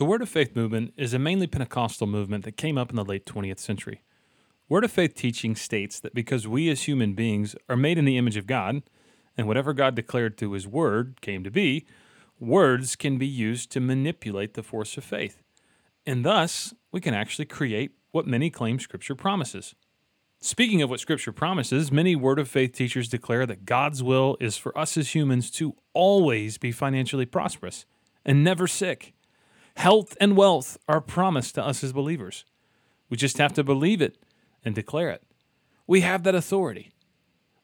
The 0.00 0.06
Word 0.06 0.22
of 0.22 0.30
Faith 0.30 0.56
movement 0.56 0.94
is 0.96 1.12
a 1.12 1.18
mainly 1.18 1.46
Pentecostal 1.46 2.06
movement 2.06 2.46
that 2.46 2.56
came 2.56 2.78
up 2.78 2.88
in 2.88 2.96
the 2.96 3.04
late 3.04 3.26
20th 3.26 3.58
century. 3.58 4.02
Word 4.66 4.82
of 4.82 4.90
Faith 4.90 5.14
teaching 5.14 5.54
states 5.54 6.00
that 6.00 6.14
because 6.14 6.48
we 6.48 6.70
as 6.70 6.84
human 6.84 7.12
beings 7.12 7.54
are 7.68 7.76
made 7.76 7.98
in 7.98 8.06
the 8.06 8.16
image 8.16 8.38
of 8.38 8.46
God, 8.46 8.80
and 9.36 9.46
whatever 9.46 9.74
God 9.74 9.94
declared 9.94 10.38
through 10.38 10.52
His 10.52 10.66
Word 10.66 11.20
came 11.20 11.44
to 11.44 11.50
be, 11.50 11.84
words 12.38 12.96
can 12.96 13.18
be 13.18 13.26
used 13.26 13.70
to 13.72 13.80
manipulate 13.80 14.54
the 14.54 14.62
force 14.62 14.96
of 14.96 15.04
faith. 15.04 15.42
And 16.06 16.24
thus, 16.24 16.72
we 16.90 17.02
can 17.02 17.12
actually 17.12 17.44
create 17.44 17.90
what 18.10 18.26
many 18.26 18.48
claim 18.48 18.78
Scripture 18.78 19.14
promises. 19.14 19.74
Speaking 20.40 20.80
of 20.80 20.88
what 20.88 21.00
Scripture 21.00 21.30
promises, 21.32 21.92
many 21.92 22.16
Word 22.16 22.38
of 22.38 22.48
Faith 22.48 22.72
teachers 22.72 23.10
declare 23.10 23.44
that 23.44 23.66
God's 23.66 24.02
will 24.02 24.38
is 24.40 24.56
for 24.56 24.76
us 24.78 24.96
as 24.96 25.14
humans 25.14 25.50
to 25.50 25.76
always 25.92 26.56
be 26.56 26.72
financially 26.72 27.26
prosperous 27.26 27.84
and 28.24 28.42
never 28.42 28.66
sick. 28.66 29.12
Health 29.76 30.16
and 30.20 30.36
wealth 30.36 30.78
are 30.88 31.00
promised 31.00 31.54
to 31.54 31.64
us 31.64 31.82
as 31.82 31.92
believers. 31.92 32.44
We 33.08 33.16
just 33.16 33.38
have 33.38 33.52
to 33.54 33.64
believe 33.64 34.02
it 34.02 34.18
and 34.64 34.74
declare 34.74 35.10
it. 35.10 35.22
We 35.86 36.02
have 36.02 36.22
that 36.24 36.34
authority. 36.34 36.92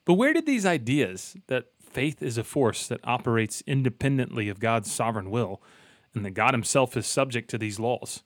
But 0.05 0.15
where 0.15 0.33
did 0.33 0.47
these 0.47 0.67
ideas 0.67 1.37
that 1.47 1.67
faith 1.81 2.23
is 2.23 2.39
a 2.39 2.45
force 2.45 2.87
that 2.89 3.01
operates 3.05 3.63
independently 3.67 4.49
of 4.49 4.61
God's 4.61 4.91
sovereign 4.91 5.31
will 5.31 5.63
and 6.15 6.25
that 6.25 6.33
God 6.33 6.55
Himself 6.55 6.97
is 6.97 7.07
subject 7.07 7.51
to 7.51 7.59
these 7.59 7.81
laws 7.81 8.23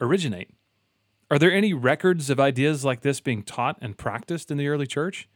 originate? 0.00 0.50
Are 1.30 1.38
there 1.38 1.52
any 1.52 1.74
records 1.74 2.30
of 2.30 2.40
ideas 2.40 2.84
like 2.84 3.02
this 3.02 3.20
being 3.20 3.42
taught 3.42 3.76
and 3.80 3.98
practiced 3.98 4.50
in 4.50 4.56
the 4.56 4.68
early 4.68 4.86
church? 4.86 5.28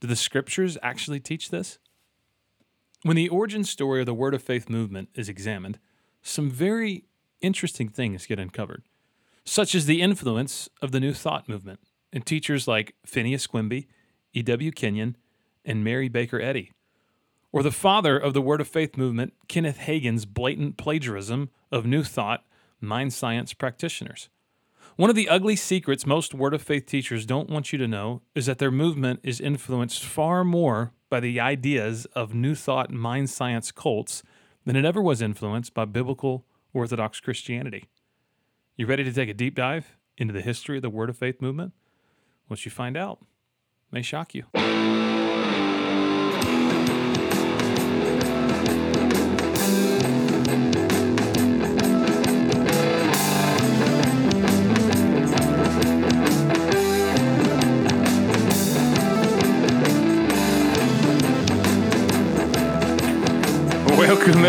Do 0.00 0.06
the 0.06 0.16
scriptures 0.16 0.78
actually 0.82 1.20
teach 1.20 1.50
this? 1.50 1.78
When 3.02 3.16
the 3.16 3.28
origin 3.28 3.64
story 3.64 4.00
of 4.00 4.06
the 4.06 4.14
Word 4.14 4.34
of 4.34 4.42
Faith 4.42 4.70
movement 4.70 5.08
is 5.14 5.28
examined, 5.28 5.78
some 6.22 6.50
very 6.50 7.04
interesting 7.44 7.88
things 7.88 8.26
get 8.26 8.38
uncovered, 8.38 8.82
such 9.44 9.74
as 9.74 9.86
the 9.86 10.02
influence 10.02 10.68
of 10.82 10.92
the 10.92 11.00
New 11.00 11.12
Thought 11.12 11.48
movement 11.48 11.80
and 12.12 12.24
teachers 12.24 12.68
like 12.68 12.94
Phineas 13.04 13.46
Quimby, 13.46 13.88
E.W. 14.32 14.72
Kenyon, 14.72 15.16
and 15.64 15.82
Mary 15.82 16.08
Baker 16.08 16.40
Eddy, 16.40 16.72
or 17.52 17.62
the 17.62 17.72
father 17.72 18.18
of 18.18 18.34
the 18.34 18.42
Word 18.42 18.60
of 18.60 18.68
Faith 18.68 18.96
movement, 18.96 19.32
Kenneth 19.48 19.78
Hagin's 19.78 20.26
blatant 20.26 20.76
plagiarism 20.76 21.50
of 21.70 21.86
New 21.86 22.02
Thought 22.02 22.44
mind 22.80 23.12
science 23.12 23.54
practitioners. 23.54 24.28
One 24.96 25.10
of 25.10 25.16
the 25.16 25.28
ugly 25.28 25.56
secrets 25.56 26.06
most 26.06 26.34
Word 26.34 26.54
of 26.54 26.62
Faith 26.62 26.86
teachers 26.86 27.26
don't 27.26 27.50
want 27.50 27.72
you 27.72 27.78
to 27.78 27.88
know 27.88 28.22
is 28.34 28.46
that 28.46 28.58
their 28.58 28.70
movement 28.70 29.20
is 29.22 29.40
influenced 29.40 30.04
far 30.04 30.44
more 30.44 30.92
by 31.10 31.20
the 31.20 31.40
ideas 31.40 32.06
of 32.14 32.34
New 32.34 32.54
Thought 32.54 32.90
mind 32.90 33.30
science 33.30 33.72
cults 33.72 34.22
than 34.64 34.76
it 34.76 34.84
ever 34.84 35.02
was 35.02 35.20
influenced 35.20 35.74
by 35.74 35.84
biblical 35.84 36.44
Orthodox 36.74 37.20
Christianity. 37.20 37.84
You 38.76 38.86
ready 38.86 39.04
to 39.04 39.12
take 39.12 39.28
a 39.28 39.34
deep 39.34 39.54
dive 39.54 39.96
into 40.18 40.34
the 40.34 40.42
history 40.42 40.76
of 40.76 40.82
the 40.82 40.90
Word 40.90 41.08
of 41.08 41.16
Faith 41.16 41.40
movement? 41.40 41.72
What 42.48 42.64
you 42.64 42.70
find 42.70 42.96
out 42.96 43.24
may 43.90 44.02
shock 44.02 44.34
you. 44.34 44.44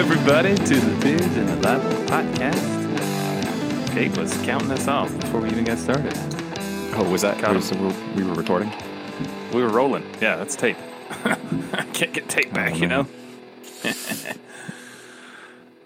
Everybody, 0.06 0.54
to 0.56 0.76
the 0.80 1.02
Beers 1.04 1.36
and 1.36 1.50
the 1.50 1.56
Bible 1.64 1.90
podcast. 2.06 3.92
Kate 3.92 4.16
was 4.16 4.32
counting 4.44 4.70
us 4.70 4.88
off 4.88 5.12
before 5.20 5.42
we 5.42 5.50
even 5.50 5.64
got 5.64 5.80
started. 5.80 6.14
Oh, 6.94 7.10
was 7.10 7.24
that? 7.24 7.38
Him. 7.44 7.56
was- 7.56 7.72
we, 7.74 7.80
were, 7.88 7.94
we 8.16 8.24
were 8.24 8.36
recording. 8.36 8.72
We 9.52 9.64
were 9.64 9.70
rolling. 9.70 10.04
Yeah, 10.22 10.36
that's 10.36 10.56
tape. 10.56 10.78
Can't 11.94 12.14
get 12.14 12.30
tape 12.30 12.54
back, 12.54 12.78
you 12.80 12.86
know? 12.86 13.08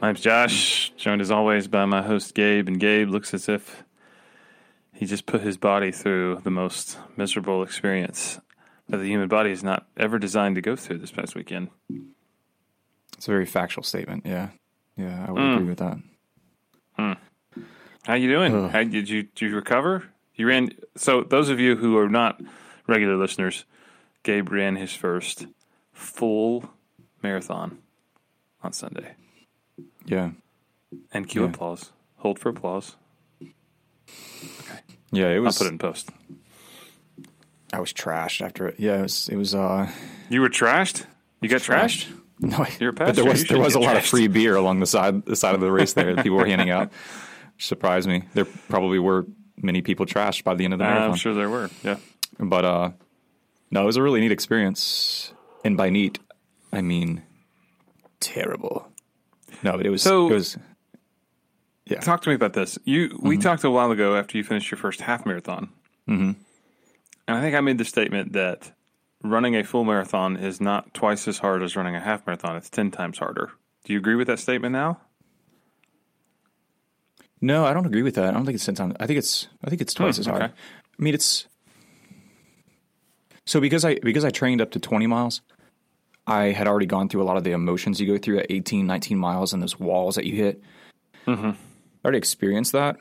my 0.02 0.10
name's 0.10 0.20
Josh, 0.20 0.92
joined 0.98 1.22
as 1.22 1.32
always 1.32 1.70
by 1.70 1.86
my 1.86 2.02
host, 2.02 2.36
Gabe. 2.36 2.68
And 2.68 2.78
Gabe 2.78 3.08
looks 3.10 3.34
as 3.34 3.48
if 3.48 3.86
he 4.92 5.06
just 5.06 5.26
put 5.28 5.40
his 5.40 5.56
body 5.56 5.94
through 5.94 6.42
the 6.44 6.52
most 6.52 6.98
miserable 7.16 7.64
experience 7.64 8.42
that 8.90 8.98
the 8.98 9.08
human 9.08 9.30
body 9.30 9.52
is 9.52 9.64
not 9.64 9.88
ever 9.96 10.20
designed 10.20 10.56
to 10.56 10.62
go 10.62 10.76
through 10.76 10.98
this 10.98 11.12
past 11.12 11.36
weekend. 11.36 11.70
It's 13.20 13.28
a 13.28 13.32
very 13.32 13.46
factual 13.46 13.84
statement. 13.84 14.26
Yeah, 14.26 14.48
yeah, 14.96 15.26
I 15.28 15.32
would 15.34 15.42
Mm. 15.42 15.56
agree 15.58 15.68
with 15.68 15.80
that. 15.80 15.98
How 18.06 18.14
you 18.14 18.30
doing? 18.30 18.56
Ugh. 18.56 18.72
How, 18.72 18.84
did 18.86 19.10
you 19.10 19.24
did 19.24 19.42
you 19.50 19.56
recover? 19.58 20.06
You 20.36 20.48
ran. 20.48 20.72
So 20.96 21.24
those 21.24 21.50
of 21.50 21.60
you 21.60 21.76
who 21.76 21.98
are 21.98 22.08
not 22.08 22.40
regular 22.88 23.18
listeners, 23.18 23.66
Gabe 24.24 24.50
ran 24.50 24.78
his 24.78 24.94
first 24.96 25.48
full 25.92 26.70
marathon 27.22 27.80
on 28.64 28.72
Sunday. 28.72 29.16
Yeah, 30.06 30.32
And 31.12 31.28
cue 31.28 31.42
Yeah. 31.44 31.50
applause. 31.50 31.92
Hold 32.20 32.40
for 32.40 32.48
applause. 32.50 32.96
Okay. 33.42 34.80
Yeah. 35.12 35.28
It 35.28 35.40
was. 35.40 35.58
I'll 35.58 35.66
put 35.66 35.70
it 35.70 35.74
in 35.74 35.78
post. 35.78 36.10
I 37.74 37.82
was 37.82 37.92
trashed 37.92 38.40
after 38.44 38.66
it. 38.70 38.80
Yeah, 38.80 39.00
it 39.00 39.02
was. 39.02 39.28
It 39.28 39.36
was. 39.36 39.54
Uh, 39.54 39.92
You 40.30 40.40
were 40.40 40.50
trashed. 40.50 41.06
You 41.42 41.50
got 41.50 41.60
trashed. 41.62 42.08
No, 42.40 42.66
You're 42.80 42.92
a 42.92 42.94
but 42.94 43.16
there 43.16 43.26
was 43.26 43.42
you 43.42 43.48
there 43.48 43.58
should 43.58 43.64
was 43.64 43.76
a 43.76 43.80
get 43.80 43.86
lot 43.86 43.98
of 43.98 44.06
free 44.06 44.28
beer 44.28 44.56
along 44.56 44.80
the 44.80 44.86
side 44.86 45.26
the 45.26 45.36
side 45.36 45.56
of 45.56 45.62
the 45.62 45.72
race 45.72 45.94
there 45.94 46.16
that 46.16 46.24
people 46.24 46.38
were 46.38 46.46
handing 46.46 46.70
out. 46.70 46.92
Which 47.56 47.66
surprised 47.68 48.08
me. 48.08 48.24
There 48.34 48.46
probably 48.46 49.00
were 49.00 49.28
many 49.58 49.82
people 49.82 50.06
trashed 50.06 50.46
by 50.46 50.56
the 50.56 50.64
end 50.64 50.74
of 50.74 50.80
the 50.80 50.86
marathon. 50.86 51.12
I'm 51.12 51.18
sure 51.18 51.34
there 51.34 51.50
were. 51.50 51.70
Yeah. 51.84 51.98
But 52.40 52.66
uh, 52.66 52.92
no, 53.72 53.84
it 53.84 53.86
was 53.86 53.98
a 53.98 54.02
really 54.02 54.22
neat 54.22 54.32
experience. 54.32 55.34
And 55.66 55.76
by 55.76 55.90
neat, 55.90 56.20
I 56.72 56.82
mean 56.82 57.24
terrible. 58.22 58.88
No, 59.62 59.76
but 59.76 59.86
it 59.86 59.90
was. 59.90 60.02
So- 60.02 60.30
it 60.30 60.34
was. 60.34 60.58
Yeah. 61.86 62.00
Talk 62.02 62.22
to 62.22 62.30
me 62.30 62.36
about 62.36 62.54
this. 62.54 62.78
You 62.86 63.18
we 63.20 63.38
talked 63.40 63.64
a 63.64 63.72
while 63.72 63.90
ago 63.90 64.16
after 64.16 64.38
you 64.38 64.44
finished 64.44 64.70
your 64.70 64.78
first 64.78 65.02
half 65.02 65.26
marathon, 65.26 65.70
mm-hmm. 66.08 66.34
and 67.28 67.38
I 67.38 67.42
think 67.42 67.56
I 67.56 67.62
made 67.62 67.80
the 67.80 67.86
statement 67.86 68.34
that 68.34 68.72
running 69.24 69.56
a 69.56 69.64
full 69.64 69.84
marathon 69.84 70.38
is 70.38 70.60
not 70.62 70.94
twice 70.94 71.28
as 71.28 71.40
hard 71.40 71.62
as 71.64 71.76
running 71.76 71.96
a 71.96 72.00
half 72.00 72.26
marathon. 72.26 72.56
It's 72.56 72.70
ten 72.70 72.92
times 72.92 73.18
harder. 73.20 73.52
Do 73.86 73.94
you 73.94 74.00
agree 74.00 74.16
with 74.16 74.28
that 74.28 74.40
statement 74.40 74.74
now? 74.74 75.00
No, 77.42 77.66
I 77.66 77.74
don't 77.74 77.86
agree 77.86 78.02
with 78.02 78.16
that. 78.16 78.26
I 78.26 78.32
don't 78.32 78.46
think 78.46 78.56
it's 78.56 78.66
ten 78.66 78.76
times. 78.76 78.96
I 79.00 79.08
think 79.08 79.18
it's. 79.20 79.48
I 79.64 79.70
think 79.70 79.82
it's 79.82 79.94
twice 79.94 80.18
Hmm, 80.18 80.22
as 80.22 80.26
hard. 80.28 80.42
okay. 80.44 80.54
I 80.54 81.02
mean, 81.02 81.14
it's. 81.14 81.48
So 83.46 83.60
because 83.60 83.86
I 83.86 83.96
because 83.96 84.26
I 84.26 84.30
trained 84.30 84.62
up 84.62 84.72
to 84.72 84.80
twenty 84.80 85.08
miles, 85.08 85.42
I 86.28 86.46
had 86.52 86.68
already 86.68 86.86
gone 86.86 87.08
through 87.10 87.24
a 87.24 87.26
lot 87.26 87.38
of 87.38 87.44
the 87.44 87.52
emotions 87.52 88.00
you 88.00 88.08
go 88.08 88.18
through 88.18 88.40
at 88.40 88.48
18, 88.50 88.86
19 88.86 89.18
miles 89.18 89.52
and 89.54 89.64
those 89.64 89.80
walls 89.80 90.16
that 90.16 90.26
you 90.26 90.36
hit. 90.36 90.62
Mm-hmm. 91.26 91.50
I 91.50 91.56
already 92.06 92.18
experienced 92.20 92.74
that, 92.74 92.98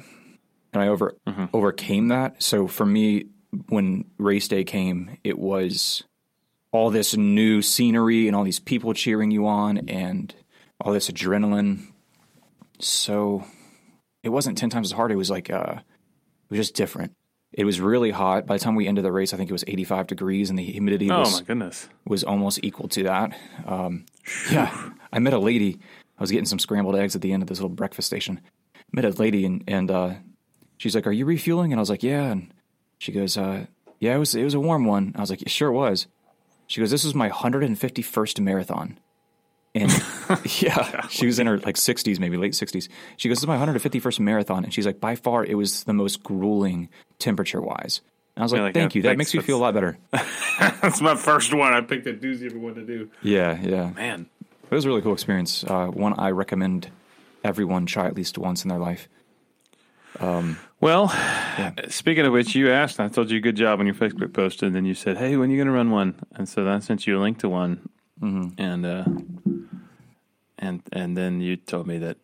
and 0.73 0.83
I 0.83 0.89
over 0.89 1.17
overcame 1.53 2.09
that. 2.09 2.43
So 2.43 2.67
for 2.67 2.87
me, 2.87 3.27
when 3.69 4.05
race 4.19 4.49
day 4.49 4.65
came, 4.65 5.19
it 5.25 5.39
was 5.39 6.05
all 6.71 6.91
this 6.91 7.17
new 7.17 7.63
scenery 7.63 8.27
and 8.27 8.37
all 8.37 8.45
these 8.45 8.61
people 8.61 8.93
cheering 8.93 9.31
you 9.31 9.47
on 9.47 9.79
and 9.89 10.35
all 10.81 10.93
this 10.93 11.11
adrenaline. 11.11 11.87
So 12.79 13.45
it 14.23 14.29
wasn't 14.29 14.59
10 14.59 14.71
times 14.71 14.89
as 14.89 14.93
hard. 14.93 15.11
It 15.11 15.17
was 15.17 15.31
like, 15.31 15.51
uh, 15.51 15.77
it 15.79 16.51
was 16.51 16.59
just 16.59 16.75
different. 16.75 17.15
It 17.53 17.65
was 17.65 17.81
really 17.81 18.11
hot. 18.11 18.47
By 18.47 18.59
the 18.59 18.65
time 18.65 18.75
we 18.75 18.87
ended 18.87 19.05
the 19.05 19.13
race, 19.13 19.33
I 19.33 19.39
think 19.39 19.49
it 19.49 19.55
was 19.55 19.65
85 19.67 20.07
degrees 20.07 20.51
and 20.51 20.59
the 20.59 20.65
humidity 20.65 21.11
Oh 21.11 21.21
was, 21.21 21.41
my 21.41 21.47
goodness! 21.47 21.89
was 22.07 22.23
almost 22.23 22.61
equal 22.63 22.89
to 22.89 23.05
that. 23.05 23.37
Um, 23.65 24.05
yeah. 24.51 24.91
I 25.11 25.19
met 25.19 25.33
a 25.33 25.39
lady. 25.39 25.79
I 26.19 26.23
was 26.23 26.31
getting 26.31 26.45
some 26.45 26.59
scrambled 26.59 26.97
eggs 26.97 27.17
at 27.17 27.23
the 27.23 27.33
end 27.33 27.43
of 27.43 27.49
this 27.49 27.59
little 27.59 27.71
breakfast 27.71 28.07
station. 28.07 28.41
Met 28.93 29.07
a 29.07 29.11
lady 29.11 29.47
and, 29.47 29.65
and, 29.67 29.91
uh, 29.91 30.15
she's 30.77 30.95
like, 30.95 31.07
are 31.07 31.13
you 31.13 31.25
refueling? 31.25 31.73
And 31.73 31.79
I 31.79 31.83
was 31.83 31.91
like, 31.91 32.03
yeah. 32.03 32.25
And 32.25 32.53
she 32.99 33.13
goes, 33.13 33.37
uh, 33.37 33.67
yeah, 34.01 34.15
it 34.15 34.19
was, 34.19 34.35
it 34.35 34.45
was 34.45 34.55
a 34.55 34.61
warm 34.61 34.85
one. 34.85 35.13
I 35.17 35.21
was 35.21 35.31
like, 35.31 35.43
it 35.43 35.51
sure 35.51 35.73
was. 35.73 36.07
She 36.67 36.81
goes, 36.81 36.91
this 36.91 37.05
was 37.05 37.15
my 37.15 37.31
151st 37.31 38.41
marathon. 38.41 38.99
And 39.75 39.91
yeah, 40.61 41.07
she 41.09 41.27
was 41.27 41.39
in 41.39 41.47
her 41.47 41.59
like 41.59 41.77
60s, 41.77 42.19
maybe 42.19 42.37
late 42.37 42.53
60s. 42.53 42.89
She 43.17 43.29
goes, 43.29 43.37
This 43.37 43.43
is 43.43 43.47
my 43.47 43.57
151st 43.59 44.21
marathon. 44.21 44.65
And 44.65 44.73
she's 44.73 44.87
like, 44.87 44.99
By 45.01 45.15
far, 45.15 45.45
it 45.45 45.55
was 45.55 45.85
the 45.85 45.93
most 45.93 46.23
grueling 46.23 46.89
temperature 47.19 47.61
wise. 47.61 48.01
I 48.37 48.43
was 48.43 48.53
like, 48.53 48.63
like, 48.63 48.75
Thank 48.75 48.95
you. 48.95 49.03
That 49.03 49.19
makes 49.19 49.35
me 49.35 49.41
feel 49.43 49.59
a 49.59 49.61
lot 49.61 49.75
better. 49.75 49.99
That's 50.81 51.01
my 51.01 51.17
first 51.17 51.53
one. 51.53 51.73
I 51.73 51.81
picked 51.83 52.07
a 52.07 52.15
doozy 52.15 52.47
of 52.47 52.55
one 52.55 52.75
to 52.75 52.85
do. 52.85 53.11
Yeah, 53.23 53.61
yeah. 53.61 53.91
Man, 53.91 54.27
It 54.65 54.75
was 54.75 54.85
a 54.85 54.89
really 54.89 55.03
cool 55.03 55.13
experience. 55.13 55.65
Uh, 55.65 55.89
one 55.89 56.15
I 56.19 56.31
recommend 56.31 56.91
everyone 57.45 57.87
try 57.87 58.07
at 58.07 58.17
least 58.17 58.39
once 58.39 58.65
in 58.65 58.69
their 58.71 58.79
life. 58.79 59.09
Well, 60.21 61.09
speaking 61.89 62.25
of 62.27 62.33
which, 62.33 62.55
you 62.55 62.71
asked. 62.71 63.01
I 63.01 63.09
told 63.09 63.31
you 63.31 63.41
good 63.41 63.57
job 63.57 63.81
on 63.81 63.87
your 63.87 63.95
Facebook 63.95 64.33
post, 64.33 64.63
and 64.63 64.75
then 64.75 64.85
you 64.85 64.95
said, 64.95 65.17
"Hey, 65.17 65.37
when 65.37 65.49
are 65.51 65.53
you 65.53 65.59
going 65.59 65.67
to 65.67 65.73
run 65.73 65.91
one?" 65.91 66.15
And 66.37 66.49
so 66.49 66.65
then 66.65 66.75
I 66.75 66.79
sent 66.81 67.07
you 67.07 67.19
a 67.19 67.21
link 67.23 67.39
to 67.41 67.49
one, 67.49 67.89
and 68.21 68.87
uh, 68.87 69.05
and 70.59 70.83
and 70.93 71.17
then 71.17 71.41
you 71.41 71.57
told 71.57 71.87
me 71.87 71.99
that 71.99 72.17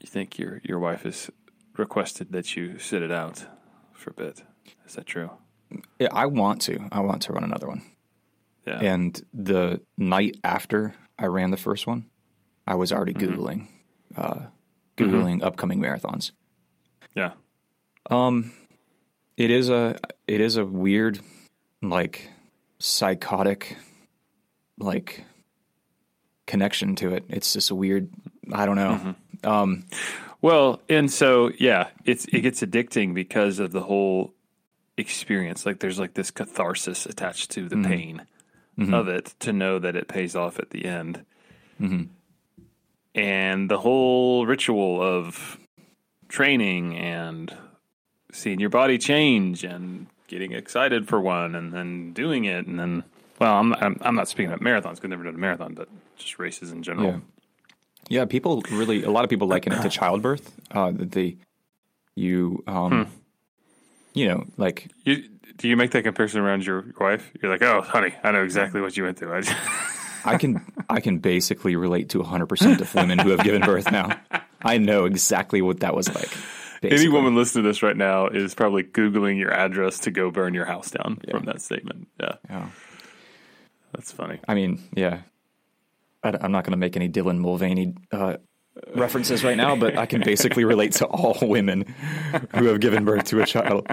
you 0.00 0.08
think 0.08 0.38
your 0.38 0.60
your 0.64 0.78
wife 0.78 1.02
has 1.02 1.30
requested 1.76 2.32
that 2.32 2.56
you 2.56 2.78
sit 2.78 3.02
it 3.02 3.10
out 3.12 3.44
for 3.92 4.10
a 4.10 4.14
bit. 4.14 4.42
Is 4.86 4.94
that 4.94 5.06
true? 5.06 5.30
Yeah, 5.98 6.08
I 6.12 6.26
want 6.26 6.62
to. 6.62 6.88
I 6.90 7.00
want 7.00 7.22
to 7.22 7.32
run 7.32 7.44
another 7.44 7.68
one. 7.68 7.82
Yeah. 8.66 8.80
And 8.80 9.20
the 9.32 9.80
night 9.96 10.36
after 10.44 10.94
I 11.18 11.26
ran 11.26 11.50
the 11.50 11.56
first 11.56 11.86
one, 11.86 12.06
I 12.66 12.74
was 12.74 12.92
already 12.92 13.14
Mm-hmm. 13.14 13.40
googling, 13.40 13.66
uh, 14.16 14.40
googling 14.96 15.42
upcoming 15.42 15.80
marathons. 15.80 16.32
Yeah. 17.14 17.32
Um, 18.10 18.52
It 19.36 19.50
is 19.50 19.68
a 19.68 19.98
it 20.26 20.40
is 20.40 20.56
a 20.56 20.64
weird, 20.64 21.20
like 21.82 22.28
psychotic, 22.78 23.76
like 24.78 25.24
connection 26.46 26.96
to 26.96 27.14
it. 27.14 27.24
It's 27.28 27.52
just 27.52 27.70
a 27.70 27.74
weird. 27.74 28.10
I 28.52 28.66
don't 28.66 28.76
know. 28.76 29.14
Um, 29.44 29.84
Well, 30.42 30.80
and 30.88 31.10
so 31.10 31.50
yeah, 31.58 31.88
it's 32.04 32.24
it 32.26 32.40
gets 32.40 32.62
addicting 32.62 33.14
because 33.14 33.58
of 33.58 33.72
the 33.72 33.82
whole 33.82 34.32
experience. 34.96 35.64
Like 35.66 35.80
there's 35.80 35.98
like 35.98 36.14
this 36.14 36.30
catharsis 36.30 37.06
attached 37.06 37.50
to 37.52 37.68
the 37.68 37.76
pain 37.88 38.22
of 38.94 39.08
it 39.08 39.34
to 39.40 39.52
know 39.52 39.78
that 39.78 39.96
it 39.96 40.08
pays 40.08 40.34
off 40.34 40.58
at 40.58 40.70
the 40.70 40.86
end. 40.86 41.24
And 43.14 43.68
the 43.70 43.78
whole 43.78 44.46
ritual 44.46 45.02
of 45.02 45.58
training 46.30 46.96
and 46.96 47.54
seeing 48.32 48.60
your 48.60 48.70
body 48.70 48.96
change 48.96 49.64
and 49.64 50.06
getting 50.28 50.52
excited 50.52 51.08
for 51.08 51.20
one 51.20 51.54
and 51.54 51.72
then 51.72 52.12
doing 52.12 52.44
it 52.44 52.66
and 52.66 52.78
then 52.78 53.04
well, 53.40 53.54
I'm 53.54 53.74
I'm, 53.74 53.96
I'm 54.02 54.14
not 54.14 54.28
speaking 54.28 54.52
about 54.52 54.60
marathons 54.60 54.96
because 54.96 55.04
I've 55.04 55.10
never 55.10 55.24
done 55.24 55.34
a 55.34 55.38
marathon, 55.38 55.74
but 55.74 55.88
just 56.16 56.38
races 56.38 56.70
in 56.70 56.82
general. 56.82 57.06
Yeah. 57.06 57.18
Yeah, 58.08 58.24
people 58.24 58.62
really. 58.72 59.04
A 59.04 59.10
lot 59.10 59.24
of 59.24 59.30
people 59.30 59.46
liken 59.46 59.72
it 59.72 59.82
to 59.82 59.88
childbirth. 59.88 60.52
Uh, 60.72 60.90
that 60.90 61.12
they, 61.12 61.36
you, 62.16 62.62
um, 62.66 63.06
you 64.14 64.26
know, 64.28 64.44
like 64.56 64.90
You, 65.04 65.28
do 65.56 65.68
you 65.68 65.76
make 65.76 65.92
that 65.92 66.02
comparison 66.02 66.40
around 66.40 66.66
your 66.66 66.86
wife? 66.98 67.30
You're 67.40 67.52
like, 67.52 67.62
oh, 67.62 67.82
honey, 67.82 68.14
I 68.24 68.32
know 68.32 68.42
exactly 68.42 68.80
what 68.80 68.96
you 68.96 69.04
went 69.04 69.18
through. 69.18 69.42
I 70.24 70.36
can, 70.36 70.64
I 70.88 71.00
can 71.00 71.18
basically 71.18 71.76
relate 71.76 72.10
to 72.10 72.18
100 72.18 72.46
percent 72.46 72.80
of 72.80 72.94
women 72.94 73.18
who 73.18 73.30
have 73.30 73.42
given 73.42 73.62
birth 73.62 73.90
now. 73.90 74.20
I 74.62 74.78
know 74.78 75.04
exactly 75.04 75.62
what 75.62 75.80
that 75.80 75.94
was 75.94 76.14
like. 76.14 76.30
any 76.82 77.08
woman 77.08 77.34
listening 77.34 77.64
to 77.64 77.68
this 77.68 77.82
right 77.82 77.96
now 77.96 78.28
is 78.28 78.54
probably 78.54 78.82
googling 78.82 79.38
your 79.38 79.52
address 79.52 80.00
to 80.00 80.10
go 80.10 80.30
burn 80.30 80.54
your 80.54 80.64
house 80.64 80.90
down 80.90 81.18
from 81.30 81.44
that 81.44 81.60
statement. 81.60 82.08
Yeah, 82.18 82.34
Yeah. 82.48 82.68
that's 83.92 84.12
funny. 84.12 84.38
I 84.48 84.54
mean, 84.54 84.82
yeah. 84.94 85.20
I, 86.22 86.36
am 86.40 86.52
not 86.52 86.64
going 86.64 86.72
to 86.72 86.76
make 86.78 86.96
any 86.96 87.08
Dylan 87.08 87.38
Mulvaney 87.38 87.94
uh, 88.12 88.36
references 88.94 89.42
right 89.42 89.56
now, 89.56 89.76
but 89.76 89.96
I 89.96 90.06
can 90.06 90.22
basically 90.22 90.64
relate 90.64 90.92
to 90.92 91.06
all 91.06 91.36
women 91.42 91.94
who 92.54 92.66
have 92.66 92.80
given 92.80 93.04
birth 93.04 93.24
to 93.26 93.40
a 93.42 93.46
child. 93.46 93.86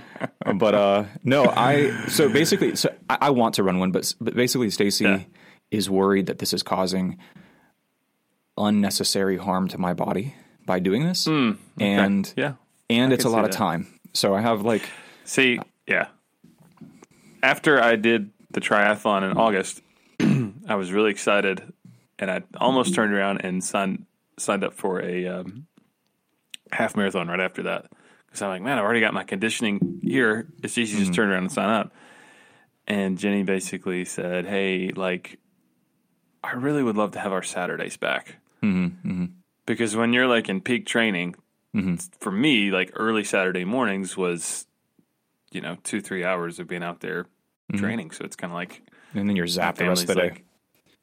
But 0.55 0.75
uh, 0.75 1.05
no, 1.23 1.45
I 1.45 2.07
so 2.07 2.29
basically, 2.29 2.75
so 2.75 2.93
I, 3.09 3.17
I 3.21 3.29
want 3.31 3.55
to 3.55 3.63
run 3.63 3.79
one, 3.79 3.91
but 3.91 4.13
but 4.19 4.35
basically, 4.35 4.69
Stacy 4.69 5.05
Yeah. 5.05 5.23
Is 5.71 5.89
worried 5.89 6.25
that 6.27 6.39
this 6.39 6.53
is 6.53 6.63
causing 6.63 7.17
unnecessary 8.57 9.37
harm 9.37 9.67
to 9.69 9.77
my 9.77 9.93
body 9.93 10.35
by 10.65 10.79
doing 10.79 11.03
this, 11.05 11.27
and 11.27 12.33
Yeah. 12.35 12.53
and 12.89 13.13
it's 13.13 13.25
a 13.25 13.29
lot 13.29 13.45
of 13.45 13.51
that. 13.51 13.57
time. 13.57 13.87
So 14.13 14.33
I 14.35 14.41
have 14.41 14.61
like 14.63 14.89
See, 15.23 15.59
yeah. 15.87 16.07
After 17.43 17.81
I 17.81 17.95
did 17.97 18.31
the 18.51 18.61
triathlon 18.61 19.29
in 19.29 19.37
August, 19.37 19.81
I 20.67 20.75
was 20.75 20.91
really 20.91 21.11
excited, 21.11 21.61
and 22.17 22.31
I 22.31 22.41
almost 22.59 22.95
turned 22.95 23.13
around 23.13 23.41
and 23.43 23.63
signed 23.63 24.05
signed 24.39 24.63
up 24.63 24.73
for 24.73 25.01
a 25.01 25.27
um, 25.27 25.67
half 26.71 26.95
marathon 26.95 27.27
right 27.27 27.39
after 27.39 27.63
that 27.63 27.91
because 28.25 28.41
I'm 28.41 28.49
like, 28.49 28.61
man, 28.61 28.77
I've 28.77 28.83
already 28.83 29.01
got 29.01 29.13
my 29.13 29.23
conditioning 29.23 29.99
here. 30.01 30.47
It's 30.63 30.77
easy 30.77 30.97
to 30.97 31.03
just 31.03 31.13
turn 31.13 31.29
around 31.29 31.43
and 31.43 31.51
sign 31.51 31.69
up. 31.69 31.93
And 32.87 33.17
Jenny 33.17 33.43
basically 33.43 34.05
said, 34.05 34.45
"Hey, 34.45 34.89
like, 34.95 35.39
I 36.47 36.55
really 36.55 36.83
would 36.83 36.95
love 36.95 37.11
to 37.11 37.19
have 37.19 37.33
our 37.33 37.43
Saturdays 37.43 37.97
back 37.97 38.35
mm-hmm, 38.63 38.85
mm-hmm. 39.07 39.25
because 39.65 39.95
when 39.95 40.13
you're 40.13 40.27
like 40.27 40.49
in 40.49 40.61
peak 40.61 40.85
training, 40.85 41.35
mm-hmm. 41.75 41.95
for 42.19 42.31
me, 42.31 42.71
like 42.71 42.91
early 42.95 43.23
Saturday 43.23 43.65
mornings 43.65 44.15
was." 44.15 44.65
you 45.51 45.61
know, 45.61 45.77
two, 45.83 46.01
three 46.01 46.23
hours 46.23 46.59
of 46.59 46.67
being 46.67 46.83
out 46.83 46.99
there 46.99 47.25
training. 47.75 48.11
So 48.11 48.25
it's 48.25 48.35
kind 48.35 48.51
of 48.51 48.55
like, 48.55 48.81
and 49.13 49.27
then 49.27 49.35
you're 49.35 49.45
zapped 49.45 49.75
the 49.75 49.87
rest 49.87 50.03
of 50.03 50.07
the 50.07 50.15
day. 50.15 50.21
like, 50.29 50.43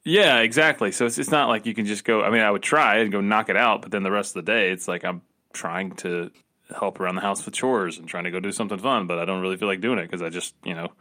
yeah, 0.03 0.39
exactly. 0.39 0.91
So 0.91 1.05
it's, 1.05 1.17
it's 1.17 1.31
not 1.31 1.49
like 1.49 1.65
you 1.65 1.73
can 1.73 1.85
just 1.85 2.03
go, 2.05 2.23
I 2.23 2.29
mean, 2.29 2.41
I 2.41 2.51
would 2.51 2.63
try 2.63 2.97
and 2.99 3.11
go 3.11 3.21
knock 3.21 3.49
it 3.49 3.57
out, 3.57 3.81
but 3.81 3.91
then 3.91 4.03
the 4.03 4.11
rest 4.11 4.35
of 4.35 4.45
the 4.45 4.51
day, 4.51 4.71
it's 4.71 4.87
like 4.87 5.03
I'm 5.03 5.21
trying 5.53 5.91
to 5.97 6.31
help 6.75 6.99
around 6.99 7.15
the 7.15 7.21
house 7.21 7.45
with 7.45 7.53
chores 7.53 7.97
and 7.97 8.07
trying 8.07 8.25
to 8.25 8.31
go 8.31 8.39
do 8.39 8.51
something 8.51 8.77
fun, 8.77 9.07
but 9.07 9.19
I 9.19 9.25
don't 9.25 9.41
really 9.41 9.57
feel 9.57 9.67
like 9.67 9.81
doing 9.81 9.99
it 9.99 10.03
because 10.03 10.21
I 10.21 10.29
just, 10.29 10.55
you 10.63 10.73
know, 10.75 10.91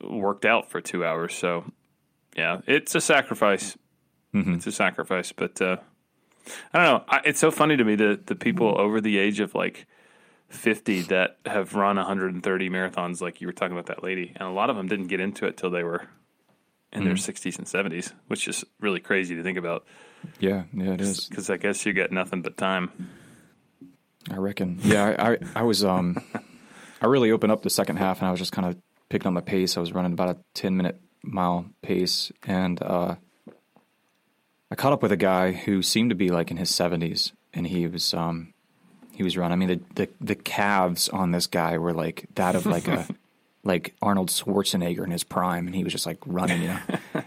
worked 0.00 0.44
out 0.44 0.70
for 0.70 0.80
two 0.80 1.04
hours. 1.04 1.34
So 1.34 1.64
yeah, 2.36 2.60
it's 2.66 2.94
a 2.94 3.00
sacrifice. 3.00 3.76
It's 4.34 4.66
a 4.66 4.72
sacrifice, 4.72 5.32
but, 5.32 5.62
uh, 5.62 5.76
I 6.74 6.78
don't 6.78 6.84
know. 6.98 7.04
I, 7.08 7.20
it's 7.24 7.40
so 7.40 7.50
funny 7.50 7.76
to 7.78 7.84
me 7.84 7.94
that 7.96 8.26
the 8.26 8.34
people 8.34 8.78
over 8.78 9.00
the 9.00 9.16
age 9.18 9.40
of 9.40 9.54
like 9.54 9.86
50 10.50 11.02
that 11.02 11.38
have 11.46 11.74
run 11.74 11.96
130 11.96 12.68
marathons, 12.70 13.20
like 13.22 13.40
you 13.40 13.46
were 13.46 13.52
talking 13.54 13.72
about 13.72 13.86
that 13.86 14.04
lady, 14.04 14.32
and 14.36 14.46
a 14.46 14.52
lot 14.52 14.68
of 14.68 14.76
them 14.76 14.88
didn't 14.88 15.06
get 15.06 15.20
into 15.20 15.46
it 15.46 15.56
till 15.56 15.70
they 15.70 15.82
were 15.82 16.06
in 16.92 17.04
their 17.04 17.14
60s 17.14 17.58
and 17.58 17.66
70s, 17.66 18.12
which 18.28 18.46
is 18.46 18.64
really 18.78 19.00
crazy 19.00 19.34
to 19.36 19.42
think 19.42 19.56
about 19.58 19.86
Yeah, 20.38 20.64
yeah, 20.74 20.92
it 20.92 21.00
is. 21.00 21.26
because 21.26 21.48
I 21.50 21.56
guess 21.56 21.84
you 21.86 21.92
get 21.94 22.12
nothing 22.12 22.42
but 22.42 22.56
time. 22.58 22.90
I 24.30 24.36
reckon. 24.36 24.78
Yeah, 24.82 25.14
I, 25.18 25.32
I, 25.32 25.38
I 25.56 25.62
was 25.62 25.82
um, 25.84 26.22
I 27.00 27.06
really 27.06 27.30
opened 27.32 27.52
up 27.52 27.62
the 27.62 27.70
second 27.70 27.96
half, 27.96 28.18
and 28.18 28.28
I 28.28 28.30
was 28.30 28.40
just 28.40 28.52
kind 28.52 28.68
of 28.68 28.76
picking 29.08 29.26
up 29.28 29.32
my 29.34 29.40
pace. 29.40 29.76
I 29.76 29.80
was 29.80 29.92
running 29.92 30.12
about 30.12 30.28
a 30.28 30.38
ten 30.54 30.76
minute 30.76 31.00
mile 31.22 31.66
pace, 31.82 32.32
and 32.44 32.80
uh, 32.82 33.16
I 34.70 34.74
caught 34.74 34.92
up 34.92 35.02
with 35.02 35.12
a 35.12 35.16
guy 35.16 35.52
who 35.52 35.82
seemed 35.82 36.10
to 36.10 36.16
be 36.16 36.30
like 36.30 36.50
in 36.50 36.56
his 36.56 36.74
seventies, 36.74 37.32
and 37.54 37.66
he 37.66 37.86
was 37.86 38.14
um, 38.14 38.52
he 39.12 39.22
was 39.22 39.36
running. 39.36 39.52
I 39.52 39.56
mean, 39.56 39.84
the, 39.94 40.04
the 40.04 40.08
the 40.20 40.34
calves 40.34 41.08
on 41.08 41.30
this 41.30 41.46
guy 41.46 41.78
were 41.78 41.94
like 41.94 42.26
that 42.34 42.54
of 42.54 42.66
like 42.66 42.88
a 42.88 43.06
like 43.64 43.94
Arnold 44.00 44.28
Schwarzenegger 44.28 45.04
in 45.04 45.10
his 45.10 45.24
prime, 45.24 45.66
and 45.66 45.74
he 45.74 45.84
was 45.84 45.92
just 45.92 46.06
like 46.06 46.18
running, 46.26 46.62
you 46.62 46.68
know. 46.68 46.80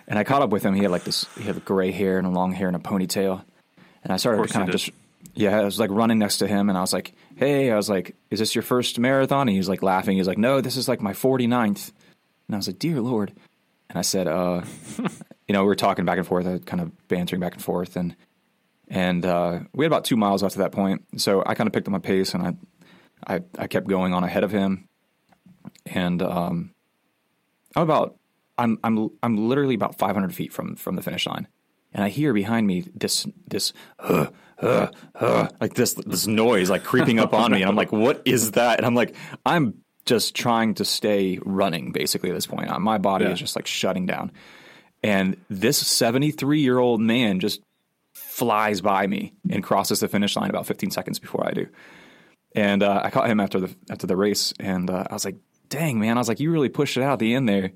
and 0.08 0.18
I 0.20 0.24
caught 0.24 0.42
up 0.42 0.50
with 0.50 0.64
him. 0.64 0.74
He 0.74 0.84
had 0.84 0.92
like 0.92 1.04
this, 1.04 1.26
he 1.38 1.44
had 1.44 1.64
gray 1.66 1.92
hair 1.92 2.18
and 2.18 2.34
long 2.34 2.54
hair 2.54 2.68
and 2.68 2.76
a 2.76 2.80
ponytail, 2.80 3.44
and 4.04 4.14
I 4.14 4.18
started 4.18 4.48
to 4.48 4.54
kind 4.54 4.66
he 4.66 4.70
of 4.70 4.80
just 4.80 4.92
yeah, 5.40 5.60
I 5.60 5.64
was 5.64 5.80
like 5.80 5.90
running 5.90 6.20
next 6.20 6.38
to 6.40 6.48
him 6.48 6.70
and 6.70 6.78
I 6.78 6.82
was 6.82 6.94
like, 6.94 7.14
hey, 7.36 7.72
I 7.72 7.76
was 7.76 7.90
like, 7.90 8.16
is 8.30 8.40
this 8.40 8.56
your 8.56 8.62
first 8.62 9.00
marathon? 9.00 9.42
And 9.42 9.52
he 9.52 9.58
was 9.58 9.70
like 9.70 9.82
laughing. 9.82 10.16
He 10.16 10.20
was 10.20 10.28
like, 10.28 10.38
no, 10.38 10.62
this 10.62 10.76
is 10.76 10.88
like 10.88 11.02
my 11.02 11.14
49th. 11.14 11.92
And 12.48 12.56
I 12.56 12.58
was 12.58 12.68
like, 12.68 12.80
dear 12.80 13.00
Lord. 13.00 13.32
And 13.90 13.98
I 13.98 14.02
said, 14.04 14.28
uh, 14.28 14.62
you 15.48 15.54
know, 15.54 15.62
we 15.62 15.68
were 15.68 15.76
talking 15.76 16.06
back 16.06 16.18
and 16.18 16.28
forth, 16.28 16.46
uh, 16.46 16.60
kind 16.60 16.82
of 16.82 17.08
bantering 17.08 17.40
back 17.40 17.54
and 17.54 17.64
forth. 17.64 17.96
And, 17.96 18.16
and, 18.88 19.26
uh, 19.26 19.62
we 19.74 19.86
had 19.86 19.92
about 19.92 20.06
two 20.06 20.16
miles 20.16 20.44
at 20.44 20.54
that 20.54 20.72
point. 20.72 21.04
So 21.18 21.44
I 21.46 21.56
kind 21.56 21.68
of 21.68 21.74
picked 21.74 21.88
up 21.88 21.92
my 21.92 22.00
pace 22.00 22.34
and 22.34 22.44
I, 23.28 23.36
I, 23.36 23.42
I 23.58 23.68
kept 23.68 23.88
going 23.88 24.14
on 24.14 24.24
ahead 24.24 24.44
of 24.44 24.52
him. 24.52 24.88
And, 25.86 26.22
um, 26.22 26.74
I'm 27.76 27.84
about, 27.84 28.18
I'm, 28.58 28.78
I'm, 28.84 29.10
I'm 29.24 29.50
literally 29.50 29.76
about 29.76 29.98
500 29.98 30.34
feet 30.34 30.54
from, 30.54 30.76
from 30.76 30.96
the 30.96 31.02
finish 31.02 31.26
line. 31.26 31.48
And 31.94 32.04
I 32.04 32.10
hear 32.10 32.34
behind 32.34 32.68
me 32.68 32.86
this, 32.94 33.26
this, 33.48 33.74
uh, 33.98 34.28
uh, 34.60 34.88
uh, 35.16 35.48
like 35.60 35.74
this, 35.74 35.94
this 35.94 36.28
noise 36.28 36.70
like 36.70 36.84
creeping 36.84 37.20
up 37.20 37.34
on 37.34 37.52
me. 37.52 37.62
And 37.62 37.70
I'm 37.70 37.76
like, 37.76 37.92
what 37.92 38.22
is 38.26 38.52
that? 38.52 38.78
And 38.78 38.86
I'm 38.86 38.94
like, 38.94 39.16
I'm 39.46 39.82
just 40.10 40.36
trying 40.36 40.74
to 40.76 40.84
stay 40.86 41.40
running 41.46 41.92
basically 41.94 42.30
at 42.30 42.36
this 42.36 42.48
point. 42.48 42.70
Uh, 42.70 42.80
My 42.80 42.98
body 42.98 43.26
Yeah. 43.26 43.32
is 43.32 43.40
just 43.40 43.56
like 43.56 43.66
shutting 43.68 44.06
down. 44.06 44.32
And 45.02 45.38
this 45.50 45.78
73 45.78 46.60
year 46.62 46.78
old 46.80 47.00
man 47.00 47.40
just 47.40 47.62
flies 48.14 48.82
by 48.82 49.08
me 49.08 49.34
and 49.50 49.64
crosses 49.64 50.00
the 50.02 50.08
finish 50.08 50.36
line 50.36 50.50
about 50.50 50.66
15 50.66 50.92
seconds 50.92 51.20
before 51.20 51.48
I 51.48 51.52
do. 51.52 51.68
And 52.56 52.84
uh, 52.84 53.02
I 53.04 53.10
caught 53.12 53.30
him 53.30 53.40
after 53.40 53.60
the 53.60 53.76
after 53.90 54.08
the 54.08 54.18
race, 54.18 54.54
and 54.60 54.90
uh, 54.90 55.06
I 55.10 55.14
was 55.14 55.24
like, 55.24 55.36
"Dang, 55.70 56.00
man!" 56.00 56.18
I 56.18 56.20
was 56.20 56.28
like, 56.28 56.40
"You 56.40 56.52
really 56.52 56.68
pushed 56.70 56.98
it 56.98 57.04
out 57.04 57.14
at 57.14 57.20
the 57.20 57.36
end 57.36 57.48
there." 57.48 57.72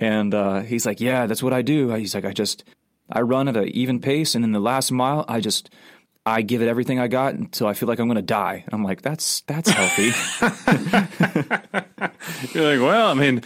And 0.00 0.32
uh, 0.34 0.60
he's 0.60 0.86
like, 0.86 1.00
"Yeah, 1.02 1.26
that's 1.26 1.42
what 1.42 1.52
I 1.52 1.60
do." 1.60 1.90
He's 1.92 2.14
like, 2.14 2.24
"I 2.24 2.32
just 2.32 2.64
I 3.10 3.20
run 3.20 3.46
at 3.46 3.56
an 3.58 3.68
even 3.68 4.00
pace, 4.00 4.34
and 4.34 4.42
in 4.42 4.52
the 4.52 4.58
last 4.60 4.90
mile, 4.90 5.26
I 5.28 5.40
just 5.40 5.68
I 6.26 6.42
give 6.42 6.60
it 6.60 6.68
everything 6.68 6.98
I 6.98 7.06
got 7.08 7.34
until 7.34 7.68
I 7.68 7.74
feel 7.74 7.88
like 7.88 8.00
I'm 8.00 8.08
going 8.08 8.16
to 8.16 8.22
die." 8.22 8.62
And 8.64 8.74
I'm 8.74 8.82
like, 8.84 9.02
"That's 9.02 9.42
that's 9.42 9.70
healthy." 9.70 10.10
You're 12.52 12.76
like, 12.76 12.80
well, 12.80 13.10
I 13.10 13.14
mean, 13.14 13.42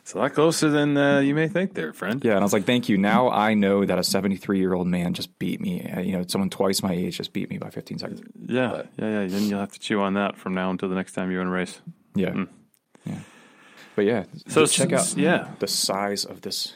it's 0.00 0.12
a 0.12 0.18
lot 0.18 0.34
closer 0.34 0.70
than 0.70 0.96
uh, 0.96 1.20
you 1.20 1.34
may 1.34 1.48
think 1.48 1.74
there, 1.74 1.92
friend. 1.92 2.22
yeah, 2.24 2.32
and 2.32 2.40
I 2.40 2.42
was 2.42 2.52
like, 2.52 2.64
"Thank 2.64 2.88
you." 2.88 2.98
Now 2.98 3.30
I 3.30 3.54
know 3.54 3.84
that 3.84 3.98
a 3.98 4.04
73 4.04 4.58
year 4.58 4.74
old 4.74 4.86
man 4.86 5.14
just 5.14 5.38
beat 5.38 5.60
me. 5.60 5.88
Uh, 5.88 6.00
you 6.00 6.12
know, 6.12 6.24
someone 6.28 6.50
twice 6.50 6.82
my 6.82 6.92
age 6.92 7.16
just 7.16 7.32
beat 7.32 7.50
me 7.50 7.58
by 7.58 7.70
15 7.70 7.98
seconds. 7.98 8.22
Yeah, 8.46 8.82
yeah, 8.98 9.22
yeah. 9.22 9.26
Then 9.26 9.44
you'll 9.44 9.60
have 9.60 9.72
to 9.72 9.80
chew 9.80 10.00
on 10.00 10.14
that 10.14 10.36
from 10.36 10.54
now 10.54 10.70
until 10.70 10.88
the 10.88 10.94
next 10.94 11.12
time 11.12 11.30
you're 11.30 11.42
in 11.42 11.48
a 11.48 11.50
race. 11.50 11.80
Yeah, 12.14 12.44
yeah. 13.04 13.18
But 13.94 14.04
yeah, 14.04 14.24
So 14.48 14.66
check 14.66 14.92
out 14.92 15.16
yeah. 15.16 15.48
the 15.58 15.66
size 15.66 16.24
of 16.24 16.42
this 16.42 16.74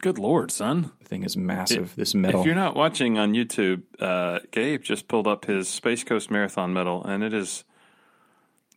Good 0.00 0.18
lord, 0.18 0.50
son! 0.52 0.92
The 1.00 1.04
thing 1.06 1.24
is 1.24 1.36
massive. 1.36 1.96
this 1.96 2.14
medal. 2.14 2.40
If 2.40 2.46
you're 2.46 2.54
not 2.54 2.76
watching 2.76 3.18
on 3.18 3.32
YouTube, 3.32 3.82
uh, 3.98 4.38
Gabe 4.52 4.82
just 4.82 5.08
pulled 5.08 5.26
up 5.26 5.46
his 5.46 5.68
Space 5.68 6.04
Coast 6.04 6.30
Marathon 6.30 6.72
medal, 6.72 7.02
and 7.04 7.24
it 7.24 7.34
is 7.34 7.64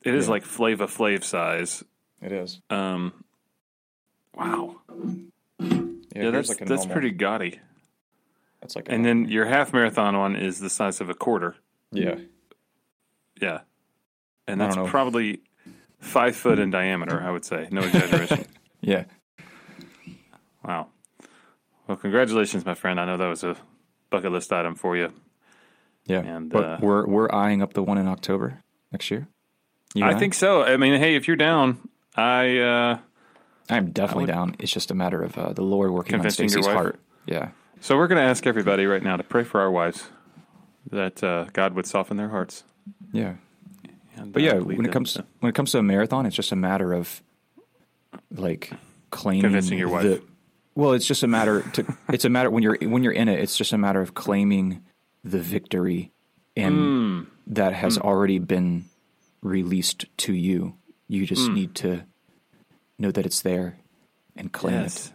it 0.02 0.16
is 0.16 0.26
Yeah. 0.26 0.32
like 0.32 0.44
Flava 0.46 0.88
Flav 0.88 1.24
size. 1.24 1.84
it 2.24 2.32
is. 2.32 2.60
Um, 2.72 3.24
wow, 4.34 4.78
Yeah, 5.60 5.68
yeah, 6.16 6.30
that's 6.32 6.50
like 6.50 6.62
a 6.62 6.66
that's 6.66 6.86
normal- 6.86 6.94
pretty 6.94 7.12
gaudy. 7.12 7.60
That's 8.62 8.76
like 8.76 8.88
And 8.90 9.06
then 9.06 9.28
your 9.28 9.46
half 9.46 9.74
marathon 9.74 10.18
one 10.18 10.36
is 10.36 10.60
the 10.60 10.70
size 10.70 11.02
of 11.02 11.10
a 11.10 11.16
quarter. 11.16 11.56
yeah. 11.92 12.16
Yeah, 13.40 13.62
and 14.48 14.60
that's 14.62 14.76
probably 14.90 15.42
five 16.00 16.36
foot 16.36 16.60
in 16.60 16.70
diameter. 16.72 17.22
I 17.22 17.32
would 17.32 17.44
say, 17.46 17.68
no 17.72 17.82
exaggeration. 17.84 18.46
Yeah. 18.82 19.06
wow. 20.64 20.88
Well, 21.92 21.98
congratulations, 21.98 22.66
my 22.66 22.74
friend. 22.74 23.02
I 23.02 23.06
know 23.06 23.18
that 23.18 23.28
was 23.28 23.44
a 23.44 23.58
bucket 24.10 24.32
list 24.32 24.54
item 24.54 24.76
for 24.76 24.96
you. 24.96 25.12
Yeah. 26.06 26.20
And, 26.22 26.50
but 26.50 26.64
uh, 26.64 26.78
we're 26.82 27.06
we're 27.06 27.30
eyeing 27.30 27.62
up 27.62 27.74
the 27.74 27.84
one 27.84 27.98
in 27.98 28.08
October 28.08 28.64
next 28.94 29.12
year. 29.12 29.28
You 29.94 30.06
I 30.06 30.14
think 30.14 30.34
so. 30.34 30.64
I 30.64 30.78
mean, 30.78 30.98
hey, 30.98 31.16
if 31.16 31.28
you're 31.28 31.36
down, 31.36 31.90
I 32.16 32.60
uh, 32.60 32.98
I'm 33.70 33.92
definitely 33.92 34.28
down. 34.28 34.56
It's 34.58 34.72
just 34.72 34.90
a 34.90 34.94
matter 34.96 35.22
of 35.22 35.38
uh, 35.38 35.52
the 35.52 35.64
Lord 35.64 35.92
working 35.92 36.18
on 36.18 36.30
Stacy's 36.30 36.66
heart. 36.66 36.98
Yeah. 37.26 37.50
so 37.82 37.98
we're 37.98 38.08
going 38.08 38.24
to 38.24 38.30
ask 38.30 38.48
everybody 38.48 38.86
right 38.86 39.04
now 39.04 39.18
to 39.18 39.24
pray 39.24 39.44
for 39.44 39.60
our 39.60 39.70
wives 39.70 40.06
that 40.92 41.22
uh, 41.22 41.48
God 41.52 41.74
would 41.74 41.86
soften 41.88 42.16
their 42.16 42.30
hearts. 42.30 42.64
Yeah. 43.12 43.34
And, 44.16 44.32
But 44.32 44.44
uh, 44.44 44.46
yeah, 44.46 44.54
when 44.60 44.86
it 44.86 44.94
comes 44.94 45.16
to- 45.16 45.26
when 45.42 45.50
it 45.50 45.56
comes 45.56 45.74
to 45.74 45.80
a 45.80 45.84
marathon, 45.84 46.26
it's 46.26 46.38
just 46.38 46.54
a 46.54 46.56
matter 46.56 46.94
of 46.94 47.22
like 48.34 48.72
claiming 49.10 49.42
Convincing 49.42 49.78
your 49.78 49.90
wife. 49.90 50.04
the- 50.04 50.24
well, 50.76 50.94
it's 50.94 51.06
just 51.06 51.24
a 51.24 51.28
matter 51.28 51.62
to 51.74 51.86
it's 52.10 52.26
a 52.26 52.30
matter 52.30 52.50
when 52.50 52.64
you're 52.64 52.78
when 52.82 53.04
you're 53.04 53.14
in 53.14 53.28
it. 53.30 53.40
It's 53.40 53.58
just 53.58 53.74
a 53.74 53.78
matter 53.78 54.02
of 54.02 54.14
claiming 54.14 54.84
the 55.24 55.40
victory, 55.40 56.12
and 56.56 56.76
Mm. 56.76 57.26
that 57.48 57.74
has 57.74 57.98
already 57.98 58.40
been 58.40 58.86
released 59.42 60.06
to 60.18 60.34
you. 60.34 60.76
You 61.08 61.26
just 61.26 61.50
Mm. 61.50 61.54
need 61.54 61.76
to 61.76 62.04
know 62.98 63.12
that 63.12 63.26
it's 63.26 63.42
there 63.42 63.78
and 64.36 64.52
claim 64.52 64.76
it. 64.82 65.12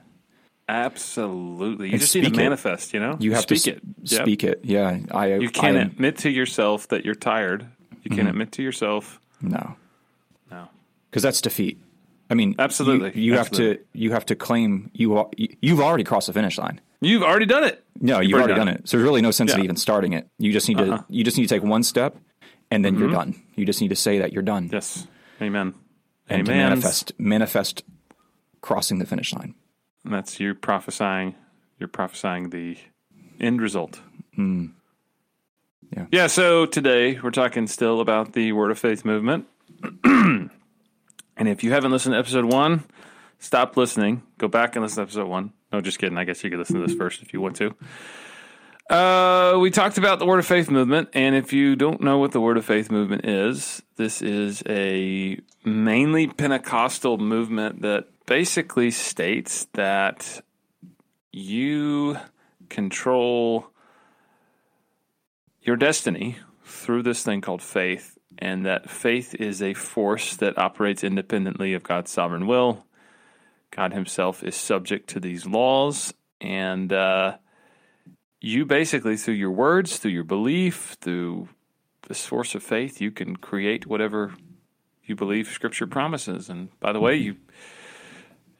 Absolutely. 0.68 1.86
You 1.86 1.92
And 1.92 2.00
just 2.00 2.14
need 2.14 2.22
to 2.22 2.26
speak 2.26 2.38
it. 2.38 2.42
manifest, 2.42 2.92
you 2.92 2.98
know? 3.00 3.16
You 3.20 3.32
have 3.34 3.42
speak 3.42 3.62
to 3.62 3.70
it. 3.72 3.82
s- 4.04 4.12
Yep. 4.12 4.22
speak 4.22 4.44
it. 4.44 4.60
Yeah, 4.64 4.98
I. 5.12 5.34
You 5.36 5.48
can't 5.48 5.76
I, 5.76 5.80
admit 5.82 6.18
to 6.18 6.30
yourself 6.30 6.88
that 6.88 7.04
you're 7.04 7.14
tired. 7.14 7.66
You 8.02 8.10
Mm-hmm. 8.10 8.14
can't 8.16 8.28
admit 8.28 8.52
to 8.52 8.62
yourself. 8.62 9.20
no, 9.40 9.76
No. 10.50 10.68
because 11.10 11.22
that's 11.22 11.40
defeat. 11.40 11.78
I 12.28 12.34
mean, 12.34 12.54
Absolutely. 12.58 13.20
You, 13.20 13.34
have 13.34 13.46
Absolutely. 13.48 13.76
to 13.76 13.82
you 13.92 14.10
have 14.12 14.26
to 14.26 14.34
claim 14.34 14.90
you 14.94 15.16
are, 15.16 15.28
you've 15.36 15.80
already 15.80 16.04
crossed 16.04 16.26
the 16.26 16.32
finish 16.32 16.58
line. 16.58 16.80
You've 17.00 17.22
already 17.22 17.46
done 17.46 17.62
it. 17.64 17.84
No, 18.00 18.20
you've, 18.20 18.38
already 18.38 18.54
done 18.54 18.68
it. 18.68 18.88
So 18.88 18.96
there's 18.96 19.04
really 19.06 19.22
no 19.22 19.30
sense 19.30 19.52
in 19.54 19.62
even 19.62 19.76
starting 19.76 20.12
it. 20.12 20.28
You 20.38 20.52
just 20.52 20.68
need 20.68 20.80
Uh-huh. 20.80 20.92
Mm-hmm. 20.98 21.06
to 21.12 21.14
you 21.16 21.24
just 21.24 21.36
need 21.36 21.46
to 21.48 21.54
take 21.54 21.62
one 21.62 21.82
step, 21.82 22.16
and 22.70 22.84
then 22.84 22.98
you're 22.98 23.10
done. 23.10 23.40
You 23.54 23.64
just 23.64 23.80
need 23.80 23.88
to 23.88 23.96
say 23.96 24.18
that 24.18 24.32
you're 24.32 24.42
done, 24.42 24.70
Yes. 24.72 25.06
Amen. 25.40 25.74
and 26.28 26.48
Amen. 26.48 26.70
manifest 26.70 27.12
manifest 27.18 27.84
crossing 28.60 28.98
the 28.98 29.06
finish 29.06 29.32
line. 29.32 29.54
And 30.04 30.12
that's 30.12 30.40
you 30.40 30.54
prophesying. 30.54 31.34
You're 31.78 31.88
prophesying 31.88 32.50
the 32.50 32.76
end 33.38 33.60
result. 33.60 34.00
Hmm. 34.34 34.66
Yeah. 35.94 36.06
Yeah. 36.10 36.26
So 36.26 36.66
today 36.66 37.20
we're 37.22 37.30
talking 37.30 37.66
still 37.68 38.00
about 38.00 38.32
the 38.32 38.50
Word 38.52 38.70
of 38.72 38.78
Faith 38.78 39.04
movement. 39.04 39.46
and 41.36 41.48
if 41.48 41.62
you 41.62 41.72
haven't 41.72 41.90
listened 41.92 42.14
to 42.14 42.18
episode 42.18 42.44
one, 42.44 42.84
stop 43.38 43.76
listening. 43.76 44.22
Go 44.38 44.48
back 44.48 44.76
and 44.76 44.82
listen 44.82 44.96
to 44.96 45.02
episode 45.02 45.28
one. 45.28 45.52
No, 45.72 45.80
just 45.80 45.98
kidding. 45.98 46.18
I 46.18 46.24
guess 46.24 46.42
you 46.42 46.50
could 46.50 46.58
listen 46.58 46.80
to 46.80 46.86
this 46.86 46.96
first 46.96 47.22
if 47.22 47.32
you 47.32 47.40
want 47.40 47.56
to. 47.56 47.74
Uh, 48.88 49.58
we 49.58 49.70
talked 49.70 49.98
about 49.98 50.20
the 50.20 50.26
Word 50.26 50.38
of 50.38 50.46
Faith 50.46 50.70
movement, 50.70 51.08
and 51.12 51.34
if 51.34 51.52
you 51.52 51.74
don't 51.74 52.00
know 52.00 52.18
what 52.18 52.30
the 52.30 52.40
Word 52.40 52.56
of 52.56 52.64
Faith 52.64 52.90
movement 52.90 53.26
is, 53.26 53.82
this 53.96 54.22
is 54.22 54.62
a 54.68 55.40
mainly 55.64 56.28
Pentecostal 56.28 57.18
movement 57.18 57.82
that 57.82 58.06
basically 58.26 58.92
states 58.92 59.66
that 59.72 60.40
you 61.32 62.16
control 62.68 63.70
your 65.62 65.76
destiny 65.76 66.36
through 66.64 67.02
this 67.02 67.24
thing 67.24 67.40
called 67.40 67.62
faith, 67.62 68.15
and 68.38 68.66
that 68.66 68.90
faith 68.90 69.34
is 69.34 69.62
a 69.62 69.74
force 69.74 70.36
that 70.36 70.58
operates 70.58 71.04
independently 71.04 71.74
of 71.74 71.82
God's 71.82 72.10
sovereign 72.10 72.46
will. 72.46 72.84
God 73.70 73.92
Himself 73.92 74.42
is 74.42 74.54
subject 74.56 75.08
to 75.10 75.20
these 75.20 75.46
laws, 75.46 76.14
and 76.40 76.92
uh, 76.92 77.36
you 78.40 78.64
basically, 78.64 79.16
through 79.16 79.34
your 79.34 79.50
words, 79.50 79.98
through 79.98 80.12
your 80.12 80.24
belief, 80.24 80.96
through 81.00 81.48
this 82.08 82.24
force 82.24 82.54
of 82.54 82.62
faith, 82.62 83.00
you 83.00 83.10
can 83.10 83.36
create 83.36 83.86
whatever 83.86 84.34
you 85.04 85.16
believe 85.16 85.48
Scripture 85.48 85.86
promises. 85.86 86.48
And 86.48 86.68
by 86.80 86.92
the 86.92 87.00
way, 87.00 87.16
you, 87.16 87.36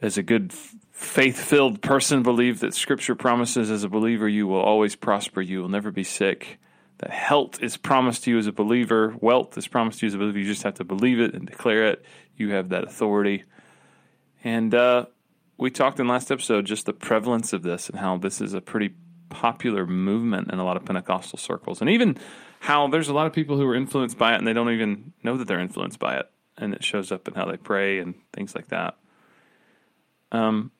as 0.00 0.18
a 0.18 0.22
good 0.22 0.52
faith 0.92 1.38
filled 1.38 1.82
person, 1.82 2.22
believe 2.22 2.60
that 2.60 2.74
Scripture 2.74 3.14
promises 3.14 3.70
as 3.70 3.84
a 3.84 3.88
believer, 3.88 4.28
you 4.28 4.46
will 4.46 4.60
always 4.60 4.96
prosper, 4.96 5.40
you 5.40 5.60
will 5.60 5.68
never 5.68 5.90
be 5.90 6.04
sick. 6.04 6.58
That 6.98 7.10
health 7.10 7.62
is 7.62 7.76
promised 7.76 8.24
to 8.24 8.30
you 8.30 8.38
as 8.38 8.46
a 8.46 8.52
believer, 8.52 9.14
wealth 9.20 9.58
is 9.58 9.68
promised 9.68 10.00
to 10.00 10.06
you 10.06 10.08
as 10.08 10.14
a 10.14 10.18
believer. 10.18 10.38
You 10.38 10.46
just 10.46 10.62
have 10.62 10.74
to 10.74 10.84
believe 10.84 11.20
it 11.20 11.34
and 11.34 11.46
declare 11.46 11.86
it. 11.88 12.04
You 12.36 12.50
have 12.52 12.70
that 12.70 12.84
authority. 12.84 13.44
And 14.42 14.74
uh, 14.74 15.06
we 15.58 15.70
talked 15.70 16.00
in 16.00 16.08
last 16.08 16.30
episode 16.30 16.64
just 16.64 16.86
the 16.86 16.92
prevalence 16.92 17.52
of 17.52 17.62
this 17.62 17.90
and 17.90 17.98
how 17.98 18.16
this 18.16 18.40
is 18.40 18.54
a 18.54 18.60
pretty 18.60 18.94
popular 19.28 19.86
movement 19.86 20.50
in 20.52 20.58
a 20.58 20.64
lot 20.64 20.76
of 20.76 20.84
Pentecostal 20.84 21.38
circles, 21.38 21.80
and 21.80 21.90
even 21.90 22.16
how 22.60 22.88
there's 22.88 23.08
a 23.08 23.14
lot 23.14 23.26
of 23.26 23.32
people 23.32 23.56
who 23.56 23.66
are 23.66 23.74
influenced 23.74 24.16
by 24.16 24.34
it 24.34 24.38
and 24.38 24.46
they 24.46 24.52
don't 24.52 24.70
even 24.70 25.12
know 25.22 25.36
that 25.36 25.46
they're 25.46 25.60
influenced 25.60 25.98
by 25.98 26.16
it, 26.16 26.30
and 26.56 26.72
it 26.72 26.84
shows 26.84 27.12
up 27.12 27.26
in 27.28 27.34
how 27.34 27.44
they 27.44 27.56
pray 27.56 27.98
and 27.98 28.14
things 28.32 28.54
like 28.54 28.68
that. 28.68 28.96
Um, 30.32 30.70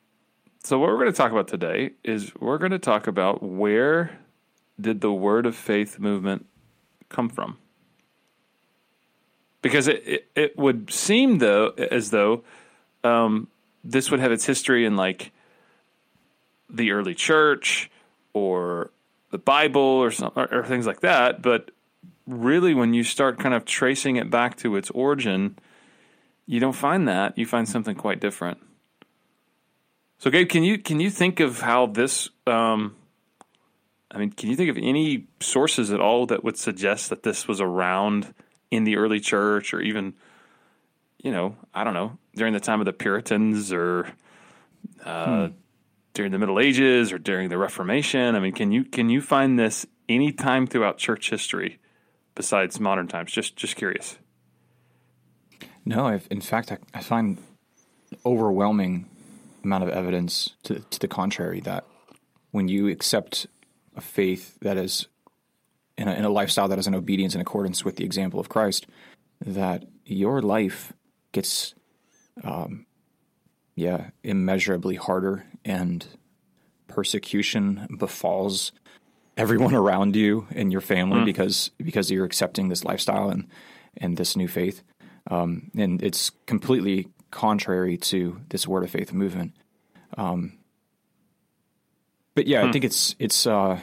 so 0.63 0.79
what 0.79 0.89
we're 0.89 0.97
going 0.97 1.11
to 1.11 1.17
talk 1.17 1.31
about 1.31 1.47
today 1.47 1.91
is 2.03 2.33
we're 2.39 2.57
going 2.57 2.71
to 2.71 2.79
talk 2.79 3.07
about 3.07 3.43
where 3.43 4.19
did 4.79 5.01
the 5.01 5.11
Word 5.11 5.45
of 5.45 5.55
Faith 5.55 5.99
movement 5.99 6.45
come 7.09 7.29
from? 7.29 7.57
Because 9.61 9.87
it, 9.87 10.03
it, 10.05 10.27
it 10.35 10.57
would 10.57 10.91
seem 10.91 11.39
though 11.39 11.69
as 11.69 12.11
though 12.11 12.43
um, 13.03 13.47
this 13.83 14.11
would 14.11 14.19
have 14.19 14.31
its 14.31 14.45
history 14.45 14.85
in 14.85 14.95
like 14.95 15.31
the 16.69 16.91
early 16.91 17.15
church 17.15 17.89
or 18.33 18.91
the 19.31 19.37
Bible 19.37 19.81
or 19.81 20.11
some 20.11 20.31
or, 20.35 20.53
or 20.53 20.65
things 20.65 20.85
like 20.85 21.01
that. 21.01 21.41
But 21.41 21.71
really, 22.27 22.73
when 22.73 22.93
you 22.93 23.03
start 23.03 23.39
kind 23.39 23.55
of 23.55 23.65
tracing 23.65 24.15
it 24.17 24.29
back 24.29 24.57
to 24.57 24.75
its 24.75 24.89
origin, 24.91 25.57
you 26.45 26.59
don't 26.59 26.73
find 26.73 27.07
that. 27.07 27.37
You 27.37 27.45
find 27.45 27.67
something 27.67 27.95
quite 27.95 28.19
different. 28.19 28.59
So, 30.19 30.29
Gabe, 30.29 30.49
can 30.49 30.63
you 30.63 30.77
can 30.77 30.99
you 30.99 31.09
think 31.09 31.39
of 31.39 31.61
how 31.61 31.87
this? 31.87 32.29
Um, 32.45 32.95
I 34.09 34.17
mean, 34.17 34.31
can 34.31 34.49
you 34.49 34.55
think 34.55 34.69
of 34.69 34.77
any 34.77 35.27
sources 35.41 35.91
at 35.91 35.99
all 35.99 36.25
that 36.27 36.43
would 36.43 36.57
suggest 36.57 37.09
that 37.09 37.23
this 37.23 37.47
was 37.47 37.59
around 37.59 38.33
in 38.71 38.83
the 38.83 38.97
early 38.97 39.19
church, 39.19 39.73
or 39.73 39.81
even, 39.81 40.13
you 41.21 41.31
know, 41.31 41.55
I 41.73 41.83
don't 41.83 41.93
know, 41.93 42.17
during 42.35 42.53
the 42.53 42.59
time 42.59 42.79
of 42.79 42.85
the 42.85 42.93
Puritans, 42.93 43.73
or 43.73 44.11
uh, 45.03 45.49
during 46.13 46.31
the 46.31 46.39
Middle 46.39 46.59
Ages, 46.59 47.11
or 47.11 47.17
during 47.17 47.49
the 47.49 47.57
Reformation? 47.57 48.35
I 48.35 48.39
mean, 48.39 48.53
can 48.53 48.71
you 48.71 48.85
can 48.85 49.09
you 49.09 49.21
find 49.21 49.59
this 49.59 49.85
any 50.07 50.31
time 50.31 50.67
throughout 50.67 50.97
church 50.97 51.29
history 51.29 51.79
besides 52.33 52.79
modern 52.79 53.07
times? 53.07 53.31
Just 53.31 53.57
just 53.57 53.75
curious. 53.75 54.17
No, 55.85 56.07
I've, 56.07 56.27
in 56.29 56.41
fact, 56.41 56.71
I, 56.71 56.77
I 56.93 57.01
find 57.01 57.37
overwhelming 58.25 59.09
amount 59.63 59.83
of 59.83 59.89
evidence 59.89 60.55
to 60.63 60.79
to 60.79 60.99
the 60.99 61.07
contrary 61.07 61.59
that 61.61 61.85
when 62.51 62.67
you 62.67 62.87
accept 62.87 63.47
a 63.97 64.01
faith 64.01 64.57
that 64.61 64.77
is 64.77 65.07
in 65.97 66.07
a, 66.07 66.13
in 66.13 66.23
a 66.23 66.29
lifestyle 66.29 66.67
that 66.67 66.79
is 66.79 66.87
in 66.87 66.95
obedience 66.95 67.35
in 67.35 67.41
accordance 67.41 67.83
with 67.83 67.97
the 67.97 68.05
example 68.05 68.39
of 68.39 68.49
Christ, 68.49 68.87
that 69.41 69.85
your 70.05 70.41
life 70.41 70.93
gets, 71.31 71.73
um, 72.43 72.85
yeah, 73.75 74.11
immeasurably 74.23 74.95
harder 74.95 75.45
and 75.65 76.05
persecution 76.87 77.87
befalls 77.97 78.71
everyone 79.35 79.73
around 79.83 80.15
you 80.15 80.47
and 80.51 80.71
your 80.71 80.81
family 80.81 81.25
because 81.25 81.71
because 81.77 82.09
you're 82.09 82.25
accepting 82.25 82.69
this 82.69 82.85
lifestyle 82.85 83.29
and 83.29 83.47
and 83.97 84.15
this 84.17 84.35
new 84.35 84.47
faith 84.47 84.83
um, 85.29 85.71
and 85.75 86.01
it's 86.01 86.31
completely 86.45 87.07
contrary 87.31 87.97
to 87.97 88.39
this 88.49 88.67
word 88.67 88.83
of 88.83 88.89
faith 88.89 89.13
movement. 89.13 89.53
Um, 90.17 90.56
but 92.37 92.45
yeah, 92.45 92.63
I 92.63 92.71
think 92.71 92.85
it's 92.85 93.15
it's 93.17 93.47
uh, 93.47 93.79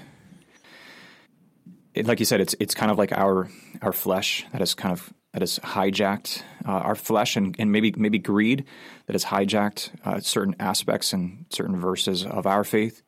it, 1.92 2.06
like 2.06 2.20
you 2.20 2.24
said, 2.24 2.40
it's 2.40 2.54
it's 2.60 2.72
kind 2.72 2.92
of 2.92 2.96
like 2.96 3.10
our 3.10 3.50
our 3.82 3.92
flesh 3.92 4.46
that 4.52 4.60
has 4.60 4.74
kind 4.74 4.92
of 4.92 5.12
that 5.32 5.42
has 5.42 5.58
hijacked 5.58 6.44
uh, 6.64 6.70
our 6.70 6.94
flesh 6.94 7.36
and, 7.36 7.56
and 7.58 7.72
maybe 7.72 7.92
maybe 7.96 8.20
greed 8.20 8.64
that 9.06 9.14
has 9.14 9.24
hijacked 9.24 9.90
uh, 10.04 10.20
certain 10.20 10.54
aspects 10.60 11.12
and 11.12 11.46
certain 11.50 11.80
verses 11.80 12.24
of 12.24 12.46
our 12.46 12.62
faith 12.62 13.02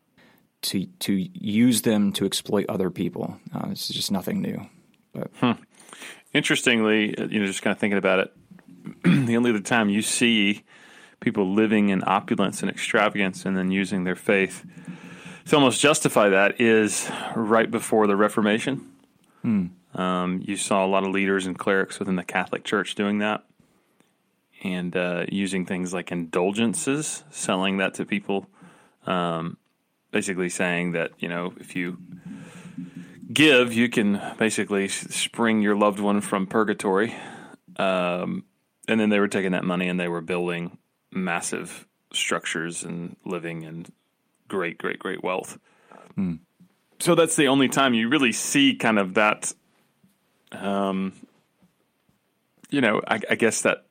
to 0.62 0.86
to 0.98 1.12
use 1.32 1.82
them 1.82 2.10
to 2.14 2.26
exploit 2.26 2.66
other 2.68 2.90
people. 2.90 3.38
Uh, 3.54 3.68
this 3.68 3.88
is 3.88 3.94
just 3.94 4.10
nothing 4.10 4.42
new. 4.42 4.66
But 5.12 5.30
hmm. 5.36 5.62
interestingly, 6.34 7.16
uh, 7.16 7.28
you 7.28 7.38
know, 7.38 7.46
just 7.46 7.62
kind 7.62 7.70
of 7.70 7.78
thinking 7.78 7.98
about 7.98 8.18
it, 8.18 8.32
the 9.26 9.36
only 9.36 9.50
other 9.50 9.60
time 9.60 9.90
you 9.90 10.02
see 10.02 10.64
people 11.20 11.54
living 11.54 11.90
in 11.90 12.02
opulence 12.04 12.62
and 12.62 12.70
extravagance 12.70 13.44
and 13.44 13.56
then 13.56 13.70
using 13.70 14.02
their 14.02 14.16
faith 14.16 14.66
to 15.46 15.56
almost 15.56 15.80
justify 15.80 16.28
that 16.30 16.60
is 16.60 17.10
right 17.34 17.70
before 17.70 18.06
the 18.06 18.16
Reformation. 18.16 18.92
Hmm. 19.42 19.66
Um, 19.94 20.42
you 20.44 20.56
saw 20.56 20.84
a 20.84 20.88
lot 20.88 21.04
of 21.04 21.10
leaders 21.10 21.46
and 21.46 21.58
clerics 21.58 21.98
within 21.98 22.16
the 22.16 22.24
Catholic 22.24 22.64
Church 22.64 22.94
doing 22.94 23.18
that 23.18 23.44
and 24.62 24.96
uh, 24.96 25.24
using 25.30 25.64
things 25.64 25.94
like 25.94 26.12
indulgences, 26.12 27.24
selling 27.30 27.78
that 27.78 27.94
to 27.94 28.04
people. 28.04 28.46
Um, 29.06 29.56
basically 30.10 30.48
saying 30.48 30.92
that, 30.92 31.12
you 31.18 31.28
know, 31.28 31.54
if 31.60 31.76
you 31.76 31.98
give, 33.32 33.72
you 33.72 33.88
can 33.88 34.20
basically 34.38 34.88
spring 34.88 35.62
your 35.62 35.76
loved 35.76 36.00
one 36.00 36.20
from 36.20 36.46
purgatory. 36.46 37.14
Um, 37.76 38.44
and 38.88 38.98
then 38.98 39.10
they 39.10 39.20
were 39.20 39.28
taking 39.28 39.52
that 39.52 39.64
money 39.64 39.88
and 39.88 39.98
they 40.00 40.08
were 40.08 40.20
building 40.20 40.78
massive 41.12 41.86
structures 42.12 42.82
and 42.82 43.16
living 43.24 43.62
in 43.62 43.86
great, 44.48 44.78
great, 44.78 44.98
great 44.98 45.22
wealth. 45.22 45.58
Hmm. 46.14 46.34
So 46.98 47.14
that's 47.14 47.36
the 47.36 47.48
only 47.48 47.68
time 47.68 47.94
you 47.94 48.08
really 48.08 48.32
see 48.32 48.74
kind 48.74 48.98
of 48.98 49.14
that, 49.14 49.52
um, 50.52 51.12
you 52.70 52.80
know, 52.80 53.00
I, 53.06 53.20
I 53.30 53.34
guess 53.34 53.62
that 53.62 53.86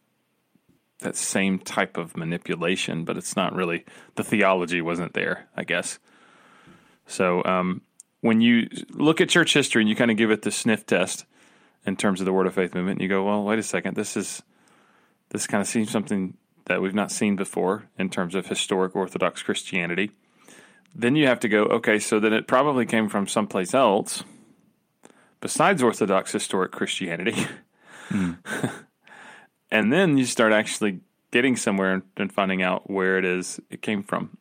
that 1.00 1.16
same 1.16 1.60
type 1.60 1.98
of 1.98 2.18
manipulation, 2.18 3.04
but 3.04 3.18
it's 3.18 3.36
not 3.36 3.54
really 3.54 3.86
the 4.16 4.24
theology 4.24 4.82
wasn't 4.82 5.14
there, 5.14 5.48
I 5.56 5.64
guess. 5.64 6.00
So 7.06 7.44
um, 7.44 7.82
when 8.22 8.42
you 8.42 8.68
look 8.90 9.22
at 9.22 9.30
church 9.30 9.54
history 9.54 9.82
and 9.82 9.90
you 9.90 9.96
kind 9.96 10.10
of 10.10 10.18
give 10.18 10.32
it 10.32 10.42
the 10.42 10.52
sniff 10.52 10.86
test 10.86 11.26
in 11.86 11.96
terms 11.96 12.22
of 12.22 12.26
the 12.26 12.34
Word 12.34 12.48
of 12.48 12.56
Faith 12.56 12.74
movement, 12.74 13.02
you 13.02 13.08
go, 13.08 13.24
well, 13.24 13.44
wait 13.44 13.60
a 13.60 13.64
second, 13.64 13.96
this 13.96 14.18
is 14.18 14.42
this 15.30 15.48
kind 15.48 15.62
of 15.62 15.68
seems 15.68 15.92
something 15.92 16.38
that 16.66 16.82
we've 16.82 16.96
not 16.96 17.12
seen 17.12 17.36
before 17.36 17.88
in 17.98 18.10
terms 18.10 18.36
of 18.36 18.48
historic 18.48 18.96
Orthodox 18.96 19.44
Christianity. 19.44 20.12
Then 20.96 21.18
you 21.18 21.28
have 21.28 21.42
to 21.42 21.50
go, 21.50 21.64
okay, 21.66 22.00
so 22.00 22.20
then 22.20 22.32
it 22.32 22.48
probably 22.48 22.86
came 22.86 23.10
from 23.10 23.28
someplace 23.28 23.74
else 23.74 24.24
besides 25.42 25.84
Orthodox 25.84 26.32
historic 26.32 26.72
Christianity. 26.72 27.48
Mm. 28.10 28.38
and 29.72 29.92
then 29.92 30.18
you 30.18 30.26
start 30.26 30.54
actually 30.54 31.02
getting 31.32 31.58
somewhere 31.58 32.02
and 32.16 32.32
finding 32.32 32.64
out 32.64 32.90
where 32.90 33.18
it 33.18 33.26
is 33.26 33.60
it 33.70 33.82
came 33.82 34.04
from. 34.04 34.38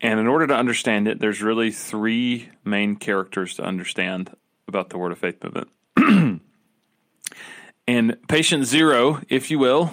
And 0.00 0.18
in 0.18 0.26
order 0.26 0.46
to 0.46 0.54
understand 0.54 1.06
it, 1.06 1.20
there's 1.20 1.42
really 1.42 1.70
three 1.70 2.48
main 2.64 2.96
characters 2.96 3.54
to 3.54 3.62
understand 3.62 4.34
about 4.66 4.90
the 4.90 4.98
Word 4.98 5.12
of 5.12 5.18
Faith 5.18 5.42
movement. 5.44 5.70
and 7.86 8.16
patient 8.28 8.64
zero, 8.64 9.20
if 9.28 9.50
you 9.50 9.58
will, 9.58 9.92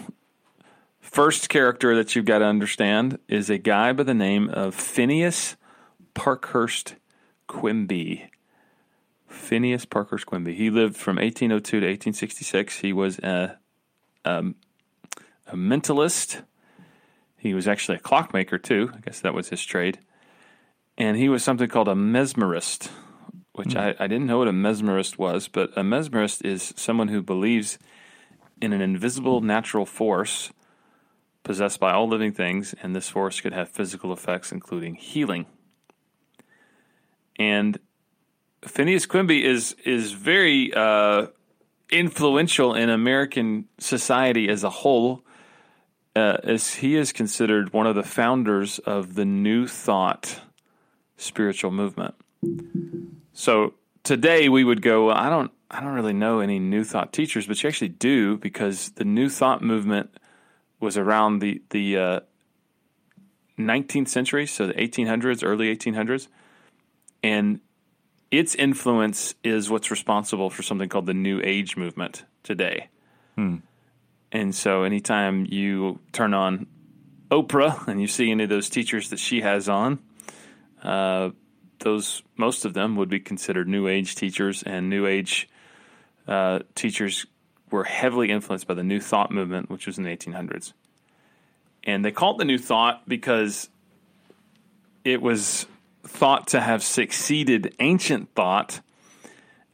first 1.01 1.49
character 1.49 1.95
that 1.95 2.15
you've 2.15 2.25
got 2.25 2.39
to 2.39 2.45
understand 2.45 3.19
is 3.27 3.49
a 3.49 3.57
guy 3.57 3.91
by 3.91 4.03
the 4.03 4.13
name 4.13 4.49
of 4.49 4.73
Phineas 4.73 5.55
Parkhurst 6.17 6.95
Quimby. 7.47 8.29
Phineas 9.27 9.85
Parkhurst 9.85 10.25
Quimby. 10.25 10.55
He 10.55 10.69
lived 10.69 10.95
from 10.95 11.17
1802 11.17 11.79
to 11.79 11.85
1866. 11.85 12.79
He 12.79 12.93
was 12.93 13.19
a, 13.19 13.57
um, 14.25 14.55
a 15.47 15.55
mentalist 15.55 16.43
he 17.37 17.53
was 17.53 17.67
actually 17.67 17.97
a 17.97 18.01
clockmaker 18.01 18.57
too. 18.57 18.91
I 18.93 18.99
guess 18.99 19.21
that 19.21 19.33
was 19.33 19.49
his 19.49 19.63
trade. 19.63 19.99
And 20.97 21.15
he 21.15 21.29
was 21.29 21.43
something 21.43 21.69
called 21.69 21.87
a 21.87 21.93
mesmerist, 21.93 22.89
which 23.53 23.69
mm. 23.69 23.79
I, 23.79 24.03
I 24.03 24.07
didn't 24.07 24.25
know 24.25 24.39
what 24.39 24.47
a 24.47 24.53
mesmerist 24.53 25.17
was, 25.17 25.47
but 25.47 25.71
a 25.77 25.83
mesmerist 25.83 26.43
is 26.43 26.73
someone 26.75 27.09
who 27.09 27.21
believes 27.21 27.77
in 28.59 28.73
an 28.73 28.81
invisible 28.81 29.41
natural 29.41 29.85
force 29.85 30.51
possessed 31.43 31.79
by 31.79 31.93
all 31.93 32.09
living 32.09 32.33
things, 32.33 32.73
and 32.81 32.95
this 32.95 33.07
force 33.07 33.39
could 33.39 33.53
have 33.53 33.69
physical 33.69 34.11
effects, 34.11 34.51
including 34.51 34.95
healing. 34.95 35.45
And 37.39 37.77
Phineas 38.63 39.05
Quimby 39.05 39.45
is 39.45 39.75
is 39.85 40.11
very 40.13 40.73
uh, 40.73 41.27
influential 41.91 42.73
in 42.73 42.89
American 42.89 43.65
society 43.77 44.49
as 44.49 44.63
a 44.63 44.69
whole 44.69 45.23
uh, 46.17 46.37
as 46.43 46.75
he 46.75 46.95
is 46.95 47.11
considered 47.11 47.73
one 47.73 47.85
of 47.85 47.95
the 47.95 48.03
founders 48.03 48.79
of 48.79 49.13
the 49.13 49.25
New 49.25 49.67
Thought 49.67 50.41
spiritual 51.15 51.69
movement. 51.69 52.15
So 53.33 53.75
today 54.03 54.49
we 54.49 54.63
would 54.63 54.81
go, 54.81 55.11
I 55.11 55.29
don't, 55.29 55.51
I 55.69 55.79
don't 55.79 55.93
really 55.93 56.13
know 56.13 56.39
any 56.39 56.57
New 56.57 56.83
Thought 56.83 57.13
teachers, 57.13 57.45
but 57.45 57.61
you 57.61 57.67
actually 57.67 57.89
do 57.89 58.35
because 58.37 58.91
the 58.91 59.03
New 59.03 59.29
Thought 59.29 59.61
movement 59.61 60.09
was 60.79 60.97
around 60.97 61.39
the 61.39 61.61
the 61.69 61.97
uh, 61.97 62.19
19th 63.59 64.07
century, 64.07 64.47
so 64.47 64.67
the 64.67 64.73
1800s, 64.73 65.43
early 65.43 65.75
1800s, 65.75 66.27
and 67.23 67.59
its 68.31 68.55
influence 68.55 69.35
is 69.43 69.69
what's 69.69 69.91
responsible 69.91 70.49
for 70.49 70.63
something 70.63 70.89
called 70.89 71.05
the 71.05 71.13
New 71.13 71.41
Age 71.43 71.77
movement 71.77 72.25
today. 72.43 72.89
Hmm. 73.35 73.57
And 74.31 74.53
so 74.53 74.83
anytime 74.83 75.45
you 75.49 75.99
turn 76.11 76.33
on 76.33 76.67
Oprah 77.31 77.87
and 77.87 78.01
you 78.01 78.07
see 78.07 78.31
any 78.31 78.43
of 78.43 78.49
those 78.49 78.69
teachers 78.69 79.09
that 79.09 79.19
she 79.19 79.41
has 79.41 79.69
on, 79.69 79.99
uh, 80.83 81.29
those 81.79 82.23
most 82.35 82.65
of 82.65 82.73
them 82.73 82.95
would 82.95 83.09
be 83.09 83.19
considered 83.19 83.67
New 83.67 83.87
Age 83.87 84.15
teachers, 84.15 84.63
and 84.63 84.89
New 84.89 85.05
Age 85.05 85.47
uh, 86.27 86.59
teachers 86.75 87.25
were 87.71 87.83
heavily 87.83 88.31
influenced 88.31 88.67
by 88.67 88.73
the 88.73 88.83
New 88.83 88.99
Thought 88.99 89.31
movement, 89.31 89.69
which 89.69 89.87
was 89.87 89.97
in 89.97 90.03
the 90.03 90.15
1800s. 90.15 90.73
And 91.83 92.03
they 92.03 92.11
called 92.11 92.37
it 92.37 92.39
the 92.39 92.45
New 92.45 92.57
Thought 92.57 93.07
because 93.07 93.69
it 95.03 95.21
was 95.21 95.67
thought 96.07 96.47
to 96.47 96.61
have 96.61 96.83
succeeded 96.83 97.75
ancient 97.79 98.33
thought, 98.33 98.81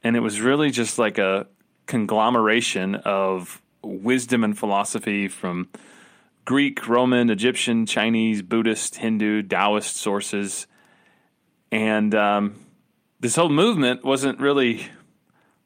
and 0.02 0.16
it 0.16 0.20
was 0.20 0.40
really 0.40 0.70
just 0.70 0.98
like 0.98 1.18
a 1.18 1.46
conglomeration 1.86 2.96
of 2.96 3.62
wisdom 3.82 4.44
and 4.44 4.58
philosophy 4.58 5.28
from 5.28 5.68
Greek, 6.44 6.86
Roman, 6.88 7.30
Egyptian, 7.30 7.86
Chinese, 7.86 8.42
Buddhist, 8.42 8.96
Hindu, 8.96 9.42
Taoist 9.42 9.96
sources. 9.96 10.66
And 11.72 12.14
um, 12.14 12.56
this 13.20 13.36
whole 13.36 13.48
movement 13.48 14.04
wasn't 14.04 14.40
really 14.40 14.86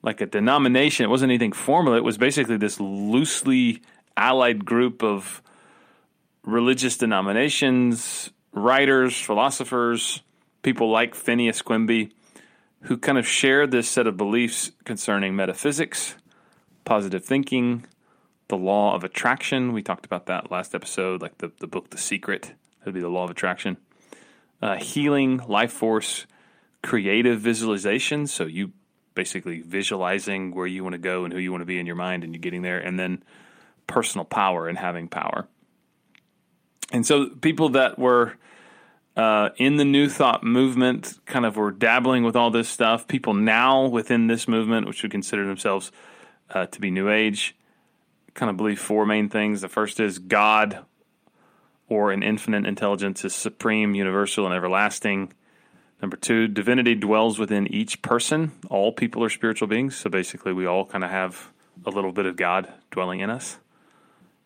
like 0.03 0.21
a 0.21 0.27
denomination, 0.27 1.05
it 1.05 1.09
wasn't 1.09 1.31
anything 1.31 1.53
formal. 1.53 1.95
It 1.95 2.05
was 2.05 2.19
basically 2.19 2.57
this 2.57 2.79
loosely 2.79 3.83
allied 4.17 4.65
group 4.65 5.03
of 5.03 5.43
religious 6.45 6.97
denominations, 6.97 8.31
writers, 8.53 9.21
philosophers, 9.21 10.23
people 10.63 10.91
like 10.91 11.15
Phineas 11.15 11.63
Quimby, 11.63 12.13
who 12.83 12.97
kind 12.97 13.19
of 13.19 13.27
share 13.27 13.67
this 13.67 13.89
set 13.89 14.07
of 14.07 14.17
beliefs 14.17 14.73
concerning 14.85 15.35
metaphysics, 15.35 16.15
positive 16.85 17.25
thinking, 17.25 17.85
the 18.49 18.57
law 18.57 18.95
of 18.95 19.05
attraction. 19.05 19.73
We 19.73 19.83
talked 19.83 20.07
about 20.07 20.27
that 20.27 20.51
last 20.51 20.75
episode, 20.75 21.21
like 21.21 21.39
the, 21.39 21.53
the 21.61 21.67
book 21.67 21.91
The 21.91 21.99
Secret. 21.99 22.55
That'd 22.81 22.95
be 22.95 23.01
the 23.01 23.09
law 23.09 23.25
of 23.25 23.31
attraction. 23.31 23.77
Uh, 24.61 24.77
healing, 24.77 25.39
life 25.47 25.73
force, 25.73 26.27
creative 26.83 27.41
visualization. 27.41 28.27
So 28.27 28.45
you 28.47 28.73
basically 29.15 29.61
visualizing 29.61 30.55
where 30.55 30.67
you 30.67 30.83
want 30.83 30.95
to 30.95 30.99
go 30.99 31.25
and 31.25 31.33
who 31.33 31.41
you 31.41 31.51
want 31.51 31.63
to 31.63 31.67
be 31.67 31.79
in 31.79 31.87
your 31.87 31.97
mind 31.97 32.25
and 32.25 32.33
you're 32.33 32.41
getting 32.41 32.63
there. 32.63 32.79
And 32.79 32.99
then 32.99 33.23
personal 33.87 34.25
power 34.25 34.69
and 34.69 34.79
having 34.79 35.09
power. 35.09 35.47
And 36.93 37.05
so 37.05 37.29
people 37.29 37.71
that 37.71 37.99
were 37.99 38.35
uh, 39.19 39.51
in 39.57 39.77
the 39.77 39.85
New 39.85 40.09
Thought 40.09 40.45
movement 40.45 41.19
kind 41.27 41.45
of 41.45 41.57
were 41.57 41.73
dabbling 41.73 42.23
with 42.23 42.37
all 42.37 42.53
this 42.53 42.69
stuff. 42.69 43.09
People 43.09 43.35
now 43.35 43.87
within 43.87 44.29
this 44.29 44.47
movement, 44.47 44.87
which 44.87 45.03
would 45.03 45.11
consider 45.11 45.45
themselves 45.45 45.91
uh, 46.51 46.67
to 46.67 46.81
be 46.81 46.93
New 46.93 47.11
Age, 47.11 47.57
kind 48.35 48.49
of 48.49 48.57
believe 48.57 48.79
four 48.79 49.05
main 49.05 49.29
things. 49.29 49.61
The 49.61 49.69
first 49.69 49.99
is 49.99 50.21
God 50.21 50.85
or 51.89 52.13
an 52.13 52.23
infinite 52.23 52.65
intelligence 52.65 53.25
is 53.25 53.35
supreme, 53.35 53.97
universal, 53.97 54.47
and 54.47 54.55
everlasting. 54.55 55.33
Number 56.01 56.17
two, 56.17 56.47
divinity 56.47 56.95
dwells 56.95 57.41
within 57.41 57.67
each 57.75 58.03
person. 58.03 58.53
All 58.71 58.93
people 58.93 59.25
are 59.25 59.31
spiritual 59.31 59.67
beings. 59.67 59.97
So 59.97 60.09
basically, 60.09 60.53
we 60.53 60.65
all 60.65 60.85
kind 60.85 61.03
of 61.03 61.11
have 61.11 61.51
a 61.85 61.91
little 61.91 62.13
bit 62.13 62.27
of 62.27 62.37
God 62.37 62.73
dwelling 62.93 63.19
in 63.19 63.31
us. 63.31 63.59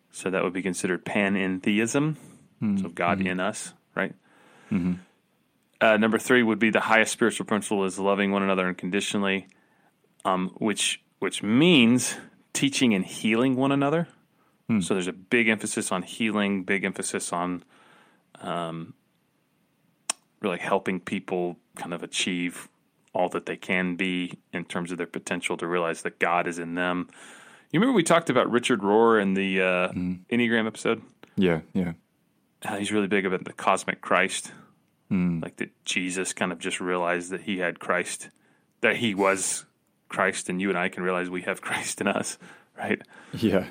So 0.09 0.31
that 0.31 0.43
would 0.43 0.53
be 0.53 0.63
considered 0.63 1.05
panentheism. 1.05 2.15
Mm-hmm. 2.59 2.77
So 2.77 2.89
God 2.89 3.19
mm-hmm. 3.19 3.27
in 3.27 3.39
us, 3.39 3.73
right? 3.93 4.15
Mm-hmm. 4.71 4.93
Uh, 5.81 5.97
number 5.97 6.17
three 6.17 6.43
would 6.43 6.59
be 6.59 6.69
the 6.69 6.79
highest 6.79 7.11
spiritual 7.11 7.45
principle 7.45 7.83
is 7.83 7.99
loving 7.99 8.31
one 8.31 8.43
another 8.43 8.67
unconditionally, 8.67 9.47
um, 10.25 10.49
which 10.57 11.01
which 11.19 11.43
means 11.43 12.15
teaching 12.53 12.93
and 12.93 13.05
healing 13.05 13.55
one 13.55 13.71
another. 13.71 14.07
So 14.81 14.93
there's 14.93 15.07
a 15.07 15.13
big 15.13 15.49
emphasis 15.49 15.91
on 15.91 16.03
healing, 16.03 16.63
big 16.63 16.83
emphasis 16.83 17.31
on 17.31 17.63
um, 18.41 18.93
really 20.41 20.57
helping 20.57 20.99
people 20.99 21.57
kind 21.75 21.93
of 21.93 22.01
achieve 22.01 22.69
all 23.13 23.29
that 23.29 23.45
they 23.45 23.57
can 23.57 23.95
be 23.95 24.37
in 24.51 24.65
terms 24.65 24.91
of 24.91 24.97
their 24.97 25.07
potential 25.07 25.57
to 25.57 25.67
realize 25.67 26.01
that 26.01 26.17
God 26.17 26.47
is 26.47 26.59
in 26.59 26.75
them. 26.75 27.07
You 27.71 27.79
remember 27.79 27.95
we 27.95 28.03
talked 28.03 28.29
about 28.29 28.49
Richard 28.51 28.81
Rohr 28.81 29.21
in 29.21 29.33
the 29.33 29.61
uh, 29.61 29.91
Enneagram 30.31 30.65
episode? 30.65 31.01
Yeah, 31.35 31.61
yeah. 31.73 31.93
How 32.63 32.77
he's 32.77 32.91
really 32.91 33.07
big 33.07 33.25
about 33.25 33.43
the 33.43 33.53
cosmic 33.53 34.01
Christ. 34.01 34.51
Like 35.41 35.57
that 35.57 35.69
Jesus 35.85 36.33
kind 36.33 36.51
of 36.51 36.59
just 36.59 36.79
realized 36.79 37.29
that 37.31 37.41
he 37.41 37.59
had 37.59 37.79
Christ, 37.79 38.29
that 38.81 38.95
he 38.97 39.13
was 39.13 39.65
Christ, 40.09 40.49
and 40.49 40.61
you 40.61 40.69
and 40.69 40.77
I 40.77 40.89
can 40.89 41.03
realize 41.03 41.29
we 41.29 41.41
have 41.43 41.61
Christ 41.67 42.01
in 42.01 42.07
us, 42.07 42.37
right? 42.77 43.01
Yeah. 43.33 43.67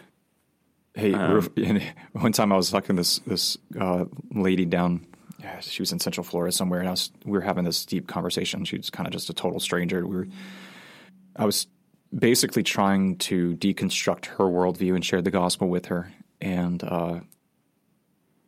Hey, 0.95 1.15
Um, 1.15 1.81
one 2.13 2.33
time 2.33 2.53
I 2.53 2.57
was 2.57 2.71
talking 2.71 2.97
to 2.97 3.01
this 3.01 3.19
this 3.21 3.57
uh, 3.81 4.05
lady 4.35 4.65
down. 4.67 5.07
She 5.61 5.83
was 5.83 5.91
in 5.91 5.99
Central 5.99 6.23
Florida 6.23 6.53
somewhere, 6.53 6.81
and 6.81 6.89
I 6.89 6.93
was 6.93 7.11
we 7.25 7.33
were 7.33 7.41
having 7.41 7.65
this 7.65 7.85
deep 7.85 8.07
conversation. 8.07 8.65
She 8.65 8.77
was 8.77 8.91
kind 8.91 9.07
of 9.07 9.13
just 9.13 9.29
a 9.31 9.35
total 9.35 9.59
stranger. 9.59 10.07
We 10.07 10.17
were, 10.17 10.27
I 11.35 11.45
was 11.47 11.67
basically 12.17 12.63
trying 12.63 13.17
to 13.17 13.57
deconstruct 13.57 14.27
her 14.27 14.45
worldview 14.45 14.95
and 14.95 15.05
share 15.05 15.23
the 15.23 15.31
gospel 15.31 15.69
with 15.69 15.87
her. 15.87 16.13
And 16.41 16.85
uh, 16.85 17.21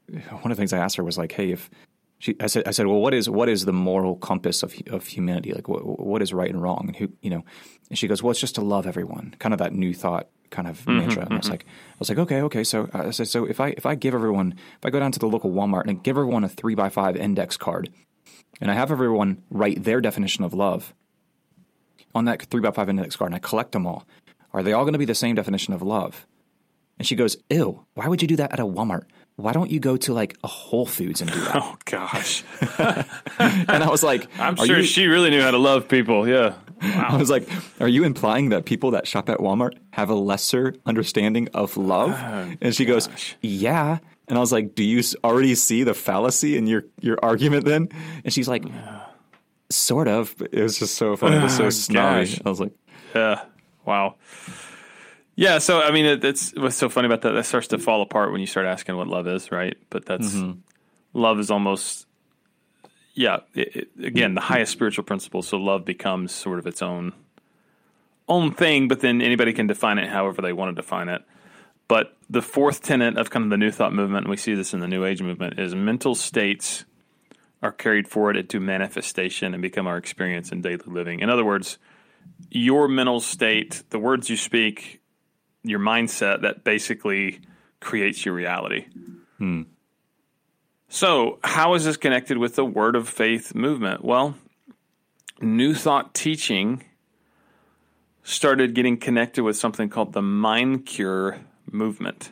one 0.09 0.51
of 0.51 0.57
the 0.57 0.61
things 0.61 0.73
I 0.73 0.79
asked 0.79 0.97
her 0.97 1.05
was 1.05 1.19
like, 1.19 1.33
"Hey, 1.33 1.53
if 1.53 1.71
she," 2.19 2.37
I 2.40 2.47
said, 2.47 2.67
"I 2.67 2.71
said, 2.71 2.87
well, 2.87 3.01
what 3.01 3.14
is 3.14 3.29
what 3.29 3.49
is 3.49 3.64
the 3.64 3.73
moral 3.73 4.17
compass 4.17 4.62
of 4.62 4.75
of 4.88 5.07
humanity? 5.07 5.53
Like, 5.53 5.69
what 5.69 6.01
what 6.01 6.23
is 6.23 6.33
right 6.33 6.51
and 6.51 6.62
wrong? 6.62 6.85
And 6.87 6.97
who, 6.97 7.09
you 7.23 7.31
know?" 7.31 7.45
And 7.90 7.99
she 7.99 8.09
goes, 8.09 8.23
"Well, 8.23 8.31
it's 8.31 8.40
just 8.40 8.57
to 8.57 8.62
love 8.62 8.87
everyone." 8.87 9.35
Kind 9.38 9.53
of 9.53 9.59
that 9.59 9.73
new 9.73 9.95
thought 9.95 10.29
kind 10.51 10.69
of 10.69 10.79
mm-hmm, 10.81 10.99
mantra. 10.99 11.23
And 11.25 11.33
I 11.33 11.37
was 11.37 11.47
mm-hmm. 11.47 11.53
like, 11.53 11.67
I 11.67 11.97
was 11.99 12.09
like, 12.09 12.19
okay, 12.19 12.43
okay. 12.43 12.64
So 12.64 12.88
I 12.93 13.11
said, 13.11 13.29
so 13.29 13.45
if 13.45 13.61
I 13.61 13.69
if 13.77 13.87
I 13.87 13.95
give 13.95 14.14
everyone, 14.14 14.55
if 14.79 14.87
I 14.87 14.90
go 14.90 15.01
down 15.01 15.12
to 15.12 15.19
the 15.19 15.27
local 15.27 15.51
Walmart 15.51 15.83
and 15.83 15.90
I 15.90 15.95
give 15.95 16.17
everyone 16.17 16.45
a 16.45 16.49
three 16.49 16.75
by 16.75 16.88
five 16.88 17.17
index 17.17 17.57
card, 17.57 17.90
and 18.61 18.71
I 18.71 18.75
have 18.75 18.90
everyone 18.90 19.43
write 19.51 19.85
their 19.85 20.01
definition 20.01 20.45
of 20.45 20.55
love 20.55 20.95
on 22.14 22.27
that 22.27 22.43
three 22.43 22.61
by 22.61 22.71
five 22.71 22.88
index 22.88 23.17
card, 23.17 23.33
and 23.33 23.37
I 23.37 23.40
collect 23.40 23.73
them 23.73 23.87
all, 23.87 24.07
are 24.53 24.62
they 24.62 24.73
all 24.73 24.85
going 24.85 24.93
to 24.93 24.99
be 24.99 25.05
the 25.05 25.14
same 25.14 25.35
definition 25.35 25.75
of 25.75 25.83
love? 25.83 26.27
And 26.97 27.07
she 27.07 27.17
goes, 27.17 27.37
ew, 27.51 27.85
why 27.95 28.07
would 28.07 28.23
you 28.23 28.29
do 28.29 28.37
that 28.37 28.53
at 28.53 28.61
a 28.61 28.64
Walmart? 28.64 29.07
Why 29.37 29.53
don't 29.53 29.70
you 29.70 29.81
go 29.81 29.97
to 29.97 30.12
like 30.12 30.37
a 30.44 30.47
Whole 30.47 30.87
Foods 30.87 31.20
and 31.20 31.31
do 31.33 31.40
that? 31.40 31.55
Oh 31.62 31.77
gosh, 31.87 32.44
and 33.38 33.83
I 33.83 33.88
was 33.90 34.03
like, 34.03 34.29
I'm 34.38 34.57
sure 34.57 34.79
you- 34.79 34.85
she 34.85 35.07
really 35.07 35.31
knew 35.31 35.42
how 35.42 35.51
to 35.51 35.59
love 35.59 35.88
people. 35.88 36.29
Yeah, 36.29 36.55
I 36.81 37.16
was 37.16 37.31
like, 37.31 37.49
are 37.81 37.88
you 37.88 38.05
implying 38.05 38.51
that 38.51 38.64
people 38.64 38.92
that 38.92 39.07
shop 39.07 39.29
at 39.29 39.38
Walmart 39.38 39.75
have 39.92 40.09
a 40.11 40.14
lesser 40.14 40.75
understanding 40.87 41.49
of 41.55 41.77
love? 41.77 42.11
Oh, 42.12 42.53
and 42.61 42.75
she 42.75 42.85
goes, 42.85 43.09
yeah. 43.40 43.99
And 44.29 44.38
I 44.38 44.40
was 44.40 44.53
like, 44.53 44.75
do 44.75 44.83
you 44.85 45.03
already 45.23 45.55
see 45.55 45.83
the 45.85 45.92
fallacy 45.94 46.57
in 46.57 46.66
your, 46.66 46.85
your 47.01 47.18
argument 47.23 47.64
then? 47.66 47.88
And 48.25 48.33
she's 48.33 48.49
like, 48.49 48.64
sort 49.70 50.09
of. 50.09 50.35
It 50.53 50.62
was 50.62 50.79
just 50.79 50.94
so 50.94 51.16
funny. 51.16 51.37
It 51.37 51.42
was 51.42 51.57
so 51.57 51.66
oh, 51.66 51.70
snobby. 51.70 52.27
gosh. 52.27 52.40
I 52.44 52.49
was 52.49 52.61
like, 52.61 52.73
Yeah. 53.14 53.44
Wow. 53.85 54.14
Yeah. 55.37 55.59
So 55.59 55.81
I 55.81 55.90
mean, 55.90 56.05
it, 56.05 56.25
it's 56.25 56.53
what's 56.55 56.77
so 56.77 56.88
funny 56.88 57.07
about 57.07 57.23
that. 57.23 57.33
That 57.33 57.47
starts 57.47 57.68
to 57.68 57.79
fall 57.79 58.03
apart 58.03 58.33
when 58.33 58.40
you 58.40 58.47
start 58.47 58.66
asking 58.66 58.97
what 58.97 59.09
love 59.09 59.27
is, 59.27 59.51
right? 59.51 59.77
But 59.90 60.07
that's 60.07 60.33
mm-hmm. 60.33 60.61
love 61.12 61.38
is 61.38 61.51
almost, 61.51 62.07
yeah. 63.14 63.38
It, 63.55 63.77
it- 63.77 64.05
again, 64.05 64.35
the 64.35 64.40
highest 64.40 64.73
spiritual 64.73 65.05
principle. 65.05 65.42
So 65.42 65.57
love 65.57 65.85
becomes 65.85 66.33
sort 66.33 66.59
of 66.59 66.66
its 66.66 66.83
own 66.83 67.12
own 68.29 68.53
thing, 68.53 68.88
but 68.88 69.01
then 69.01 69.20
anybody 69.20 69.53
can 69.53 69.66
define 69.66 69.99
it 69.99 70.09
however 70.09 70.40
they 70.40 70.53
want 70.53 70.75
to 70.75 70.81
define 70.81 71.09
it. 71.09 71.23
But 71.88 72.16
the 72.31 72.40
fourth 72.40 72.83
tenet 72.83 73.18
of 73.18 73.31
kind 73.31 73.44
of 73.44 73.51
the 73.51 73.59
New 73.59 73.70
Thought 73.70 73.92
movement, 73.92 74.25
and 74.25 74.31
we 74.31 74.37
see 74.37 74.55
this 74.55 74.73
in 74.73 74.81
the 74.81 74.88
New 74.88 75.05
Age 75.05 75.20
movement, 75.20 75.59
is 75.59 75.75
mental 75.75 76.14
states 76.14 76.85
are 77.62 77.73
carried 77.73 78.07
forward 78.09 78.37
into 78.37 78.61
manifestation 78.61 79.55
and 79.55 79.62
become 79.62 79.87
our 79.87 79.97
experience 79.97 80.53
in 80.53 80.61
daily 80.61 80.81
living. 80.87 81.20
In 81.20 81.31
other 81.31 81.44
words, 81.44 81.79
your 82.51 82.88
mental 82.88 83.20
state, 83.20 83.83
the 83.90 83.99
words 83.99 84.29
you 84.29 84.37
speak, 84.37 85.01
your 85.64 85.81
mindset 85.81 86.42
that 86.42 86.62
basically 86.62 87.40
creates 87.81 88.24
your 88.24 88.35
reality. 88.35 88.87
Hmm. 89.38 89.62
So, 90.88 91.40
how 91.42 91.74
is 91.74 91.85
this 91.85 91.96
connected 91.96 92.38
with 92.38 92.55
the 92.55 92.64
Word 92.64 92.94
of 92.94 93.09
Faith 93.09 93.55
movement? 93.55 94.05
Well, 94.05 94.37
New 95.40 95.74
Thought 95.74 96.14
teaching 96.14 96.85
started 98.22 98.74
getting 98.74 98.96
connected 98.96 99.42
with 99.42 99.57
something 99.57 99.88
called 99.88 100.12
the 100.12 100.22
Mind 100.22 100.87
Cure 100.87 101.40
movement. 101.70 102.31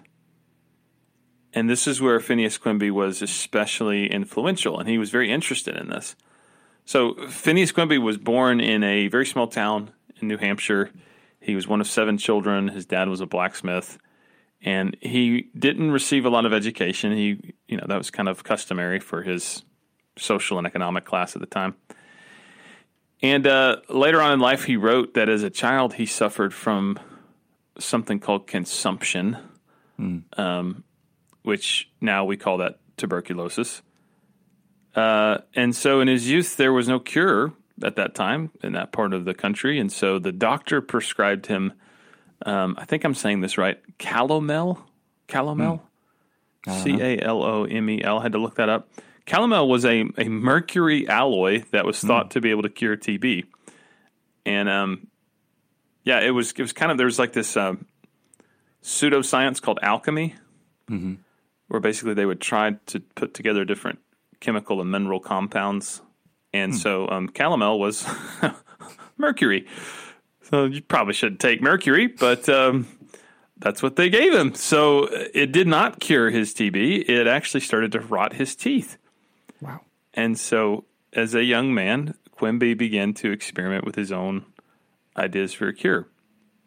And 1.52 1.68
this 1.68 1.86
is 1.86 2.00
where 2.00 2.18
Phineas 2.20 2.56
Quimby 2.56 2.90
was 2.90 3.20
especially 3.20 4.10
influential, 4.10 4.78
and 4.78 4.88
he 4.88 4.96
was 4.96 5.10
very 5.10 5.30
interested 5.30 5.76
in 5.76 5.90
this. 5.90 6.16
So 6.84 7.14
Phineas 7.28 7.72
Quimby 7.72 7.98
was 7.98 8.16
born 8.16 8.60
in 8.60 8.82
a 8.82 9.08
very 9.08 9.26
small 9.26 9.46
town 9.46 9.90
in 10.20 10.28
New 10.28 10.38
Hampshire. 10.38 10.90
He 11.42 11.54
was 11.54 11.66
one 11.66 11.80
of 11.80 11.86
seven 11.86 12.18
children. 12.18 12.68
His 12.68 12.86
dad 12.86 13.08
was 13.08 13.20
a 13.20 13.26
blacksmith, 13.26 13.98
and 14.62 14.96
he 15.00 15.50
didn't 15.58 15.90
receive 15.90 16.24
a 16.24 16.30
lot 16.30 16.46
of 16.46 16.52
education. 16.52 17.12
He, 17.12 17.54
you 17.66 17.76
know, 17.76 17.84
that 17.88 17.98
was 17.98 18.10
kind 18.10 18.28
of 18.28 18.44
customary 18.44 19.00
for 19.00 19.22
his 19.22 19.64
social 20.16 20.58
and 20.58 20.66
economic 20.66 21.04
class 21.04 21.34
at 21.34 21.40
the 21.40 21.46
time. 21.46 21.74
And 23.22 23.46
uh, 23.46 23.76
later 23.88 24.20
on 24.20 24.32
in 24.32 24.40
life, 24.40 24.64
he 24.64 24.76
wrote 24.76 25.14
that 25.14 25.28
as 25.28 25.42
a 25.42 25.50
child, 25.50 25.94
he 25.94 26.06
suffered 26.06 26.54
from 26.54 26.98
something 27.78 28.20
called 28.20 28.46
consumption, 28.46 29.36
um, 30.36 30.84
which 31.42 31.90
now 32.00 32.24
we 32.24 32.36
call 32.36 32.58
that 32.58 32.78
tuberculosis. 32.96 33.82
Uh, 34.94 35.38
and 35.54 35.74
so 35.74 36.00
in 36.00 36.08
his 36.08 36.28
youth, 36.28 36.56
there 36.56 36.72
was 36.72 36.86
no 36.86 36.98
cure 36.98 37.52
at 37.82 37.96
that 37.96 38.14
time 38.14 38.50
in 38.62 38.72
that 38.72 38.92
part 38.92 39.12
of 39.12 39.24
the 39.24 39.34
country. 39.34 39.78
And 39.78 39.90
so 39.90 40.18
the 40.18 40.32
doctor 40.32 40.80
prescribed 40.80 41.46
him, 41.46 41.72
um, 42.44 42.76
I 42.78 42.84
think 42.84 43.04
I'm 43.04 43.14
saying 43.14 43.40
this 43.40 43.56
right, 43.58 43.80
calomel? 43.98 44.82
Calomel? 45.28 45.80
C 46.82 47.00
A 47.00 47.18
L 47.20 47.42
O 47.42 47.64
M 47.64 47.88
E 47.90 48.02
L. 48.02 48.20
Had 48.20 48.32
to 48.32 48.38
look 48.38 48.56
that 48.56 48.68
up. 48.68 48.88
Calomel 49.26 49.68
was 49.68 49.84
a, 49.84 50.04
a 50.18 50.28
mercury 50.28 51.08
alloy 51.08 51.62
that 51.70 51.84
was 51.84 52.00
thought 52.00 52.32
to 52.32 52.40
be 52.40 52.50
able 52.50 52.62
to 52.62 52.68
cure 52.68 52.96
TB. 52.96 53.44
And 54.44 54.68
um, 54.68 55.06
yeah, 56.04 56.20
it 56.20 56.30
was 56.30 56.52
it 56.52 56.60
was 56.60 56.72
kind 56.72 56.90
of 56.92 56.98
there 56.98 57.06
was 57.06 57.18
like 57.18 57.32
this 57.32 57.56
um, 57.56 57.86
pseudoscience 58.82 59.60
called 59.62 59.78
alchemy, 59.82 60.34
where 61.68 61.80
basically 61.80 62.14
they 62.14 62.26
would 62.26 62.40
try 62.40 62.72
to 62.86 63.00
put 63.00 63.34
together 63.34 63.64
different 63.64 64.00
chemical 64.40 64.80
and 64.80 64.90
mineral 64.90 65.20
compounds, 65.20 66.02
and 66.52 66.76
so 66.76 67.08
um, 67.08 67.28
calomel 67.28 67.78
was 67.78 68.06
mercury. 69.16 69.66
So 70.42 70.64
you 70.64 70.82
probably 70.82 71.14
shouldn't 71.14 71.40
take 71.40 71.62
mercury, 71.62 72.08
but 72.08 72.48
um, 72.48 72.86
that's 73.58 73.82
what 73.82 73.96
they 73.96 74.10
gave 74.10 74.34
him. 74.34 74.54
So 74.54 75.04
uh, 75.04 75.28
it 75.32 75.52
did 75.52 75.66
not 75.66 76.00
cure 76.00 76.30
his 76.30 76.52
TB. 76.54 77.08
It 77.08 77.26
actually 77.26 77.60
started 77.60 77.92
to 77.92 78.00
rot 78.00 78.34
his 78.34 78.54
teeth. 78.54 78.98
wow. 79.60 79.80
And 80.14 80.38
so, 80.38 80.84
as 81.14 81.34
a 81.34 81.42
young 81.42 81.72
man, 81.72 82.14
Quimby 82.32 82.74
began 82.74 83.14
to 83.14 83.30
experiment 83.30 83.86
with 83.86 83.94
his 83.94 84.12
own 84.12 84.44
ideas 85.16 85.54
for 85.54 85.68
a 85.68 85.72
cure. 85.72 86.06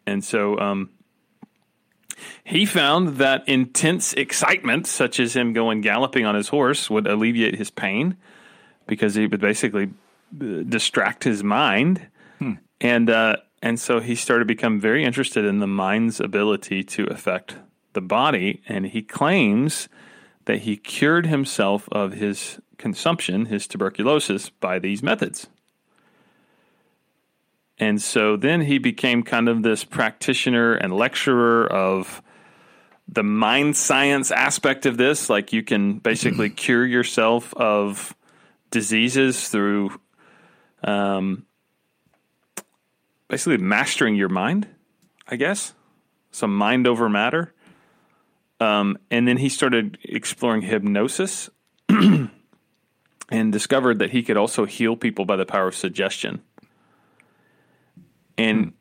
And 0.04 0.24
so, 0.24 0.58
um, 0.58 0.90
he 2.42 2.64
found 2.64 3.18
that 3.18 3.48
intense 3.48 4.12
excitement, 4.14 4.86
such 4.86 5.20
as 5.20 5.36
him 5.36 5.52
going 5.52 5.80
galloping 5.80 6.24
on 6.24 6.34
his 6.34 6.48
horse, 6.48 6.88
would 6.90 7.06
alleviate 7.06 7.56
his 7.56 7.70
pain 7.70 8.16
because 8.86 9.14
he 9.14 9.26
would 9.26 9.40
basically 9.40 9.90
uh, 10.40 10.62
distract 10.68 11.24
his 11.24 11.42
mind. 11.42 12.08
And 12.80 13.08
uh, 13.08 13.36
and 13.62 13.80
so 13.80 14.00
he 14.00 14.14
started 14.14 14.44
to 14.44 14.46
become 14.46 14.80
very 14.80 15.04
interested 15.04 15.44
in 15.44 15.60
the 15.60 15.66
mind's 15.66 16.20
ability 16.20 16.84
to 16.84 17.06
affect 17.06 17.56
the 17.94 18.00
body. 18.00 18.62
And 18.68 18.86
he 18.86 19.02
claims 19.02 19.88
that 20.44 20.58
he 20.60 20.76
cured 20.76 21.26
himself 21.26 21.88
of 21.90 22.12
his 22.12 22.60
consumption, 22.78 23.46
his 23.46 23.66
tuberculosis, 23.66 24.50
by 24.50 24.78
these 24.78 25.02
methods. 25.02 25.48
And 27.78 28.00
so 28.00 28.36
then 28.36 28.62
he 28.62 28.78
became 28.78 29.22
kind 29.22 29.48
of 29.48 29.62
this 29.62 29.84
practitioner 29.84 30.74
and 30.74 30.94
lecturer 30.94 31.66
of 31.66 32.22
the 33.08 33.22
mind 33.22 33.76
science 33.76 34.30
aspect 34.30 34.86
of 34.86 34.96
this. 34.96 35.28
Like 35.28 35.52
you 35.52 35.62
can 35.62 35.98
basically 35.98 36.50
cure 36.64 36.86
yourself 36.86 37.52
of 37.54 38.14
diseases 38.70 39.48
through 39.48 40.00
um, 40.84 41.46
basically 43.28 43.58
mastering 43.58 44.14
your 44.16 44.28
mind, 44.28 44.68
I 45.28 45.36
guess. 45.36 45.74
Some 46.30 46.56
mind 46.56 46.86
over 46.86 47.08
matter. 47.08 47.52
Um, 48.60 48.98
and 49.10 49.26
then 49.28 49.36
he 49.36 49.48
started 49.48 49.98
exploring 50.02 50.62
hypnosis 50.62 51.50
and 51.88 52.30
discovered 53.52 53.98
that 53.98 54.10
he 54.10 54.22
could 54.22 54.36
also 54.36 54.64
heal 54.64 54.96
people 54.96 55.24
by 55.24 55.36
the 55.36 55.46
power 55.46 55.68
of 55.68 55.74
suggestion. 55.74 56.42
And 58.38 58.72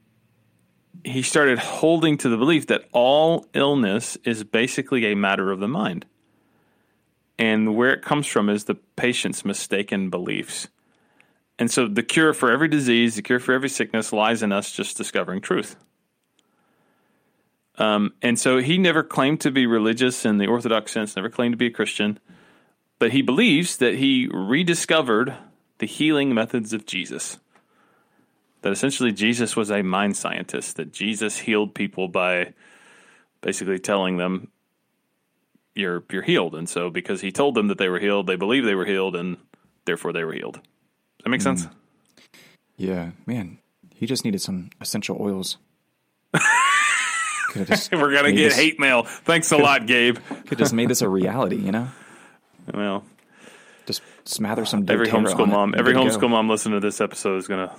he 1.04 1.21
started 1.21 1.60
holding 1.60 2.17
to 2.17 2.30
the 2.30 2.38
belief 2.38 2.67
that 2.67 2.86
all 2.91 3.48
illness 3.54 4.17
is 4.24 4.43
basically 4.43 5.06
a 5.06 5.15
matter 5.15 5.52
of 5.52 5.60
the 5.60 5.67
mind. 5.67 6.06
And 7.38 7.76
where 7.76 7.93
it 7.93 8.02
comes 8.02 8.28
from 8.28 8.50
is 8.50 8.63
the 8.63 8.76
patient's 8.95 9.43
mistaken 9.43 10.10
beliefs. 10.10 10.69
And 11.58 11.71
so 11.71 11.88
the 11.88 12.04
cure 12.04 12.34
for 12.34 12.52
every 12.52 12.67
disease, 12.67 13.15
the 13.15 13.21
cure 13.21 13.39
for 13.39 13.54
every 13.54 13.69
sickness 13.69 14.13
lies 14.13 14.43
in 14.43 14.52
us 14.52 14.71
just 14.71 14.98
discovering 14.98 15.41
truth. 15.41 15.76
Um, 17.78 18.13
and 18.21 18.39
so 18.39 18.60
he 18.60 18.78
never 18.78 19.04
claimed 19.04 19.41
to 19.41 19.52
be 19.52 19.65
religious 19.65 20.26
in 20.26 20.38
the 20.38 20.48
Orthodox 20.48 20.91
sense, 20.91 21.15
never 21.15 21.30
claimed 21.30 21.54
to 21.54 21.58
be 21.58 21.67
a 21.67 21.71
Christian, 21.71 22.19
but 23.00 23.12
he 23.12 23.21
believes 23.21 23.78
that 23.78 23.95
he 23.95 24.30
rediscovered 24.32 25.34
the 25.80 25.88
healing 25.88 26.34
methods 26.34 26.71
of 26.71 26.86
Jesus. 26.86 27.38
That 28.62 28.71
essentially 28.71 29.12
Jesus 29.12 29.56
was 29.56 29.69
a 29.69 29.84
mind 29.84 30.15
scientist, 30.15 30.78
that 30.78 30.93
Jesus 30.93 31.39
healed 31.39 31.76
people 31.76 32.08
by 32.08 32.54
basically 33.41 33.80
telling 33.80 34.17
them 34.17 34.50
you're 35.76 36.04
you're 36.12 36.24
healed. 36.24 36.56
And 36.56 36.68
so 36.68 36.90
because 36.90 37.22
he 37.22 37.32
told 37.32 37.56
them 37.56 37.68
that 37.68 37.78
they 37.78 37.90
were 37.90 38.00
healed, 38.00 38.28
they 38.28 38.36
believed 38.36 38.68
they 38.68 38.76
were 38.76 38.86
healed 38.86 39.16
and 39.16 39.38
therefore 39.86 40.14
they 40.14 40.24
were 40.24 40.34
healed. 40.34 40.56
Does 40.56 41.24
that 41.24 41.30
make 41.30 41.42
hmm. 41.42 41.56
sense? 41.56 41.68
Yeah, 42.78 43.12
man, 43.26 43.60
he 43.94 44.06
just 44.06 44.26
needed 44.26 44.42
some 44.42 44.70
essential 44.82 45.18
oils. 45.20 45.58
We're 47.56 47.64
gonna 48.12 48.32
get 48.32 48.36
this- 48.36 48.56
hate 48.56 48.80
mail. 48.80 49.04
Thanks 49.04 49.52
a 49.52 49.58
lot, 49.58 49.86
Gabe. 49.86 50.18
Could 50.48 50.58
just 50.58 50.74
made 50.74 50.90
this 50.90 51.02
a 51.02 51.10
reality, 51.10 51.58
you 51.58 51.72
know. 51.72 51.88
Well, 52.74 53.04
Just 53.86 54.02
smother 54.24 54.66
some 54.66 54.88
every 54.90 55.06
homeschool 55.06 55.48
mom, 55.48 55.76
every 55.78 55.94
homeschool 55.94 56.22
go. 56.22 56.30
mom 56.30 56.50
listening 56.50 56.82
to 56.82 56.86
this 56.86 57.00
episode 57.00 57.38
is 57.38 57.48
gonna 57.48 57.76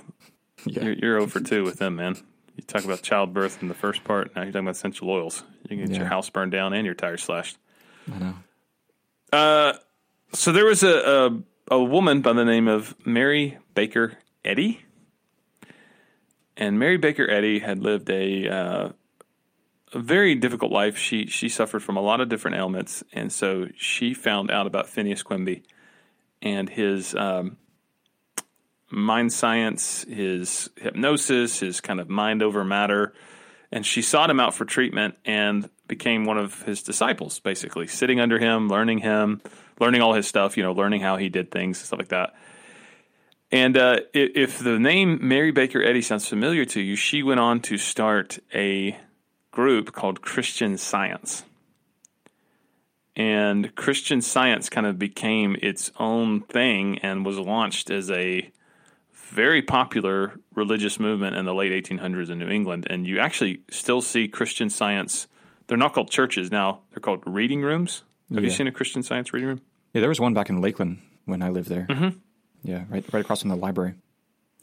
Yeah. 0.65 0.85
You're, 0.85 0.93
you're 0.93 1.17
over 1.19 1.41
two 1.41 1.65
with 1.65 1.77
them, 1.77 1.97
man. 1.97 2.15
You 2.55 2.63
talk 2.63 2.85
about 2.85 3.01
childbirth 3.01 3.61
in 3.61 3.67
the 3.67 3.73
first 3.73 4.05
part. 4.05 4.33
Now 4.33 4.43
you're 4.43 4.53
talking 4.53 4.65
about 4.65 4.77
essential 4.77 5.09
oils. 5.09 5.43
You 5.63 5.75
can 5.75 5.87
get 5.87 5.97
your 5.97 6.07
house 6.07 6.29
burned 6.29 6.53
down 6.53 6.71
and 6.71 6.85
your 6.85 6.95
tires 6.95 7.21
slashed. 7.21 7.57
I 8.13 8.19
know. 8.19 8.33
Uh, 9.31 9.73
so 10.33 10.51
there 10.51 10.65
was 10.65 10.83
a, 10.83 10.97
a 10.97 11.39
a 11.69 11.83
woman 11.83 12.21
by 12.21 12.33
the 12.33 12.45
name 12.45 12.67
of 12.67 12.95
Mary 13.05 13.57
Baker 13.73 14.17
Eddy, 14.45 14.85
and 16.55 16.79
Mary 16.79 16.97
Baker 16.97 17.29
Eddy 17.29 17.59
had 17.59 17.79
lived 17.79 18.09
a 18.09 18.47
uh, 18.47 18.89
a 19.93 19.99
very 19.99 20.35
difficult 20.35 20.71
life. 20.71 20.97
She 20.97 21.27
she 21.27 21.49
suffered 21.49 21.83
from 21.83 21.97
a 21.97 22.01
lot 22.01 22.21
of 22.21 22.29
different 22.29 22.57
ailments, 22.57 23.03
and 23.13 23.31
so 23.31 23.67
she 23.75 24.13
found 24.13 24.51
out 24.51 24.67
about 24.67 24.87
Phineas 24.87 25.23
Quimby 25.23 25.63
and 26.41 26.69
his 26.69 27.15
um, 27.15 27.57
mind 28.89 29.33
science, 29.33 30.03
his 30.03 30.69
hypnosis, 30.77 31.59
his 31.59 31.81
kind 31.81 31.99
of 31.99 32.09
mind 32.09 32.41
over 32.41 32.63
matter, 32.63 33.13
and 33.71 33.85
she 33.85 34.01
sought 34.01 34.29
him 34.29 34.39
out 34.39 34.53
for 34.53 34.65
treatment 34.65 35.17
and 35.25 35.69
became 35.87 36.25
one 36.25 36.37
of 36.37 36.63
his 36.63 36.83
disciples. 36.83 37.39
Basically, 37.39 37.87
sitting 37.87 38.19
under 38.19 38.39
him, 38.39 38.69
learning 38.69 38.99
him, 38.99 39.41
learning 39.79 40.01
all 40.01 40.13
his 40.13 40.27
stuff. 40.27 40.57
You 40.57 40.63
know, 40.63 40.73
learning 40.73 41.01
how 41.01 41.17
he 41.17 41.29
did 41.29 41.51
things, 41.51 41.79
stuff 41.79 41.99
like 41.99 42.09
that. 42.09 42.35
And 43.51 43.77
uh, 43.77 43.99
if 44.13 44.59
the 44.59 44.77
name 44.77 45.19
Mary 45.21 45.51
Baker 45.51 45.81
Eddy 45.81 46.01
sounds 46.01 46.27
familiar 46.27 46.65
to 46.65 46.81
you, 46.81 46.95
she 46.95 47.23
went 47.23 47.39
on 47.39 47.61
to 47.61 47.77
start 47.77 48.39
a 48.53 48.97
group 49.51 49.93
called 49.93 50.21
Christian 50.21 50.77
Science. 50.77 51.43
And 53.15 53.73
Christian 53.75 54.21
Science 54.21 54.69
kind 54.69 54.85
of 54.85 54.99
became 54.99 55.55
its 55.61 55.91
own 55.97 56.41
thing 56.41 56.99
and 56.99 57.25
was 57.25 57.39
launched 57.39 57.89
as 57.89 58.11
a 58.11 58.51
very 59.27 59.61
popular 59.61 60.39
religious 60.55 60.99
movement 60.99 61.35
in 61.35 61.45
the 61.45 61.53
late 61.53 61.71
1800s 61.71 62.29
in 62.29 62.39
New 62.39 62.49
England. 62.49 62.87
And 62.89 63.05
you 63.05 63.19
actually 63.19 63.61
still 63.69 64.01
see 64.01 64.27
Christian 64.27 64.69
Science. 64.69 65.27
They're 65.67 65.77
not 65.77 65.93
called 65.93 66.09
churches 66.09 66.51
now, 66.51 66.81
they're 66.91 67.01
called 67.01 67.23
reading 67.25 67.61
rooms. 67.61 68.03
Have 68.33 68.43
you 68.43 68.49
seen 68.49 68.67
a 68.67 68.71
Christian 68.71 69.03
Science 69.03 69.31
reading 69.33 69.47
room? 69.47 69.61
Yeah, 69.93 70.01
there 70.01 70.09
was 70.09 70.19
one 70.19 70.33
back 70.33 70.49
in 70.49 70.61
Lakeland 70.61 71.01
when 71.25 71.41
I 71.41 71.49
lived 71.49 71.69
there. 71.69 71.87
Mm-hmm. 71.89 72.17
Yeah, 72.63 72.83
right, 72.89 73.05
right 73.13 73.21
across 73.21 73.41
from 73.41 73.49
the 73.49 73.55
library. 73.55 73.93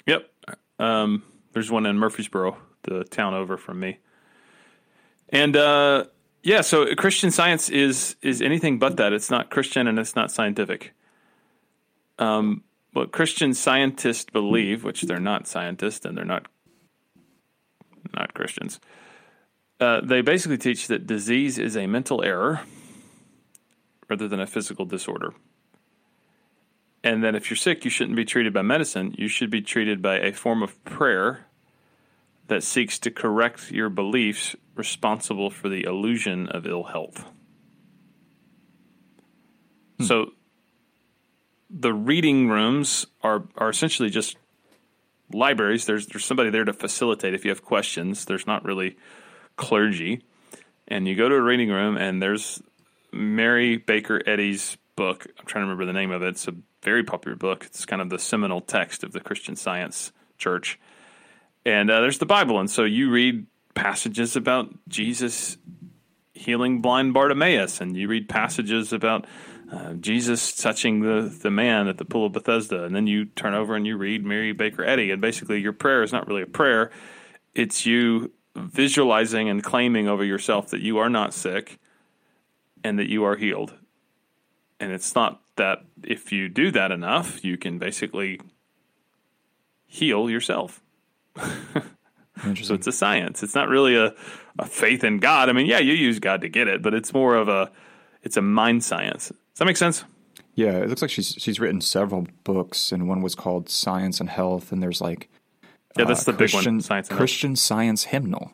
Yep. 0.06 0.30
Um, 0.78 1.22
there's 1.52 1.70
one 1.70 1.86
in 1.86 1.98
Murfreesboro, 1.98 2.56
the 2.82 3.04
town 3.04 3.32
over 3.32 3.56
from 3.56 3.80
me. 3.80 3.98
And 5.30 5.56
uh, 5.56 6.04
yeah, 6.42 6.60
so 6.60 6.94
Christian 6.94 7.30
science 7.30 7.70
is 7.70 8.16
is 8.20 8.42
anything 8.42 8.78
but 8.78 8.96
that. 8.98 9.12
It's 9.12 9.30
not 9.30 9.50
Christian 9.50 9.86
and 9.86 9.98
it's 9.98 10.14
not 10.14 10.30
scientific. 10.30 10.92
Um, 12.18 12.62
what 12.94 13.12
Christian 13.12 13.52
scientists 13.52 14.26
believe, 14.32 14.84
which 14.84 15.02
they're 15.02 15.20
not 15.20 15.46
scientists 15.46 16.06
and 16.06 16.16
they're 16.16 16.24
not 16.24 16.46
not 18.14 18.32
Christians, 18.32 18.78
uh, 19.80 20.00
they 20.02 20.20
basically 20.20 20.58
teach 20.58 20.86
that 20.86 21.06
disease 21.06 21.58
is 21.58 21.76
a 21.76 21.86
mental 21.86 22.22
error 22.22 22.60
rather 24.08 24.28
than 24.28 24.40
a 24.40 24.46
physical 24.46 24.84
disorder. 24.84 25.34
And 27.02 27.24
that 27.24 27.34
if 27.34 27.50
you're 27.50 27.56
sick, 27.56 27.84
you 27.84 27.90
shouldn't 27.90 28.16
be 28.16 28.24
treated 28.24 28.54
by 28.54 28.62
medicine. 28.62 29.14
You 29.18 29.28
should 29.28 29.50
be 29.50 29.60
treated 29.60 30.00
by 30.00 30.20
a 30.20 30.32
form 30.32 30.62
of 30.62 30.82
prayer 30.84 31.46
that 32.46 32.62
seeks 32.62 32.98
to 33.00 33.10
correct 33.10 33.72
your 33.72 33.88
beliefs 33.88 34.54
responsible 34.74 35.50
for 35.50 35.68
the 35.68 35.84
illusion 35.84 36.48
of 36.48 36.66
ill 36.66 36.84
health. 36.84 37.24
So 40.00 40.32
the 41.76 41.92
reading 41.92 42.48
rooms 42.48 43.06
are, 43.22 43.42
are 43.56 43.68
essentially 43.68 44.08
just 44.08 44.36
libraries. 45.32 45.86
There's 45.86 46.06
there's 46.06 46.24
somebody 46.24 46.50
there 46.50 46.64
to 46.64 46.72
facilitate 46.72 47.34
if 47.34 47.44
you 47.44 47.50
have 47.50 47.64
questions. 47.64 48.24
There's 48.24 48.46
not 48.46 48.64
really 48.64 48.96
clergy. 49.56 50.22
And 50.86 51.08
you 51.08 51.16
go 51.16 51.28
to 51.28 51.34
a 51.34 51.42
reading 51.42 51.70
room 51.70 51.96
and 51.96 52.22
there's 52.22 52.62
Mary 53.12 53.76
Baker 53.76 54.22
Eddy's 54.26 54.76
book. 54.96 55.26
I'm 55.38 55.46
trying 55.46 55.62
to 55.62 55.66
remember 55.66 55.86
the 55.86 55.92
name 55.92 56.10
of 56.10 56.22
it. 56.22 56.28
It's 56.28 56.46
a 56.46 56.54
very 56.82 57.02
popular 57.02 57.36
book. 57.36 57.64
It's 57.64 57.86
kind 57.86 58.02
of 58.02 58.10
the 58.10 58.18
seminal 58.18 58.60
text 58.60 59.02
of 59.02 59.12
the 59.12 59.20
Christian 59.20 59.56
Science 59.56 60.12
Church. 60.38 60.78
And 61.64 61.90
uh, 61.90 62.00
there's 62.02 62.18
the 62.18 62.26
Bible. 62.26 62.60
And 62.60 62.70
so 62.70 62.84
you 62.84 63.10
read 63.10 63.46
passages 63.74 64.36
about 64.36 64.68
Jesus 64.88 65.56
healing 66.34 66.82
blind 66.82 67.14
Bartimaeus, 67.14 67.80
and 67.80 67.96
you 67.96 68.08
read 68.08 68.28
passages 68.28 68.92
about 68.92 69.26
uh, 69.70 69.94
Jesus 69.94 70.54
touching 70.54 71.00
the, 71.00 71.34
the 71.42 71.50
man 71.50 71.88
at 71.88 71.98
the 71.98 72.04
pool 72.04 72.26
of 72.26 72.32
Bethesda. 72.32 72.84
And 72.84 72.94
then 72.94 73.06
you 73.06 73.24
turn 73.24 73.54
over 73.54 73.74
and 73.74 73.86
you 73.86 73.96
read 73.96 74.24
Mary 74.24 74.52
Baker 74.52 74.84
Eddy. 74.84 75.10
And 75.10 75.20
basically, 75.20 75.60
your 75.60 75.72
prayer 75.72 76.02
is 76.02 76.12
not 76.12 76.28
really 76.28 76.42
a 76.42 76.46
prayer, 76.46 76.90
it's 77.54 77.86
you 77.86 78.32
visualizing 78.56 79.48
and 79.48 79.62
claiming 79.62 80.06
over 80.06 80.24
yourself 80.24 80.68
that 80.68 80.80
you 80.80 80.98
are 80.98 81.08
not 81.08 81.34
sick 81.34 81.78
and 82.84 82.98
that 82.98 83.08
you 83.08 83.24
are 83.24 83.36
healed. 83.36 83.74
And 84.78 84.92
it's 84.92 85.14
not 85.14 85.40
that 85.56 85.84
if 86.02 86.32
you 86.32 86.48
do 86.48 86.70
that 86.72 86.92
enough, 86.92 87.44
you 87.44 87.56
can 87.56 87.78
basically 87.78 88.40
heal 89.86 90.28
yourself. 90.28 90.82
So 92.62 92.74
it's 92.74 92.86
a 92.86 92.92
science. 92.92 93.42
It's 93.42 93.54
not 93.54 93.68
really 93.68 93.96
a, 93.96 94.12
a 94.58 94.66
faith 94.66 95.04
in 95.04 95.18
God. 95.18 95.48
I 95.48 95.52
mean, 95.52 95.66
yeah, 95.66 95.78
you 95.78 95.92
use 95.92 96.18
God 96.18 96.40
to 96.40 96.48
get 96.48 96.68
it, 96.68 96.82
but 96.82 96.92
it's 96.92 97.14
more 97.14 97.36
of 97.36 97.48
a 97.48 97.70
it's 98.22 98.36
a 98.36 98.42
mind 98.42 98.82
science. 98.82 99.32
Does 99.54 99.58
that 99.60 99.64
make 99.66 99.76
sense? 99.76 100.04
yeah, 100.56 100.72
it 100.78 100.88
looks 100.88 101.02
like 101.02 101.10
she's 101.10 101.34
she's 101.38 101.58
written 101.60 101.80
several 101.80 102.26
books, 102.44 102.92
and 102.92 103.08
one 103.08 103.22
was 103.22 103.34
called 103.34 103.68
Science 103.68 104.20
and 104.20 104.28
Health, 104.30 104.72
and 104.72 104.82
there's 104.82 105.00
like 105.00 105.28
Yeah, 105.96 106.04
that's 106.04 106.26
uh, 106.28 106.32
the 106.32 106.38
big 106.38 106.50
Christian, 106.50 106.74
one. 106.76 106.80
Science 106.80 107.08
and 107.08 107.12
health. 107.12 107.18
Christian 107.20 107.56
Science 107.56 108.04
hymnal. 108.04 108.52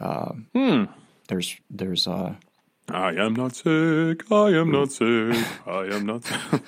Um, 0.00 0.46
Hmm. 0.54 0.84
There's 1.28 1.56
there's 1.70 2.06
uh 2.08 2.34
I 2.90 3.10
am 3.14 3.34
not 3.34 3.54
sick. 3.54 4.30
I 4.30 4.48
am 4.50 4.70
not 4.72 4.90
sick. 4.92 5.36
I 5.66 5.84
am 5.94 6.06
not 6.06 6.24
sick. 6.24 6.40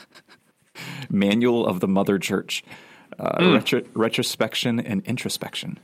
Manual 1.11 1.67
of 1.67 1.81
the 1.81 1.89
Mother 1.89 2.19
Church, 2.19 2.65
uh, 3.19 3.43
Hmm. 3.43 3.55
retro, 3.55 3.83
retrospection 3.95 4.81
and 4.81 5.03
introspection. 5.07 5.79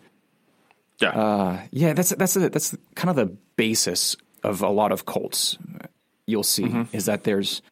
Yeah. 1.00 1.10
Uh, 1.10 1.60
yeah, 1.70 1.92
that's 1.94 2.10
that's 2.10 2.36
a, 2.36 2.48
that's 2.48 2.76
kind 2.94 3.10
of 3.10 3.16
the 3.16 3.36
basis 3.56 4.16
of 4.42 4.62
a 4.62 4.68
lot 4.68 4.92
of 4.92 5.06
cults. 5.06 5.56
You'll 6.30 6.42
see 6.42 6.64
Mm-hmm. 6.64 6.96
is 6.96 7.06
that 7.06 7.24
there's 7.24 7.62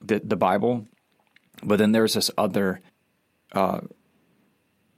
the 0.00 0.20
the 0.24 0.36
Bible, 0.36 0.86
but 1.62 1.78
then 1.78 1.92
there's 1.92 2.14
this 2.14 2.30
other 2.36 2.80
uh, 3.52 3.80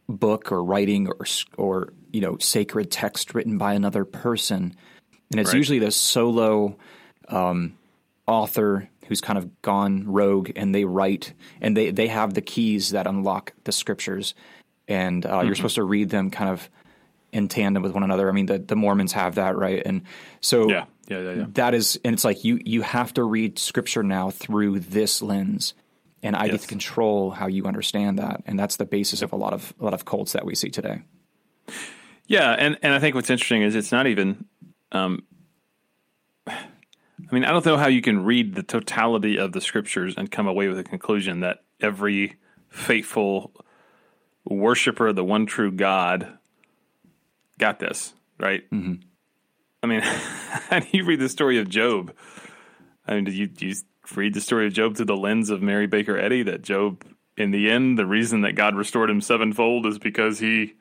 book 0.08 0.52
or 0.52 0.62
writing 0.64 1.08
or 1.08 1.26
or 1.56 1.92
you 2.12 2.20
know 2.20 2.36
sacred 2.38 2.90
text 2.90 3.34
written 3.34 3.58
by 3.58 3.74
another 3.74 4.04
person, 4.04 4.74
and 5.30 5.40
it's 5.40 5.50
Right. 5.50 5.56
usually 5.58 5.78
this 5.78 5.96
solo 5.96 6.76
um, 7.28 7.76
author 8.26 8.88
who's 9.06 9.20
kind 9.20 9.38
of 9.38 9.62
gone 9.62 10.04
rogue, 10.06 10.50
and 10.56 10.74
they 10.74 10.84
write 10.84 11.32
and 11.60 11.76
they 11.76 11.90
they 11.90 12.08
have 12.08 12.34
the 12.34 12.42
keys 12.42 12.90
that 12.90 13.06
unlock 13.06 13.52
the 13.64 13.72
scriptures, 13.72 14.34
and 14.86 15.24
uh, 15.26 15.28
Mm-hmm. 15.30 15.46
you're 15.46 15.54
supposed 15.56 15.76
to 15.76 15.84
read 15.84 16.10
them 16.10 16.30
kind 16.30 16.50
of 16.50 16.68
in 17.30 17.46
tandem 17.48 17.82
with 17.82 17.92
one 17.92 18.02
another. 18.02 18.28
I 18.28 18.32
mean, 18.32 18.46
the 18.46 18.58
the 18.58 18.76
Mormons 18.76 19.12
have 19.12 19.34
that, 19.36 19.56
right? 19.56 19.82
And 19.84 20.02
so 20.40 20.68
yeah. 20.70 20.84
Yeah. 21.08 21.20
Yeah. 21.20 21.32
Yeah. 21.32 21.46
that 21.54 21.74
is 21.74 21.98
and 22.04 22.14
it's 22.14 22.24
like 22.24 22.44
you 22.44 22.60
you 22.64 22.82
have 22.82 23.14
to 23.14 23.24
read 23.24 23.58
scripture 23.58 24.02
now 24.02 24.30
through 24.30 24.80
this 24.80 25.22
lens 25.22 25.74
and 26.22 26.36
i 26.36 26.48
get 26.48 26.60
to 26.60 26.66
control 26.66 27.30
how 27.30 27.46
you 27.46 27.64
understand 27.64 28.18
that 28.18 28.42
and 28.46 28.58
that's 28.58 28.76
the 28.76 28.84
basis 28.84 29.22
of 29.22 29.32
a 29.32 29.36
lot 29.36 29.52
of 29.52 29.72
a 29.80 29.84
lot 29.84 29.94
of 29.94 30.04
cults 30.04 30.32
that 30.32 30.44
we 30.44 30.54
see 30.54 30.70
today 30.70 31.02
Yeah, 32.28 32.52
and, 32.52 32.78
and 32.82 32.92
I 32.92 32.98
think 32.98 33.14
what's 33.14 33.30
interesting 33.30 33.62
is 33.62 33.74
it's 33.74 33.90
not 33.90 34.06
even. 34.06 34.44
Um, 34.92 35.24
I 36.46 37.34
mean, 37.34 37.44
I 37.44 37.50
don't 37.50 37.64
know 37.64 37.76
how 37.76 37.88
you 37.88 38.02
can 38.02 38.24
read 38.24 38.54
the 38.54 38.62
totality 38.62 39.38
of 39.38 39.52
the 39.52 39.60
scriptures 39.60 40.14
and 40.16 40.30
come 40.30 40.46
away 40.46 40.68
with 40.68 40.78
a 40.78 40.84
conclusion 40.84 41.40
that 41.40 41.64
every 41.80 42.36
faithful 42.68 43.52
worshiper 44.44 45.08
of 45.08 45.16
the 45.16 45.24
one 45.24 45.46
true 45.46 45.72
God 45.72 46.38
got 47.58 47.78
this 47.80 48.14
right. 48.38 48.68
Mm-hmm. 48.70 49.02
I 49.82 49.86
mean, 49.86 50.00
how 50.02 50.80
do 50.80 50.86
you 50.92 51.04
read 51.04 51.20
the 51.20 51.28
story 51.28 51.58
of 51.58 51.68
Job? 51.68 52.14
I 53.06 53.14
mean, 53.14 53.24
do 53.24 53.32
you, 53.32 53.46
do 53.46 53.66
you 53.66 53.74
read 54.14 54.34
the 54.34 54.40
story 54.40 54.66
of 54.66 54.72
Job 54.72 54.96
through 54.96 55.06
the 55.06 55.16
lens 55.16 55.50
of 55.50 55.62
Mary 55.62 55.86
Baker 55.86 56.18
Eddy? 56.18 56.42
That 56.42 56.62
Job, 56.62 57.04
in 57.36 57.50
the 57.50 57.70
end, 57.70 57.98
the 57.98 58.06
reason 58.06 58.42
that 58.42 58.52
God 58.52 58.74
restored 58.74 59.10
him 59.10 59.20
sevenfold 59.20 59.86
is 59.86 59.98
because 59.98 60.38
he 60.38 60.74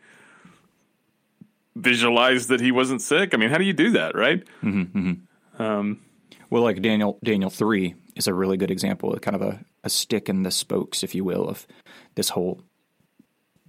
visualized 1.75 2.49
that 2.49 2.59
he 2.59 2.71
wasn't 2.71 3.01
sick. 3.01 3.33
I 3.33 3.37
mean, 3.37 3.49
how 3.49 3.57
do 3.57 3.63
you 3.63 3.73
do 3.73 3.91
that, 3.91 4.15
right? 4.15 4.43
Mm-hmm, 4.63 4.97
mm-hmm. 4.97 5.61
Um, 5.61 6.01
well, 6.49 6.63
like 6.63 6.81
Daniel, 6.81 7.19
Daniel 7.23 7.49
three 7.49 7.95
is 8.15 8.27
a 8.27 8.33
really 8.33 8.57
good 8.57 8.71
example, 8.71 9.13
of 9.13 9.21
kind 9.21 9.35
of 9.35 9.41
a, 9.41 9.63
a 9.83 9.89
stick 9.89 10.27
in 10.27 10.43
the 10.43 10.51
spokes, 10.51 11.03
if 11.03 11.13
you 11.13 11.23
will, 11.23 11.47
of 11.47 11.67
this 12.15 12.29
whole 12.29 12.61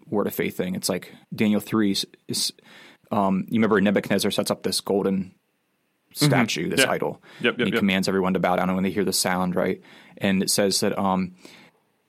word 0.09 0.27
of 0.27 0.35
faith 0.35 0.57
thing. 0.57 0.75
It's 0.75 0.89
like 0.89 1.13
Daniel 1.35 1.61
three 1.61 1.93
is, 1.93 2.07
is 2.29 2.53
um, 3.11 3.47
you 3.49 3.59
remember 3.59 3.81
Nebuchadnezzar 3.81 4.31
sets 4.31 4.51
up 4.51 4.63
this 4.63 4.81
golden 4.81 5.35
statue, 6.13 6.63
mm-hmm. 6.63 6.71
this 6.71 6.81
yeah. 6.81 6.91
idol. 6.91 7.23
Yep, 7.41 7.45
yep, 7.45 7.59
and 7.59 7.67
he 7.69 7.73
yep. 7.73 7.79
commands 7.79 8.09
everyone 8.09 8.35
to 8.35 8.41
bow 8.41 8.57
down 8.57 8.75
when 8.75 8.85
they 8.85 8.91
hear 8.91 9.05
the 9.05 9.13
sound, 9.13 9.55
right? 9.55 9.81
And 10.17 10.43
it 10.43 10.51
says 10.51 10.81
that 10.81 10.99
um, 10.99 11.35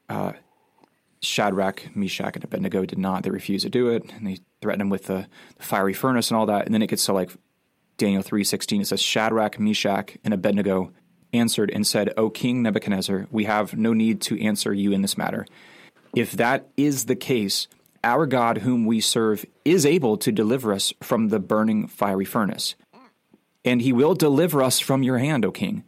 uh, 0.07 0.33
Shadrach, 1.21 1.95
Meshach, 1.95 2.35
and 2.35 2.43
Abednego 2.43 2.85
did 2.85 2.97
not. 2.97 3.23
They 3.23 3.29
refused 3.29 3.63
to 3.63 3.69
do 3.69 3.89
it, 3.89 4.11
and 4.13 4.25
they 4.25 4.37
threatened 4.61 4.83
him 4.83 4.89
with 4.89 5.05
the, 5.05 5.27
the 5.57 5.63
fiery 5.63 5.93
furnace 5.93 6.31
and 6.31 6.37
all 6.37 6.45
that. 6.45 6.65
And 6.65 6.73
then 6.73 6.81
it 6.81 6.87
gets 6.87 7.05
to 7.05 7.13
like 7.13 7.31
Daniel 7.97 8.21
three 8.21 8.43
sixteen. 8.43 8.81
It 8.81 8.87
says 8.87 9.01
Shadrach, 9.01 9.59
Meshach, 9.59 10.17
and 10.23 10.33
Abednego 10.33 10.91
answered 11.33 11.69
and 11.69 11.85
said, 11.85 12.13
"O 12.15 12.29
King 12.29 12.63
Nebuchadnezzar, 12.63 13.27
we 13.31 13.43
have 13.43 13.75
no 13.75 13.93
need 13.93 14.21
to 14.21 14.41
answer 14.41 14.73
you 14.73 14.91
in 14.91 15.01
this 15.01 15.17
matter. 15.17 15.45
If 16.15 16.31
that 16.31 16.69
is 16.75 17.05
the 17.05 17.15
case, 17.15 17.67
our 18.03 18.25
God, 18.25 18.59
whom 18.59 18.85
we 18.85 19.01
serve, 19.01 19.45
is 19.65 19.85
able 19.85 20.17
to 20.17 20.31
deliver 20.31 20.73
us 20.73 20.93
from 21.01 21.29
the 21.29 21.39
burning 21.39 21.87
fiery 21.87 22.25
furnace, 22.25 22.75
and 23.65 23.81
he 23.81 23.93
will 23.93 24.13
deliver 24.13 24.63
us 24.63 24.79
from 24.79 25.03
your 25.03 25.17
hand, 25.17 25.45
O 25.45 25.51
king. 25.51 25.83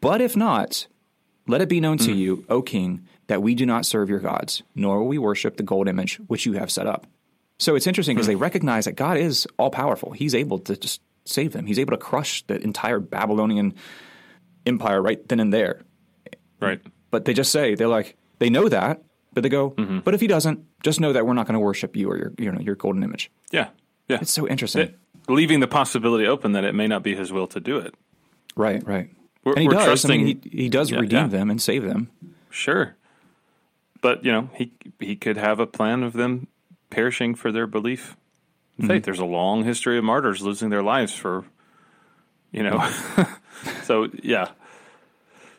But 0.00 0.20
if 0.20 0.36
not, 0.36 0.86
let 1.46 1.60
it 1.60 1.68
be 1.68 1.80
known 1.80 1.98
to 1.98 2.12
mm. 2.12 2.16
you, 2.16 2.44
O 2.48 2.62
king, 2.62 3.06
that 3.26 3.42
we 3.42 3.54
do 3.54 3.66
not 3.66 3.86
serve 3.86 4.08
your 4.08 4.20
gods, 4.20 4.62
nor 4.74 5.00
will 5.00 5.08
we 5.08 5.18
worship 5.18 5.56
the 5.56 5.62
gold 5.62 5.88
image 5.88 6.16
which 6.26 6.46
you 6.46 6.54
have 6.54 6.70
set 6.70 6.86
up. 6.86 7.06
So 7.58 7.74
it's 7.74 7.86
interesting 7.86 8.16
because 8.16 8.26
mm. 8.26 8.30
they 8.30 8.36
recognize 8.36 8.84
that 8.84 8.92
God 8.92 9.16
is 9.16 9.46
all 9.58 9.70
powerful. 9.70 10.12
He's 10.12 10.34
able 10.34 10.58
to 10.60 10.76
just 10.76 11.00
save 11.24 11.52
them. 11.52 11.66
He's 11.66 11.78
able 11.78 11.92
to 11.92 11.98
crush 11.98 12.46
the 12.46 12.56
entire 12.56 13.00
Babylonian 13.00 13.74
empire 14.64 15.00
right 15.02 15.26
then 15.28 15.40
and 15.40 15.52
there. 15.52 15.82
Right. 16.60 16.80
But 17.10 17.24
they 17.24 17.34
just 17.34 17.52
say, 17.52 17.74
they're 17.74 17.88
like, 17.88 18.16
they 18.38 18.50
know 18.50 18.68
that, 18.68 19.02
but 19.36 19.42
they 19.42 19.50
go, 19.50 19.72
mm-hmm. 19.72 19.98
but 19.98 20.14
if 20.14 20.22
he 20.22 20.26
doesn't, 20.28 20.64
just 20.82 20.98
know 20.98 21.12
that 21.12 21.26
we're 21.26 21.34
not 21.34 21.46
going 21.46 21.52
to 21.52 21.60
worship 21.60 21.94
you 21.94 22.10
or 22.10 22.16
your, 22.16 22.32
you 22.38 22.50
know, 22.50 22.58
your 22.58 22.74
golden 22.74 23.02
image. 23.02 23.30
Yeah. 23.50 23.68
Yeah. 24.08 24.20
It's 24.22 24.30
so 24.30 24.48
interesting. 24.48 24.80
It, 24.80 24.98
leaving 25.28 25.60
the 25.60 25.68
possibility 25.68 26.26
open 26.26 26.52
that 26.52 26.64
it 26.64 26.74
may 26.74 26.86
not 26.86 27.02
be 27.02 27.14
his 27.14 27.30
will 27.30 27.46
to 27.48 27.60
do 27.60 27.76
it. 27.76 27.94
Right, 28.56 28.82
right. 28.86 29.10
We're, 29.44 29.52
and 29.52 29.60
he 29.60 29.68
does. 29.68 29.84
Trusting, 29.84 30.20
I 30.20 30.24
mean, 30.24 30.40
he, 30.42 30.62
he 30.62 30.68
does 30.70 30.90
yeah, 30.90 31.00
redeem 31.00 31.18
yeah. 31.18 31.26
them 31.26 31.50
and 31.50 31.60
save 31.60 31.82
them. 31.82 32.10
Sure. 32.48 32.96
But, 34.00 34.24
you 34.24 34.32
know, 34.32 34.48
he 34.54 34.72
he 35.00 35.16
could 35.16 35.36
have 35.36 35.60
a 35.60 35.66
plan 35.66 36.02
of 36.02 36.14
them 36.14 36.46
perishing 36.88 37.34
for 37.34 37.52
their 37.52 37.66
belief 37.66 38.16
in 38.78 38.84
mm-hmm. 38.84 38.94
faith. 38.94 39.04
There's 39.04 39.18
a 39.18 39.26
long 39.26 39.64
history 39.64 39.98
of 39.98 40.04
martyrs 40.04 40.40
losing 40.40 40.70
their 40.70 40.82
lives 40.82 41.12
for, 41.12 41.44
you 42.52 42.62
know. 42.62 42.90
so, 43.84 44.08
yeah. 44.22 44.52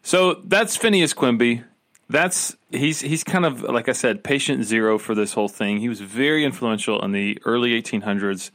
So 0.02 0.42
that's 0.46 0.76
Phineas 0.76 1.14
Quimby 1.14 1.62
that's 2.10 2.56
he's 2.72 3.02
he's 3.02 3.24
kind 3.24 3.46
of 3.46 3.64
like 3.64 3.90
I 3.90 3.94
said, 3.94 4.24
patient 4.24 4.64
zero 4.64 4.98
for 4.98 5.14
this 5.14 5.34
whole 5.34 5.50
thing. 5.50 5.80
He 5.80 5.90
was 5.90 6.02
very 6.02 6.46
influential 6.46 7.04
in 7.04 7.12
the 7.12 7.38
early 7.46 7.80
1800s. 7.82 8.52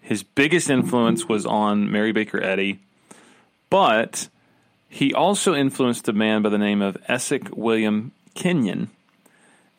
His 0.00 0.22
biggest 0.22 0.70
influence 0.70 1.28
was 1.28 1.46
on 1.46 1.90
Mary 1.90 2.12
Baker 2.12 2.42
Eddy, 2.42 2.78
but 3.70 4.28
he 4.88 5.12
also 5.12 5.54
influenced 5.54 6.08
a 6.08 6.12
man 6.12 6.42
by 6.42 6.50
the 6.50 6.58
name 6.58 6.82
of 6.82 6.96
Essek 7.08 7.50
William 7.56 8.12
Kenyon. 8.34 8.90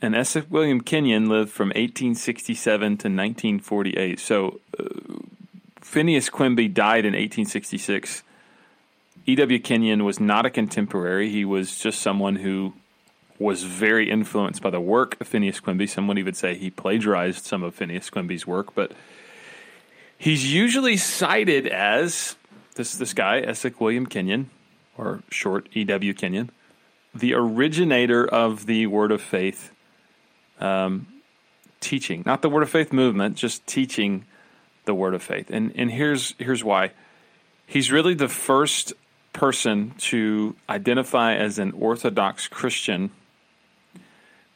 And 0.02 0.14
Essek 0.14 0.50
William 0.50 0.82
Kenyon 0.82 1.30
lived 1.30 1.52
from 1.52 1.70
1867 1.70 2.82
to 2.82 3.08
1948. 3.08 4.20
So 4.20 4.60
uh, 4.78 4.84
Phineas 5.80 6.30
Quimby 6.30 6.68
died 6.68 7.06
in 7.06 7.14
1866. 7.14 8.24
E.W. 9.26 9.60
Kenyon 9.60 10.04
was 10.04 10.20
not 10.20 10.46
a 10.46 10.50
contemporary. 10.50 11.30
He 11.30 11.46
was 11.46 11.80
just 11.80 12.02
someone 12.02 12.36
who 12.36 12.74
was 13.38 13.64
very 13.64 14.10
influenced 14.10 14.62
by 14.62 14.70
the 14.70 14.80
work 14.80 15.20
of 15.20 15.28
Phineas 15.28 15.60
Quimby. 15.60 15.88
Someone 15.88 16.18
even 16.18 16.34
say 16.34 16.56
he 16.56 16.70
plagiarized 16.70 17.46
some 17.46 17.64
of 17.64 17.76
Phineas 17.76 18.10
Quimby's 18.10 18.48
work, 18.48 18.74
but 18.76 18.94
he's 20.18 20.54
usually 20.54 20.98
cited 20.98 21.68
as 21.68 22.36
this 22.76 22.96
this 22.96 23.14
guy, 23.14 23.42
Essek 23.42 23.80
William 23.80 24.06
Kenyon, 24.06 24.50
or 24.98 25.22
short 25.30 25.68
E.W. 25.74 26.14
Kenyon, 26.14 26.50
the 27.14 27.34
originator 27.34 28.26
of 28.26 28.66
the 28.66 28.88
Word 28.88 29.12
of 29.12 29.22
Faith 29.22 29.72
um, 30.60 31.08
teaching, 31.80 32.24
not 32.26 32.42
the 32.42 32.50
Word 32.50 32.64
of 32.64 32.70
Faith 32.70 32.94
movement, 32.94 33.36
just 33.38 33.66
teaching 33.68 34.26
the 34.86 34.94
Word 34.94 35.14
of 35.14 35.22
Faith. 35.22 35.50
And 35.50 35.74
and 35.76 35.92
here's 35.92 36.36
here's 36.38 36.64
why. 36.64 36.92
He's 37.68 37.92
really 37.92 38.14
the 38.14 38.28
first 38.28 38.94
person 39.34 39.94
to 39.98 40.56
identify 40.70 41.36
as 41.36 41.60
an 41.60 41.72
Orthodox 41.72 42.48
Christian 42.48 43.12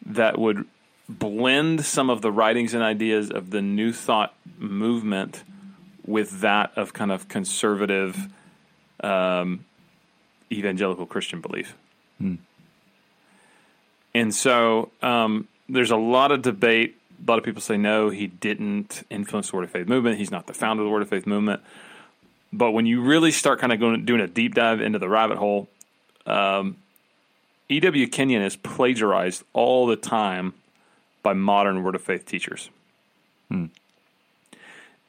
that 0.10 0.38
would 0.38 0.66
blend 1.08 1.86
some 1.86 2.10
of 2.10 2.22
the 2.22 2.32
writings 2.32 2.74
and 2.74 2.84
ideas 2.84 3.32
of 3.32 3.50
the 3.50 3.62
New 3.62 3.94
Thought 3.94 4.34
movement 4.58 5.44
with 6.06 6.42
that 6.42 6.72
of 6.76 6.94
kind 6.94 7.12
of 7.12 7.28
conservative 7.28 8.28
um, 9.02 9.66
evangelical 10.52 11.06
Christian 11.06 11.42
belief. 11.42 11.76
Hmm. 12.18 12.36
And 14.14 14.34
so 14.34 14.92
um, 15.02 15.48
there's 15.68 15.92
a 15.92 15.98
lot 15.98 16.32
of 16.32 16.42
debate. 16.42 16.98
A 17.26 17.30
lot 17.30 17.38
of 17.38 17.44
people 17.44 17.62
say 17.62 17.78
no, 17.78 18.10
he 18.10 18.28
didn't 18.28 19.04
influence 19.10 19.50
the 19.52 19.58
Word 19.58 19.66
of 19.66 19.72
Faith 19.72 19.88
movement. 19.88 20.18
He's 20.18 20.32
not 20.32 20.48
the 20.48 20.54
founder 20.54 20.82
of 20.82 20.88
the 20.88 20.92
Word 20.92 21.02
of 21.02 21.10
Faith 21.10 21.28
movement. 21.28 21.62
But 22.52 22.72
when 22.72 22.86
you 22.86 23.02
really 23.02 23.32
start 23.32 23.60
kind 23.60 23.72
of 23.72 23.80
going 23.80 24.06
doing 24.06 24.22
a 24.22 24.28
deep 24.28 24.56
dive 24.56 24.82
into 24.82 24.98
the 24.98 25.10
rabbit 25.10 25.38
hole, 25.38 25.68
um, 26.26 26.78
E.W. 27.70 28.08
Kenyon 28.08 28.42
is 28.42 28.56
plagiarized 28.56 29.44
all 29.54 29.86
the 29.86 29.96
time 29.96 30.54
by 31.22 31.34
modern 31.34 31.84
Word 31.84 31.96
of 31.96 32.02
Faith 32.02 32.26
teachers. 32.26 32.70
Hmm. 33.50 33.66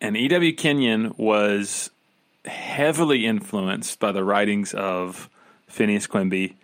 And 0.00 0.16
E.W. 0.16 0.54
Kenyon 0.54 1.14
was 1.16 1.90
heavily 2.44 3.26
influenced 3.26 3.98
by 3.98 4.12
the 4.12 4.24
writings 4.24 4.74
of 4.74 5.28
Phineas 5.68 6.06
Quimby 6.06 6.56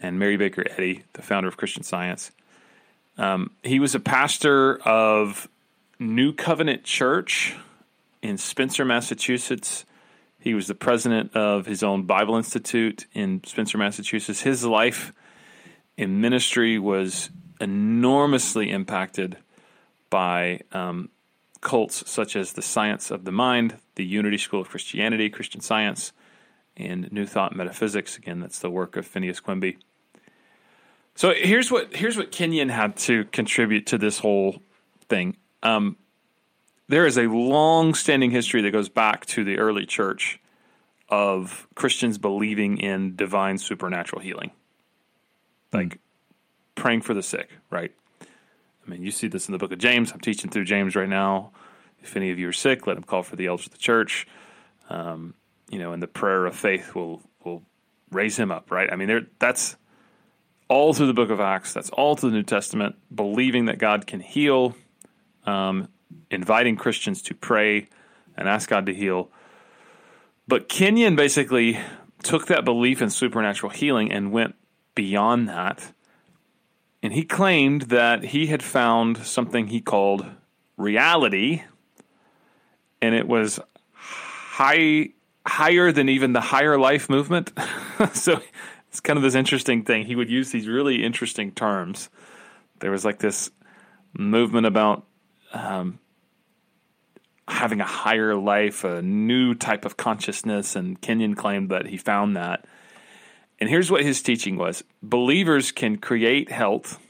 and 0.00 0.18
Mary 0.18 0.36
Baker 0.36 0.64
Eddy, 0.70 1.04
the 1.14 1.22
founder 1.22 1.48
of 1.48 1.56
Christian 1.56 1.82
Science. 1.82 2.30
Um, 3.16 3.50
he 3.62 3.80
was 3.80 3.94
a 3.94 4.00
pastor 4.00 4.78
of 4.82 5.48
New 5.98 6.32
Covenant 6.32 6.84
Church 6.84 7.56
in 8.22 8.38
Spencer, 8.38 8.84
Massachusetts. 8.84 9.84
He 10.40 10.54
was 10.54 10.66
the 10.66 10.74
president 10.74 11.34
of 11.34 11.66
his 11.66 11.82
own 11.82 12.04
Bible 12.04 12.36
Institute 12.36 13.06
in 13.12 13.42
Spencer, 13.44 13.76
Massachusetts. 13.76 14.42
His 14.42 14.64
life 14.64 15.12
in 15.98 16.20
ministry 16.20 16.78
was 16.78 17.28
enormously 17.60 18.70
impacted 18.70 19.36
by 20.08 20.60
um, 20.72 21.10
cults 21.60 22.08
such 22.08 22.36
as 22.36 22.52
the 22.52 22.62
Science 22.62 23.10
of 23.10 23.24
the 23.24 23.32
Mind, 23.32 23.76
the 23.96 24.06
Unity 24.06 24.38
School 24.38 24.60
of 24.60 24.68
Christianity, 24.68 25.28
Christian 25.28 25.60
Science, 25.60 26.12
and 26.76 27.10
New 27.12 27.26
Thought 27.26 27.54
Metaphysics. 27.54 28.16
Again, 28.16 28.38
that's 28.38 28.60
the 28.60 28.70
work 28.70 28.96
of 28.96 29.06
Phineas 29.06 29.40
Quimby. 29.40 29.76
So 31.16 31.34
here's 31.34 31.68
what 31.68 31.96
here's 31.96 32.16
what 32.16 32.30
Kenyon 32.30 32.68
had 32.68 32.96
to 32.98 33.24
contribute 33.24 33.86
to 33.86 33.98
this 33.98 34.20
whole 34.20 34.62
thing. 35.08 35.36
Um, 35.64 35.96
there 36.86 37.06
is 37.06 37.18
a 37.18 37.26
long-standing 37.26 38.30
history 38.30 38.62
that 38.62 38.70
goes 38.70 38.88
back 38.88 39.26
to 39.26 39.42
the 39.42 39.58
early 39.58 39.84
church 39.84 40.38
of 41.08 41.66
Christians 41.74 42.18
believing 42.18 42.78
in 42.78 43.16
divine 43.16 43.58
supernatural 43.58 44.22
healing 44.22 44.52
like 45.72 45.98
praying 46.74 47.02
for 47.02 47.14
the 47.14 47.22
sick, 47.22 47.50
right? 47.70 47.92
I 48.20 48.90
mean, 48.90 49.02
you 49.02 49.10
see 49.10 49.28
this 49.28 49.48
in 49.48 49.52
the 49.52 49.58
book 49.58 49.72
of 49.72 49.78
James. 49.78 50.12
I'm 50.12 50.20
teaching 50.20 50.50
through 50.50 50.64
James 50.64 50.96
right 50.96 51.08
now. 51.08 51.50
If 52.00 52.16
any 52.16 52.30
of 52.30 52.38
you 52.38 52.48
are 52.48 52.52
sick, 52.52 52.86
let 52.86 52.96
him 52.96 53.02
call 53.02 53.22
for 53.22 53.36
the 53.36 53.46
elders 53.46 53.66
of 53.66 53.72
the 53.72 53.78
church. 53.78 54.26
Um, 54.88 55.34
you 55.68 55.78
know, 55.78 55.92
and 55.92 56.02
the 56.02 56.06
prayer 56.06 56.46
of 56.46 56.56
faith 56.56 56.94
will 56.94 57.22
will 57.44 57.62
raise 58.10 58.38
him 58.38 58.50
up, 58.50 58.70
right? 58.70 58.90
I 58.90 58.96
mean, 58.96 59.08
there 59.08 59.26
that's 59.38 59.76
all 60.68 60.94
through 60.94 61.08
the 61.08 61.14
book 61.14 61.30
of 61.30 61.40
Acts. 61.40 61.74
That's 61.74 61.90
all 61.90 62.16
through 62.16 62.30
the 62.30 62.36
New 62.36 62.42
Testament, 62.42 62.96
believing 63.14 63.66
that 63.66 63.78
God 63.78 64.06
can 64.06 64.20
heal. 64.20 64.74
Um, 65.44 65.88
inviting 66.30 66.76
Christians 66.76 67.22
to 67.22 67.34
pray 67.34 67.88
and 68.36 68.48
ask 68.48 68.68
God 68.68 68.86
to 68.86 68.94
heal. 68.94 69.30
But 70.46 70.68
Kenyon 70.68 71.16
basically 71.16 71.78
took 72.22 72.46
that 72.46 72.64
belief 72.64 73.02
in 73.02 73.10
supernatural 73.10 73.70
healing 73.70 74.10
and 74.12 74.32
went 74.32 74.54
beyond 74.98 75.48
that. 75.48 75.92
And 77.04 77.12
he 77.12 77.22
claimed 77.22 77.82
that 77.82 78.24
he 78.24 78.48
had 78.48 78.64
found 78.64 79.18
something 79.18 79.68
he 79.68 79.80
called 79.80 80.26
reality, 80.76 81.62
and 83.00 83.14
it 83.14 83.28
was 83.28 83.60
high 83.92 85.10
higher 85.46 85.92
than 85.92 86.08
even 86.08 86.32
the 86.32 86.40
higher 86.40 86.76
life 86.76 87.08
movement. 87.08 87.52
so 88.12 88.42
it's 88.88 88.98
kind 88.98 89.16
of 89.16 89.22
this 89.22 89.36
interesting 89.36 89.84
thing. 89.84 90.04
He 90.04 90.16
would 90.16 90.28
use 90.28 90.50
these 90.50 90.66
really 90.66 91.04
interesting 91.04 91.52
terms. 91.52 92.10
There 92.80 92.90
was 92.90 93.04
like 93.04 93.20
this 93.20 93.52
movement 94.18 94.66
about 94.66 95.06
um, 95.52 96.00
having 97.46 97.80
a 97.80 97.84
higher 97.84 98.34
life, 98.34 98.82
a 98.82 99.00
new 99.00 99.54
type 99.54 99.84
of 99.84 99.96
consciousness, 99.96 100.74
and 100.74 101.00
Kenyon 101.00 101.36
claimed 101.36 101.70
that 101.70 101.86
he 101.86 101.96
found 101.96 102.36
that. 102.36 102.66
And 103.60 103.68
here's 103.68 103.90
what 103.90 104.04
his 104.04 104.22
teaching 104.22 104.56
was 104.56 104.84
believers 105.02 105.72
can 105.72 105.96
create 105.96 106.50
health 106.50 107.00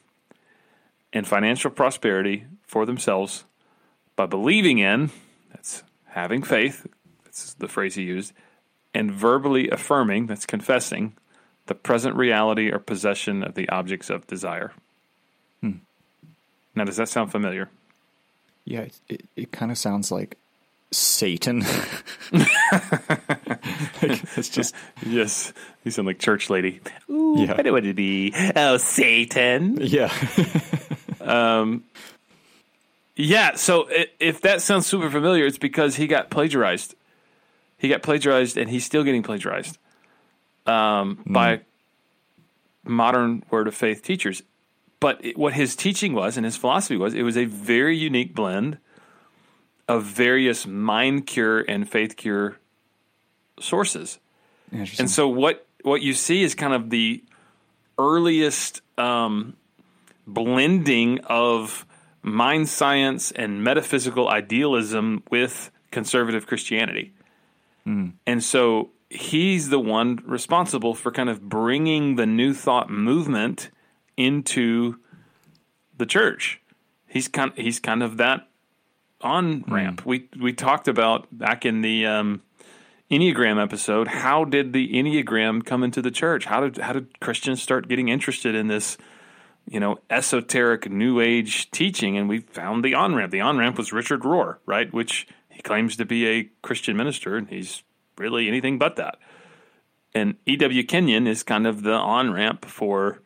and 1.12 1.26
financial 1.26 1.70
prosperity 1.70 2.46
for 2.66 2.86
themselves 2.86 3.44
by 4.16 4.26
believing 4.26 4.78
in, 4.78 5.10
that's 5.52 5.82
having 6.06 6.42
faith, 6.42 6.86
that's 7.24 7.54
the 7.54 7.68
phrase 7.68 7.94
he 7.94 8.02
used, 8.02 8.32
and 8.92 9.12
verbally 9.12 9.68
affirming, 9.70 10.26
that's 10.26 10.46
confessing, 10.46 11.14
the 11.66 11.74
present 11.74 12.16
reality 12.16 12.70
or 12.70 12.78
possession 12.78 13.42
of 13.42 13.54
the 13.54 13.68
objects 13.68 14.10
of 14.10 14.26
desire. 14.26 14.72
Hmm. 15.60 15.78
Now, 16.74 16.84
does 16.84 16.96
that 16.96 17.08
sound 17.08 17.30
familiar? 17.30 17.68
Yeah, 18.64 18.80
it, 18.80 19.00
it, 19.08 19.24
it 19.36 19.52
kind 19.52 19.70
of 19.70 19.78
sounds 19.78 20.10
like 20.10 20.36
Satan. 20.90 21.64
like, 24.02 24.22
it's 24.36 24.48
just 24.48 24.74
yes, 25.04 25.52
you 25.84 25.90
sound 25.90 26.06
like 26.06 26.18
church 26.18 26.50
lady. 26.50 26.80
Ooh, 27.10 27.46
don't 27.46 27.72
want 27.72 27.86
it 27.86 27.96
be? 27.96 28.32
Oh, 28.56 28.76
Satan. 28.76 29.78
Yeah. 29.80 30.12
um. 31.20 31.84
Yeah. 33.16 33.56
So 33.56 33.88
if 34.20 34.40
that 34.42 34.62
sounds 34.62 34.86
super 34.86 35.10
familiar, 35.10 35.46
it's 35.46 35.58
because 35.58 35.96
he 35.96 36.06
got 36.06 36.30
plagiarized. 36.30 36.94
He 37.78 37.88
got 37.88 38.02
plagiarized, 38.02 38.56
and 38.56 38.68
he's 38.70 38.84
still 38.84 39.04
getting 39.04 39.22
plagiarized 39.22 39.78
um, 40.66 41.16
mm. 41.16 41.32
by 41.32 41.60
modern 42.84 43.44
Word 43.50 43.68
of 43.68 43.74
Faith 43.74 44.02
teachers. 44.02 44.42
But 45.00 45.24
it, 45.24 45.38
what 45.38 45.52
his 45.54 45.76
teaching 45.76 46.12
was 46.12 46.36
and 46.36 46.44
his 46.44 46.56
philosophy 46.56 46.96
was, 46.96 47.14
it 47.14 47.22
was 47.22 47.36
a 47.36 47.44
very 47.44 47.96
unique 47.96 48.34
blend 48.34 48.78
of 49.88 50.04
various 50.04 50.66
mind 50.66 51.26
cure 51.26 51.60
and 51.60 51.88
faith 51.88 52.16
cure 52.16 52.58
sources. 53.60 54.18
And 55.00 55.10
so 55.10 55.28
what 55.28 55.66
what 55.82 56.02
you 56.02 56.12
see 56.12 56.42
is 56.42 56.54
kind 56.54 56.74
of 56.74 56.90
the 56.90 57.22
earliest 57.98 58.82
um, 58.98 59.56
blending 60.26 61.20
of 61.24 61.86
mind 62.22 62.68
science 62.68 63.32
and 63.32 63.62
metaphysical 63.64 64.28
idealism 64.28 65.22
with 65.30 65.70
conservative 65.90 66.46
Christianity. 66.46 67.12
Mm. 67.86 68.12
And 68.26 68.42
so 68.42 68.90
he's 69.10 69.70
the 69.70 69.78
one 69.78 70.18
responsible 70.24 70.94
for 70.94 71.10
kind 71.10 71.28
of 71.28 71.48
bringing 71.48 72.16
the 72.16 72.26
new 72.26 72.52
thought 72.52 72.90
movement 72.90 73.70
into 74.16 74.98
the 75.96 76.06
church. 76.06 76.60
He's 77.06 77.28
kind 77.28 77.52
he's 77.56 77.80
kind 77.80 78.02
of 78.02 78.18
that 78.18 78.48
on 79.22 79.64
ramp. 79.66 80.02
Mm. 80.02 80.06
We 80.06 80.28
we 80.40 80.52
talked 80.52 80.88
about 80.88 81.26
back 81.36 81.64
in 81.64 81.80
the 81.80 82.06
um, 82.06 82.42
Enneagram 83.10 83.62
episode. 83.62 84.08
How 84.08 84.44
did 84.44 84.72
the 84.72 84.92
Enneagram 84.92 85.64
come 85.64 85.82
into 85.82 86.02
the 86.02 86.10
church? 86.10 86.44
How 86.44 86.60
did 86.60 86.78
how 86.78 86.92
did 86.92 87.20
Christians 87.20 87.62
start 87.62 87.88
getting 87.88 88.08
interested 88.08 88.54
in 88.54 88.68
this? 88.68 88.98
You 89.66 89.80
know, 89.80 89.98
esoteric 90.08 90.90
New 90.90 91.20
Age 91.20 91.70
teaching, 91.70 92.16
and 92.16 92.26
we 92.26 92.38
found 92.38 92.82
the 92.82 92.94
on 92.94 93.14
ramp. 93.14 93.32
The 93.32 93.42
on 93.42 93.58
ramp 93.58 93.76
was 93.76 93.92
Richard 93.92 94.22
Rohr, 94.22 94.56
right? 94.64 94.90
Which 94.92 95.26
he 95.50 95.60
claims 95.60 95.96
to 95.96 96.06
be 96.06 96.26
a 96.26 96.50
Christian 96.62 96.96
minister, 96.96 97.36
and 97.36 97.48
he's 97.48 97.82
really 98.16 98.48
anything 98.48 98.78
but 98.78 98.96
that. 98.96 99.18
And 100.14 100.36
E.W. 100.46 100.84
Kenyon 100.84 101.26
is 101.26 101.42
kind 101.42 101.66
of 101.66 101.82
the 101.82 101.92
on 101.92 102.32
ramp 102.32 102.64
for 102.64 103.20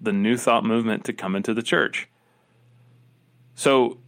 the 0.00 0.12
New 0.12 0.36
Thought 0.36 0.64
movement 0.64 1.04
to 1.04 1.12
come 1.12 1.36
into 1.36 1.54
the 1.54 1.62
church. 1.62 2.08
So 3.54 3.98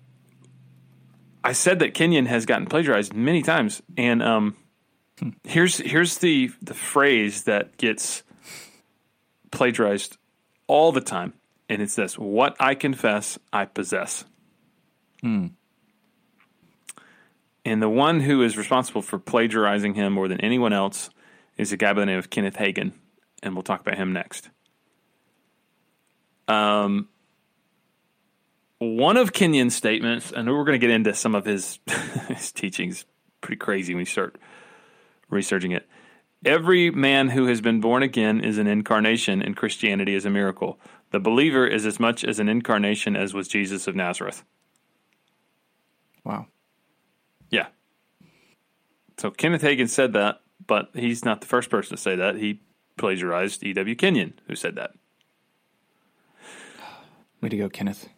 I 1.45 1.53
said 1.53 1.79
that 1.79 1.95
Kenyon 1.95 2.27
has 2.27 2.47
gotten 2.47 2.67
plagiarized 2.67 3.15
many 3.15 3.43
times, 3.43 3.81
and 3.97 4.23
um, 4.23 4.57
hmm. 5.21 5.31
here's 5.45 5.79
here's 5.79 6.19
the 6.19 6.51
the 6.61 6.75
phrase 6.75 7.45
that 7.45 7.77
gets 7.77 8.23
plagiarized 9.51 10.17
all 10.67 10.93
the 10.93 11.01
time, 11.01 11.35
and 11.69 11.81
it's 11.81 11.95
this: 11.95 12.19
"What 12.19 12.57
I 12.59 12.75
confess, 12.75 13.39
I 13.53 13.67
possess." 13.67 14.25
Hmm. 15.21 15.49
And 17.65 17.83
the 17.83 17.91
one 17.91 18.21
who 18.21 18.43
is 18.43 18.57
responsible 18.57 19.03
for 19.03 19.19
plagiarizing 19.19 19.95
him 19.95 20.15
more 20.15 20.29
than 20.29 20.41
anyone 20.41 20.73
else 20.73 21.11
is 21.59 21.73
a 21.73 21.77
guy 21.77 21.93
by 21.93 22.01
the 22.01 22.07
name 22.07 22.19
of 22.19 22.31
Kenneth 22.31 22.57
Hagin, 22.57 22.93
and 23.43 23.55
we'll 23.55 23.63
talk 23.63 23.81
about 23.81 23.97
him 23.97 24.13
next. 24.13 24.49
Um, 26.49 27.09
one 28.79 29.19
of 29.19 29.33
Kenyon's 29.33 29.75
statements, 29.75 30.33
and 30.33 30.49
we're 30.49 30.65
going 30.65 30.81
to 30.81 30.85
get 30.85 30.93
into 30.93 31.15
some 31.15 31.35
of 31.35 31.45
his 31.45 31.79
his 32.29 32.51
teachings, 32.51 33.05
pretty 33.41 33.59
crazy 33.59 33.95
when 33.95 34.01
you 34.01 34.07
start 34.07 34.37
researching 35.31 35.73
it. 35.73 35.89
Every 36.45 36.91
man 36.91 37.31
who 37.31 37.47
has 37.47 37.61
been 37.61 37.81
born 37.81 38.03
again 38.03 38.41
is 38.41 38.59
an 38.59 38.67
incarnation, 38.67 39.43
and 39.43 39.57
Christianity 39.57 40.15
is 40.15 40.25
a 40.25 40.31
miracle. 40.31 40.79
The 41.11 41.21
believer 41.21 41.67
is 41.67 41.85
as 41.85 42.01
much 42.01 42.25
as 42.25 42.39
an 42.39 42.49
incarnation 42.49 43.17
as 43.17 43.35
was 43.35 43.49
Jesus 43.49 43.87
of 43.87 43.95
Nazareth. 43.95 44.43
Wow. 46.25 46.47
Yeah. 47.51 47.67
So 49.19 49.31
Kenneth 49.31 49.63
Hagin 49.63 49.89
said 49.89 50.13
that, 50.15 50.41
but 50.67 50.91
he's 50.95 51.25
not 51.25 51.41
the 51.41 51.47
first 51.47 51.69
person 51.69 51.97
to 51.97 52.01
say 52.01 52.17
that. 52.17 52.37
He 52.37 52.61
plagiarized 52.97 53.63
E.W. 53.63 53.97
Kenyon, 53.97 54.39
who 54.47 54.55
said 54.55 54.77
that. 54.77 54.93
Way 57.43 57.49
to 57.51 57.57
go, 57.57 57.69
Kenneth. 57.69 58.09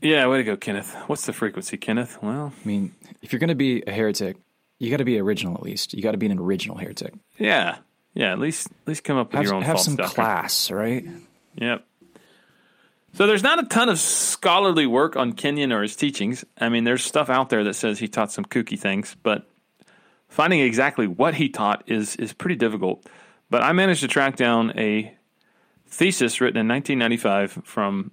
Yeah, 0.00 0.26
way 0.28 0.38
to 0.38 0.44
go, 0.44 0.56
Kenneth. 0.56 0.94
What's 1.06 1.26
the 1.26 1.32
frequency, 1.32 1.76
Kenneth? 1.76 2.18
Well, 2.22 2.52
I 2.58 2.66
mean, 2.66 2.94
if 3.22 3.32
you're 3.32 3.40
going 3.40 3.48
to 3.48 3.54
be 3.54 3.82
a 3.86 3.92
heretic, 3.92 4.36
you 4.80 4.90
got 4.90 4.96
to 4.96 5.04
be 5.04 5.18
original 5.18 5.54
at 5.54 5.62
least. 5.62 5.94
You 5.94 6.02
got 6.02 6.12
to 6.12 6.18
be 6.18 6.26
an 6.26 6.38
original 6.38 6.76
heretic. 6.76 7.14
Yeah, 7.38 7.76
yeah. 8.14 8.32
At 8.32 8.40
least, 8.40 8.66
at 8.66 8.88
least 8.88 9.04
come 9.04 9.18
up 9.18 9.28
with 9.28 9.36
have, 9.36 9.44
your 9.44 9.54
own 9.54 9.62
have 9.62 9.76
false 9.76 9.84
some 9.84 9.96
class, 9.98 10.70
right? 10.70 11.06
Yep. 11.56 11.86
So 13.12 13.26
there's 13.26 13.42
not 13.42 13.58
a 13.58 13.64
ton 13.64 13.88
of 13.88 13.98
scholarly 13.98 14.86
work 14.86 15.16
on 15.16 15.34
Kenyon 15.34 15.72
or 15.72 15.82
his 15.82 15.96
teachings. 15.96 16.44
I 16.58 16.70
mean, 16.70 16.84
there's 16.84 17.04
stuff 17.04 17.28
out 17.28 17.50
there 17.50 17.64
that 17.64 17.74
says 17.74 17.98
he 17.98 18.08
taught 18.08 18.32
some 18.32 18.44
kooky 18.44 18.78
things, 18.78 19.16
but 19.22 19.46
finding 20.28 20.60
exactly 20.60 21.06
what 21.06 21.34
he 21.34 21.50
taught 21.50 21.84
is 21.86 22.16
is 22.16 22.32
pretty 22.32 22.56
difficult. 22.56 23.04
But 23.50 23.62
I 23.62 23.72
managed 23.72 24.00
to 24.00 24.08
track 24.08 24.36
down 24.36 24.78
a 24.78 25.14
thesis 25.88 26.40
written 26.40 26.58
in 26.58 26.68
1995 26.68 27.64
from 27.66 28.12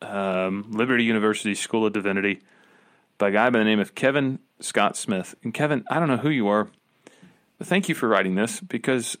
um, 0.00 0.70
Liberty 0.70 1.02
University 1.04 1.56
School 1.56 1.86
of 1.86 1.92
Divinity 1.92 2.40
by 3.16 3.30
a 3.30 3.32
guy 3.32 3.50
by 3.50 3.58
the 3.58 3.64
name 3.64 3.80
of 3.80 3.96
Kevin 3.96 4.38
Scott 4.60 4.96
Smith. 4.96 5.34
And 5.42 5.54
Kevin, 5.54 5.84
I 5.90 5.98
don't 5.98 6.08
know 6.08 6.16
who 6.16 6.30
you 6.30 6.48
are, 6.48 6.68
but 7.58 7.66
thank 7.66 7.88
you 7.88 7.94
for 7.94 8.08
writing 8.08 8.34
this 8.34 8.60
because, 8.60 9.16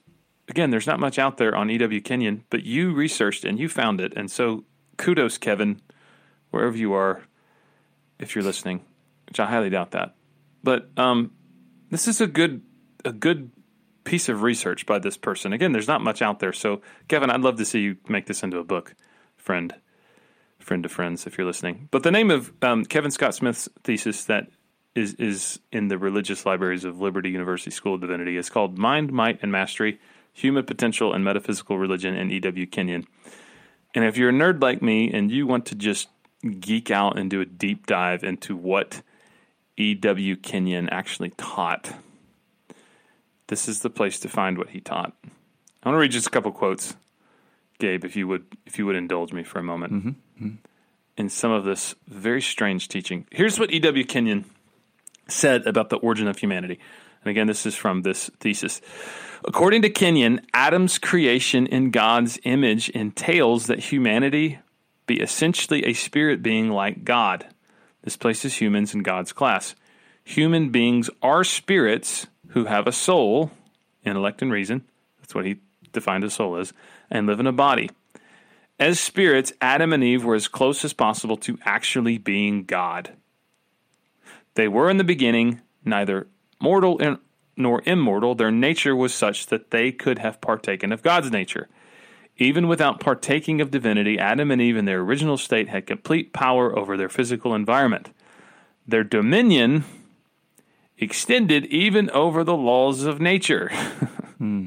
again, 0.48 0.70
there's 0.70 0.86
not 0.86 1.00
much 1.00 1.18
out 1.18 1.36
there 1.36 1.54
on 1.54 1.70
E.W. 1.70 2.00
Kenyon, 2.00 2.44
but 2.50 2.64
you 2.64 2.92
researched 2.92 3.44
and 3.44 3.58
you 3.58 3.68
found 3.68 4.00
it. 4.00 4.12
And 4.16 4.30
so 4.30 4.64
kudos, 4.96 5.38
Kevin, 5.38 5.80
wherever 6.50 6.76
you 6.76 6.92
are, 6.92 7.22
if 8.18 8.34
you're 8.34 8.44
listening, 8.44 8.84
which 9.28 9.40
I 9.40 9.46
highly 9.46 9.70
doubt 9.70 9.92
that. 9.92 10.14
But 10.62 10.90
um, 10.96 11.32
this 11.90 12.08
is 12.08 12.20
a 12.20 12.26
good 12.26 12.62
a 13.04 13.12
good 13.12 13.50
piece 14.02 14.28
of 14.28 14.42
research 14.42 14.86
by 14.86 14.98
this 14.98 15.16
person. 15.16 15.52
Again, 15.52 15.72
there's 15.72 15.86
not 15.86 16.00
much 16.00 16.20
out 16.20 16.40
there. 16.40 16.52
So, 16.52 16.82
Kevin, 17.06 17.30
I'd 17.30 17.42
love 17.42 17.58
to 17.58 17.64
see 17.64 17.80
you 17.80 17.96
make 18.08 18.26
this 18.26 18.42
into 18.42 18.58
a 18.58 18.64
book, 18.64 18.94
friend 19.36 19.74
friend 20.68 20.84
of 20.84 20.92
friends, 20.92 21.26
if 21.26 21.38
you're 21.38 21.46
listening. 21.46 21.88
But 21.90 22.02
the 22.02 22.10
name 22.10 22.30
of 22.30 22.52
um, 22.60 22.84
Kevin 22.84 23.10
Scott 23.10 23.34
Smith's 23.34 23.68
thesis 23.84 24.24
that 24.24 24.48
is 24.94 25.14
is 25.14 25.60
in 25.72 25.88
the 25.88 25.98
religious 25.98 26.44
libraries 26.46 26.84
of 26.84 27.00
Liberty 27.00 27.30
University 27.30 27.70
School 27.70 27.94
of 27.94 28.00
Divinity 28.00 28.36
It's 28.36 28.50
called 28.50 28.78
"Mind, 28.78 29.12
Might, 29.12 29.38
and 29.42 29.52
Mastery: 29.52 30.00
Human 30.32 30.64
Potential 30.64 31.12
and 31.12 31.24
Metaphysical 31.24 31.78
Religion" 31.78 32.14
in 32.14 32.30
E.W. 32.30 32.66
Kenyon. 32.66 33.06
And 33.94 34.04
if 34.04 34.16
you're 34.16 34.30
a 34.30 34.32
nerd 34.32 34.62
like 34.62 34.82
me 34.82 35.12
and 35.12 35.30
you 35.30 35.46
want 35.46 35.66
to 35.66 35.74
just 35.74 36.08
geek 36.60 36.90
out 36.90 37.18
and 37.18 37.30
do 37.30 37.40
a 37.40 37.46
deep 37.46 37.86
dive 37.86 38.22
into 38.22 38.56
what 38.56 39.02
E.W. 39.76 40.36
Kenyon 40.36 40.88
actually 40.90 41.30
taught, 41.30 41.94
this 43.46 43.68
is 43.68 43.80
the 43.80 43.90
place 43.90 44.20
to 44.20 44.28
find 44.28 44.58
what 44.58 44.70
he 44.70 44.80
taught. 44.80 45.14
I 45.82 45.88
want 45.88 45.96
to 45.96 46.00
read 46.00 46.10
just 46.12 46.26
a 46.26 46.30
couple 46.30 46.52
quotes 46.52 46.94
Gabe, 47.78 48.04
if 48.04 48.16
you 48.16 48.26
would 48.28 48.44
if 48.66 48.78
you 48.78 48.86
would 48.86 48.96
indulge 48.96 49.32
me 49.32 49.42
for 49.44 49.58
a 49.58 49.62
moment. 49.62 49.92
Mm-hmm. 49.92 50.08
Mm-hmm. 50.44 50.54
in 51.16 51.28
some 51.28 51.50
of 51.50 51.64
this 51.64 51.94
very 52.06 52.42
strange 52.42 52.88
teaching. 52.88 53.26
Here's 53.30 53.58
what 53.58 53.72
E.W. 53.72 54.04
Kenyon 54.04 54.44
said 55.28 55.66
about 55.66 55.90
the 55.90 55.96
origin 55.96 56.28
of 56.28 56.38
humanity. 56.38 56.78
And 57.22 57.30
again, 57.30 57.46
this 57.46 57.66
is 57.66 57.74
from 57.74 58.02
this 58.02 58.30
thesis. 58.40 58.80
According 59.44 59.82
to 59.82 59.90
Kenyon, 59.90 60.40
Adam's 60.52 60.98
creation 60.98 61.66
in 61.66 61.90
God's 61.90 62.38
image 62.44 62.88
entails 62.90 63.66
that 63.66 63.78
humanity 63.78 64.58
be 65.06 65.20
essentially 65.20 65.84
a 65.84 65.92
spirit 65.92 66.42
being 66.42 66.70
like 66.70 67.04
God. 67.04 67.46
This 68.02 68.16
places 68.16 68.60
humans 68.60 68.94
in 68.94 69.02
God's 69.02 69.32
class. 69.32 69.74
Human 70.24 70.70
beings 70.70 71.08
are 71.22 71.44
spirits 71.44 72.26
who 72.48 72.66
have 72.66 72.86
a 72.86 72.92
soul, 72.92 73.50
intellect 74.04 74.42
and 74.42 74.52
reason. 74.52 74.84
That's 75.20 75.34
what 75.34 75.46
he 75.46 75.56
defined 75.92 76.24
a 76.24 76.30
soul 76.30 76.56
as, 76.56 76.72
and 77.10 77.26
live 77.26 77.40
in 77.40 77.46
a 77.46 77.52
body. 77.52 77.90
As 78.78 79.00
spirits, 79.00 79.52
Adam 79.60 79.92
and 79.92 80.04
Eve 80.04 80.24
were 80.24 80.34
as 80.34 80.46
close 80.46 80.84
as 80.84 80.92
possible 80.92 81.36
to 81.38 81.58
actually 81.64 82.18
being 82.18 82.64
God. 82.64 83.12
They 84.58 84.66
were 84.66 84.90
in 84.90 84.96
the 84.96 85.04
beginning 85.04 85.60
neither 85.84 86.26
mortal 86.60 87.00
nor 87.56 87.80
immortal. 87.86 88.34
Their 88.34 88.50
nature 88.50 88.96
was 88.96 89.14
such 89.14 89.46
that 89.46 89.70
they 89.70 89.92
could 89.92 90.18
have 90.18 90.40
partaken 90.40 90.90
of 90.90 91.00
God's 91.00 91.30
nature. 91.30 91.68
Even 92.38 92.66
without 92.66 92.98
partaking 92.98 93.60
of 93.60 93.70
divinity, 93.70 94.18
Adam 94.18 94.50
and 94.50 94.60
Eve 94.60 94.76
in 94.76 94.84
their 94.84 94.98
original 94.98 95.36
state 95.36 95.68
had 95.68 95.86
complete 95.86 96.32
power 96.32 96.76
over 96.76 96.96
their 96.96 97.08
physical 97.08 97.54
environment. 97.54 98.10
Their 98.84 99.04
dominion 99.04 99.84
extended 100.98 101.66
even 101.66 102.10
over 102.10 102.42
the 102.42 102.56
laws 102.56 103.04
of 103.04 103.20
nature. 103.20 103.68
hmm. 104.38 104.66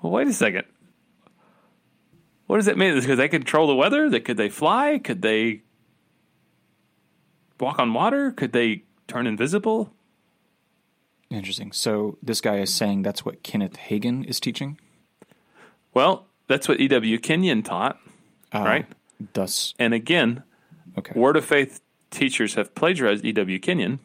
Well, 0.00 0.12
wait 0.12 0.28
a 0.28 0.32
second. 0.32 0.64
What 2.46 2.56
does 2.56 2.64
that 2.64 2.78
mean? 2.78 2.98
Because 2.98 3.18
they 3.18 3.28
control 3.28 3.66
the 3.66 3.74
weather? 3.74 4.08
Could 4.18 4.38
they 4.38 4.48
fly? 4.48 4.98
Could 4.98 5.20
they 5.20 5.60
walk 7.60 7.78
on 7.78 7.92
water? 7.92 8.30
Could 8.30 8.52
they 8.52 8.84
turn 9.06 9.26
invisible? 9.26 9.92
Interesting. 11.30 11.72
So 11.72 12.18
this 12.22 12.40
guy 12.40 12.58
is 12.58 12.72
saying 12.72 13.02
that's 13.02 13.24
what 13.24 13.42
Kenneth 13.42 13.76
Hagin 13.76 14.24
is 14.24 14.40
teaching. 14.40 14.78
Well, 15.94 16.26
that's 16.48 16.68
what 16.68 16.80
E.W. 16.80 17.18
Kenyon 17.18 17.62
taught, 17.62 17.98
uh, 18.52 18.60
right? 18.60 18.86
Thus, 19.32 19.74
and 19.78 19.94
again, 19.94 20.42
okay. 20.98 21.12
Word 21.14 21.36
of 21.36 21.44
Faith 21.44 21.80
teachers 22.10 22.54
have 22.54 22.74
plagiarized 22.74 23.24
E.W. 23.24 23.58
Kenyon. 23.60 24.00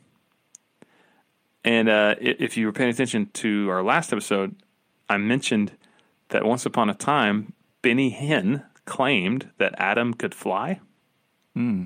And 1.64 1.90
uh, 1.90 2.16
if 2.20 2.58
you 2.58 2.68
were 2.68 2.72
paying 2.72 2.92
attention 2.92 3.30
to 3.34 3.70
our 3.72 3.82
last 3.82 4.14
episode, 4.14 4.56
I 5.10 5.18
mentioned 5.18 5.72
that 6.30 6.46
once 6.46 6.66
upon 6.66 6.90
a 6.90 6.94
time, 6.94 7.54
Benny 7.82 8.12
Hinn 8.12 8.64
claimed 8.86 9.50
that 9.58 9.74
Adam 9.80 10.14
could 10.14 10.36
fly. 10.36 10.80
Hmm. 11.56 11.86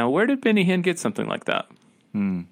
Now, 0.00 0.08
where 0.08 0.24
did 0.24 0.40
Benny 0.40 0.64
Hinn 0.64 0.80
get 0.80 0.98
something 0.98 1.28
like 1.28 1.44
that? 1.44 1.66
Hmm. 2.12 2.44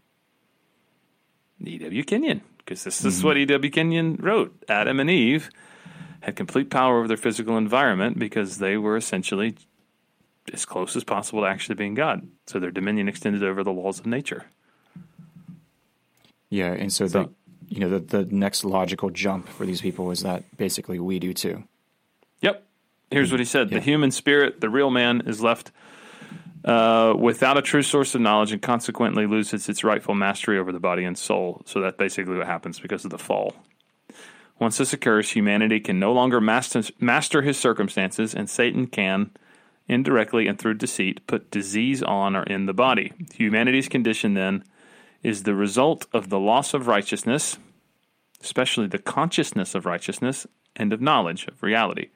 E.W. 1.65 2.05
Kenyon, 2.05 2.43
because 2.59 2.85
this 2.85 3.03
is 3.03 3.17
mm-hmm. 3.17 3.27
what 3.27 3.39
E.W. 3.39 3.71
Kenyon 3.71 4.17
wrote. 4.21 4.63
Adam 4.69 5.01
and 5.01 5.09
Eve 5.09 5.49
had 6.21 6.37
complete 6.37 6.69
power 6.69 6.99
over 6.99 7.09
their 7.09 7.17
physical 7.17 7.57
environment 7.57 8.19
because 8.19 8.59
they 8.59 8.77
were 8.77 8.99
essentially 8.99 9.55
as 10.53 10.67
close 10.67 10.95
as 10.95 11.05
possible 11.05 11.41
to 11.41 11.47
actually 11.47 11.77
being 11.77 11.95
God. 11.95 12.29
So 12.47 12.59
their 12.59 12.71
dominion 12.71 13.09
extended 13.09 13.43
over 13.43 13.65
the 13.65 13.73
laws 13.73 13.99
of 13.99 14.05
nature. 14.05 14.45
Yeah, 16.51 16.73
and 16.73 16.93
so, 16.93 17.07
so 17.07 17.23
the 17.23 17.31
you 17.75 17.81
know 17.81 17.89
the 17.89 18.01
the 18.01 18.25
next 18.27 18.63
logical 18.63 19.09
jump 19.09 19.49
for 19.49 19.65
these 19.65 19.81
people 19.81 20.05
was 20.05 20.23
that 20.23 20.45
basically 20.59 20.99
we 20.99 21.19
do 21.19 21.33
too. 21.33 21.65
Yep. 22.43 22.63
Here's 23.11 23.31
what 23.31 23.41
he 23.41 23.47
said: 23.47 23.71
yeah. 23.71 23.79
the 23.79 23.85
human 23.85 24.11
spirit, 24.11 24.61
the 24.61 24.69
real 24.69 24.91
man, 24.91 25.23
is 25.25 25.41
left 25.41 25.73
uh, 26.65 27.15
without 27.19 27.57
a 27.57 27.63
true 27.63 27.83
source 27.83 28.15
of 28.15 28.21
knowledge, 28.21 28.53
and 28.53 28.63
consequently 28.63 29.27
loses 29.27 29.69
its 29.69 29.85
rightful 29.85 30.15
mastery 30.15 30.59
over 30.59 30.73
the 30.73 30.81
body 30.81 31.05
and 31.05 31.17
soul. 31.17 31.63
So 31.67 31.81
that's 31.81 31.97
basically 31.97 32.37
what 32.37 32.47
happens 32.47 32.81
because 32.81 33.05
of 33.05 33.11
the 33.11 33.19
fall. 33.19 33.55
Once 34.59 34.79
this 34.79 34.93
occurs, 34.93 35.31
humanity 35.31 35.79
can 35.79 36.01
no 36.01 36.13
longer 36.13 36.41
master, 36.41 36.83
master 36.99 37.43
his 37.43 37.59
circumstances, 37.59 38.35
and 38.35 38.51
Satan 38.51 38.87
can, 38.89 39.31
indirectly 39.87 40.49
and 40.49 40.59
through 40.59 40.75
deceit, 40.75 41.25
put 41.27 41.51
disease 41.51 42.03
on 42.03 42.35
or 42.35 42.43
in 42.43 42.67
the 42.67 42.75
body. 42.75 43.13
Humanity's 43.35 43.89
condition, 43.89 44.35
then, 44.35 44.65
is 45.23 45.45
the 45.45 45.55
result 45.55 46.07
of 46.13 46.29
the 46.29 46.41
loss 46.41 46.75
of 46.75 46.89
righteousness, 46.89 47.59
especially 48.43 48.87
the 48.87 48.99
consciousness 48.99 49.75
of 49.75 49.87
righteousness 49.87 50.47
and 50.75 50.93
of 50.93 51.01
knowledge 51.01 51.47
of 51.47 51.63
reality. 51.63 52.09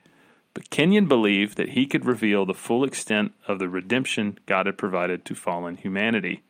But 0.54 0.70
Kenyon 0.70 1.06
believed 1.06 1.56
that 1.56 1.70
he 1.70 1.86
could 1.86 2.04
reveal 2.04 2.44
the 2.44 2.54
full 2.54 2.84
extent 2.84 3.32
of 3.48 3.58
the 3.58 3.68
redemption 3.68 4.38
God 4.46 4.66
had 4.66 4.76
provided 4.76 5.24
to 5.24 5.34
fallen 5.34 5.76
humanity. 5.76 6.42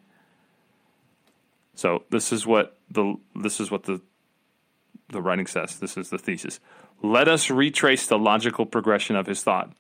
So 1.75 2.05
this 2.11 2.33
is 2.33 2.47
what 2.47 2.77
the 2.91 3.17
this 3.35 3.61
is 3.61 3.71
what 3.71 3.85
the 3.85 4.01
the 5.09 5.23
writing 5.23 5.47
says. 5.47 5.79
This 5.79 5.97
is 5.97 6.11
the 6.11 6.19
thesis. 6.19 6.59
Let 7.03 7.29
us 7.29 7.51
retrace 7.51 8.07
the 8.07 8.19
logical 8.19 8.67
progression 8.67 9.17
of 9.17 9.27
his 9.27 9.43
thought. 9.43 9.73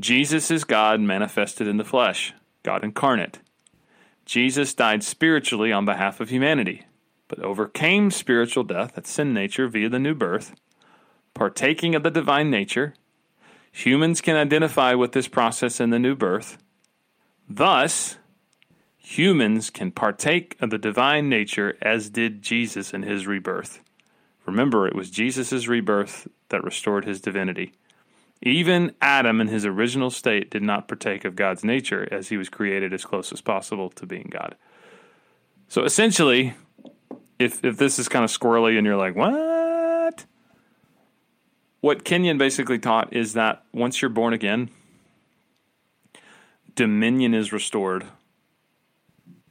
Jesus 0.00 0.50
is 0.50 0.64
God 0.64 1.00
manifested 1.00 1.66
in 1.66 1.76
the 1.76 1.84
flesh, 1.84 2.32
God 2.62 2.84
incarnate. 2.84 3.40
Jesus 4.24 4.74
died 4.74 5.02
spiritually 5.02 5.72
on 5.72 5.84
behalf 5.84 6.20
of 6.20 6.28
humanity, 6.28 6.84
but 7.26 7.40
overcame 7.40 8.10
spiritual 8.10 8.62
death, 8.62 8.96
at 8.96 9.06
sin 9.06 9.34
nature, 9.34 9.66
via 9.66 9.88
the 9.88 9.98
new 9.98 10.14
birth. 10.14 10.54
Partaking 11.34 11.94
of 11.94 12.02
the 12.02 12.10
divine 12.10 12.50
nature, 12.50 12.94
humans 13.84 14.20
can 14.20 14.36
identify 14.36 14.94
with 14.94 15.12
this 15.12 15.28
process 15.28 15.80
in 15.80 15.90
the 15.90 15.98
new 15.98 16.16
birth. 16.16 16.58
Thus, 17.48 18.16
humans 18.96 19.70
can 19.70 19.92
partake 19.92 20.56
of 20.60 20.70
the 20.70 20.78
divine 20.78 21.28
nature 21.28 21.76
as 21.80 22.10
did 22.10 22.42
Jesus 22.42 22.92
in 22.92 23.02
his 23.02 23.26
rebirth. 23.26 23.80
Remember, 24.46 24.86
it 24.86 24.94
was 24.94 25.10
Jesus' 25.10 25.68
rebirth 25.68 26.26
that 26.48 26.64
restored 26.64 27.04
his 27.04 27.20
divinity. 27.20 27.72
Even 28.42 28.94
Adam, 29.00 29.40
in 29.40 29.48
his 29.48 29.64
original 29.64 30.10
state, 30.10 30.50
did 30.50 30.62
not 30.62 30.88
partake 30.88 31.24
of 31.24 31.36
God's 31.36 31.64
nature 31.64 32.08
as 32.10 32.28
he 32.28 32.36
was 32.36 32.48
created 32.48 32.92
as 32.92 33.04
close 33.04 33.32
as 33.32 33.40
possible 33.40 33.90
to 33.90 34.06
being 34.06 34.28
God. 34.30 34.56
So 35.68 35.84
essentially, 35.84 36.54
if, 37.38 37.64
if 37.64 37.76
this 37.76 37.98
is 37.98 38.08
kind 38.08 38.24
of 38.24 38.30
squirrely 38.30 38.76
and 38.76 38.86
you're 38.86 38.96
like, 38.96 39.16
what? 39.16 39.57
What 41.88 42.04
Kenyon 42.04 42.36
basically 42.36 42.78
taught 42.78 43.14
is 43.16 43.32
that 43.32 43.64
once 43.72 44.02
you're 44.02 44.10
born 44.10 44.34
again, 44.34 44.68
dominion 46.74 47.32
is 47.32 47.50
restored 47.50 48.04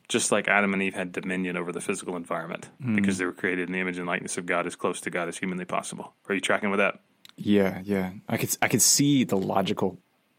just 0.07 0.31
like 0.31 0.47
Adam 0.47 0.71
and 0.71 0.83
Eve 0.83 0.93
had 0.93 1.11
dominion 1.11 1.57
over 1.57 1.71
the 1.71 1.81
physical 1.81 2.15
environment 2.15 2.69
mm. 2.79 2.95
because 2.95 3.17
they 3.17 3.25
were 3.25 3.33
created 3.33 3.69
in 3.69 3.73
the 3.73 3.79
image 3.79 3.97
and 3.97 4.05
likeness 4.05 4.38
of 4.38 4.45
God, 4.45 4.67
as 4.67 4.75
close 4.75 5.01
to 5.01 5.09
God 5.09 5.27
as 5.27 5.39
humanly 5.39 5.65
possible. 5.65 6.13
Are 6.29 6.35
you 6.35 6.39
tracking 6.39 6.69
with 6.69 6.77
that? 6.77 6.99
Yeah, 7.38 7.81
yeah. 7.83 8.11
I 8.29 8.38
could 8.38 8.55
I 8.61 8.67
could 8.67 8.83
see 8.83 9.23
the 9.23 9.35
logical 9.35 9.97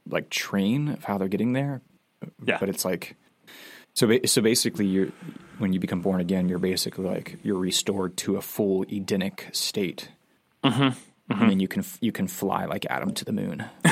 like 0.09 0.31
train 0.31 0.91
of 0.91 1.03
how 1.03 1.19
they're 1.19 1.27
getting 1.27 1.53
there. 1.53 1.83
Yeah, 2.45 2.59
but 2.61 2.69
it's 2.69 2.85
like 2.85 3.17
so. 3.95 4.09
So 4.25 4.41
basically, 4.41 4.87
you're 4.87 5.09
when 5.59 5.73
you 5.73 5.81
become 5.81 6.01
born 6.01 6.21
again, 6.21 6.49
you're 6.49 6.61
basically 6.61 7.07
like 7.07 7.39
you're 7.43 7.59
restored 7.59 8.17
to 8.19 8.37
a 8.37 8.41
full 8.41 8.85
Edenic 8.85 9.49
state. 9.51 10.11
Mm-hmm. 10.63 10.97
Mm-hmm. 11.31 11.43
I 11.43 11.47
mean, 11.47 11.61
you 11.61 11.69
can 11.69 11.85
you 12.01 12.13
can 12.13 12.27
fly 12.27 12.65
like 12.65 12.87
Adam 12.87 13.13
to 13.15 13.25
the 13.25 13.33
moon 13.33 13.65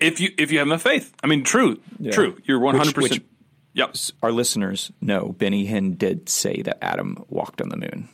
if 0.00 0.20
you 0.20 0.30
if 0.38 0.52
you 0.52 0.58
have 0.58 0.68
enough 0.68 0.82
faith. 0.82 1.12
I 1.22 1.26
mean, 1.26 1.42
true, 1.42 1.80
yeah. 1.98 2.12
true. 2.12 2.38
You're 2.44 2.60
one 2.60 2.76
hundred 2.76 2.94
percent 2.94 3.24
Yep. 3.78 3.94
Our 4.24 4.32
listeners 4.32 4.90
know 5.00 5.34
Benny 5.38 5.68
Hinn 5.68 5.96
did 5.96 6.28
say 6.28 6.62
that 6.62 6.82
Adam 6.82 7.24
walked 7.28 7.60
on 7.60 7.68
the 7.68 7.76
moon. 7.76 8.08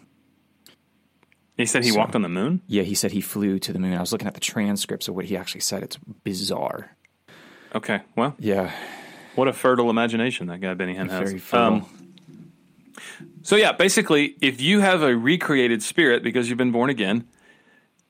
He 1.56 1.64
said 1.64 1.84
he 1.84 1.90
so, 1.90 1.98
walked 1.98 2.14
on 2.14 2.20
the 2.20 2.28
moon? 2.28 2.60
Yeah, 2.66 2.82
he 2.82 2.94
said 2.94 3.12
he 3.12 3.22
flew 3.22 3.58
to 3.60 3.72
the 3.72 3.78
moon. 3.78 3.94
I 3.94 4.00
was 4.00 4.12
looking 4.12 4.28
at 4.28 4.34
the 4.34 4.40
transcripts 4.40 5.08
of 5.08 5.14
what 5.14 5.24
he 5.24 5.38
actually 5.38 5.62
said. 5.62 5.82
It's 5.82 5.96
bizarre. 6.22 6.94
Okay. 7.74 8.02
Well, 8.14 8.34
yeah. 8.38 8.72
What 9.36 9.48
a 9.48 9.54
fertile 9.54 9.88
imagination 9.88 10.48
that 10.48 10.60
guy 10.60 10.74
Benny 10.74 10.94
Hinn 10.94 11.08
has. 11.08 11.30
Very 11.30 11.38
fertile. 11.38 11.74
Um, 11.74 11.86
so 13.42 13.56
yeah, 13.56 13.72
basically, 13.72 14.36
if 14.42 14.60
you 14.60 14.80
have 14.80 15.02
a 15.02 15.16
recreated 15.16 15.82
spirit 15.82 16.22
because 16.22 16.48
you've 16.48 16.58
been 16.58 16.72
born 16.72 16.90
again, 16.90 17.26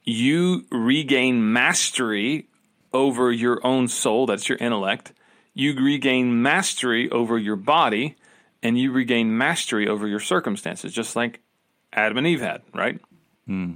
you 0.05 0.67
regain 0.71 1.53
mastery 1.53 2.49
over 2.93 3.33
your 3.33 3.65
own 3.67 3.89
soul. 3.89 4.27
That's 4.27 4.49
your 4.49 4.59
intellect 4.59 5.13
you 5.55 5.75
regain 5.75 6.43
mastery 6.43 7.09
over 7.11 7.39
your 7.39 7.57
body 7.57 8.17
and 8.63 8.79
you 8.79 8.91
regain 8.91 9.39
mastery 9.39 9.89
over 9.89 10.07
your 10.07 10.21
circumstances, 10.21 10.93
just 10.93 11.15
like 11.15 11.41
Adam 11.93 12.19
and 12.19 12.27
Eve 12.27 12.41
had, 12.41 12.63
right? 12.75 13.01
Hmm. 13.47 13.75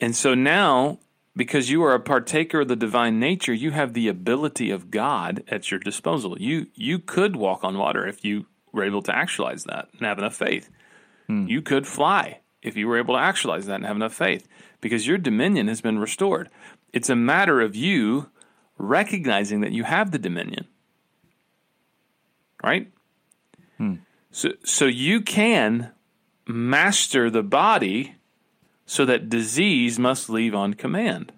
And 0.00 0.14
so 0.14 0.34
now, 0.34 0.98
because 1.36 1.70
you 1.70 1.84
are 1.84 1.94
a 1.94 2.00
partaker 2.00 2.62
of 2.62 2.68
the 2.68 2.76
divine 2.76 3.20
nature, 3.20 3.52
you 3.52 3.70
have 3.70 3.94
the 3.94 4.08
ability 4.08 4.70
of 4.70 4.90
God 4.90 5.44
at 5.48 5.70
your 5.70 5.78
disposal. 5.78 6.36
You 6.40 6.66
you 6.74 6.98
could 6.98 7.36
walk 7.36 7.62
on 7.62 7.78
water 7.78 8.06
if 8.06 8.24
you 8.24 8.46
were 8.72 8.84
able 8.84 9.02
to 9.02 9.14
actualize 9.14 9.64
that 9.64 9.88
and 9.92 10.06
have 10.06 10.18
enough 10.18 10.34
faith. 10.34 10.68
Hmm. 11.28 11.46
You 11.46 11.62
could 11.62 11.86
fly 11.86 12.40
if 12.60 12.76
you 12.76 12.88
were 12.88 12.98
able 12.98 13.14
to 13.14 13.20
actualize 13.20 13.66
that 13.66 13.76
and 13.76 13.86
have 13.86 13.96
enough 13.96 14.14
faith, 14.14 14.48
because 14.80 15.06
your 15.06 15.18
dominion 15.18 15.68
has 15.68 15.80
been 15.80 15.98
restored. 15.98 16.48
It's 16.92 17.10
a 17.10 17.16
matter 17.16 17.60
of 17.60 17.76
you 17.76 18.30
recognizing 18.76 19.60
that 19.60 19.72
you 19.72 19.84
have 19.84 20.10
the 20.10 20.18
dominion 20.18 20.66
right? 22.62 22.90
So, 24.30 24.50
so 24.64 24.86
you 24.86 25.20
can 25.20 25.92
master 26.46 27.30
the 27.30 27.42
body 27.42 28.16
so 28.86 29.04
that 29.04 29.28
disease 29.28 29.98
must 29.98 30.30
leave 30.30 30.54
on 30.54 30.74
command. 30.74 31.32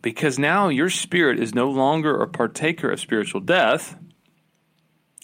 Because 0.00 0.38
now 0.38 0.68
your 0.68 0.90
spirit 0.90 1.40
is 1.40 1.54
no 1.54 1.68
longer 1.70 2.20
a 2.20 2.28
partaker 2.28 2.90
of 2.90 3.00
spiritual 3.00 3.40
death, 3.40 3.96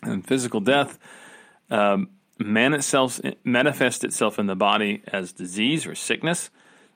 and 0.03 0.27
physical 0.27 0.61
death 0.61 0.99
um, 1.71 2.11
man 2.39 2.75
itself, 2.75 3.21
manifests 3.45 4.05
itself 4.05 4.39
in 4.39 4.47
the 4.47 4.57
body 4.57 5.03
as 5.09 5.33
disease 5.33 5.87
or 5.87 5.95
sickness. 5.95 6.51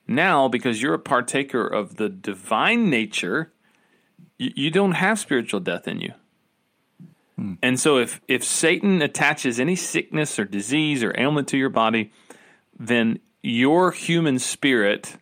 Now, 0.07 0.49
because 0.49 0.81
you're 0.81 0.95
a 0.95 0.99
partaker 0.99 1.67
of 1.67 1.97
the 1.97 2.09
divine 2.09 2.89
nature, 2.89 3.53
you, 4.39 4.51
you 4.55 4.71
don't 4.71 4.93
have 4.93 5.19
spiritual 5.19 5.61
death 5.61 5.87
in 5.87 6.01
you. 6.01 6.13
Hmm. 7.37 7.55
And 7.63 7.79
so 7.79 7.99
if 7.99 8.21
if 8.27 8.43
Satan 8.43 9.03
attaches 9.03 9.61
any 9.61 9.77
sickness 9.77 10.39
or 10.39 10.45
disease 10.45 11.05
or 11.05 11.15
ailment 11.19 11.49
to 11.49 11.59
your 11.59 11.69
body, 11.69 12.11
then 12.79 13.21
your 13.43 13.93
human 13.93 14.39
spirit 14.39 15.17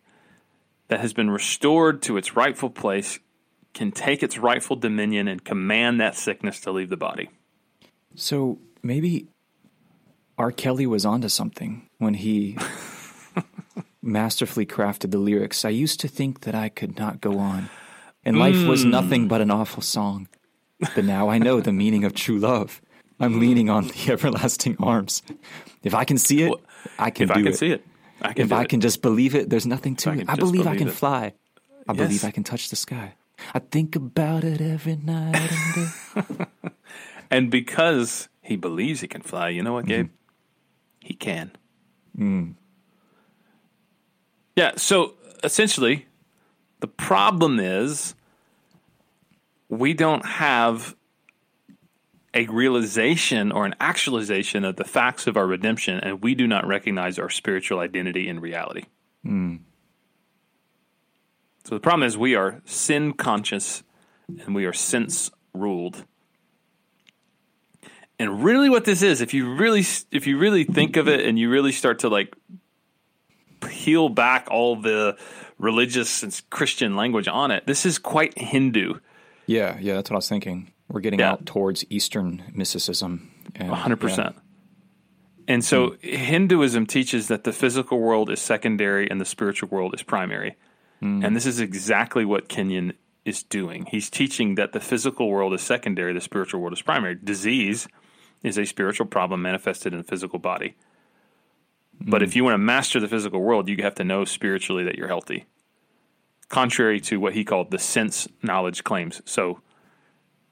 that 0.87 0.99
has 1.01 1.13
been 1.13 1.29
restored 1.29 2.01
to 2.03 2.17
its 2.17 2.35
rightful 2.35 2.69
place 2.69 3.19
can 3.73 3.91
take 3.91 4.23
its 4.23 4.37
rightful 4.37 4.75
dominion 4.75 5.27
and 5.27 5.43
command 5.43 5.99
that 5.99 6.15
sickness 6.15 6.59
to 6.61 6.71
leave 6.71 6.89
the 6.89 6.97
body. 6.97 7.29
So 8.15 8.57
maybe 8.81 9.27
R. 10.37 10.51
Kelly 10.51 10.85
was 10.85 11.05
onto 11.05 11.29
something 11.29 11.89
when 11.97 12.13
he 12.15 12.57
masterfully 14.01 14.65
crafted 14.65 15.11
the 15.11 15.17
lyrics. 15.17 15.65
I 15.65 15.69
used 15.69 15.99
to 16.01 16.07
think 16.07 16.41
that 16.41 16.55
I 16.55 16.69
could 16.69 16.97
not 16.97 17.21
go 17.21 17.39
on, 17.39 17.69
and 18.23 18.35
hmm. 18.35 18.41
life 18.41 18.67
was 18.67 18.85
nothing 18.85 19.27
but 19.27 19.41
an 19.41 19.51
awful 19.51 19.81
song. 19.81 20.27
But 20.95 21.05
now 21.05 21.29
I 21.29 21.39
know 21.39 21.59
the 21.59 21.73
meaning 21.73 22.03
of 22.03 22.13
true 22.13 22.37
love. 22.37 22.81
I'm 23.19 23.33
hmm. 23.33 23.39
leaning 23.39 23.69
on 23.69 23.87
the 23.87 24.11
everlasting 24.11 24.77
arms. 24.79 25.23
If 25.83 25.95
I 25.95 26.03
can 26.05 26.17
see 26.17 26.43
it, 26.43 26.53
I 26.99 27.09
can 27.09 27.23
If 27.23 27.33
do 27.33 27.39
I 27.39 27.43
can 27.43 27.53
it. 27.53 27.57
see 27.57 27.71
it, 27.71 27.85
I 28.21 28.33
can 28.33 28.45
if 28.45 28.51
I 28.51 28.61
it. 28.61 28.69
can 28.69 28.81
just 28.81 29.01
believe 29.01 29.33
it, 29.35 29.49
there's 29.49 29.65
nothing 29.65 29.95
to 29.97 30.09
I 30.11 30.13
it. 30.13 30.17
can 30.19 30.29
I 30.29 30.35
just 30.35 30.39
believe 30.51 30.67
I 30.67 30.75
can 30.77 30.87
it. 30.89 30.93
fly. 30.93 31.33
I 31.87 31.93
Yes. 31.93 31.97
believe 31.97 32.23
I 32.25 32.31
can 32.31 32.43
touch 32.43 32.69
the 32.69 32.75
sky. 32.75 33.13
I 33.53 33.59
think 33.59 33.95
about 33.95 34.43
it 34.43 34.61
every 34.61 34.97
night 34.97 35.51
and 35.51 36.27
day. 36.27 36.45
And 37.29 37.51
because 37.51 38.29
he 38.41 38.55
believes 38.55 39.01
he 39.01 39.07
can 39.07 39.21
fly, 39.21 39.49
you 39.49 39.61
know 39.61 39.73
what, 39.73 39.85
Gabe? 39.85 40.05
Mm-hmm. 40.05 40.13
He 41.07 41.13
can. 41.13 41.51
Hmm. 42.17 42.51
Yeah, 44.57 44.73
so 44.75 45.13
essentially, 45.41 46.05
the 46.81 46.87
problem 46.87 47.61
is 47.61 48.13
we 49.69 49.93
don't 49.93 50.25
have 50.25 50.97
a 52.33 52.45
realization 52.47 53.53
or 53.53 53.65
an 53.65 53.73
actualization 53.79 54.65
of 54.65 54.75
the 54.75 54.83
facts 54.83 55.27
of 55.27 55.37
our 55.37 55.47
redemption, 55.47 55.97
and 56.01 56.21
we 56.21 56.35
do 56.35 56.45
not 56.45 56.67
recognize 56.67 57.17
our 57.17 57.29
spiritual 57.29 57.79
identity 57.79 58.27
in 58.27 58.41
reality. 58.41 58.83
Hmm. 59.23 59.55
So 61.63 61.75
the 61.75 61.79
problem 61.79 62.05
is 62.05 62.17
we 62.17 62.35
are 62.35 62.61
sin 62.65 63.13
conscious 63.13 63.81
and 64.27 64.53
we 64.53 64.65
are 64.65 64.73
sense 64.73 65.31
ruled. 65.53 66.03
And 68.19 68.43
really 68.43 68.69
what 68.69 68.85
this 68.85 69.03
is, 69.03 69.21
if 69.21 69.33
you 69.33 69.55
really 69.55 69.85
if 70.11 70.25
you 70.25 70.37
really 70.37 70.63
think 70.63 70.97
of 70.97 71.07
it 71.07 71.25
and 71.25 71.37
you 71.37 71.49
really 71.49 71.71
start 71.71 71.99
to 71.99 72.09
like 72.09 72.35
peel 73.61 74.09
back 74.09 74.47
all 74.49 74.75
the 74.75 75.17
religious 75.59 76.23
and 76.23 76.41
Christian 76.49 76.95
language 76.95 77.27
on 77.27 77.51
it, 77.51 77.65
this 77.67 77.85
is 77.85 77.99
quite 77.99 78.37
Hindu. 78.37 78.95
Yeah, 79.45 79.77
yeah, 79.79 79.95
that's 79.95 80.09
what 80.09 80.15
I 80.15 80.17
was 80.17 80.29
thinking. 80.29 80.71
We're 80.89 81.01
getting 81.01 81.19
Yeah. 81.19 81.33
out 81.33 81.45
towards 81.45 81.85
Eastern 81.89 82.43
mysticism. 82.53 83.31
And, 83.55 83.69
hundred 83.69 83.99
percent. 83.99 84.35
And 85.47 85.63
so 85.63 85.91
hmm. 85.91 86.07
Hinduism 86.07 86.87
teaches 86.87 87.27
that 87.27 87.43
the 87.43 87.53
physical 87.53 87.99
world 87.99 88.29
is 88.29 88.41
secondary 88.41 89.09
and 89.09 89.21
the 89.21 89.25
spiritual 89.25 89.69
world 89.69 89.93
is 89.93 90.03
primary. 90.03 90.55
Hmm. 91.01 91.23
And 91.23 91.35
this 91.35 91.45
is 91.45 91.59
exactly 91.59 92.25
what 92.25 92.49
Kenyon 92.49 92.93
is 93.25 93.43
doing. 93.43 93.85
He's 93.85 94.09
teaching 94.09 94.55
that 94.55 94.73
the 94.73 94.79
physical 94.79 95.29
world 95.29 95.53
is 95.53 95.61
secondary, 95.61 96.13
the 96.13 96.21
spiritual 96.21 96.61
world 96.61 96.73
is 96.73 96.81
primary. 96.81 97.15
Disease 97.15 97.87
is 98.43 98.57
a 98.57 98.65
spiritual 98.65 99.05
problem 99.05 99.41
manifested 99.41 99.93
in 99.93 99.99
the 99.99 100.05
physical 100.05 100.39
body. 100.39 100.75
Hmm. 102.01 102.11
But 102.11 102.23
if 102.23 102.35
you 102.35 102.43
want 102.43 102.53
to 102.53 102.59
master 102.59 102.99
the 102.99 103.07
physical 103.07 103.41
world, 103.41 103.69
you 103.69 103.77
have 103.83 103.95
to 103.95 104.03
know 104.03 104.25
spiritually 104.25 104.83
that 104.83 104.95
you're 104.95 105.07
healthy. 105.07 105.45
Contrary 106.49 106.99
to 107.01 107.19
what 107.19 107.33
he 107.33 107.43
called 107.43 107.71
the 107.71 107.79
sense 107.79 108.27
knowledge 108.41 108.83
claims. 108.83 109.21
So 109.25 109.61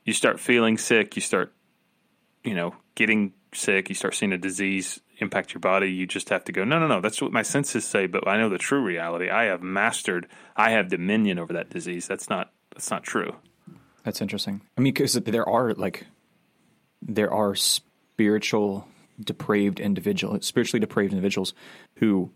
you 0.03 0.13
start 0.13 0.39
feeling 0.39 0.77
sick, 0.77 1.15
you 1.15 1.21
start 1.21 1.53
you 2.45 2.53
know, 2.53 2.75
getting 2.93 3.33
sick, 3.53 3.89
you 3.89 3.95
start 3.95 4.15
seeing 4.15 4.31
a 4.31 4.37
disease 4.37 5.01
impact 5.17 5.53
your 5.53 5.61
body, 5.61 5.91
you 5.91 6.05
just 6.05 6.29
have 6.29 6.43
to 6.45 6.51
go, 6.51 6.63
no, 6.63 6.77
no, 6.77 6.87
no, 6.87 7.01
that's 7.01 7.21
what 7.21 7.31
my 7.31 7.41
senses 7.41 7.85
say, 7.85 8.05
but 8.05 8.27
I 8.27 8.37
know 8.37 8.49
the 8.49 8.57
true 8.57 8.81
reality. 8.81 9.29
I 9.29 9.45
have 9.45 9.61
mastered, 9.61 10.27
I 10.55 10.71
have 10.71 10.89
dominion 10.89 11.39
over 11.39 11.53
that 11.53 11.69
disease. 11.69 12.07
That's 12.07 12.29
not, 12.29 12.51
that's 12.71 12.91
not 12.91 13.03
true. 13.03 13.35
That's 14.03 14.21
interesting. 14.21 14.61
I 14.77 14.81
mean, 14.81 14.93
because 14.93 15.13
there 15.13 15.47
are 15.47 15.73
like, 15.73 16.05
there 17.07 17.31
are 17.31 17.55
spiritual 17.55 18.87
depraved 19.19 19.79
individual, 19.79 20.39
spiritually 20.41 20.79
depraved 20.79 21.13
individuals 21.13 21.53
who 21.97 22.31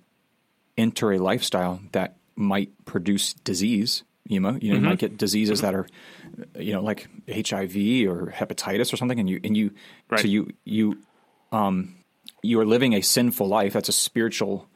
enter 0.78 1.12
a 1.12 1.18
lifestyle 1.18 1.82
that 1.92 2.16
might 2.36 2.86
produce 2.86 3.34
disease. 3.34 4.04
You 4.28 4.40
know, 4.40 4.58
you, 4.62 4.76
you 4.76 4.82
might 4.82 5.00
get 5.00 5.18
diseases 5.18 5.62
that 5.62 5.74
are, 5.74 5.88
you 6.56 6.72
know, 6.74 6.84
like 6.84 7.08
HIV 7.28 7.76
or 8.08 8.32
hepatitis 8.36 8.94
or 8.94 8.98
something, 8.98 9.20
and 9.20 9.28
you 9.28 9.40
and 9.44 9.58
you, 9.58 9.72
Right. 10.10 10.22
so 10.22 10.28
you 10.28 10.52
you, 10.64 11.00
um, 11.52 11.96
you 12.44 12.60
are 12.60 12.66
living 12.66 12.94
a 12.94 13.02
sinful 13.02 13.48
life. 13.48 13.74
That's 13.74 13.90
a 13.90 13.94
spiritual, 13.94 14.70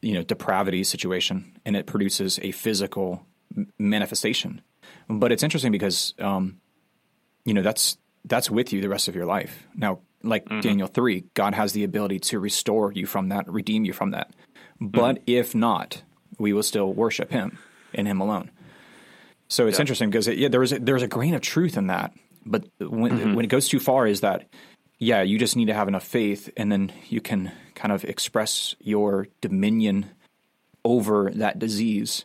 you 0.00 0.14
know, 0.14 0.22
depravity 0.22 0.84
situation, 0.84 1.58
and 1.66 1.74
it 1.76 1.86
produces 1.86 2.38
a 2.40 2.52
physical 2.52 3.26
manifestation. 3.76 4.62
But 5.08 5.32
it's 5.32 5.42
interesting 5.42 5.72
because, 5.72 6.14
um, 6.20 6.60
you 7.44 7.54
know, 7.54 7.62
that's 7.62 7.98
that's 8.28 8.50
with 8.50 8.72
you 8.72 8.80
the 8.80 8.88
rest 8.88 9.08
of 9.08 9.16
your 9.16 9.26
life. 9.26 9.66
Now, 9.74 10.00
like 10.22 10.44
mm-hmm. 10.44 10.60
Daniel 10.60 10.88
three, 10.88 11.24
God 11.34 11.54
has 11.54 11.72
the 11.72 11.84
ability 11.84 12.18
to 12.20 12.38
restore 12.38 12.92
you 12.92 13.06
from 13.06 13.28
that, 13.30 13.50
redeem 13.50 13.84
you 13.84 13.92
from 13.92 14.10
that. 14.10 14.30
But 14.80 15.16
mm-hmm. 15.16 15.24
if 15.26 15.54
not, 15.54 16.02
we 16.38 16.52
will 16.52 16.62
still 16.62 16.92
worship 16.92 17.30
Him 17.30 17.58
and 17.94 18.06
Him 18.06 18.20
alone. 18.20 18.50
So 19.48 19.66
it's 19.66 19.80
interesting 19.80 20.10
because 20.10 20.28
it, 20.28 20.36
yeah, 20.36 20.48
there 20.48 20.62
is 20.62 20.72
a, 20.72 20.78
there's 20.78 21.02
a 21.02 21.08
grain 21.08 21.34
of 21.34 21.40
truth 21.40 21.76
in 21.76 21.86
that, 21.86 22.12
but 22.44 22.64
when 22.78 23.12
mm-hmm. 23.12 23.34
when 23.34 23.44
it 23.44 23.48
goes 23.48 23.68
too 23.68 23.80
far, 23.80 24.06
is 24.06 24.20
that 24.20 24.46
yeah, 24.98 25.22
you 25.22 25.38
just 25.38 25.56
need 25.56 25.66
to 25.66 25.74
have 25.74 25.88
enough 25.88 26.04
faith, 26.04 26.50
and 26.56 26.70
then 26.70 26.92
you 27.08 27.20
can 27.20 27.52
kind 27.74 27.92
of 27.92 28.04
express 28.04 28.74
your 28.80 29.28
dominion 29.40 30.10
over 30.84 31.30
that 31.36 31.58
disease. 31.58 32.24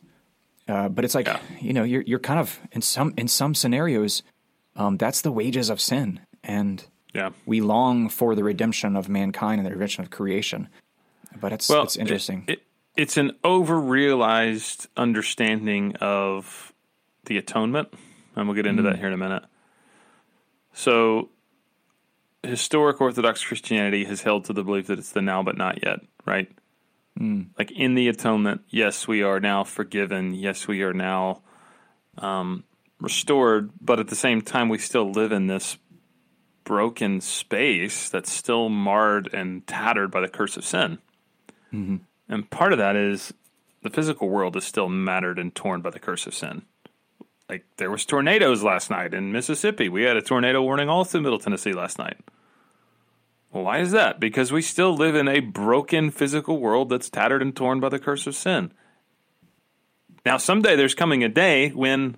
Uh, 0.68 0.90
but 0.90 1.06
it's 1.06 1.16
like 1.16 1.28
Yeah. 1.28 1.40
you 1.62 1.74
know 1.74 1.84
you're 1.84 2.02
you're 2.02 2.20
kind 2.20 2.40
of 2.40 2.60
in 2.72 2.82
some 2.82 3.14
in 3.18 3.28
some 3.28 3.56
scenarios, 3.56 4.24
um, 4.76 4.98
that's 4.98 5.22
the 5.22 5.32
wages 5.32 5.70
of 5.70 5.80
sin, 5.80 6.20
and 6.44 6.86
Yeah. 7.14 7.30
we 7.46 7.62
long 7.62 8.10
for 8.10 8.36
the 8.36 8.44
redemption 8.44 8.96
of 8.96 9.08
mankind 9.10 9.60
and 9.60 9.66
the 9.68 9.72
redemption 9.72 10.04
of 10.04 10.10
creation. 10.10 10.70
But 11.40 11.52
it's 11.54 11.70
Well, 11.70 11.84
it's 11.84 11.96
interesting. 11.98 12.46
It, 12.48 12.54
it, 12.54 12.64
it's 12.96 13.18
an 13.18 13.32
over-realized 13.44 14.88
understanding 14.98 15.96
of 15.98 16.74
the 17.26 17.38
atonement, 17.38 17.90
and 18.36 18.48
we'll 18.48 18.56
get 18.56 18.66
into 18.66 18.84
that 18.84 18.98
here 18.98 19.08
in 19.08 19.14
a 19.14 19.18
minute. 19.18 19.44
So, 20.74 21.30
historic 22.44 23.00
Orthodox 23.00 23.44
Christianity 23.44 24.06
has 24.06 24.22
held 24.22 24.46
to 24.46 24.54
the 24.54 24.64
belief 24.64 24.88
that 24.88 25.00
it's 25.00 25.12
the 25.12 25.22
now 25.22 25.44
but 25.44 25.58
not 25.58 25.84
yet, 25.84 26.00
right? 26.26 26.52
Like 27.60 27.70
in 27.72 27.94
the 27.94 28.08
atonement, 28.10 28.62
yes, 28.70 29.08
we 29.08 29.22
are 29.22 29.40
now 29.40 29.64
forgiven. 29.64 30.34
Yes, 30.34 30.68
we 30.68 30.82
are 30.82 30.94
now 30.94 31.44
um, 32.18 32.64
restored, 33.04 33.70
but 33.82 34.00
at 34.00 34.08
the 34.08 34.16
same 34.16 34.42
time, 34.42 34.70
we 34.70 34.78
still 34.78 35.12
live 35.12 35.32
in 35.32 35.48
this 35.48 35.78
broken 36.64 37.20
space 37.20 38.10
that's 38.10 38.32
still 38.32 38.70
marred 38.70 39.30
and 39.34 39.68
tattered 39.68 40.10
by 40.10 40.22
the 40.22 40.30
curse 40.30 40.56
of 40.56 40.64
sin. 40.64 40.98
Mm-hmm. 41.74 41.98
And 42.30 42.50
part 42.50 42.72
of 42.72 42.80
that 42.80 42.96
is 42.96 43.34
the 43.82 43.90
physical 43.90 44.30
world 44.30 44.56
is 44.56 44.64
still 44.64 44.88
mattered 44.88 45.38
and 45.38 45.54
torn 45.54 45.82
by 45.82 45.90
the 45.90 46.00
curse 46.00 46.26
of 46.26 46.34
sin. 46.34 46.64
Like 47.50 47.66
there 47.76 47.92
was 47.92 48.06
tornadoes 48.06 48.64
last 48.64 48.90
night 48.90 49.14
in 49.14 49.34
Mississippi. 49.34 49.90
We 49.90 50.04
had 50.04 50.16
a 50.16 50.22
tornado 50.22 50.62
warning 50.62 50.88
all 50.88 51.04
through 51.04 51.22
Middle 51.22 51.40
Tennessee 51.40 51.74
last 51.74 52.00
night. 52.00 52.18
Well, 53.52 53.66
why 53.66 53.80
is 53.80 53.92
that? 53.92 54.20
Because 54.20 54.52
we 54.52 54.62
still 54.62 54.96
live 54.96 55.14
in 55.14 55.28
a 55.28 55.42
broken 55.42 56.10
physical 56.10 56.58
world 56.58 56.90
that's 56.90 57.10
tattered 57.10 57.42
and 57.42 57.54
torn 57.54 57.82
by 57.82 57.90
the 57.90 58.00
curse 58.00 58.26
of 58.26 58.36
sin. 58.36 58.72
Now, 60.26 60.38
someday 60.38 60.78
there's 60.78 60.96
coming 60.96 61.24
a 61.24 61.30
day 61.30 61.70
when 61.70 62.16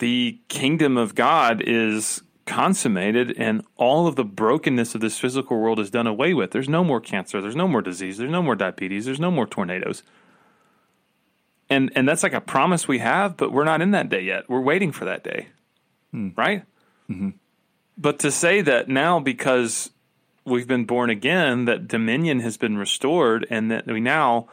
the 0.00 0.40
kingdom 0.48 0.96
of 0.96 1.14
God 1.14 1.62
is 1.64 2.22
consummated 2.46 3.32
and 3.38 3.64
all 3.76 4.08
of 4.08 4.16
the 4.16 4.24
brokenness 4.24 4.96
of 4.96 5.00
this 5.00 5.18
physical 5.18 5.60
world 5.60 5.78
is 5.78 5.90
done 5.90 6.08
away 6.08 6.34
with. 6.34 6.50
There's 6.50 6.68
no 6.68 6.82
more 6.82 7.00
cancer, 7.00 7.40
there's 7.40 7.54
no 7.54 7.68
more 7.68 7.80
disease, 7.80 8.18
there's 8.18 8.30
no 8.30 8.42
more 8.42 8.56
diabetes, 8.56 9.04
there's 9.04 9.20
no 9.20 9.30
more 9.30 9.46
tornadoes. 9.46 10.02
And 11.68 11.92
and 11.94 12.08
that's 12.08 12.24
like 12.24 12.32
a 12.32 12.40
promise 12.40 12.88
we 12.88 12.98
have, 12.98 13.36
but 13.36 13.52
we're 13.52 13.64
not 13.64 13.80
in 13.80 13.92
that 13.92 14.08
day 14.08 14.22
yet. 14.22 14.48
We're 14.48 14.60
waiting 14.60 14.90
for 14.90 15.04
that 15.04 15.22
day. 15.22 15.48
Right? 16.36 16.64
But 17.96 18.18
to 18.20 18.32
say 18.32 18.62
that 18.62 18.88
now 18.88 19.20
because 19.20 19.90
we've 20.44 20.66
been 20.66 20.86
born 20.86 21.10
again, 21.10 21.66
that 21.66 21.86
dominion 21.86 22.40
has 22.40 22.56
been 22.56 22.76
restored, 22.76 23.46
and 23.50 23.70
that 23.70 23.86
we 23.86 24.00
now 24.00 24.48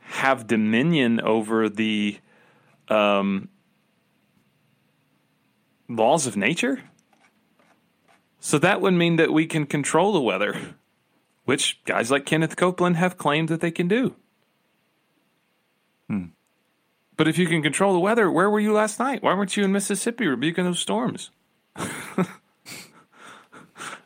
have 0.00 0.46
dominion 0.48 1.20
over 1.20 1.68
the 1.68 2.18
um, 2.88 3.48
laws 5.88 6.26
of 6.26 6.36
nature. 6.36 6.80
So 8.40 8.58
that 8.58 8.80
would 8.80 8.94
mean 8.94 9.16
that 9.16 9.32
we 9.32 9.46
can 9.46 9.66
control 9.66 10.12
the 10.12 10.20
weather, 10.20 10.74
which 11.44 11.80
guys 11.84 12.10
like 12.10 12.24
Kenneth 12.26 12.56
Copeland 12.56 12.96
have 12.96 13.18
claimed 13.18 13.48
that 13.48 13.60
they 13.60 13.70
can 13.70 13.88
do. 13.88 14.14
Hmm. 16.08 16.26
But 17.16 17.26
if 17.26 17.36
you 17.36 17.46
can 17.46 17.62
control 17.62 17.92
the 17.92 17.98
weather, 17.98 18.30
where 18.30 18.48
were 18.48 18.60
you 18.60 18.72
last 18.72 19.00
night? 19.00 19.22
Why 19.24 19.34
weren't 19.34 19.56
you 19.56 19.64
in 19.64 19.72
Mississippi 19.72 20.26
rebuking 20.28 20.64
those 20.64 20.78
storms? 20.78 21.30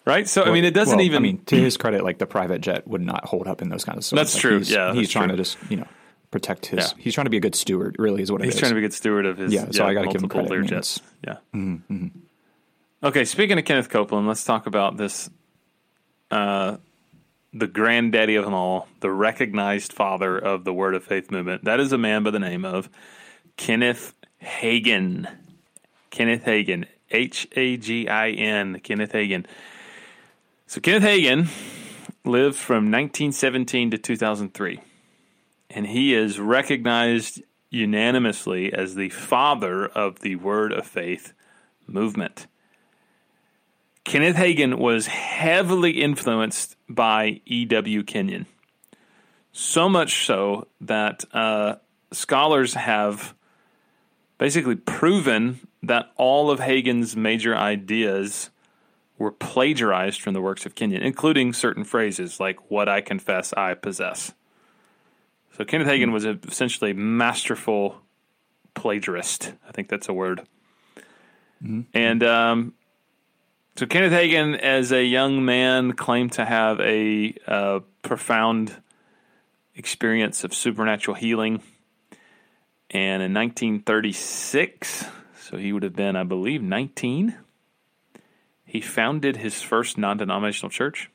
right? 0.06 0.28
So, 0.28 0.44
I 0.44 0.50
mean, 0.50 0.64
it 0.64 0.72
doesn't 0.74 0.96
Well, 0.96 1.04
even. 1.04 1.16
I 1.16 1.20
mean, 1.20 1.44
to 1.46 1.56
his 1.56 1.76
credit, 1.76 2.04
like 2.04 2.18
the 2.18 2.26
private 2.26 2.60
jet 2.62 2.86
would 2.88 3.02
not 3.02 3.26
hold 3.26 3.46
up 3.46 3.60
in 3.62 3.68
those 3.68 3.84
kinds 3.84 3.98
of 3.98 4.04
storms. 4.04 4.18
That's 4.20 4.34
Like, 4.34 4.40
true. 4.40 4.58
He's, 4.58 4.70
Yeah, 4.70 4.94
he's 4.94 5.10
trying 5.10 5.28
true. 5.28 5.36
to 5.36 5.42
just 5.42 5.58
you 5.68 5.76
know 5.78 5.86
protect 6.32 6.66
his. 6.66 6.78
Yeah. 6.80 7.02
He's 7.02 7.14
trying 7.14 7.26
to 7.26 7.30
be 7.30 7.36
a 7.36 7.40
good 7.40 7.54
steward. 7.54 7.94
Really, 8.00 8.22
is 8.22 8.32
what 8.32 8.42
He's 8.42 8.54
is. 8.54 8.58
trying 8.58 8.70
to 8.70 8.74
be 8.74 8.80
a 8.80 8.82
good 8.88 8.94
steward 8.94 9.26
of 9.26 9.38
his 9.38 9.52
Yeah, 9.52 9.66
so 9.70 9.86
I 9.86 9.94
gotta 9.94 10.08
give 10.08 10.20
him 10.22 10.28
credit. 10.28 10.50
I 10.50 10.56
mean, 10.56 10.68
Learjets. 10.68 11.00
Yeah. 11.24 13.06
Okay, 13.08 13.24
speaking 13.24 13.58
of 13.58 13.64
Kenneth 13.64 13.88
Copeland, 13.88 14.26
let's 14.26 14.44
talk 14.44 14.66
about 14.66 14.96
this. 14.96 15.30
Uh, 16.30 16.78
the 17.52 17.66
granddaddy 17.66 18.36
of 18.36 18.44
them 18.44 18.54
all, 18.54 18.88
the 19.00 19.10
recognized 19.10 19.92
father 19.92 20.38
of 20.38 20.64
the 20.64 20.72
Word 20.72 20.94
of 20.94 21.04
Faith 21.04 21.30
movement. 21.30 21.64
That 21.64 21.78
is 21.78 21.92
a 21.92 21.98
man 21.98 22.22
by 22.22 22.30
the 22.30 22.38
name 22.38 22.64
of 22.64 22.88
Kenneth 23.56 24.14
Hagin. 24.42 25.30
Kenneth 26.10 26.44
Hagin, 26.44 26.86
H 27.10 27.46
A 27.52 27.76
G 27.76 28.08
I 28.08 28.30
N. 28.30 28.80
Kenneth 28.80 29.12
Hagin. 29.12 29.44
So 30.66 30.80
Kenneth 30.80 31.02
Hagin 31.02 31.48
lived 32.24 32.56
from 32.56 32.84
1917 32.90 33.90
to 33.90 33.98
2003 33.98 34.80
and 35.74 35.86
he 35.86 36.14
is 36.14 36.38
recognized 36.38 37.42
unanimously 37.70 38.72
as 38.72 38.94
the 38.94 39.08
father 39.08 39.86
of 39.86 40.20
the 40.20 40.36
Word 40.36 40.72
of 40.72 40.86
Faith 40.86 41.32
movement. 41.86 42.46
Kenneth 44.04 44.36
Hagin 44.36 44.78
was 44.78 45.06
heavily 45.06 46.02
influenced 46.02 46.76
by 46.88 47.40
E.W. 47.46 48.02
Kenyon. 48.02 48.46
So 49.52 49.88
much 49.88 50.26
so 50.26 50.66
that 50.80 51.24
uh, 51.32 51.76
scholars 52.10 52.74
have 52.74 53.34
basically 54.38 54.76
proven 54.76 55.66
that 55.82 56.10
all 56.16 56.50
of 56.50 56.58
Hagin's 56.58 57.16
major 57.16 57.56
ideas 57.56 58.50
were 59.18 59.30
plagiarized 59.30 60.20
from 60.20 60.34
the 60.34 60.40
works 60.40 60.66
of 60.66 60.74
Kenyon, 60.74 61.02
including 61.02 61.52
certain 61.52 61.84
phrases 61.84 62.40
like, 62.40 62.70
What 62.70 62.88
I 62.88 63.00
confess 63.00 63.52
I 63.52 63.74
possess. 63.74 64.32
So 65.56 65.64
Kenneth 65.64 65.88
Hagin 65.88 66.12
was 66.12 66.24
a, 66.24 66.38
essentially 66.48 66.92
a 66.92 66.94
masterful 66.94 68.00
plagiarist. 68.74 69.52
I 69.68 69.72
think 69.72 69.88
that's 69.88 70.08
a 70.08 70.12
word. 70.12 70.42
And 71.94 72.22
um, 72.24 72.74
so 73.76 73.86
Kenneth 73.86 74.12
Hagin, 74.12 74.58
as 74.58 74.92
a 74.92 75.04
young 75.04 75.44
man, 75.44 75.92
claimed 75.92 76.32
to 76.32 76.44
have 76.44 76.80
a 76.80 77.34
uh, 77.46 77.80
profound 78.02 78.82
experience 79.74 80.44
of 80.44 80.54
supernatural 80.54 81.14
healing. 81.16 81.62
And 82.90 83.22
in 83.22 83.32
1936, 83.32 85.06
so 85.38 85.56
he 85.56 85.72
would 85.72 85.82
have 85.82 85.96
been, 85.96 86.16
I 86.16 86.24
believe, 86.24 86.62
19, 86.62 87.36
he 88.64 88.80
founded 88.80 89.38
his 89.38 89.62
first 89.62 89.96
non 89.96 90.16
denominational 90.16 90.70
church. 90.70 91.10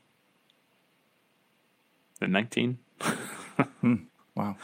At 2.21 2.29
19. 2.29 2.79
Wow. 4.37 4.55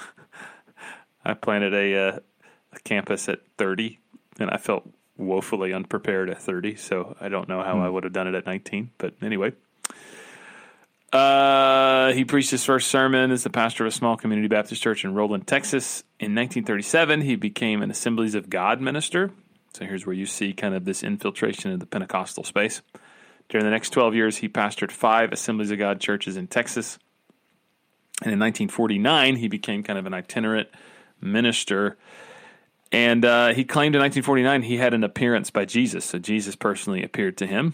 I 1.26 1.34
planted 1.34 1.74
a, 1.74 1.96
uh, 1.96 2.20
a 2.74 2.80
campus 2.84 3.28
at 3.28 3.40
30, 3.58 4.00
and 4.40 4.52
I 4.52 4.58
felt 4.58 4.88
woefully 5.18 5.74
unprepared 5.74 6.30
at 6.30 6.42
30. 6.42 6.76
So 6.76 7.16
I 7.20 7.30
don't 7.30 7.50
know 7.50 7.64
how 7.64 7.80
I 7.80 7.90
would 7.90 8.04
have 8.04 8.14
done 8.14 8.28
it 8.28 8.36
at 8.36 8.46
19. 8.46 8.92
But 8.98 9.16
anyway, 9.22 9.54
uh, 11.12 12.14
he 12.14 12.24
preached 12.24 12.52
his 12.52 12.64
first 12.64 12.90
sermon 12.90 13.32
as 13.32 13.44
the 13.44 13.50
pastor 13.50 13.86
of 13.86 13.88
a 13.88 13.96
small 13.96 14.16
community 14.16 14.48
Baptist 14.48 14.82
church 14.82 15.04
in 15.04 15.16
Roland, 15.16 15.48
Texas. 15.48 16.04
In 16.20 16.36
1937, 16.36 17.22
he 17.22 17.36
became 17.36 17.82
an 17.82 17.90
Assemblies 17.90 18.36
of 18.36 18.50
God 18.50 18.80
minister. 18.80 19.32
So 19.74 19.86
here's 19.86 20.06
where 20.06 20.16
you 20.16 20.28
see 20.28 20.54
kind 20.54 20.76
of 20.76 20.86
this 20.86 21.02
infiltration 21.02 21.72
of 21.72 21.80
the 21.80 21.88
Pentecostal 21.88 22.44
space. 22.44 22.84
During 23.50 23.66
the 23.66 23.72
next 23.72 23.90
12 23.90 24.14
years, 24.14 24.38
he 24.38 24.50
pastored 24.50 24.92
five 24.92 25.32
Assemblies 25.32 25.72
of 25.72 25.80
God 25.80 26.00
churches 26.00 26.38
in 26.38 26.48
Texas. 26.48 27.00
And 28.22 28.32
in 28.32 28.40
1949, 28.40 29.38
he 29.38 29.48
became 29.48 29.84
kind 29.84 30.00
of 30.00 30.06
an 30.06 30.14
itinerant 30.14 30.70
minister. 31.20 31.98
And 32.92 33.26
uh, 33.26 33.54
he 33.54 33.64
claimed 33.66 33.96
in 33.96 34.02
1949 34.02 34.64
he 34.64 34.78
had 34.78 34.94
an 34.94 35.04
appearance 35.04 35.50
by 35.50 35.66
Jesus. 35.66 36.06
So 36.06 36.20
Jesus 36.20 36.56
personally 36.56 37.04
appeared 37.04 37.38
to 37.38 37.48
him 37.48 37.74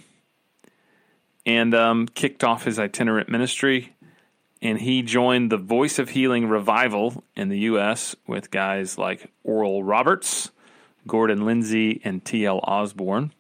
and 1.46 1.76
um, 1.76 2.08
kicked 2.08 2.44
off 2.44 2.64
his 2.64 2.80
itinerant 2.80 3.30
ministry. 3.30 3.96
And 4.62 4.80
he 4.80 5.02
joined 5.02 5.52
the 5.52 5.58
Voice 5.58 6.00
of 6.00 6.10
Healing 6.10 6.48
revival 6.48 7.24
in 7.36 7.50
the 7.50 7.60
U.S. 7.60 8.16
with 8.28 8.52
guys 8.52 8.98
like 8.98 9.32
Oral 9.44 9.84
Roberts, 9.84 10.52
Gordon 11.08 11.46
Lindsay, 11.46 12.02
and 12.04 12.24
T.L. 12.24 12.60
Osborn 12.64 13.34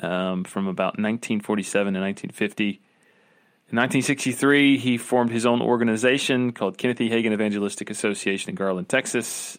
um, 0.00 0.44
from 0.44 0.66
about 0.66 0.98
1947 0.98 1.94
to 1.94 2.00
1950. 2.00 2.80
In 3.74 3.78
1963, 3.78 4.78
he 4.78 4.96
formed 4.96 5.32
his 5.32 5.44
own 5.44 5.60
organization 5.60 6.52
called 6.52 6.78
Kenneth 6.78 7.00
E. 7.00 7.10
Hagin 7.10 7.32
Evangelistic 7.32 7.90
Association 7.90 8.50
in 8.50 8.54
Garland, 8.54 8.88
Texas. 8.88 9.58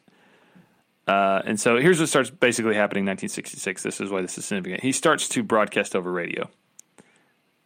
Uh, 1.05 1.41
and 1.43 1.59
so 1.59 1.75
here's 1.75 1.99
what 1.99 2.07
starts 2.07 2.29
basically 2.29 2.75
happening 2.75 3.03
in 3.03 3.07
1966. 3.07 3.83
This 3.83 3.99
is 3.99 4.09
why 4.09 4.21
this 4.21 4.37
is 4.37 4.45
significant. 4.45 4.83
He 4.83 4.93
starts 4.93 5.27
to 5.27 5.43
broadcast 5.43 5.97
over 5.97 6.09
radio 6.09 6.49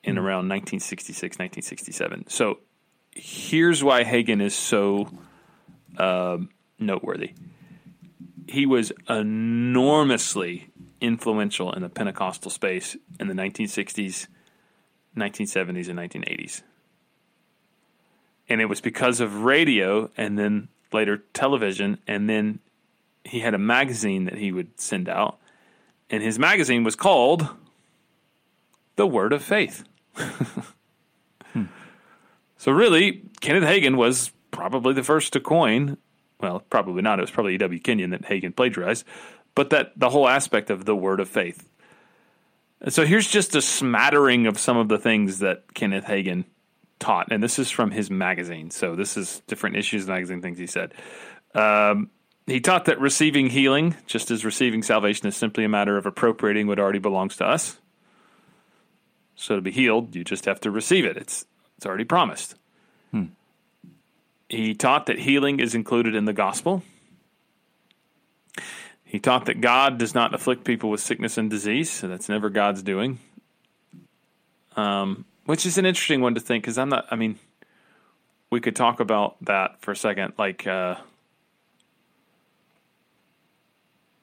in 0.04 0.18
around 0.18 0.50
1966, 0.50 1.38
1967. 1.38 2.26
So 2.30 2.58
here's 3.12 3.84
why 3.84 4.04
Hagin 4.04 4.42
is 4.42 4.56
so 4.56 5.08
um 6.00 6.50
noteworthy. 6.80 7.34
He 8.48 8.66
was 8.66 8.92
enormously 9.08 10.72
influential 11.00 11.72
in 11.74 11.84
the 11.84 11.90
Pentecostal 11.90 12.50
space 12.50 12.98
in 13.20 13.28
the 13.28 13.36
1960s, 13.36 14.26
1970s, 15.16 15.90
and 15.90 16.00
1980s. 16.00 16.62
And 18.48 18.62
it 18.62 18.66
was 18.66 18.82
because 18.82 19.20
of 19.20 19.44
radio 19.44 20.10
and 20.18 20.38
then 20.38 20.70
later 20.92 21.24
television, 21.34 22.00
and 22.08 22.30
then 22.30 22.60
he 23.24 23.42
had 23.42 23.54
a 23.54 23.60
magazine 23.60 24.26
that 24.26 24.38
he 24.38 24.52
would 24.52 24.80
send 24.80 25.08
out. 25.08 25.38
And 26.10 26.24
his 26.24 26.40
magazine 26.40 26.84
was 26.84 26.96
called 26.96 27.48
The 28.96 29.06
Word 29.06 29.34
of 29.34 29.44
Faith. 29.44 29.84
So 32.60 32.74
really, 32.74 33.24
Kenneth 33.40 33.64
Hagin 33.64 33.96
was 33.96 34.34
probably 34.52 34.94
the 34.94 35.02
first 35.02 35.32
to 35.32 35.40
coin. 35.40 35.98
Well, 36.42 36.60
probably 36.70 37.02
not. 37.02 37.18
It 37.18 37.22
was 37.22 37.32
probably 37.32 37.56
E.W. 37.56 37.80
Kenyon 37.80 38.10
that 38.10 38.24
Hagin 38.24 38.54
plagiarized, 38.54 39.06
but 39.56 39.70
that 39.70 39.98
the 39.98 40.10
whole 40.10 40.28
aspect 40.28 40.70
of 40.70 40.84
the 40.84 40.96
word 40.96 41.22
of 41.22 41.30
faith. 41.30 41.70
So 42.88 43.06
here's 43.06 43.28
just 43.28 43.56
a 43.56 43.62
smattering 43.62 44.48
of 44.48 44.58
some 44.58 44.78
of 44.78 44.88
the 44.88 44.98
things 44.98 45.40
that 45.40 45.74
Kenneth 45.74 46.06
Hagin 46.06 46.46
taught, 47.00 47.32
and 47.32 47.44
this 47.44 47.60
is 47.60 47.70
from 47.70 47.92
his 47.92 48.10
magazine. 48.10 48.72
So 48.72 48.96
this 48.96 49.18
is 49.18 49.42
different 49.48 49.76
issues 49.76 50.08
magazine 50.08 50.42
things 50.42 50.58
he 50.58 50.68
said. 50.68 50.94
Um, 51.54 52.10
he 52.46 52.62
taught 52.62 52.86
that 52.86 53.00
receiving 53.00 53.50
healing, 53.50 53.96
just 54.08 54.32
as 54.32 54.46
receiving 54.46 54.82
salvation, 54.82 55.28
is 55.28 55.36
simply 55.36 55.66
a 55.66 55.70
matter 55.70 55.98
of 55.98 56.06
appropriating 56.06 56.68
what 56.68 56.80
already 56.80 57.00
belongs 57.00 57.36
to 57.38 57.46
us. 57.46 57.80
So 59.36 59.56
to 59.56 59.62
be 59.62 59.72
healed, 59.72 60.16
you 60.16 60.24
just 60.24 60.46
have 60.46 60.60
to 60.62 60.72
receive 60.72 61.06
it. 61.06 61.18
It's 61.18 61.46
it's 61.78 61.86
already 61.86 62.06
promised. 62.06 62.56
He 64.50 64.74
taught 64.74 65.06
that 65.06 65.20
healing 65.20 65.60
is 65.60 65.76
included 65.76 66.16
in 66.16 66.26
the 66.26 66.34
gospel. 66.34 66.84
He 69.10 69.18
taught 69.18 69.46
that 69.46 69.60
God 69.60 69.98
does 69.98 70.14
not 70.14 70.36
afflict 70.36 70.64
people 70.64 70.92
with 70.92 71.02
sickness 71.02 71.40
and 71.40 71.50
disease, 71.50 71.90
so 71.90 72.08
that's 72.08 72.30
never 72.30 72.52
God's 72.52 72.84
doing. 72.84 73.18
Um, 74.76 75.26
which 75.46 75.66
is 75.66 75.80
an 75.80 75.88
interesting 75.88 76.22
one 76.22 76.36
to 76.36 76.40
think 76.40 76.64
because 76.64 76.78
I'm 76.78 76.90
not. 76.90 77.08
I 77.10 77.16
mean, 77.16 77.40
we 78.52 78.60
could 78.60 78.76
talk 78.76 79.00
about 79.00 79.44
that 79.46 79.82
for 79.82 79.94
a 79.94 79.96
second. 79.96 80.34
Like, 80.38 80.68
uh, 80.68 80.98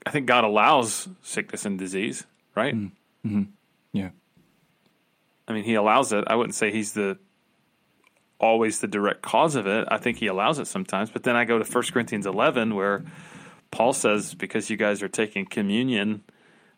I 0.06 0.10
think 0.12 0.26
God 0.26 0.44
allows 0.44 1.08
sickness 1.20 1.64
and 1.64 1.76
disease, 1.76 2.24
right? 2.54 2.72
Yeah. 3.92 4.10
I 5.48 5.52
mean, 5.52 5.64
he 5.64 5.74
allows 5.74 6.12
it. 6.12 6.22
I 6.28 6.36
wouldn't 6.36 6.54
say 6.54 6.70
he's 6.70 6.92
the 6.92 7.18
always 8.38 8.78
the 8.78 8.86
direct 8.86 9.20
cause 9.20 9.56
of 9.56 9.66
it. 9.66 9.88
I 9.90 9.98
think 9.98 10.18
he 10.18 10.28
allows 10.28 10.60
it 10.60 10.68
sometimes. 10.68 11.10
But 11.10 11.24
then 11.24 11.34
I 11.34 11.44
go 11.44 11.58
to 11.58 11.68
1 11.68 11.84
Corinthians 11.92 12.24
11 12.24 12.76
where 12.76 13.02
Paul 13.76 13.92
says, 13.92 14.32
because 14.34 14.70
you 14.70 14.78
guys 14.78 15.02
are 15.02 15.08
taking 15.08 15.44
communion 15.44 16.22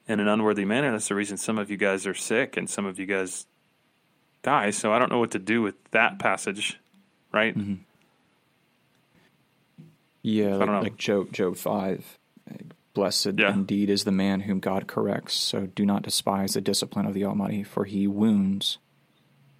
in 0.08 0.18
an 0.18 0.26
unworthy 0.26 0.64
manner. 0.64 0.90
That's 0.90 1.06
the 1.06 1.14
reason 1.14 1.36
some 1.36 1.56
of 1.56 1.70
you 1.70 1.76
guys 1.76 2.08
are 2.08 2.14
sick 2.14 2.56
and 2.56 2.68
some 2.68 2.86
of 2.86 2.98
you 2.98 3.06
guys 3.06 3.46
die. 4.42 4.70
So 4.70 4.92
I 4.92 4.98
don't 4.98 5.08
know 5.08 5.20
what 5.20 5.30
to 5.30 5.38
do 5.38 5.62
with 5.62 5.76
that 5.92 6.18
passage, 6.18 6.80
right? 7.32 7.56
Mm-hmm. 7.56 7.74
Yeah, 10.22 10.56
I 10.56 10.58
don't 10.58 10.66
know. 10.66 10.72
like, 10.74 10.82
like 10.82 10.96
Job, 10.96 11.32
Job 11.32 11.56
5. 11.56 12.18
Blessed 12.94 13.38
Yeah. 13.38 13.52
indeed 13.52 13.90
is 13.90 14.02
the 14.02 14.10
man 14.10 14.40
whom 14.40 14.58
God 14.58 14.88
corrects. 14.88 15.34
So 15.34 15.66
do 15.66 15.86
not 15.86 16.02
despise 16.02 16.54
the 16.54 16.60
discipline 16.60 17.06
of 17.06 17.14
the 17.14 17.24
Almighty, 17.24 17.62
for 17.62 17.84
he 17.84 18.08
wounds, 18.08 18.78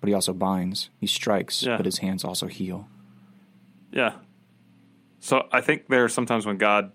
but 0.01 0.09
he 0.09 0.15
also 0.15 0.33
binds. 0.33 0.91
He 0.99 1.07
strikes, 1.07 1.63
Yeah. 1.63 1.77
but 1.77 1.87
his 1.87 1.99
hands 1.99 2.25
also 2.25 2.49
heal. 2.49 2.89
Yeah. 3.93 4.15
So 5.21 5.47
I 5.53 5.61
think 5.61 5.87
there 5.87 6.03
are 6.05 6.09
sometimes 6.09 6.45
when 6.47 6.57
God 6.59 6.91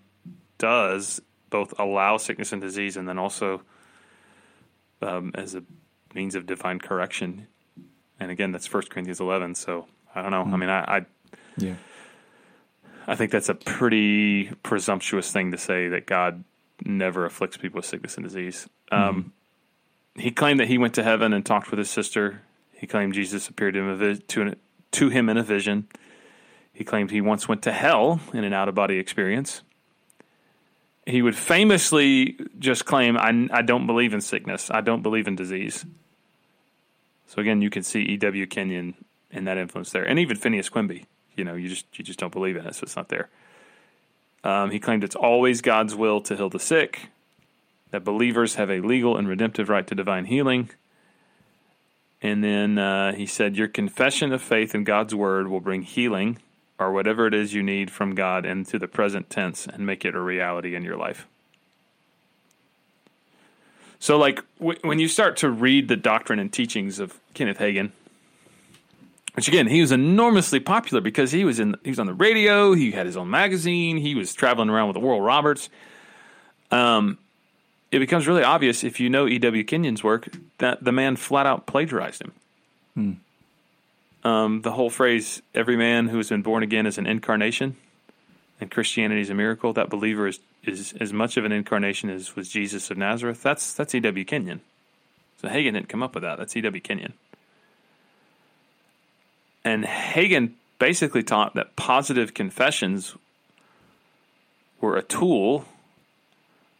does 0.64 1.20
both 1.50 1.74
allow 1.78 2.16
sickness 2.16 2.52
and 2.52 2.62
disease, 2.62 2.96
and 2.96 3.06
then 3.08 3.18
also 3.18 3.62
um, 5.02 5.30
as 5.34 5.54
a 5.54 5.62
means 6.14 6.34
of 6.34 6.46
divine 6.46 6.78
correction. 6.78 7.46
And 8.18 8.30
again, 8.30 8.52
that's 8.52 8.66
First 8.66 8.88
Corinthians 8.90 9.20
eleven. 9.20 9.54
So 9.54 9.86
I 10.14 10.22
don't 10.22 10.30
know. 10.30 10.44
I 10.54 10.56
mean, 10.56 10.70
I, 10.70 10.80
I 10.96 11.06
Yeah. 11.56 11.74
I 13.06 13.14
think 13.16 13.30
that's 13.30 13.50
a 13.50 13.54
pretty 13.54 14.50
presumptuous 14.62 15.30
thing 15.30 15.52
to 15.52 15.58
say 15.58 15.88
that 15.88 16.06
God 16.06 16.42
never 16.84 17.26
afflicts 17.26 17.58
people 17.58 17.78
with 17.78 17.86
sickness 17.86 18.16
and 18.16 18.24
disease. 18.24 18.66
Um, 18.90 19.32
he 20.16 20.30
claimed 20.30 20.60
that 20.60 20.68
he 20.68 20.78
went 20.78 20.94
to 20.94 21.02
heaven 21.02 21.34
and 21.34 21.44
talked 21.44 21.70
with 21.70 21.78
his 21.78 21.90
sister. 21.90 22.40
He 22.72 22.86
claimed 22.86 23.12
Jesus 23.12 23.48
appeared 23.48 23.74
to 23.74 23.80
him, 23.80 23.88
a 23.88 23.96
vi- 23.96 24.22
to, 24.28 24.54
to 24.92 25.08
him 25.10 25.28
in 25.28 25.36
a 25.36 25.42
vision. 25.42 25.88
He 26.72 26.82
claimed 26.84 27.10
he 27.10 27.20
once 27.20 27.46
went 27.46 27.62
to 27.64 27.72
hell 27.72 28.20
in 28.32 28.42
an 28.42 28.54
out 28.54 28.68
of 28.70 28.74
body 28.74 28.98
experience. 28.98 29.62
He 31.06 31.20
would 31.20 31.36
famously 31.36 32.38
just 32.58 32.86
claim, 32.86 33.16
I, 33.16 33.48
I 33.52 33.62
don't 33.62 33.86
believe 33.86 34.14
in 34.14 34.20
sickness. 34.20 34.70
I 34.70 34.80
don't 34.80 35.02
believe 35.02 35.28
in 35.28 35.36
disease. 35.36 35.84
So 37.28 37.40
again, 37.40 37.60
you 37.60 37.70
can 37.70 37.82
see 37.82 38.00
E.W. 38.00 38.46
Kenyon 38.46 38.94
and 39.30 39.46
that 39.46 39.58
influence 39.58 39.90
there. 39.90 40.04
And 40.04 40.18
even 40.18 40.36
Phineas 40.36 40.68
Quimby. 40.68 41.06
You 41.36 41.44
know, 41.44 41.54
you 41.54 41.68
just 41.68 41.86
you 41.98 42.04
just 42.04 42.18
don't 42.20 42.32
believe 42.32 42.56
in 42.56 42.64
it, 42.64 42.74
so 42.76 42.84
it's 42.84 42.96
not 42.96 43.08
there. 43.08 43.28
Um, 44.44 44.70
he 44.70 44.78
claimed 44.78 45.02
it's 45.02 45.16
always 45.16 45.60
God's 45.60 45.94
will 45.94 46.20
to 46.22 46.36
heal 46.36 46.48
the 46.48 46.60
sick, 46.60 47.08
that 47.90 48.04
believers 48.04 48.54
have 48.54 48.70
a 48.70 48.80
legal 48.80 49.16
and 49.16 49.26
redemptive 49.26 49.68
right 49.68 49.86
to 49.86 49.94
divine 49.94 50.26
healing. 50.26 50.70
And 52.22 52.44
then 52.44 52.78
uh, 52.78 53.14
he 53.14 53.26
said, 53.26 53.56
Your 53.56 53.68
confession 53.68 54.32
of 54.32 54.42
faith 54.42 54.74
in 54.74 54.84
God's 54.84 55.14
word 55.14 55.48
will 55.48 55.60
bring 55.60 55.82
healing 55.82 56.38
or 56.78 56.92
whatever 56.92 57.26
it 57.26 57.34
is 57.34 57.54
you 57.54 57.62
need 57.62 57.90
from 57.90 58.14
God 58.14 58.44
into 58.44 58.78
the 58.78 58.88
present 58.88 59.30
tense 59.30 59.66
and 59.66 59.86
make 59.86 60.04
it 60.04 60.14
a 60.14 60.20
reality 60.20 60.74
in 60.74 60.82
your 60.82 60.96
life. 60.96 61.26
So, 63.98 64.18
like, 64.18 64.42
w- 64.58 64.78
when 64.82 64.98
you 64.98 65.08
start 65.08 65.36
to 65.38 65.50
read 65.50 65.88
the 65.88 65.96
doctrine 65.96 66.38
and 66.38 66.52
teachings 66.52 66.98
of 66.98 67.18
Kenneth 67.32 67.58
Hagin, 67.58 67.92
which 69.34 69.48
again, 69.48 69.66
he 69.66 69.80
was 69.80 69.92
enormously 69.92 70.60
popular 70.60 71.00
because 71.00 71.32
he 71.32 71.44
was 71.44 71.58
in 71.58 71.76
he 71.82 71.90
was 71.90 71.98
on 71.98 72.06
the 72.06 72.14
radio, 72.14 72.72
he 72.74 72.92
had 72.92 73.06
his 73.06 73.16
own 73.16 73.30
magazine, 73.30 73.96
he 73.96 74.14
was 74.14 74.34
traveling 74.34 74.68
around 74.70 74.88
with 74.88 74.94
the 74.94 75.00
Oral 75.00 75.20
Roberts. 75.20 75.70
Um, 76.70 77.18
it 77.90 77.98
becomes 77.98 78.26
really 78.26 78.42
obvious 78.42 78.82
if 78.84 78.98
you 79.00 79.08
know 79.08 79.26
E.W. 79.26 79.64
Kenyon's 79.64 80.02
work 80.02 80.28
that 80.58 80.84
the 80.84 80.92
man 80.92 81.16
flat 81.16 81.46
out 81.46 81.66
plagiarized 81.66 82.22
him. 82.96 83.20
Um, 84.24 84.62
the 84.62 84.72
whole 84.72 84.90
phrase 84.90 85.42
"every 85.54 85.76
man 85.76 86.08
who 86.08 86.16
has 86.16 86.30
been 86.30 86.42
born 86.42 86.62
again 86.62 86.86
is 86.86 86.98
an 86.98 87.06
incarnation," 87.06 87.76
and 88.60 88.70
Christianity 88.70 89.20
is 89.20 89.30
a 89.30 89.34
miracle. 89.34 89.72
That 89.72 89.90
believer 89.90 90.26
is 90.26 90.40
is 90.62 90.94
as 91.00 91.12
much 91.12 91.36
of 91.36 91.44
an 91.44 91.52
incarnation 91.52 92.10
as 92.10 92.34
was 92.36 92.48
Jesus 92.48 92.90
of 92.90 92.96
Nazareth. 92.96 93.42
That's 93.42 93.72
that's 93.74 93.94
E.W. 93.94 94.24
Kenyon. 94.24 94.60
So 95.40 95.48
Hagin 95.48 95.74
didn't 95.74 95.88
come 95.88 96.02
up 96.02 96.14
with 96.14 96.22
that. 96.22 96.38
That's 96.38 96.56
E.W. 96.56 96.80
Kenyon. 96.80 97.12
And 99.64 99.84
Hagin 99.84 100.52
basically 100.78 101.22
taught 101.22 101.54
that 101.54 101.76
positive 101.76 102.34
confessions 102.34 103.14
were 104.80 104.96
a 104.96 105.02
tool 105.02 105.64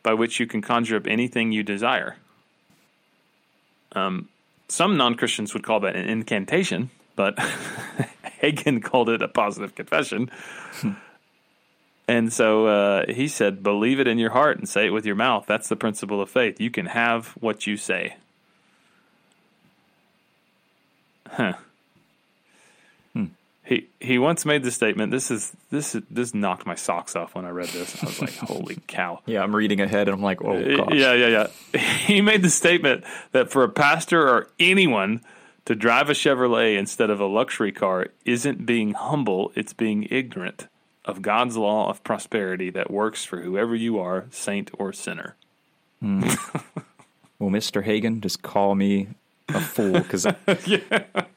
by 0.03 0.13
which 0.13 0.39
you 0.39 0.47
can 0.47 0.61
conjure 0.61 0.97
up 0.97 1.07
anything 1.07 1.53
you 1.53 1.63
desire. 1.63 2.17
Um, 3.93 4.29
some 4.69 4.97
non 4.97 5.15
Christians 5.15 5.55
would 5.55 5.63
call 5.63 5.81
that 5.81 5.97
an 5.97 6.07
incantation, 6.09 6.91
but 7.17 7.37
Hagin 8.43 8.83
called 8.83 9.09
it 9.09 9.23
a 9.23 9.29
positive 9.29 9.75
confession. 9.75 10.31
and 12.09 12.33
so 12.33 12.67
uh, 12.67 13.13
he 13.13 13.29
said, 13.29 13.63
believe 13.63 14.01
it 14.01 14.07
in 14.07 14.19
your 14.19 14.31
heart 14.31 14.59
and 14.59 14.69
say 14.69 14.87
it 14.87 14.91
with 14.91 15.07
your 15.07 15.17
mouth. 15.17 15.47
That's 15.47 15.69
the 15.69 15.77
principle 15.77 16.21
of 16.21 16.31
faith. 16.31 16.61
You 16.61 16.71
can 16.71 16.87
have 16.87 17.29
what 17.41 17.67
you 17.67 17.77
say. 17.77 18.17
Huh. 21.29 21.55
He 23.65 23.89
he 23.99 24.19
once 24.19 24.45
made 24.45 24.63
the 24.63 24.71
statement. 24.71 25.11
This 25.11 25.31
is 25.31 25.53
this 25.71 25.95
is, 25.95 26.03
this 26.11 26.35
knocked 26.35 26.67
my 26.67 26.75
socks 26.75 27.17
off 27.17 27.35
when 27.35 27.47
I 27.47 27.49
read 27.49 27.69
this. 27.69 28.03
I 28.03 28.07
was 28.07 28.21
like, 28.21 28.37
"Holy 28.37 28.77
cow!" 28.87 29.21
Yeah, 29.25 29.43
I'm 29.43 29.57
reading 29.57 29.81
ahead 29.81 30.07
and 30.07 30.15
I'm 30.15 30.23
like, 30.23 30.43
oh, 30.43 30.77
gosh. 30.77 30.93
Yeah, 30.93 31.15
yeah, 31.15 31.47
yeah. 31.73 31.81
He 32.05 32.21
made 32.21 32.43
the 32.43 32.51
statement 32.51 33.05
that 33.33 33.51
for 33.51 33.65
a 33.65 33.71
pastor 33.71 34.29
or 34.29 34.49
anyone 34.61 35.23
to 35.67 35.75
drive 35.75 36.11
a 36.11 36.13
Chevrolet 36.13 36.77
instead 36.79 37.11
of 37.11 37.21
a 37.21 37.27
luxury 37.27 37.73
car 37.73 38.09
isn't 38.25 38.67
being 38.67 38.93
humble; 38.93 39.53
it's 39.55 39.73
being 39.73 40.07
ignorant 40.11 40.69
of 41.05 41.21
God's 41.23 41.57
law 41.57 41.89
of 41.91 42.03
prosperity 42.03 42.71
that 42.71 42.91
works 42.91 43.25
for 43.25 43.41
whoever 43.43 43.75
you 43.75 43.99
are, 43.99 44.27
saint 44.31 44.71
or 44.79 44.93
sinner. 44.93 45.37
Well, 47.41 47.51
Mr. 47.51 47.85
Hagin, 47.85 48.21
just 48.21 48.43
call 48.43 48.75
me 48.75 49.09
a 49.49 49.61
fool 49.61 49.93
because 49.93 50.25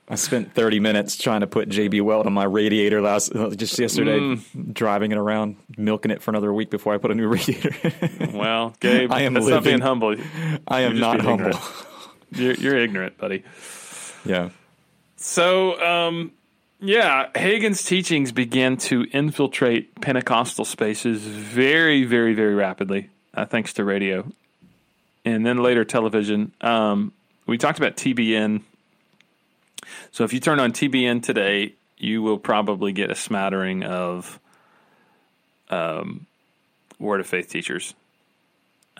I 0.10 0.16
spent 0.16 0.54
30 0.54 0.80
minutes 0.80 1.18
trying 1.18 1.42
to 1.42 1.48
put 1.48 1.70
JB 1.70 2.02
Weld 2.04 2.28
on 2.28 2.34
my 2.34 2.44
radiator 2.46 3.02
last 3.02 3.36
uh, 3.36 3.50
just 3.50 3.78
yesterday, 3.80 4.20
Mm. 4.20 4.74
driving 4.74 5.12
it 5.12 5.18
around, 5.18 5.58
milking 5.76 6.12
it 6.12 6.22
for 6.22 6.32
another 6.32 6.54
week 6.54 6.70
before 6.70 6.94
I 6.94 6.98
put 6.98 7.12
a 7.12 7.16
new 7.16 7.28
radiator. 7.28 7.72
Well, 8.38 8.76
Gabe, 8.80 9.12
I 9.12 9.22
am 9.24 9.34
that's 9.34 9.48
not 9.48 9.64
being 9.64 9.82
humble. 9.82 10.16
I 10.68 10.82
am 10.82 11.00
not 11.00 11.20
humble. 11.20 11.60
You're, 12.32 12.54
you're 12.54 12.78
ignorant, 12.78 13.18
buddy. 13.18 13.44
Yeah. 14.30 14.50
So, 15.16 15.82
um, 15.82 16.32
yeah, 16.80 17.30
Hagin's 17.36 17.84
teachings 17.84 18.32
began 18.32 18.78
to 18.78 19.06
infiltrate 19.12 20.00
Pentecostal 20.00 20.66
spaces 20.66 21.22
very, 21.24 22.04
very, 22.04 22.34
very 22.34 22.54
rapidly, 22.54 23.10
uh, 23.34 23.46
thanks 23.46 23.74
to 23.74 23.84
radio 23.84 24.32
and 25.28 25.46
then 25.46 25.62
later 25.62 25.84
television. 25.84 26.54
Um, 26.62 27.12
we 27.46 27.58
talked 27.58 27.78
about 27.78 27.98
TBN. 27.98 28.62
So, 30.12 30.24
if 30.24 30.34
you 30.34 30.40
turn 30.40 30.60
on 30.60 30.72
TBN 30.72 31.24
today, 31.24 31.74
you 31.98 32.22
will 32.22 32.38
probably 32.38 32.92
get 32.92 33.12
a 33.12 33.16
smattering 33.16 33.84
of 33.84 34.40
um, 35.70 36.26
Word 37.00 37.20
of 37.20 37.28
Faith 37.28 37.50
teachers. 37.50 37.94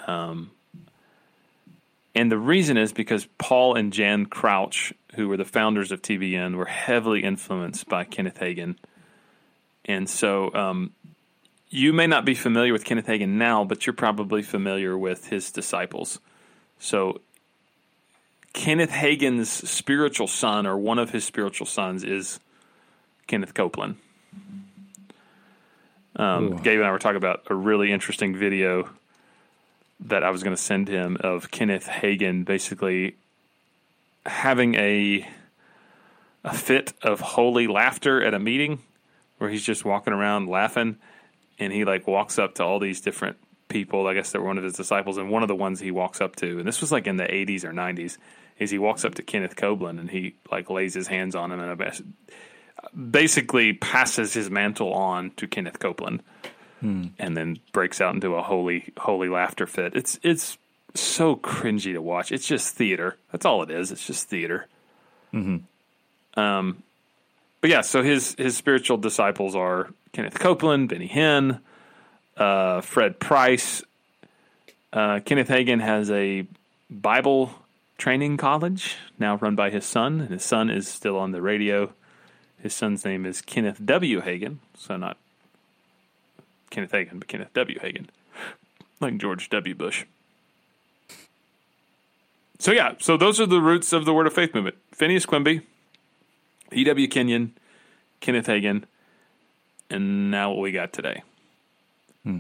Um, 0.06 0.52
and 2.14 2.32
the 2.32 2.38
reason 2.38 2.78
is 2.78 2.92
because 2.92 3.28
Paul 3.38 3.76
and 3.76 3.94
Jan 3.94 4.26
Crouch, 4.26 4.94
who 5.18 5.28
were 5.28 5.36
the 5.36 5.46
founders 5.46 5.92
of 5.92 6.02
TBN, 6.02 6.56
were 6.56 6.66
heavily 6.66 7.24
influenced 7.24 7.90
by 7.90 8.06
Kenneth 8.06 8.40
Hagin. 8.40 8.78
And 9.84 10.10
so 10.10 10.54
um, 10.54 10.92
you 11.70 11.92
may 11.92 12.08
not 12.08 12.24
be 12.24 12.36
familiar 12.36 12.72
with 12.72 12.86
Kenneth 12.86 13.08
Hagin 13.08 13.30
now, 13.38 13.64
but 13.64 13.86
you're 13.86 13.94
probably 13.94 14.44
familiar 14.44 14.98
with 14.98 15.28
his 15.28 15.52
disciples. 15.52 16.20
So 16.80 17.22
Kenneth 18.54 18.92
Hagin's 18.92 19.50
spiritual 19.50 20.28
son, 20.28 20.66
or 20.66 20.78
one 20.78 21.00
of 21.00 21.10
his 21.10 21.26
spiritual 21.26 21.68
sons, 21.68 22.04
is 22.04 22.40
Kenneth 23.26 23.54
Copeland. 23.54 23.98
Um, 26.16 26.58
Gabe 26.58 26.80
and 26.80 26.88
I 26.88 26.92
were 26.92 27.00
talking 27.00 27.18
about 27.18 27.44
a 27.50 27.56
really 27.56 27.92
interesting 27.92 28.36
video 28.36 28.90
that 30.00 30.24
I 30.24 30.30
was 30.30 30.44
going 30.44 30.56
to 30.56 30.62
send 30.62 30.88
him 30.88 31.18
of 31.22 31.52
Kenneth 31.52 31.88
Hagin 31.88 32.46
basically 32.46 33.16
having 34.28 34.76
a 34.76 35.28
a 36.44 36.54
fit 36.54 36.94
of 37.02 37.20
holy 37.20 37.68
laughter 37.68 38.24
at 38.24 38.34
a 38.34 38.40
meeting 38.40 38.80
where 39.38 39.50
he's 39.50 39.64
just 39.64 39.84
walking 39.84 40.14
around 40.14 40.48
laughing 40.48 40.98
and 41.60 41.74
he 41.74 41.84
like 41.84 42.08
walks 42.08 42.40
up 42.40 42.56
to 42.56 42.64
all 42.64 42.80
these 42.80 43.02
different 43.02 43.38
people 43.68 44.08
I 44.08 44.14
guess 44.14 44.32
they 44.32 44.40
were 44.40 44.46
one 44.46 44.58
of 44.58 44.64
his 44.64 44.74
disciples 44.74 45.18
and 45.18 45.30
one 45.30 45.42
of 45.42 45.48
the 45.48 45.56
ones 45.56 45.80
he 45.80 45.92
walks 45.92 46.22
up 46.22 46.36
to 46.38 46.60
and 46.60 46.68
this 46.68 46.80
was 46.80 46.92
like 46.92 47.08
in 47.08 47.18
the 47.18 47.26
80s 47.26 47.64
or 47.64 47.72
90s 47.72 48.18
is 48.60 48.72
he 48.72 48.78
walks 48.78 49.04
up 49.04 49.16
to 49.16 49.24
Kenneth 49.24 49.56
Copeland 49.56 50.00
and 50.00 50.10
he 50.10 50.36
like 50.52 50.70
lays 50.70 50.94
his 50.94 51.08
hands 51.08 51.36
on 51.36 51.52
him 51.52 51.60
and 51.60 52.16
basically 53.12 53.74
passes 53.74 54.34
his 54.34 54.50
mantle 54.50 54.94
on 54.94 55.32
to 55.32 55.48
Kenneth 55.48 55.80
Copeland 55.80 56.24
hmm. 56.80 57.08
and 57.20 57.36
then 57.36 57.60
breaks 57.72 58.02
out 58.02 58.16
into 58.16 58.36
a 58.36 58.42
holy 58.42 58.94
holy 58.98 59.30
laughter 59.30 59.68
fit. 59.68 59.96
It's 59.96 60.20
it's 60.24 60.58
so 61.02 61.36
cringy 61.36 61.94
to 61.94 62.02
watch. 62.02 62.32
It's 62.32 62.48
just 62.48 62.76
theater. 62.76 63.18
That's 63.32 63.46
all 63.46 63.64
it 63.64 63.72
is. 63.72 63.92
It's 63.92 64.06
just 64.06 64.28
theater. 64.30 64.68
Um, 65.34 66.84
but 67.62 67.70
yeah, 67.70 67.82
so 67.82 68.02
his 68.04 68.36
his 68.38 68.56
spiritual 68.58 68.98
disciples 68.98 69.56
are 69.56 69.90
Kenneth 70.14 70.40
Copeland, 70.40 70.90
Benny 70.90 71.08
Hinn, 71.08 71.60
uh, 72.38 72.82
Fred 72.82 73.20
Price, 73.20 73.84
Uh, 74.94 75.20
Kenneth 75.20 75.50
Hagin 75.50 75.82
has 75.82 76.10
a 76.10 76.46
Bible 76.90 77.54
training 77.98 78.38
college 78.38 78.96
now 79.20 79.36
run 79.36 79.56
by 79.56 79.70
his 79.70 79.86
son, 79.86 80.22
and 80.22 80.30
his 80.32 80.44
son 80.46 80.70
is 80.70 80.88
still 80.88 81.18
on 81.18 81.32
the 81.32 81.42
radio. 81.42 81.92
His 82.62 82.74
son's 82.74 83.04
name 83.06 83.26
is 83.26 83.42
Kenneth 83.42 83.80
W. 83.86 84.22
Hagin, 84.22 84.58
so 84.78 84.96
not 84.98 85.18
Kenneth 86.70 86.92
Hagin, 86.92 87.20
but 87.20 87.28
Kenneth 87.28 87.54
W. 87.54 87.80
Hagin, 87.80 88.08
like 89.02 89.18
George 89.18 89.50
W. 89.50 89.76
Bush. 89.76 90.06
So 92.60 92.72
yeah, 92.72 92.94
so 93.00 93.18
those 93.18 93.40
are 93.40 93.46
the 93.46 93.62
roots 93.62 93.94
of 93.94 94.06
the 94.06 94.14
Word 94.14 94.28
of 94.28 94.34
Faith 94.34 94.54
movement: 94.56 94.76
Phineas 94.92 95.26
Quimby, 95.26 95.62
E.W. 96.74 97.08
Kenyon, 97.08 97.54
Kenneth 98.20 98.48
Hagin, 98.48 98.84
and 99.90 100.32
now 100.32 100.50
what 100.52 100.60
we 100.62 100.72
got 100.72 100.92
today. 100.94 101.24
Hmm. 102.24 102.40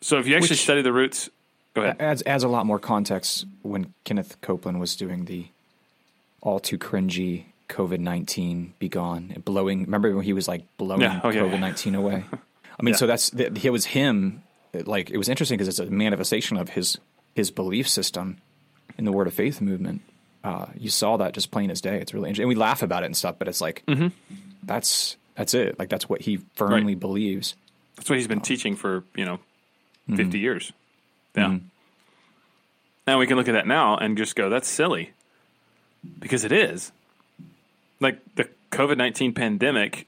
So 0.00 0.18
if 0.18 0.26
you 0.26 0.34
actually 0.36 0.50
Which- 0.50 0.62
study 0.62 0.82
the 0.82 0.92
roots, 0.92 1.30
go 1.74 1.82
ahead. 1.82 1.96
adds 2.00 2.22
adds 2.26 2.42
a 2.44 2.48
lot 2.48 2.66
more 2.66 2.78
context 2.78 3.46
when 3.62 3.94
Kenneth 4.04 4.40
Copeland 4.40 4.80
was 4.80 4.96
doing 4.96 5.24
the 5.26 5.46
all 6.40 6.58
too 6.60 6.78
cringy 6.78 7.44
COVID 7.68 8.00
nineteen 8.00 8.74
be 8.78 8.88
gone 8.88 9.30
and 9.34 9.44
blowing. 9.44 9.82
Remember 9.84 10.14
when 10.14 10.24
he 10.24 10.32
was 10.32 10.48
like 10.48 10.64
blowing 10.76 11.02
Yeah, 11.02 11.20
oh, 11.22 11.30
yeah, 11.30 11.44
yeah. 11.44 11.50
COVID 11.52 11.60
nineteen 11.60 11.94
away? 12.02 12.24
I 12.78 12.82
mean, 12.82 12.94
Yeah. 12.94 12.98
so 12.98 13.06
that's 13.06 13.28
it 13.32 13.70
was 13.70 13.86
him. 13.86 14.42
Like 14.74 15.10
it 15.10 15.18
was 15.18 15.28
interesting 15.28 15.56
because 15.56 15.68
it's 15.68 15.78
a 15.78 15.86
manifestation 15.86 16.56
of 16.56 16.70
his 16.70 16.98
his 17.34 17.50
belief 17.52 17.88
system 17.88 18.38
in 18.96 19.04
the 19.04 19.12
Word 19.12 19.26
of 19.26 19.34
Faith 19.34 19.60
movement. 19.60 20.02
Uh, 20.44 20.66
you 20.76 20.88
saw 20.88 21.16
that 21.16 21.34
just 21.34 21.50
plain 21.50 21.70
as 21.70 21.80
day. 21.80 22.00
It's 22.00 22.14
really 22.14 22.28
interesting, 22.28 22.44
and 22.44 22.48
we 22.48 22.54
laugh 22.54 22.82
about 22.82 23.02
it 23.02 23.06
and 23.06 23.16
stuff, 23.16 23.36
but 23.38 23.48
it's 23.48 23.60
like 23.60 23.82
Mm-hmm. 23.86 24.08
that's 24.62 25.16
that's 25.34 25.54
it. 25.54 25.78
Like 25.78 25.88
that's 25.88 26.08
what 26.08 26.22
he 26.22 26.38
firmly 26.54 26.94
believes. 26.94 27.54
That's 27.96 28.08
what 28.08 28.16
he's 28.18 28.28
been 28.28 28.40
teaching 28.40 28.76
for, 28.76 29.04
you 29.16 29.24
know, 29.24 29.38
50 30.16 30.38
years. 30.38 30.72
Yeah. 31.36 31.58
Now 33.06 33.18
we 33.18 33.26
can 33.26 33.36
look 33.36 33.48
at 33.48 33.52
that 33.52 33.66
now 33.66 33.96
and 33.96 34.16
just 34.16 34.36
go, 34.36 34.48
that's 34.50 34.68
silly. 34.68 35.12
Because 36.18 36.44
it 36.44 36.52
is. 36.52 36.92
Like 38.00 38.18
the 38.36 38.48
COVID 38.70 38.96
19 38.96 39.34
pandemic 39.34 40.06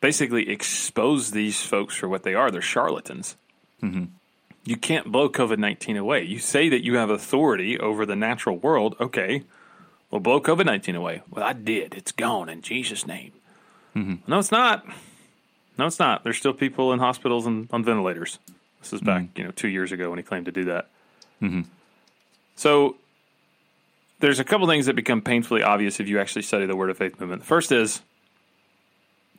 basically 0.00 0.48
exposed 0.48 1.32
these 1.34 1.60
folks 1.60 1.94
for 1.96 2.08
what 2.08 2.22
they 2.22 2.34
are. 2.34 2.50
They're 2.50 2.62
charlatans. 2.62 3.36
You 4.64 4.76
can't 4.76 5.10
blow 5.10 5.28
COVID 5.28 5.58
19 5.58 5.96
away. 5.96 6.22
You 6.22 6.38
say 6.38 6.68
that 6.68 6.84
you 6.84 6.96
have 6.96 7.10
authority 7.10 7.78
over 7.78 8.04
the 8.04 8.16
natural 8.16 8.56
world. 8.56 8.94
Okay. 9.00 9.44
Well, 10.10 10.20
blow 10.20 10.40
COVID 10.40 10.66
19 10.66 10.94
away. 10.94 11.22
Well, 11.30 11.44
I 11.44 11.52
did. 11.52 11.94
It's 11.94 12.12
gone 12.12 12.48
in 12.48 12.62
Jesus' 12.62 13.06
name. 13.06 13.32
Mm-hmm. 13.96 14.30
No, 14.30 14.38
it's 14.38 14.52
not. 14.52 14.84
No, 15.78 15.86
it's 15.86 15.98
not. 15.98 16.24
There's 16.24 16.36
still 16.36 16.52
people 16.52 16.92
in 16.92 16.98
hospitals 16.98 17.46
and 17.46 17.68
on 17.72 17.84
ventilators. 17.84 18.38
This 18.80 18.92
is 18.92 19.00
back, 19.00 19.22
mm-hmm. 19.22 19.38
you 19.38 19.44
know, 19.44 19.50
two 19.50 19.68
years 19.68 19.92
ago 19.92 20.10
when 20.10 20.18
he 20.18 20.22
claimed 20.22 20.46
to 20.46 20.52
do 20.52 20.64
that. 20.64 20.88
Mm-hmm. 21.42 21.62
So 22.56 22.96
there's 24.20 24.38
a 24.38 24.44
couple 24.44 24.66
things 24.66 24.86
that 24.86 24.96
become 24.96 25.22
painfully 25.22 25.62
obvious 25.62 26.00
if 26.00 26.08
you 26.08 26.18
actually 26.18 26.42
study 26.42 26.66
the 26.66 26.76
Word 26.76 26.90
of 26.90 26.98
Faith 26.98 27.18
movement. 27.20 27.42
The 27.42 27.46
first 27.46 27.72
is 27.72 28.02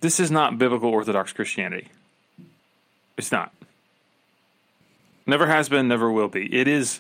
this 0.02 0.20
is 0.20 0.32
not 0.32 0.58
biblical 0.58 0.90
Orthodox 0.90 1.32
Christianity. 1.32 1.90
It's 3.18 3.32
not. 3.32 3.54
Never 5.32 5.48
has 5.48 5.70
been, 5.70 5.88
never 5.88 6.12
will 6.12 6.28
be. 6.28 6.54
It 6.54 6.68
is 6.68 7.00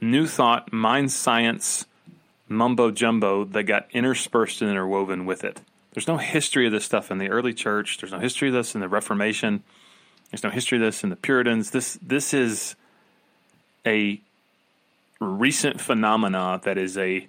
new 0.00 0.26
thought, 0.26 0.72
mind 0.72 1.12
science, 1.12 1.86
mumbo 2.48 2.90
jumbo 2.90 3.44
that 3.44 3.62
got 3.62 3.86
interspersed 3.92 4.60
and 4.60 4.68
interwoven 4.68 5.24
with 5.24 5.44
it. 5.44 5.60
There's 5.92 6.08
no 6.08 6.16
history 6.16 6.66
of 6.66 6.72
this 6.72 6.84
stuff 6.84 7.12
in 7.12 7.18
the 7.18 7.28
early 7.28 7.54
church. 7.54 7.98
There's 7.98 8.10
no 8.10 8.18
history 8.18 8.48
of 8.48 8.54
this 8.54 8.74
in 8.74 8.80
the 8.80 8.88
Reformation. 8.88 9.62
There's 10.32 10.42
no 10.42 10.50
history 10.50 10.78
of 10.78 10.82
this 10.82 11.04
in 11.04 11.10
the 11.10 11.16
Puritans. 11.16 11.70
This 11.70 11.96
this 12.02 12.34
is 12.34 12.74
a 13.86 14.20
recent 15.20 15.80
phenomena 15.80 16.60
that 16.64 16.76
is 16.76 16.98
a 16.98 17.28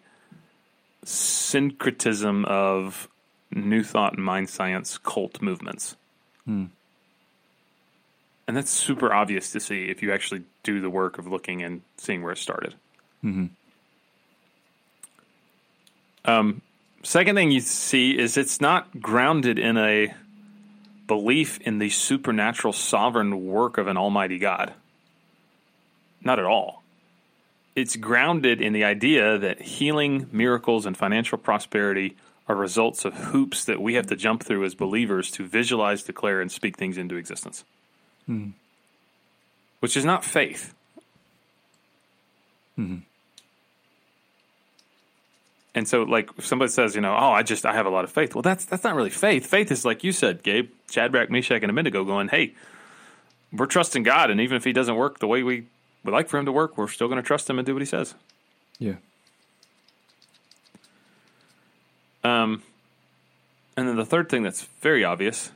syncretism 1.06 2.46
of 2.46 3.08
new 3.52 3.84
thought 3.84 4.14
and 4.16 4.26
mind 4.26 4.50
science 4.50 4.98
cult 4.98 5.40
movements. 5.40 5.96
Hmm. 6.46 6.66
And 8.50 8.58
that's 8.58 8.72
super 8.72 9.14
obvious 9.14 9.52
to 9.52 9.60
see 9.60 9.90
if 9.90 10.02
you 10.02 10.12
actually 10.12 10.42
do 10.64 10.82
the 10.82 10.90
work 10.90 11.20
of 11.20 11.28
looking 11.28 11.62
and 11.62 11.84
seeing 11.98 12.24
where 12.24 12.32
it 12.32 12.40
started. 12.40 12.74
Um, 16.26 16.64
second 17.04 17.36
thing 17.36 17.52
you 17.52 17.60
see 17.60 18.18
is 18.18 18.38
it's 18.38 18.60
not 18.60 19.00
grounded 19.00 19.60
in 19.60 19.78
a 19.78 20.16
belief 21.06 21.62
in 21.62 21.78
the 21.78 21.92
supernatural 21.92 22.74
sovereign 22.74 23.46
work 23.46 23.78
of 23.78 23.86
an 23.86 23.98
almighty 23.98 24.40
God. 24.40 24.74
Not 26.24 26.40
at 26.40 26.46
all. 26.46 26.82
It's 27.76 27.98
grounded 27.98 28.62
in 28.62 28.74
the 28.74 28.84
idea 28.84 29.38
that 29.38 29.62
healing, 29.62 30.26
miracles, 30.32 30.88
and 30.88 30.98
financial 30.98 31.38
prosperity 31.38 32.18
are 32.48 32.56
results 32.56 33.06
of 33.06 33.14
hoops 33.14 33.66
that 33.66 33.80
we 33.80 33.94
have 33.94 34.08
to 34.08 34.16
jump 34.16 34.44
through 34.44 34.66
as 34.66 34.74
believers 34.74 35.30
to 35.30 35.46
visualize, 35.46 36.02
declare, 36.02 36.42
and 36.42 36.52
speak 36.52 36.78
things 36.78 36.98
into 36.98 37.16
existence. 37.16 37.64
Which 39.80 39.98
is 39.98 40.06
not 40.06 40.24
faith. 40.24 40.74
And 45.76 45.88
so, 45.88 46.04
like, 46.04 46.30
if 46.38 46.46
somebody 46.46 46.72
says, 46.72 46.96
you 46.96 47.02
know, 47.02 47.14
oh, 47.14 47.32
I 47.32 47.44
just 47.44 47.66
I 47.66 47.74
have 47.74 47.86
a 47.86 47.90
lot 47.90 48.04
of 48.04 48.12
faith. 48.12 48.36
Well, 48.36 48.42
that's 48.42 48.66
that's 48.66 48.84
not 48.84 48.96
really 48.96 49.10
faith. 49.10 49.46
Faith 49.46 49.72
is 49.72 49.86
like 49.86 50.04
you 50.04 50.12
said, 50.12 50.44
Gabe, 50.44 50.70
Shadrach, 50.90 51.30
Meshach, 51.30 51.62
and 51.62 51.70
Abednego, 51.70 52.04
going, 52.04 52.30
hey, 52.30 52.54
we're 53.52 53.66
trusting 53.66 54.04
God, 54.04 54.30
and 54.30 54.42
even 54.42 54.58
if 54.58 54.64
He 54.64 54.74
doesn't 54.74 54.96
work 54.96 55.20
the 55.20 55.28
way 55.28 55.44
we 55.44 55.66
would 56.04 56.14
like 56.14 56.28
for 56.28 56.38
Him 56.38 56.46
to 56.46 56.52
work, 56.52 56.78
we're 56.78 56.88
still 56.88 57.08
going 57.08 57.22
to 57.22 57.26
trust 57.26 57.50
Him 57.50 57.60
and 57.60 57.66
do 57.66 57.74
what 57.74 57.82
He 57.82 57.86
says. 57.86 58.16
Yeah. 58.78 58.96
Um, 62.24 62.64
and 63.78 63.88
then 63.88 63.96
the 63.96 64.06
third 64.06 64.30
thing 64.30 64.44
that's 64.44 64.64
very 64.82 65.04
obvious 65.04 65.52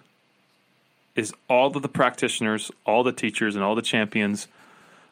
is 1.15 1.33
all 1.47 1.75
of 1.75 1.81
the 1.81 1.89
practitioners, 1.89 2.71
all 2.85 3.03
the 3.03 3.11
teachers, 3.11 3.55
and 3.55 3.63
all 3.63 3.75
the 3.75 3.81
champions 3.81 4.47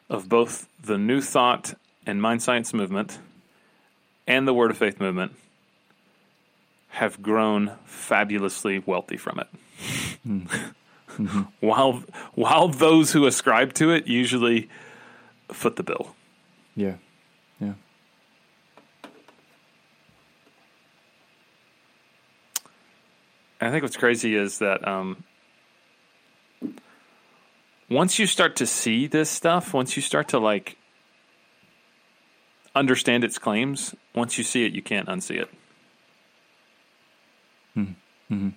of 0.08 0.28
both 0.28 0.68
the 0.82 0.98
New 0.98 1.20
Thought 1.20 1.74
and 2.06 2.20
Mind 2.20 2.42
Science 2.42 2.74
movement 2.74 3.18
and 4.26 4.46
the 4.46 4.54
Word 4.54 4.70
of 4.70 4.78
Faith 4.78 5.00
movement 5.00 5.32
have 6.88 7.22
grown 7.22 7.72
fabulously 7.84 8.80
wealthy 8.80 9.16
from 9.16 9.40
it. 9.40 9.48
while 11.60 12.02
while 12.34 12.68
those 12.68 13.12
who 13.12 13.26
ascribe 13.26 13.72
to 13.74 13.90
it 13.90 14.06
usually 14.06 14.68
foot 15.50 15.76
the 15.76 15.82
bill. 15.82 16.14
Yeah. 16.74 16.94
Yeah. 17.60 17.74
And 23.60 23.68
I 23.68 23.70
think 23.70 23.82
what's 23.82 23.96
crazy 23.96 24.34
is 24.34 24.58
that 24.58 24.86
um, 24.86 25.22
once 27.92 28.18
you 28.18 28.26
start 28.26 28.56
to 28.56 28.66
see 28.66 29.06
this 29.06 29.30
stuff, 29.30 29.72
once 29.74 29.96
you 29.96 30.02
start 30.02 30.28
to 30.28 30.38
like 30.38 30.76
understand 32.74 33.24
its 33.24 33.38
claims, 33.38 33.94
once 34.14 34.38
you 34.38 34.44
see 34.44 34.64
it, 34.64 34.72
you 34.72 34.82
can't 34.82 35.08
unsee 35.08 35.40
it. 35.42 35.48
Hmm. 38.28 38.48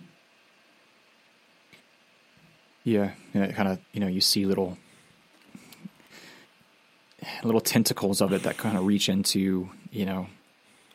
Yeah, 2.83 3.11
and 3.33 3.43
it 3.43 3.55
kind 3.55 3.67
of 3.67 3.79
you 3.93 3.99
know 3.99 4.07
you 4.07 4.21
see 4.21 4.45
little 4.45 4.77
little 7.43 7.61
tentacles 7.61 8.21
of 8.21 8.31
it 8.31 8.43
that 8.43 8.57
kind 8.57 8.77
of 8.77 8.85
reach 8.85 9.09
into 9.09 9.69
you 9.91 10.05
know 10.05 10.27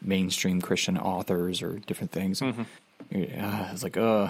mainstream 0.01 0.61
Christian 0.61 0.97
authors 0.97 1.63
or 1.63 1.79
different 1.81 2.13
things. 2.13 2.41
Yeah, 3.11 3.73
it's 3.73 3.83
like 3.83 3.97
uh, 3.97 4.29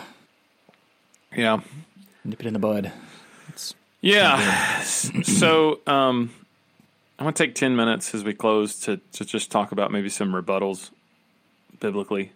Yeah. 1.36 1.60
nip 2.24 2.40
it 2.40 2.46
in 2.46 2.54
the 2.54 2.58
bud. 2.58 2.90
It's 3.48 3.74
Yeah. 4.00 4.80
so 4.82 5.80
um, 5.86 6.30
I'm 7.18 7.24
going 7.24 7.34
to 7.34 7.46
take 7.46 7.54
10 7.54 7.76
minutes 7.76 8.14
as 8.14 8.24
we 8.24 8.34
close 8.34 8.80
to, 8.80 9.00
to 9.12 9.24
just 9.24 9.50
talk 9.50 9.72
about 9.72 9.92
maybe 9.92 10.08
some 10.08 10.32
rebuttals 10.32 10.90
biblically. 11.78 12.32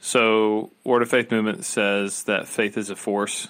So, 0.00 0.70
Word 0.84 1.02
of 1.02 1.10
Faith 1.10 1.30
movement 1.30 1.64
says 1.64 2.24
that 2.24 2.48
faith 2.48 2.76
is 2.76 2.90
a 2.90 2.96
force. 2.96 3.48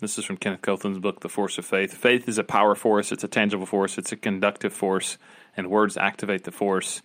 This 0.00 0.18
is 0.18 0.24
from 0.24 0.36
Kenneth 0.36 0.62
Copeland's 0.62 0.98
book, 0.98 1.20
The 1.20 1.28
Force 1.28 1.58
of 1.58 1.64
Faith. 1.64 1.94
Faith 1.94 2.28
is 2.28 2.38
a 2.38 2.44
power 2.44 2.74
force, 2.74 3.12
it's 3.12 3.24
a 3.24 3.28
tangible 3.28 3.66
force, 3.66 3.96
it's 3.96 4.12
a 4.12 4.16
conductive 4.16 4.72
force, 4.72 5.16
and 5.56 5.70
words 5.70 5.96
activate 5.96 6.44
the 6.44 6.50
force. 6.50 7.02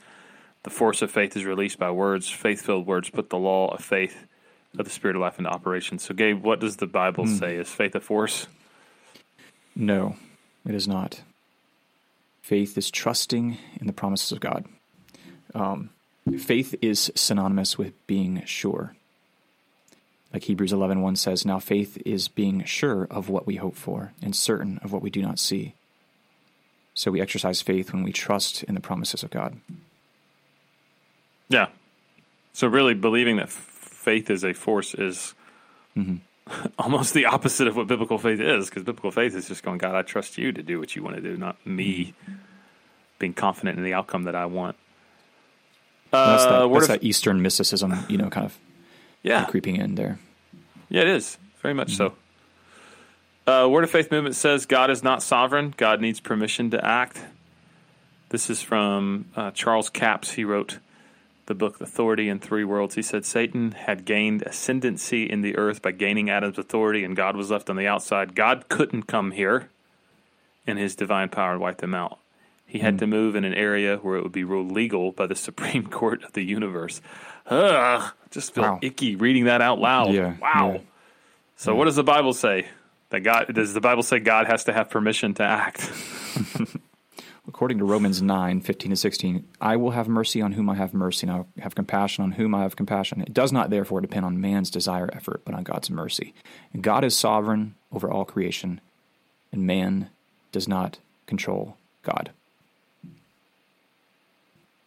The 0.64 0.72
force 0.72 1.02
of 1.02 1.10
faith 1.10 1.38
is 1.38 1.46
released 1.46 1.80
by 1.80 1.92
words. 1.92 2.30
Faith 2.30 2.64
filled 2.64 2.86
words 2.86 3.10
put 3.10 3.30
the 3.30 3.38
law 3.38 3.74
of 3.74 3.84
faith 3.84 4.26
of 4.78 4.86
the 4.86 4.92
Spirit 4.92 5.16
of 5.16 5.22
life 5.22 5.38
into 5.38 5.50
operation. 5.50 6.00
So, 6.00 6.14
Gabe, 6.14 6.44
what 6.44 6.60
does 6.60 6.78
the 6.78 6.88
Bible 6.88 7.26
say? 7.28 7.56
Is 7.58 7.70
faith 7.70 7.96
a 7.96 8.00
force? 8.00 8.48
No, 9.82 10.16
it 10.64 10.76
is 10.76 10.88
not. 10.88 11.22
Faith 12.44 12.78
is 12.78 12.92
trusting 12.92 13.58
in 13.80 13.88
the 13.88 13.94
promises 13.94 14.32
of 14.32 14.40
God. 14.40 14.66
Um, 15.56 15.90
faith 16.38 16.76
is 16.84 17.12
synonymous 17.16 17.80
with 17.80 17.94
being 18.06 18.44
sure. 18.46 18.96
Like 20.32 20.44
Hebrews 20.44 20.72
11.1 20.72 21.18
says, 21.18 21.48
Now 21.48 21.58
faith 21.58 21.98
is 22.06 22.28
being 22.28 22.64
sure 22.64 23.08
of 23.10 23.28
what 23.28 23.48
we 23.48 23.56
hope 23.56 23.76
for 23.76 24.14
and 24.22 24.36
certain 24.36 24.80
of 24.84 24.94
what 24.94 25.02
we 25.02 25.10
do 25.10 25.22
not 25.24 25.40
see. 25.40 25.74
So 26.94 27.10
we 27.10 27.20
exercise 27.20 27.64
faith 27.64 27.92
when 27.92 28.04
we 28.04 28.14
trust 28.14 28.62
in 28.64 28.76
the 28.76 28.82
promises 28.82 29.24
of 29.24 29.32
God. 29.32 29.58
Yeah. 31.50 31.70
So 32.54 32.68
really 32.68 32.94
believing 32.94 33.38
that 33.38 33.50
faith 33.50 34.30
is 34.30 34.44
a 34.44 34.54
force 34.54 34.94
is 34.94 35.34
almost 36.80 37.14
the 37.14 37.26
opposite 37.26 37.68
of 37.68 37.76
what 37.76 37.88
biblical 37.88 38.18
faith 38.18 38.40
is 38.40 38.70
because 38.70 38.84
biblical 38.84 39.12
faith 39.12 39.36
is 39.36 39.48
just 39.48 39.64
going, 39.64 39.78
God, 39.78 39.96
I 39.96 40.02
trust 40.02 40.38
you 40.38 40.52
to 40.52 40.64
do 40.64 40.80
what 40.80 40.96
you 40.96 41.04
want 41.04 41.16
to 41.16 41.22
do, 41.22 41.38
not 41.38 41.64
me 41.66 42.14
being 43.20 43.34
confident 43.34 43.78
in 43.78 43.84
the 43.84 43.94
outcome 43.94 44.24
that 44.24 44.36
I 44.36 44.46
want. 44.46 44.76
that's 46.12 46.44
that, 46.44 46.52
Uh, 46.52 46.68
that's 46.68 46.84
of- 46.84 46.88
that 46.90 47.04
Eastern 47.04 47.42
mysticism, 47.42 47.94
you 48.10 48.18
know, 48.18 48.30
kind 48.30 48.46
of 48.46 48.58
yeah. 49.24 49.46
creeping 49.46 49.76
in 49.78 49.96
there. 49.96 50.20
Yeah, 50.90 51.02
it 51.02 51.08
is. 51.08 51.38
Very 51.62 51.74
much 51.74 51.96
so. 51.96 52.16
Uh, 53.48 53.68
Word 53.70 53.84
of 53.84 53.90
Faith 53.90 54.12
movement 54.12 54.36
says 54.36 54.66
God 54.66 54.90
is 54.90 55.04
not 55.04 55.24
sovereign. 55.24 55.74
God 55.78 56.02
needs 56.02 56.20
permission 56.20 56.72
to 56.72 56.84
act. 56.86 57.20
This 58.30 58.50
is 58.50 58.62
from 58.62 59.26
uh, 59.36 59.52
Charles 59.52 59.90
Capps. 59.90 60.32
He 60.32 60.44
wrote 60.44 60.80
the 61.52 61.56
book 61.56 61.82
Authority 61.82 62.30
in 62.30 62.40
Three 62.40 62.64
Worlds. 62.64 62.96
He 62.96 63.02
said 63.02 63.26
Satan 63.26 63.74
had 63.74 64.06
gained 64.06 64.42
ascendancy 64.44 65.30
in 65.30 65.42
the 65.42 65.58
earth 65.58 65.82
by 65.82 65.92
gaining 65.92 66.30
Adam's 66.30 66.58
authority, 66.58 67.04
and 67.04 67.14
God 67.14 67.36
was 67.36 67.52
left 67.52 67.70
on 67.70 67.76
the 67.76 67.88
outside. 67.88 68.36
God 68.36 68.70
couldn't 68.70 69.04
come 69.04 69.32
here 69.32 69.70
in 70.66 70.78
his 70.78 70.96
divine 70.96 71.28
power 71.28 71.52
and 71.52 71.60
wipe 71.60 71.80
them 71.80 71.94
out. 71.94 72.20
He 72.66 72.80
had 72.80 72.94
hmm. 72.94 73.00
to 73.00 73.08
move 73.08 73.36
in 73.36 73.44
an 73.44 73.54
area 73.54 73.98
where 73.98 74.16
it 74.16 74.24
would 74.24 74.32
be 74.32 74.46
ruled 74.46 74.72
legal 74.72 75.12
by 75.12 75.28
the 75.28 75.36
Supreme 75.48 75.88
Court 75.88 76.24
of 76.24 76.32
the 76.32 76.42
universe. 76.42 77.02
Ugh, 77.48 78.14
just 78.30 78.56
feel 78.56 78.64
Wow. 78.64 78.80
icky 78.82 79.18
reading 79.18 79.44
that 79.44 79.62
out 79.62 79.80
loud. 79.80 80.14
Yeah, 80.14 80.36
wow. 80.42 80.72
yeah. 80.76 80.80
So 81.58 81.76
what 81.76 81.84
does 81.86 81.98
the 81.98 82.04
Bible 82.04 82.32
say? 82.32 82.70
That 83.10 83.20
God 83.20 83.54
does 83.54 83.74
the 83.74 83.82
Bible 83.82 84.04
say 84.04 84.20
God 84.20 84.48
has 84.48 84.64
to 84.64 84.74
have 84.74 84.90
permission 84.90 85.34
to 85.34 85.44
act? 85.44 85.92
According 87.54 87.80
to 87.80 87.84
Romans 87.84 88.22
9, 88.22 88.62
15 88.62 88.92
to 88.92 88.96
16, 88.96 89.46
I 89.60 89.76
will 89.76 89.92
have 89.92 90.08
mercy 90.08 90.42
on 90.42 90.54
whom 90.54 90.70
I 90.70 90.76
have 90.76 90.94
mercy, 90.94 91.28
and 91.28 91.36
I 91.36 91.38
will 91.40 91.48
have 91.60 91.76
compassion 91.76 92.24
on 92.24 92.32
whom 92.32 92.56
I 92.56 92.62
have 92.62 92.78
compassion. 92.78 93.20
It 93.20 93.34
does 93.34 93.52
not 93.52 93.70
therefore 93.70 94.00
depend 94.00 94.24
on 94.24 94.40
man's 94.40 94.70
desire 94.70 95.08
or 95.08 95.14
effort, 95.14 95.42
but 95.44 95.54
on 95.54 95.64
God's 95.64 95.90
mercy. 95.90 96.34
And 96.72 96.82
God 96.82 97.04
is 97.04 97.14
sovereign 97.14 97.76
over 97.92 98.10
all 98.10 98.24
creation, 98.24 98.80
and 99.52 99.68
man 99.68 100.10
does 100.54 100.66
not 100.66 101.00
control 101.28 101.76
God. 102.04 102.32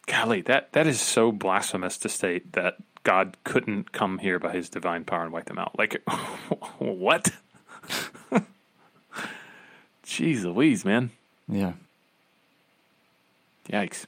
Golly, 0.07 0.41
that 0.41 0.73
that 0.73 0.87
is 0.87 0.99
so 0.99 1.31
blasphemous 1.31 1.99
to 1.99 2.09
state 2.09 2.53
that 2.53 2.77
God 3.03 3.37
couldn't 3.43 3.91
come 3.91 4.17
here 4.17 4.39
by 4.39 4.53
His 4.53 4.69
divine 4.69 5.05
power 5.05 5.21
and 5.21 5.31
wipe 5.31 5.45
them 5.45 5.59
out. 5.59 5.77
Like, 5.77 6.01
what? 6.79 7.29
Jeez 10.03 10.43
Louise, 10.43 10.83
man! 10.83 11.11
Yeah. 11.47 11.73
Yikes. 13.69 14.05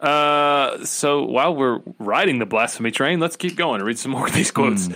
Uh, 0.00 0.84
so 0.84 1.24
while 1.24 1.54
we're 1.54 1.80
riding 1.98 2.38
the 2.38 2.46
blasphemy 2.46 2.90
train, 2.90 3.20
let's 3.20 3.36
keep 3.36 3.56
going 3.56 3.80
and 3.80 3.86
read 3.86 3.98
some 3.98 4.12
more 4.12 4.26
of 4.26 4.34
these 4.34 4.50
quotes. 4.50 4.88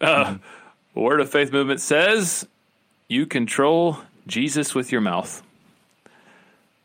Uh, 0.00 0.36
Word 0.94 1.20
of 1.20 1.30
Faith 1.30 1.52
movement 1.52 1.80
says, 1.80 2.46
"You 3.08 3.26
control 3.26 3.98
Jesus 4.26 4.74
with 4.74 4.92
your 4.92 5.00
mouth." 5.00 5.42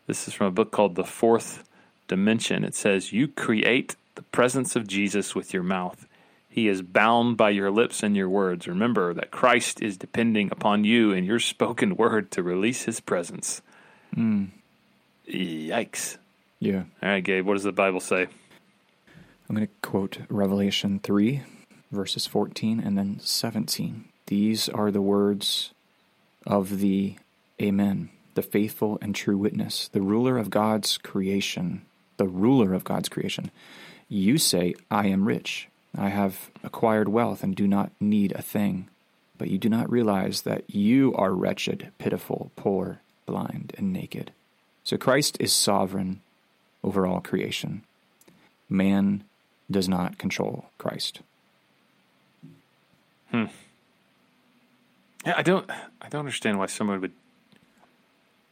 This 0.07 0.28
is 0.28 0.34
from 0.34 0.47
a 0.47 0.51
book 0.51 0.72
called 0.72 0.95
The 0.95 1.03
Fourth 1.03 1.68
Dimension. 2.07 2.63
It 2.63 2.74
says, 2.74 3.13
"You 3.13 3.28
create 3.28 3.95
the 4.15 4.24
presence 4.24 4.76
of 4.76 4.88
Jesus 4.88 5.36
with 5.36 5.53
your 5.53 5.63
mouth. 5.63 6.07
He 6.49 6.68
is 6.68 6.82
bound 6.82 7.38
by 7.38 7.51
your 7.51 7.70
lips 7.70 8.01
and 8.01 8.15
your 8.15 8.30
words. 8.30 8.68
Remember 8.68 9.13
that 9.13 9.30
Christ 9.30 9.82
is 9.82 9.97
depending 9.97 10.49
upon 10.51 10.84
you 10.84 11.11
and 11.11 11.28
your 11.28 11.39
spoken 11.39 11.95
word 11.95 12.32
to 12.32 12.41
release 12.41 12.84
His 12.84 12.99
presence." 12.99 13.61
Yikes. 15.30 16.17
Yeah. 16.59 16.84
All 17.03 17.09
right, 17.09 17.23
Gabe, 17.23 17.45
what 17.45 17.53
does 17.53 17.63
the 17.63 17.71
Bible 17.71 17.99
say? 17.99 18.28
I'm 19.49 19.55
going 19.55 19.67
to 19.67 19.73
quote 19.82 20.19
Revelation 20.30 20.99
3, 20.99 21.41
verses 21.91 22.25
14 22.25 22.80
and 22.80 22.97
then 22.97 23.19
17. 23.21 24.05
These 24.28 24.67
are 24.69 24.91
the 24.91 25.01
words 25.01 25.71
of 26.45 26.80
the 26.80 27.15
Amen, 27.61 28.09
the 28.36 28.41
faithful 28.41 28.99
and 29.01 29.15
true 29.15 29.38
witness, 29.38 29.88
the 29.88 30.01
ruler 30.01 30.38
of 30.38 30.49
God's 30.49 30.97
creation, 30.97 31.82
the 32.17 32.28
ruler 32.28 32.73
of 32.73 32.84
God's 32.84 33.09
creation. 33.09 33.49
You 34.09 34.38
say, 34.38 34.75
I 34.91 35.07
am 35.07 35.28
rich. 35.28 35.69
I 35.97 36.09
have 36.09 36.51
acquired 36.63 37.09
wealth 37.09 37.41
and 37.41 37.55
do 37.55 37.67
not 37.67 37.91
need 37.99 38.32
a 38.34 38.41
thing. 38.41 38.89
But 39.38 39.49
you 39.49 39.57
do 39.57 39.69
not 39.69 39.89
realize 39.89 40.43
that 40.43 40.69
you 40.69 41.13
are 41.15 41.34
wretched, 41.34 41.91
pitiful, 41.99 42.51
poor, 42.55 43.01
blind, 43.25 43.73
and 43.78 43.93
naked. 43.93 44.32
So 44.88 44.95
Christ 44.95 45.35
is 45.41 45.51
sovereign 45.51 46.21
over 46.81 47.05
all 47.05 47.19
creation. 47.19 47.83
Man 48.69 49.25
does 49.69 49.89
not 49.89 50.17
control 50.17 50.67
Christ. 50.77 51.19
Hmm. 53.29 53.47
Yeah, 55.25 55.33
I 55.35 55.41
don't 55.41 55.69
I 55.69 56.07
don't 56.07 56.19
understand 56.19 56.57
why 56.57 56.67
someone 56.67 57.01
would 57.01 57.11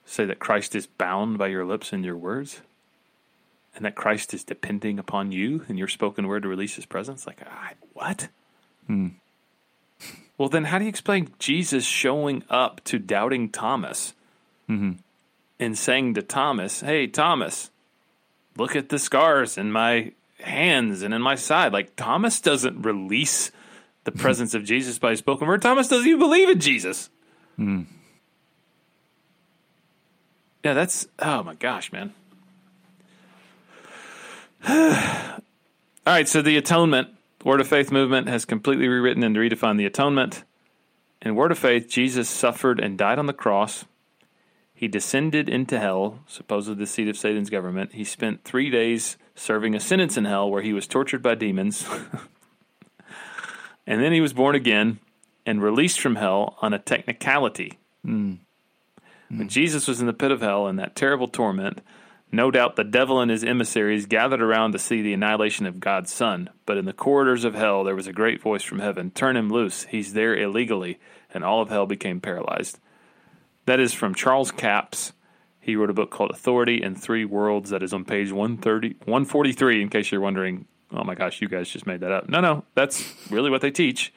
say 0.05 0.25
that 0.25 0.39
Christ 0.39 0.75
is 0.75 0.88
bound 0.88 1.38
by 1.38 1.47
your 1.47 1.63
lips 1.63 1.93
and 1.93 2.03
your 2.03 2.17
words. 2.17 2.59
And 3.73 3.86
that 3.86 3.95
Christ 3.95 4.33
is 4.33 4.43
depending 4.43 4.99
upon 4.99 5.31
you 5.31 5.63
and 5.69 5.79
your 5.79 5.88
spoken 5.88 6.27
word 6.27 6.43
to 6.43 6.49
release 6.49 6.75
his 6.75 6.86
presence? 6.86 7.25
Like, 7.25 7.47
I, 7.47 7.75
what? 7.93 8.27
Hmm. 8.88 9.07
Well, 10.38 10.49
then 10.49 10.65
how 10.65 10.79
do 10.79 10.83
you 10.83 10.89
explain 10.89 11.29
Jesus 11.39 11.86
showing 11.86 12.43
up 12.49 12.83
to 12.86 12.99
doubting 12.99 13.47
Thomas 13.47 14.13
and 15.60 15.78
saying 15.78 16.14
to 16.16 16.22
Thomas, 16.22 16.82
Hey, 16.82 17.08
Thomas, 17.08 17.72
look 18.58 18.76
at 18.76 18.89
the 18.89 18.99
scars 18.99 19.58
in 19.58 19.72
my 19.72 20.12
hands 20.39 21.01
and 21.01 21.14
in 21.14 21.22
my 21.22 21.36
side? 21.36 21.74
Like, 21.74 21.95
Thomas 21.95 22.41
doesn't 22.41 22.82
release 22.84 23.51
the 24.03 24.12
hmm. 24.12 24.20
presence 24.20 24.53
of 24.53 24.64
Jesus 24.64 24.99
by 24.99 25.12
his 25.12 25.20
spoken 25.20 25.47
word. 25.47 25.62
Thomas 25.62 25.88
doesn't 25.88 26.08
even 26.08 26.20
believe 26.20 26.49
in 26.49 26.60
Jesus. 26.60 27.10
Hmm. 27.56 27.84
Yeah, 30.64 30.74
that's, 30.74 31.08
oh 31.20 31.43
my 31.43 31.53
gosh, 31.53 31.91
man. 31.91 32.14
All 34.68 36.14
right, 36.14 36.28
so 36.28 36.41
the 36.41 36.58
atonement, 36.58 37.10
Word 37.43 37.62
of 37.62 37.68
Faith 37.68 37.91
movement 37.91 38.28
has 38.28 38.45
completely 38.45 38.88
rewritten 38.88 39.22
and 39.22 39.36
redefined 39.36 39.78
the 39.78 39.86
atonement. 39.86 40.43
In 41.22 41.36
Word 41.36 41.51
of 41.51 41.60
Faith, 41.60 41.88
Jesus 41.88 42.28
suffered 42.28 42.80
and 42.80 42.97
died 42.97 43.20
on 43.20 43.28
the 43.28 43.34
cross. 43.34 43.86
He 44.86 44.89
descended 44.89 45.49
into 45.49 45.79
hell, 45.79 46.19
supposedly 46.27 46.83
the 46.83 46.86
seat 46.86 47.07
of 47.07 47.17
Satan's 47.17 47.49
government. 47.49 47.93
He 47.93 48.03
spent 48.03 48.43
three 48.43 48.69
days 48.69 49.17
serving 49.33 49.73
a 49.73 49.79
sentence 49.79 50.15
in 50.15 50.25
hell 50.25 50.47
where 50.47 50.61
he 50.61 50.73
was 50.73 50.86
tortured 50.86 51.23
by 51.23 51.33
demons. 51.33 51.88
and 53.87 53.99
then 53.99 54.12
he 54.13 54.21
was 54.21 54.32
born 54.32 54.53
again 54.53 54.99
and 55.43 55.59
released 55.59 55.99
from 55.99 56.17
hell 56.17 56.55
on 56.62 56.71
a 56.71 56.78
technicality. 56.78 57.79
Hmm. 58.03 58.33
When 59.29 59.49
Jesus 59.49 59.87
was 59.87 60.01
in 60.01 60.05
the 60.05 60.13
pit 60.13 60.29
of 60.29 60.41
hell 60.41 60.67
in 60.67 60.75
that 60.75 60.95
terrible 60.95 61.29
torment, 61.29 61.82
no 62.32 62.51
doubt 62.51 62.75
the 62.75 62.83
devil 62.83 63.20
and 63.20 63.32
his 63.32 63.43
emissaries 63.43 64.05
gathered 64.05 64.39
around 64.39 64.74
to 64.74 64.78
see 64.78 65.01
the 65.01 65.13
annihilation 65.13 65.66
of 65.66 65.79
God's 65.79 66.13
Son. 66.13 66.51
But 66.67 66.78
in 66.78 66.86
the 66.86 66.93
corridors 66.93 67.43
of 67.43 67.55
hell, 67.55 67.83
there 67.83 67.95
was 67.95 68.05
a 68.05 68.13
great 68.13 68.39
voice 68.39 68.62
from 68.62 68.78
heaven 68.78 69.09
Turn 69.09 69.36
him 69.36 69.49
loose. 69.49 69.86
He's 69.86 70.13
there 70.13 70.37
illegally. 70.37 70.99
And 71.33 71.43
all 71.43 71.63
of 71.63 71.70
hell 71.70 71.87
became 71.87 72.21
paralyzed. 72.21 72.78
That 73.66 73.79
is 73.79 73.93
from 73.93 74.13
Charles 74.13 74.51
Capps. 74.51 75.13
He 75.59 75.75
wrote 75.75 75.89
a 75.89 75.93
book 75.93 76.12
called 76.12 76.32
Authority 76.32 76.83
in 76.83 76.96
Three 76.96 77.25
Worlds 77.25 77.71
that 77.71 77.82
is 77.82 77.93
on 77.93 78.05
page 78.05 78.32
130, 78.32 78.97
143, 79.05 79.82
in 79.82 79.89
case 79.89 80.12
you're 80.12 80.21
wondering, 80.21 80.67
oh 80.92 81.04
my 81.04 81.16
gosh, 81.16 81.42
you 81.42 81.47
guys 81.47 81.67
just 81.70 81.87
made 81.87 82.01
that 82.01 82.12
up. 82.12 82.29
No, 82.29 82.39
no, 82.39 82.63
that's 82.75 83.12
really 83.32 83.50
what 83.50 83.62
they 83.62 83.71
teach. 83.71 84.13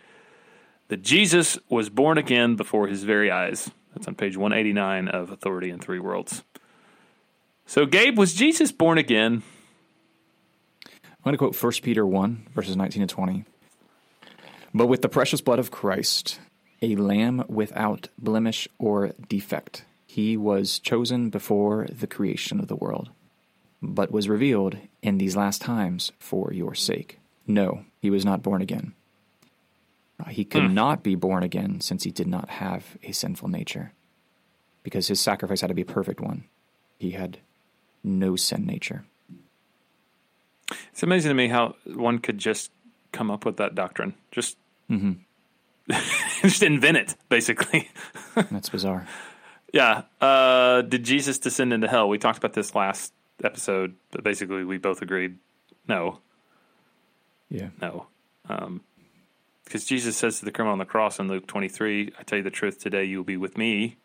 That 0.88 1.02
Jesus 1.02 1.58
was 1.68 1.88
born 1.88 2.18
again 2.18 2.56
before 2.56 2.86
his 2.86 3.04
very 3.04 3.30
eyes. 3.30 3.70
That's 3.94 4.06
on 4.06 4.14
page 4.14 4.36
189 4.36 5.08
of 5.08 5.30
Authority 5.30 5.70
in 5.70 5.78
Three 5.78 5.98
Worlds. 5.98 6.44
So, 7.64 7.86
Gabe, 7.86 8.16
was 8.18 8.34
Jesus 8.34 8.72
born 8.72 8.98
again? 8.98 9.42
I'm 10.84 11.24
going 11.24 11.34
to 11.34 11.38
quote 11.38 11.62
1 11.62 11.72
Peter 11.82 12.06
1, 12.06 12.48
verses 12.54 12.76
19 12.76 13.02
and 13.02 13.10
20. 13.10 13.44
But 14.72 14.86
with 14.86 15.02
the 15.02 15.08
precious 15.08 15.40
blood 15.40 15.58
of 15.58 15.70
Christ, 15.70 16.40
a 16.82 16.96
lamb 16.96 17.44
without 17.48 18.08
blemish 18.18 18.68
or 18.78 19.12
defect, 19.28 19.84
he 20.06 20.36
was 20.36 20.78
chosen 20.78 21.30
before 21.30 21.86
the 21.90 22.06
creation 22.06 22.58
of 22.60 22.68
the 22.68 22.76
world, 22.76 23.10
but 23.82 24.10
was 24.12 24.28
revealed 24.28 24.76
in 25.02 25.18
these 25.18 25.36
last 25.36 25.60
times 25.60 26.12
for 26.18 26.52
your 26.52 26.74
sake. 26.74 27.18
No, 27.46 27.84
he 28.00 28.10
was 28.10 28.24
not 28.24 28.42
born 28.42 28.62
again. 28.62 28.94
Uh, 30.20 30.30
He 30.30 30.44
could 30.44 30.70
not 30.70 31.02
be 31.02 31.14
born 31.14 31.42
again 31.42 31.80
since 31.80 32.04
he 32.04 32.10
did 32.10 32.26
not 32.26 32.48
have 32.48 32.96
a 33.02 33.12
sinful 33.12 33.48
nature, 33.48 33.92
because 34.82 35.08
his 35.08 35.20
sacrifice 35.20 35.60
had 35.60 35.68
to 35.68 35.74
be 35.74 35.82
a 35.82 35.86
perfect 35.86 36.20
one. 36.20 36.44
He 36.98 37.12
had 37.12 37.38
no 38.02 38.36
sin 38.36 38.66
nature. 38.66 39.04
It's 40.92 41.02
amazing 41.02 41.30
to 41.30 41.34
me 41.34 41.48
how 41.48 41.76
one 41.86 42.18
could 42.18 42.38
just 42.38 42.70
come 43.12 43.30
up 43.30 43.44
with 43.44 43.56
that 43.58 43.74
doctrine. 43.74 44.14
Just, 44.30 44.56
just 46.48 46.62
invent 46.62 46.96
it, 46.96 47.14
basically. 47.28 47.90
That's 48.34 48.68
bizarre. 48.68 49.06
Yeah. 49.72 50.02
Uh, 50.20 50.82
did 50.82 51.04
Jesus 51.04 51.38
descend 51.38 51.72
into 51.72 51.88
hell? 51.88 52.08
We 52.08 52.18
talked 52.18 52.38
about 52.38 52.54
this 52.54 52.74
last 52.74 53.12
episode, 53.44 53.94
but 54.10 54.24
basically 54.24 54.64
we 54.64 54.78
both 54.78 55.02
agreed 55.02 55.36
no, 55.86 56.18
Yeah. 57.50 57.68
no. 57.80 58.06
Um, 58.48 58.82
because 59.64 59.84
Jesus 59.84 60.16
says 60.16 60.38
to 60.38 60.44
the 60.46 60.50
criminal 60.50 60.72
on 60.72 60.78
the 60.78 60.84
cross 60.86 61.18
in 61.18 61.28
Luke 61.28 61.46
23, 61.46 62.12
I 62.18 62.22
tell 62.22 62.38
you 62.38 62.42
the 62.42 62.50
truth, 62.50 62.78
today 62.78 63.04
you 63.04 63.18
will 63.18 63.24
be 63.24 63.36
with 63.36 63.58
me 63.58 63.96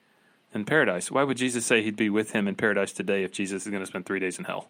in 0.53 0.65
paradise. 0.65 1.09
Why 1.09 1.23
would 1.23 1.37
Jesus 1.37 1.65
say 1.65 1.81
he'd 1.81 1.95
be 1.95 2.09
with 2.09 2.31
him 2.31 2.47
in 2.49 2.55
paradise 2.55 2.91
today 2.91 3.23
if 3.23 3.31
Jesus 3.31 3.65
is 3.65 3.69
going 3.71 3.81
to 3.81 3.87
spend 3.87 4.05
three 4.05 4.19
days 4.19 4.37
in 4.37 4.43
hell? 4.45 4.67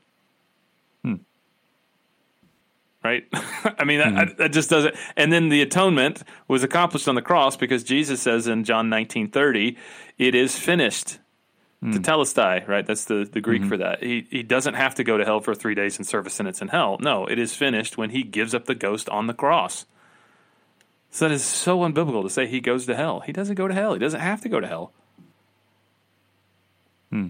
Right? 3.03 3.25
I 3.33 3.83
mean, 3.83 4.01
hmm. 4.01 4.15
that, 4.15 4.37
that 4.37 4.53
just 4.53 4.69
doesn't. 4.69 4.95
And 5.17 5.31
then 5.31 5.49
the 5.49 5.61
atonement 5.61 6.23
was 6.47 6.63
accomplished 6.63 7.07
on 7.07 7.15
the 7.15 7.21
cross 7.21 7.57
because 7.57 7.83
Jesus 7.83 8.21
says 8.21 8.47
in 8.47 8.63
John 8.63 8.89
19 8.89 9.29
30, 9.29 9.77
it 10.17 10.35
is 10.35 10.57
finished. 10.57 11.19
Hmm. 11.81 11.91
Tetelestai, 11.91 12.65
right? 12.65 12.85
That's 12.85 13.03
the, 13.05 13.27
the 13.29 13.41
Greek 13.41 13.61
mm-hmm. 13.61 13.69
for 13.69 13.77
that. 13.77 14.01
He, 14.01 14.25
he 14.29 14.41
doesn't 14.41 14.75
have 14.75 14.95
to 14.95 15.03
go 15.03 15.17
to 15.17 15.25
hell 15.25 15.41
for 15.41 15.53
three 15.53 15.75
days 15.75 15.97
and 15.97 16.07
serve 16.07 16.25
a 16.25 16.29
sentence 16.29 16.61
in 16.61 16.69
hell. 16.69 16.97
No, 17.01 17.25
it 17.25 17.37
is 17.37 17.55
finished 17.55 17.97
when 17.97 18.11
he 18.11 18.23
gives 18.23 18.55
up 18.55 18.65
the 18.65 18.75
ghost 18.75 19.09
on 19.09 19.27
the 19.27 19.33
cross. 19.33 19.85
So 21.09 21.27
that 21.27 21.33
is 21.33 21.43
so 21.43 21.79
unbiblical 21.79 22.23
to 22.23 22.29
say 22.29 22.47
he 22.47 22.61
goes 22.61 22.85
to 22.85 22.95
hell. 22.95 23.19
He 23.19 23.33
doesn't 23.33 23.55
go 23.55 23.67
to 23.67 23.73
hell. 23.73 23.93
He 23.93 23.99
doesn't 23.99 24.21
have 24.21 24.41
to 24.41 24.49
go 24.49 24.59
to 24.59 24.67
hell. 24.67 24.93
Hmm. 27.11 27.27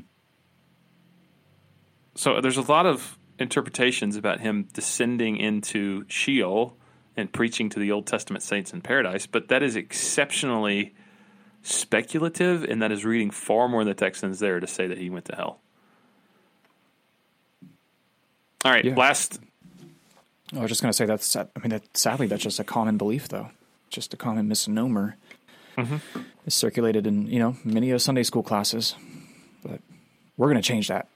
So 2.16 2.40
there's 2.40 2.58
a 2.58 2.62
lot 2.62 2.86
of 2.86 3.18
interpretations 3.39 4.15
about 4.15 4.39
him 4.39 4.68
descending 4.73 5.38
into 5.38 6.05
Sheol 6.07 6.76
and 7.15 7.31
preaching 7.31 7.69
to 7.69 7.80
the 7.80 7.91
Old 7.91 8.07
Testament 8.07 8.43
saints 8.43 8.73
in 8.73 8.81
paradise, 8.81 9.26
but 9.27 9.47
that 9.49 9.61
is 9.64 9.76
exceptionally 9.76 10.93
speculative, 11.61 12.64
and 12.64 12.81
that 12.81 12.91
is 12.91 13.05
reading 13.05 13.31
far 13.31 13.68
more 13.69 13.81
in 13.81 13.88
the 13.88 13.93
text 13.93 14.22
than 14.22 14.31
is 14.31 14.39
there 14.39 14.60
to 14.60 14.68
say 14.68 14.88
that 14.88 14.97
he 14.97 15.10
went 15.10 15.26
to 15.26 15.35
hell. 15.35 15.60
All 18.65 18.72
right, 18.72 18.85
Yeah. 18.85 18.95
last 18.95 19.39
I 20.55 20.60
was 20.60 20.69
just 20.69 20.81
going 20.81 20.91
to 20.91 20.95
say 20.95 21.05
that's. 21.05 21.35
I 21.35 21.47
mean, 21.64 21.69
that, 21.69 21.97
sadly, 21.97 22.27
that's 22.27 22.43
just 22.43 22.60
a 22.60 22.64
common 22.64 22.97
belief, 22.97 23.27
though. 23.27 23.49
Just 23.89 24.14
a 24.14 24.18
common 24.18 24.47
misnomer. 24.47 25.18
Mm-hmm. 25.77 26.19
It's 26.45 26.55
circulated 26.55 27.07
in 27.07 27.26
you 27.27 27.39
know 27.39 27.57
many 27.64 27.89
of 27.89 28.01
Sunday 28.03 28.22
school 28.23 28.43
classes, 28.43 28.95
but 29.64 29.81
we're 30.38 30.47
going 30.51 30.61
to 30.61 30.68
change 30.68 30.89
that 30.89 31.07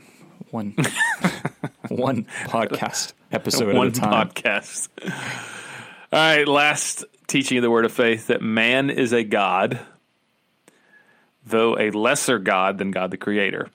one 0.49 0.75
one 1.89 2.25
podcast 2.45 3.13
episode 3.31 3.75
one 3.75 3.87
at 3.87 3.97
a 3.97 3.99
time. 3.99 4.29
podcast. 4.29 4.89
All 6.11 6.19
right, 6.19 6.47
last 6.47 7.05
teaching 7.27 7.57
of 7.57 7.61
the 7.61 7.71
word 7.71 7.85
of 7.85 7.91
faith 7.91 8.27
that 8.27 8.41
man 8.41 8.89
is 8.89 9.13
a 9.13 9.23
god, 9.23 9.79
though 11.45 11.77
a 11.77 11.91
lesser 11.91 12.39
god 12.39 12.77
than 12.77 12.91
God 12.91 13.11
the 13.11 13.17
Creator. 13.17 13.69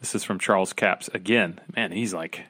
This 0.00 0.14
is 0.14 0.24
from 0.24 0.38
Charles 0.38 0.72
Capps. 0.72 1.08
Again, 1.12 1.60
man, 1.76 1.92
he's 1.92 2.14
like 2.14 2.44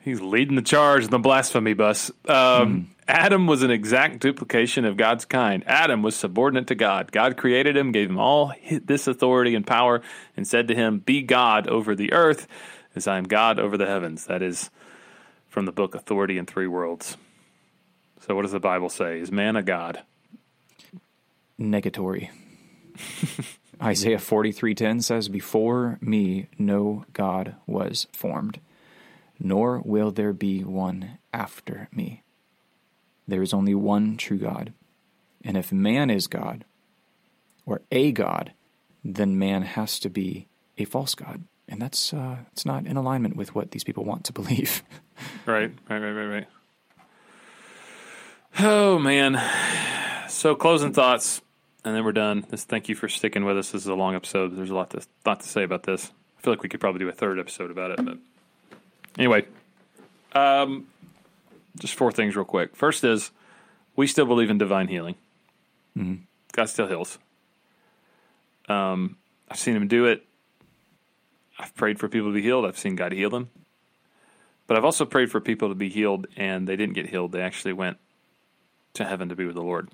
he's 0.00 0.20
leading 0.20 0.56
the 0.56 0.62
charge 0.62 1.04
in 1.04 1.10
the 1.10 1.18
blasphemy 1.18 1.74
bus. 1.74 2.10
Um, 2.28 2.90
Adam 3.08 3.46
was 3.46 3.62
an 3.62 3.70
exact 3.70 4.20
duplication 4.20 4.84
of 4.84 4.96
God's 4.96 5.24
kind. 5.24 5.62
Adam 5.66 6.02
was 6.02 6.16
subordinate 6.16 6.66
to 6.68 6.74
God. 6.74 7.12
God 7.12 7.36
created 7.36 7.76
him, 7.76 7.92
gave 7.92 8.08
him 8.10 8.18
all 8.18 8.52
this 8.84 9.06
authority 9.06 9.54
and 9.54 9.66
power, 9.66 10.02
and 10.36 10.46
said 10.46 10.68
to 10.68 10.74
him, 10.74 10.98
"Be 10.98 11.22
God 11.22 11.68
over 11.68 11.94
the 11.94 12.12
earth, 12.12 12.48
as 12.96 13.06
I 13.06 13.18
am 13.18 13.24
God 13.24 13.58
over 13.58 13.76
the 13.76 13.86
heavens." 13.86 14.26
That 14.26 14.42
is 14.42 14.70
from 15.48 15.66
the 15.66 15.72
book 15.72 15.94
Authority 15.94 16.38
in 16.38 16.46
Three 16.46 16.66
Worlds. 16.66 17.16
So, 18.20 18.34
what 18.34 18.42
does 18.42 18.52
the 18.52 18.60
Bible 18.60 18.88
say? 18.88 19.20
Is 19.20 19.30
man 19.30 19.56
a 19.56 19.62
god? 19.62 20.02
Negatory. 21.60 22.30
Isaiah 23.82 24.18
forty 24.18 24.52
three 24.52 24.74
ten 24.74 25.00
says, 25.00 25.28
"Before 25.28 25.98
me 26.00 26.48
no 26.58 27.04
God 27.12 27.56
was 27.66 28.06
formed, 28.12 28.60
nor 29.38 29.80
will 29.84 30.10
there 30.10 30.32
be 30.32 30.64
one 30.64 31.18
after 31.32 31.88
me. 31.92 32.22
There 33.28 33.42
is 33.42 33.52
only 33.52 33.74
one 33.74 34.16
true 34.16 34.38
God, 34.38 34.72
and 35.44 35.56
if 35.56 35.72
man 35.72 36.10
is 36.10 36.26
God, 36.26 36.64
or 37.66 37.82
a 37.90 38.12
God, 38.12 38.52
then 39.04 39.38
man 39.38 39.62
has 39.62 39.98
to 40.00 40.08
be 40.08 40.48
a 40.78 40.84
false 40.84 41.14
god, 41.14 41.44
and 41.68 41.80
that's 41.80 42.12
uh, 42.12 42.36
it's 42.52 42.64
not 42.66 42.86
in 42.86 42.96
alignment 42.96 43.36
with 43.36 43.54
what 43.54 43.70
these 43.70 43.84
people 43.84 44.04
want 44.04 44.24
to 44.24 44.32
believe." 44.32 44.82
Right, 45.46 45.72
right, 45.88 45.98
right, 45.98 46.12
right, 46.12 46.26
right. 46.26 46.46
Oh 48.58 48.98
man. 48.98 49.40
So 50.28 50.54
closing 50.54 50.92
thoughts, 50.92 51.40
and 51.84 51.94
then 51.96 52.04
we're 52.04 52.12
done. 52.12 52.44
This 52.50 52.64
thank 52.64 52.90
you 52.90 52.94
for 52.94 53.08
sticking 53.08 53.44
with 53.46 53.56
us. 53.56 53.70
This 53.70 53.82
is 53.82 53.88
a 53.88 53.94
long 53.94 54.14
episode. 54.14 54.54
There's 54.56 54.68
a 54.68 54.74
lot 54.74 54.90
to 54.90 55.00
lot 55.24 55.40
to 55.40 55.48
say 55.48 55.62
about 55.62 55.84
this. 55.84 56.12
I 56.38 56.42
feel 56.42 56.52
like 56.52 56.62
we 56.62 56.68
could 56.68 56.80
probably 56.80 56.98
do 56.98 57.08
a 57.08 57.12
third 57.12 57.38
episode 57.38 57.70
about 57.70 57.92
it, 57.92 58.04
but 58.04 58.18
anyway. 59.18 59.46
Um 60.32 60.86
just 61.78 61.94
four 61.94 62.12
things 62.12 62.36
real 62.36 62.44
quick. 62.44 62.76
First 62.76 63.04
is 63.04 63.30
we 63.94 64.06
still 64.06 64.26
believe 64.26 64.50
in 64.50 64.58
divine 64.58 64.88
healing. 64.88 65.14
God 66.52 66.68
still 66.68 66.88
heals. 66.88 67.18
Um 68.68 69.16
I've 69.48 69.58
seen 69.58 69.76
him 69.76 69.88
do 69.88 70.04
it. 70.04 70.25
I've 71.58 71.74
prayed 71.74 71.98
for 71.98 72.08
people 72.08 72.28
to 72.28 72.34
be 72.34 72.42
healed. 72.42 72.66
I've 72.66 72.78
seen 72.78 72.96
God 72.96 73.12
heal 73.12 73.30
them. 73.30 73.50
But 74.66 74.76
I've 74.76 74.84
also 74.84 75.04
prayed 75.04 75.30
for 75.30 75.40
people 75.40 75.68
to 75.68 75.74
be 75.74 75.88
healed 75.88 76.26
and 76.36 76.66
they 76.66 76.76
didn't 76.76 76.94
get 76.94 77.08
healed. 77.08 77.32
They 77.32 77.42
actually 77.42 77.72
went 77.72 77.98
to 78.94 79.04
heaven 79.04 79.28
to 79.28 79.36
be 79.36 79.46
with 79.46 79.54
the 79.54 79.62
Lord. 79.62 79.90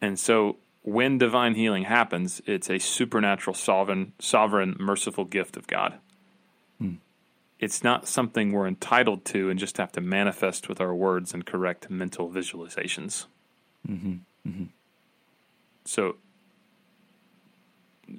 And 0.00 0.18
so 0.18 0.56
when 0.82 1.18
divine 1.18 1.54
healing 1.54 1.84
happens, 1.84 2.42
it's 2.46 2.70
a 2.70 2.78
supernatural, 2.78 3.54
sovereign, 3.54 4.12
sovereign, 4.18 4.76
merciful 4.78 5.24
gift 5.24 5.56
of 5.56 5.66
God. 5.66 5.94
Hmm. 6.78 6.94
It's 7.58 7.84
not 7.84 8.08
something 8.08 8.52
we're 8.52 8.66
entitled 8.66 9.24
to 9.26 9.50
and 9.50 9.58
just 9.58 9.78
have 9.78 9.92
to 9.92 10.00
manifest 10.00 10.68
with 10.68 10.80
our 10.80 10.94
words 10.94 11.32
and 11.32 11.46
correct 11.46 11.88
mental 11.88 12.30
visualizations. 12.30 13.26
Mm-hmm. 13.88 14.14
Mm-hmm. 14.46 14.64
So 15.84 16.16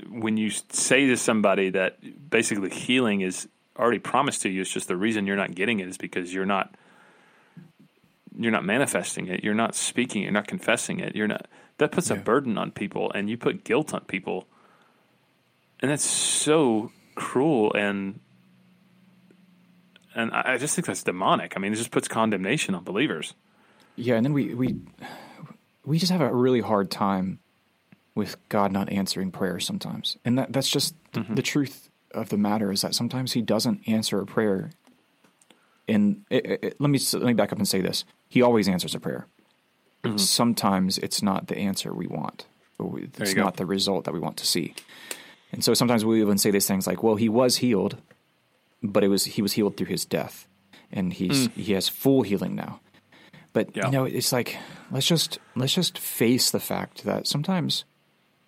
when 0.10 0.38
you 0.38 0.49
say 0.49 1.07
to 1.07 1.18
somebody 1.18 1.70
that 1.72 1.98
basically 2.30 2.70
healing 2.70 3.22
is 3.22 3.48
already 3.78 3.99
promised 3.99 4.41
to 4.44 4.49
you, 4.49 4.62
it's 4.62 4.72
just 4.72 4.88
the 4.88 4.98
reason 4.98 5.28
you're 5.28 5.36
not 5.36 5.56
getting 5.56 5.80
it 5.80 5.88
is 5.88 5.98
because 5.98 6.34
you're 6.34 6.45
not 6.45 6.76
you're 8.38 8.52
not 8.52 8.66
manifesting 8.66 9.28
it, 9.28 9.44
you're 9.44 9.53
not 9.53 9.76
speaking, 9.76 10.24
you're 10.24 10.32
not 10.32 10.48
confessing 10.48 10.99
it, 10.99 11.16
you're 11.16 11.28
not 11.28 11.48
that 11.78 11.91
puts 11.91 12.10
a 12.10 12.16
burden 12.16 12.57
on 12.57 12.72
people 12.72 13.12
and 13.14 13.30
you 13.30 13.38
put 13.38 13.64
guilt 13.64 13.94
on 13.94 14.02
people. 14.06 14.48
And 15.82 15.91
that's 15.91 16.06
so 16.06 16.91
cruel 17.16 17.74
and 17.74 18.20
and 20.16 20.32
I 20.32 20.53
I 20.53 20.57
just 20.57 20.76
think 20.76 20.88
that's 20.88 21.03
demonic. 21.03 21.53
I 21.56 21.60
mean, 21.60 21.74
it 21.74 21.76
just 21.76 21.91
puts 21.91 22.07
condemnation 22.07 22.76
on 22.76 22.84
believers. 22.84 23.34
Yeah, 23.95 24.16
and 24.16 24.26
then 24.26 24.34
we 24.34 24.53
we 24.53 24.76
we 25.86 25.99
just 25.99 26.12
have 26.12 26.22
a 26.22 26.34
really 26.34 26.62
hard 26.62 26.90
time 26.90 27.40
with 28.16 28.38
God 28.50 28.72
not 28.72 28.90
answering 28.92 29.30
prayer 29.32 29.60
sometimes, 29.60 30.18
and 30.26 30.38
that 30.40 30.52
that's 30.54 30.70
just 30.70 30.96
th- 31.14 31.28
the 31.30 31.42
truth 31.42 31.90
of 32.12 32.30
the 32.30 32.38
matter 32.38 32.72
is 32.72 32.82
that 32.82 32.96
sometimes 32.96 33.34
He 33.34 33.42
doesn't 33.42 33.82
answer 33.88 34.20
a 34.20 34.26
prayer. 34.26 34.72
And 35.88 36.24
it, 36.32 36.46
it, 36.64 36.76
let 36.80 36.90
me 36.90 37.00
let 37.14 37.24
me 37.24 37.34
back 37.34 37.52
up 37.52 37.60
and 37.60 37.68
say 37.68 37.82
this: 37.82 38.06
He 38.28 38.42
always 38.42 38.68
answers 38.68 38.96
a 38.96 39.00
prayer. 39.00 39.28
Sometimes 40.18 40.98
it's 41.00 41.22
not 41.22 41.48
the 41.48 41.58
answer 41.58 41.94
we 41.94 42.08
want. 42.08 42.46
It's 43.24 43.32
not 43.44 43.58
the 43.58 43.66
result 43.66 44.06
that 44.06 44.14
we 44.14 44.20
want 44.20 44.38
to 44.38 44.46
see. 44.46 44.76
And 45.52 45.64
so 45.64 45.74
sometimes 45.74 46.04
we 46.06 46.22
even 46.22 46.38
say 46.38 46.52
these 46.52 46.68
things 46.68 46.86
like, 46.88 47.02
"Well, 47.04 47.16
he 47.16 47.28
was 47.30 47.58
healed, 47.58 47.98
but 48.84 49.04
it 49.04 49.08
was 49.10 49.26
he 49.26 49.42
was 49.42 49.54
healed 49.54 49.78
through 49.78 49.88
his 49.88 50.06
death, 50.06 50.48
and 50.92 51.12
he's 51.14 51.48
he 51.56 51.74
has 51.74 51.90
full 51.90 52.22
healing 52.24 52.56
now." 52.56 52.80
But 53.54 53.76
Yeah. 53.76 53.86
you 53.86 53.92
know, 53.92 54.06
it's 54.06 54.32
like 54.32 54.58
let's 54.92 55.08
just 55.08 55.40
let's 55.56 55.74
just 55.74 55.98
face 55.98 56.52
the 56.52 56.60
fact 56.60 57.04
that 57.04 57.26
sometimes 57.28 57.84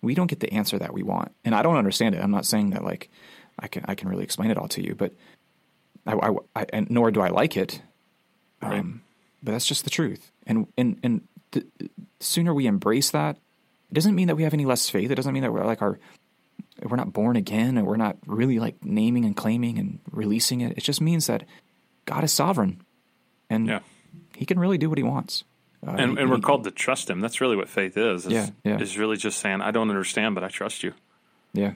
we 0.02 0.14
don't 0.14 0.28
get 0.28 0.40
the 0.40 0.52
answer 0.52 0.78
that 0.78 0.92
we 0.92 1.02
want, 1.02 1.32
and 1.44 1.54
I 1.54 1.62
don't 1.62 1.76
understand 1.76 2.14
it. 2.14 2.22
I'm 2.22 2.30
not 2.30 2.46
saying 2.46 2.70
that 2.70 2.84
like 2.84 3.10
I 3.58 3.68
can 3.68 3.84
I 3.86 3.94
can 3.94 4.08
really 4.08 4.24
explain 4.24 4.50
it 4.50 4.58
all 4.58 4.68
to 4.68 4.82
you, 4.82 4.94
but 4.94 5.12
I, 6.06 6.14
I, 6.14 6.30
I 6.54 6.66
and 6.72 6.90
nor 6.90 7.10
do 7.10 7.20
I 7.20 7.28
like 7.28 7.56
it. 7.56 7.82
Right. 8.62 8.80
Um, 8.80 9.02
but 9.42 9.52
that's 9.52 9.66
just 9.66 9.84
the 9.84 9.90
truth, 9.90 10.32
and 10.46 10.66
and 10.76 10.98
and 11.02 11.28
the 11.52 11.64
sooner 12.20 12.52
we 12.52 12.66
embrace 12.66 13.10
that, 13.10 13.36
it 13.90 13.94
doesn't 13.94 14.14
mean 14.14 14.28
that 14.28 14.36
we 14.36 14.42
have 14.42 14.54
any 14.54 14.64
less 14.64 14.90
faith. 14.90 15.10
It 15.10 15.14
doesn't 15.14 15.32
mean 15.32 15.42
that 15.42 15.52
we're 15.52 15.64
like 15.64 15.82
our 15.82 15.98
we're 16.82 16.96
not 16.96 17.12
born 17.12 17.36
again, 17.36 17.76
and 17.76 17.86
we're 17.86 17.96
not 17.96 18.16
really 18.26 18.58
like 18.58 18.84
naming 18.84 19.24
and 19.24 19.36
claiming 19.36 19.78
and 19.78 20.00
releasing 20.10 20.60
it. 20.60 20.76
It 20.76 20.84
just 20.84 21.00
means 21.00 21.26
that 21.26 21.44
God 22.04 22.24
is 22.24 22.32
sovereign, 22.32 22.82
and 23.50 23.66
Yeah. 23.66 23.80
He 24.36 24.46
can 24.46 24.60
really 24.60 24.78
do 24.78 24.88
what 24.88 24.98
He 24.98 25.04
wants. 25.04 25.42
Uh, 25.86 25.92
And, 25.92 26.18
and 26.18 26.30
we're 26.30 26.38
called 26.40 26.64
to 26.64 26.70
trust 26.70 27.08
him. 27.08 27.20
That's 27.20 27.40
really 27.40 27.56
what 27.56 27.68
faith 27.68 27.96
is. 27.96 28.26
Is, 28.26 28.32
Yeah, 28.32 28.50
yeah. 28.64 28.80
is 28.80 28.98
really 28.98 29.16
just 29.16 29.38
saying, 29.38 29.60
I 29.60 29.70
don't 29.70 29.88
understand, 29.90 30.34
but 30.34 30.42
I 30.44 30.48
trust 30.48 30.82
you. 30.82 30.92
yeah. 31.52 31.74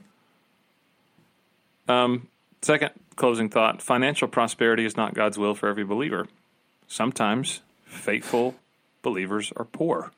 Um, 1.89 2.29
second 2.63 2.91
closing 3.17 3.49
thought 3.49 3.83
financial 3.83 4.29
prosperity 4.29 4.85
is 4.85 4.97
not 4.97 5.15
God's 5.15 5.37
will 5.37 5.55
for 5.55 5.69
every 5.69 5.85
believer. 5.85 6.29
Sometimes 6.87 7.61
faithful 7.85 8.55
believers 9.03 9.53
are 9.57 9.65
poor. 9.65 10.13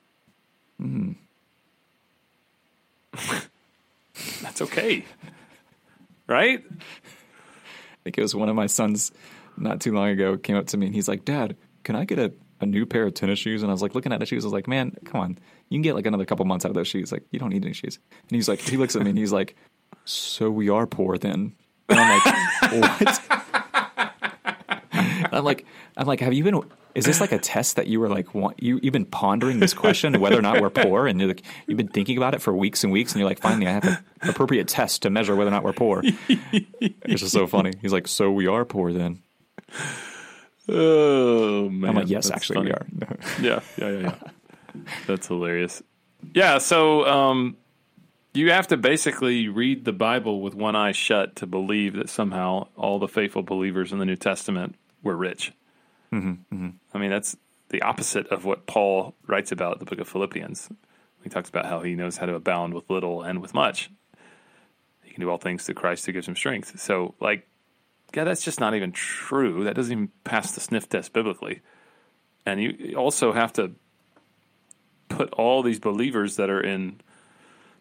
That's 4.43 4.61
okay. 4.63 5.05
right? 6.27 6.63
I 6.71 7.97
think 8.05 8.19
it 8.19 8.23
was 8.23 8.35
one 8.35 8.49
of 8.49 8.57
my 8.57 8.67
sons 8.67 9.11
not 9.57 9.81
too 9.81 9.93
long 9.93 10.09
ago 10.11 10.37
came 10.37 10.57
up 10.57 10.67
to 10.69 10.77
me 10.77 10.87
and 10.87 10.95
he's 10.95 11.09
like, 11.09 11.25
Dad, 11.25 11.57
can 11.85 11.97
I 11.97 12.05
get 12.05 12.19
a, 12.19 12.33
a 12.65 12.67
new 12.67 12.85
pair 12.87 13.05
of 13.07 13.15
tennis 13.15 13.39
shoes? 13.39 13.63
And 13.63 13.71
I 13.71 13.75
was 13.75 13.83
like, 13.83 13.95
looking 13.95 14.13
at 14.13 14.19
the 14.21 14.27
shoes, 14.27 14.45
I 14.45 14.47
was 14.47 14.53
like, 14.53 14.67
man, 14.67 14.97
come 15.05 15.21
on. 15.21 15.39
You 15.69 15.77
can 15.77 15.83
get 15.83 15.95
like 15.95 16.07
another 16.07 16.25
couple 16.25 16.45
months 16.45 16.65
out 16.65 16.71
of 16.71 16.75
those 16.75 16.89
shoes. 16.89 17.13
Like, 17.13 17.23
you 17.31 17.39
don't 17.39 17.51
need 17.51 17.65
any 17.65 17.75
shoes. 17.75 17.99
And 18.11 18.31
he's 18.37 18.49
like, 18.49 18.61
he 18.61 18.77
looks 18.77 18.97
at 18.97 19.03
me 19.03 19.11
and 19.11 19.19
he's 19.19 19.33
like, 19.33 19.55
so 20.05 20.51
we 20.51 20.69
are 20.69 20.87
poor 20.87 21.17
then. 21.19 21.55
And 21.89 22.01
I'm 22.01 22.19
like, 22.19 22.25
what? 23.01 23.21
I'm 25.33 25.45
like, 25.45 25.67
I'm 25.97 26.07
like, 26.07 26.21
have 26.21 26.33
you 26.33 26.45
been? 26.45 26.61
Is 26.95 27.05
this 27.05 27.21
like 27.21 27.33
a 27.33 27.39
test 27.39 27.77
that 27.77 27.89
you 27.89 27.99
were 27.99 28.09
like, 28.09 28.35
want, 28.35 28.63
you 28.63 28.79
you've 28.83 28.93
been 28.93 29.05
pondering 29.05 29.59
this 29.59 29.75
question 29.75 30.21
whether 30.21 30.39
or 30.39 30.43
not 30.43 30.61
we're 30.61 30.71
poor, 30.71 31.07
and 31.07 31.19
you're 31.19 31.29
like, 31.29 31.43
you've 31.67 31.77
been 31.77 31.89
thinking 31.89 32.17
about 32.17 32.35
it 32.35 32.43
for 32.43 32.55
weeks 32.55 32.85
and 32.85 32.93
weeks, 32.93 33.13
and 33.13 33.21
you're 33.21 33.29
like, 33.29 33.41
finally, 33.41 33.67
I 33.67 33.73
have 33.73 33.85
an 33.85 34.29
appropriate 34.29 34.69
test 34.69 35.03
to 35.03 35.11
measure 35.11 35.35
whether 35.35 35.49
or 35.49 35.51
not 35.51 35.65
we're 35.65 35.73
poor. 35.73 36.03
it's 36.05 37.21
just 37.21 37.33
so 37.33 37.47
funny. 37.47 37.73
He's 37.83 37.93
like, 37.93 38.07
so 38.07 38.31
we 38.31 38.47
are 38.47 38.65
poor 38.65 38.93
then. 38.93 39.23
Oh 40.69 41.69
man! 41.69 41.91
I'm 41.91 41.97
like, 41.97 42.09
yes, 42.09 42.29
That's 42.29 42.37
actually, 42.51 42.71
funny. 42.71 42.89
we 42.99 43.07
are. 43.07 43.19
Yeah, 43.43 43.61
yeah, 43.77 43.91
yeah, 43.91 44.01
yeah. 44.75 44.83
That's 45.07 45.27
hilarious. 45.27 45.83
Yeah, 46.33 46.59
so 46.59 47.07
um, 47.07 47.57
you 48.33 48.51
have 48.51 48.69
to 48.69 48.77
basically 48.77 49.49
read 49.49 49.85
the 49.85 49.93
Bible 49.93 50.41
with 50.41 50.55
one 50.55 50.75
eye 50.75 50.93
shut 50.93 51.37
to 51.37 51.47
believe 51.47 51.95
that 51.95 52.09
somehow 52.09 52.69
all 52.77 52.99
the 52.99 53.09
faithful 53.09 53.43
believers 53.43 53.93
in 53.93 53.99
the 53.99 54.07
New 54.07 54.17
Testament 54.17 54.75
were 55.03 55.17
rich. 55.17 55.53
Mm-hmm, 56.13 56.69
I 56.95 56.99
mean, 56.99 57.11
that's 57.11 57.37
the 57.69 57.83
opposite 57.83 58.27
of 58.29 58.45
what 58.45 58.67
Paul 58.67 59.15
writes 59.27 59.53
about 59.53 59.75
in 59.75 59.79
the 59.81 59.85
book 59.85 59.99
of 59.99 60.09
Philippians. 60.09 60.71
He 61.23 61.31
talks 61.31 61.49
about 61.49 61.67
how 61.67 61.81
he 61.81 61.95
knows 61.95 62.19
how 62.19 62.27
to 62.27 62.35
abound 62.35 62.73
with 62.75 62.89
little 62.89 63.23
and 63.23 63.41
with 63.43 63.53
much. 63.55 63.91
He 65.03 65.11
can 65.13 65.21
do 65.21 65.31
all 65.31 65.39
things 65.39 65.65
through 65.65 65.75
Christ 65.77 66.07
who 66.07 66.13
gives 66.13 66.29
him 66.29 66.37
strength. 66.37 66.79
So, 66.81 67.15
like, 67.21 67.49
yeah, 68.15 68.25
that's 68.25 68.43
just 68.43 68.61
not 68.61 68.75
even 68.75 68.93
true. 68.93 69.65
That 69.65 69.75
doesn't 69.75 69.93
even 69.93 70.09
pass 70.25 70.53
the 70.53 70.61
sniff 70.61 70.89
test 70.89 71.13
biblically. 71.13 71.61
And 72.47 72.61
you 72.61 72.95
also 72.97 73.33
have 73.33 73.53
to 73.55 73.73
put 75.09 75.33
all 75.33 75.63
these 75.63 75.79
believers 75.79 76.37
that 76.37 76.51
are 76.51 76.61
in 76.61 77.01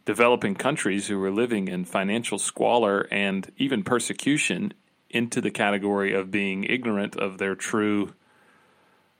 developing 0.05 0.55
countries 0.55 1.07
who 1.07 1.21
are 1.23 1.31
living 1.31 1.67
in 1.67 1.85
financial 1.85 2.37
squalor 2.37 3.07
and 3.11 3.51
even 3.57 3.83
persecution 3.83 4.73
into 5.09 5.41
the 5.41 5.51
category 5.51 6.13
of 6.13 6.31
being 6.31 6.63
ignorant 6.63 7.15
of 7.15 7.37
their 7.37 7.55
true 7.55 8.13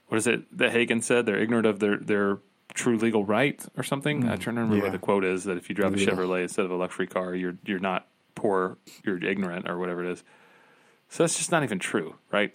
what 0.08 0.18
is 0.18 0.26
it 0.26 0.58
that 0.58 0.72
Hagin 0.72 1.02
said? 1.02 1.26
They're 1.26 1.40
ignorant 1.40 1.66
of 1.66 1.80
their, 1.80 1.96
their 1.96 2.38
true 2.74 2.98
legal 2.98 3.24
right 3.24 3.64
or 3.76 3.82
something. 3.82 4.24
I'm 4.24 4.36
hmm. 4.36 4.40
trying 4.40 4.56
to 4.56 4.62
remember 4.62 4.76
yeah. 4.76 4.82
what 4.82 4.92
the 4.92 4.98
quote 4.98 5.24
is 5.24 5.44
that 5.44 5.56
if 5.56 5.68
you 5.68 5.74
drive 5.74 5.94
a 5.94 5.98
Yeah. 5.98 6.10
Chevrolet 6.10 6.42
instead 6.42 6.64
of 6.64 6.70
a 6.70 6.76
luxury 6.76 7.06
car, 7.06 7.34
you're 7.34 7.56
you're 7.64 7.80
not 7.80 8.06
poor, 8.34 8.78
you're 9.04 9.22
ignorant 9.24 9.68
or 9.68 9.78
whatever 9.78 10.04
it 10.04 10.12
is. 10.12 10.24
So 11.14 11.22
that's 11.22 11.36
just 11.36 11.52
not 11.52 11.62
even 11.62 11.78
true, 11.78 12.16
right? 12.32 12.52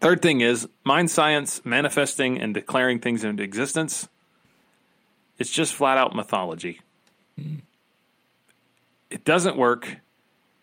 Third 0.00 0.22
thing 0.22 0.40
is 0.40 0.68
mind 0.84 1.10
science, 1.10 1.60
manifesting 1.64 2.40
and 2.40 2.54
declaring 2.54 3.00
things 3.00 3.24
into 3.24 3.42
existence. 3.42 4.08
It's 5.36 5.50
just 5.50 5.74
flat 5.74 5.98
out 5.98 6.14
mythology. 6.14 6.80
Hmm. 7.36 7.56
It 9.10 9.24
doesn't 9.24 9.56
work. 9.56 9.96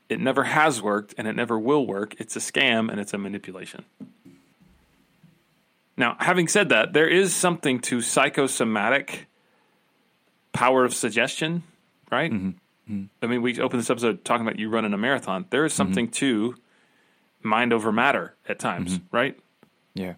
It 0.07 0.21
never 0.21 0.45
has 0.45 0.81
worked 0.81 1.13
and 1.17 1.27
it 1.27 1.35
never 1.35 1.59
will 1.59 1.85
work. 1.85 2.15
It's 2.19 2.37
a 2.37 2.39
scam 2.39 2.89
and 2.89 3.01
it's 3.01 3.13
a 3.13 3.17
manipulation. 3.17 3.83
Now, 5.97 6.15
having 6.21 6.47
said 6.47 6.69
that, 6.69 6.93
there 6.93 7.09
is 7.09 7.35
something 7.35 7.81
to 7.81 7.99
psychosomatic 7.99 9.27
power 10.53 10.85
of 10.85 10.93
suggestion, 10.93 11.63
right? 12.09 12.31
Mm-hmm. 12.31 12.51
Mm-hmm. 12.89 13.05
I 13.21 13.27
mean, 13.27 13.41
we 13.41 13.59
opened 13.59 13.79
this 13.79 13.89
episode 13.89 14.25
talking 14.25 14.45
about 14.45 14.59
you 14.59 14.69
running 14.69 14.93
a 14.93 14.97
marathon. 14.97 15.45
There 15.49 15.65
is 15.65 15.73
something 15.73 16.07
mm-hmm. 16.07 16.53
to 16.53 16.55
mind 17.43 17.73
over 17.73 17.91
matter 17.91 18.35
at 18.47 18.59
times, 18.59 18.97
mm-hmm. 18.97 19.15
right? 19.15 19.39
yeah. 19.93 20.13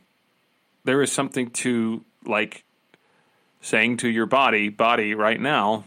There 0.83 1.01
is 1.01 1.11
something 1.11 1.51
to 1.51 2.03
like 2.25 2.63
saying 3.61 3.97
to 3.97 4.09
your 4.09 4.25
body, 4.25 4.69
body, 4.69 5.13
right 5.13 5.39
now, 5.39 5.83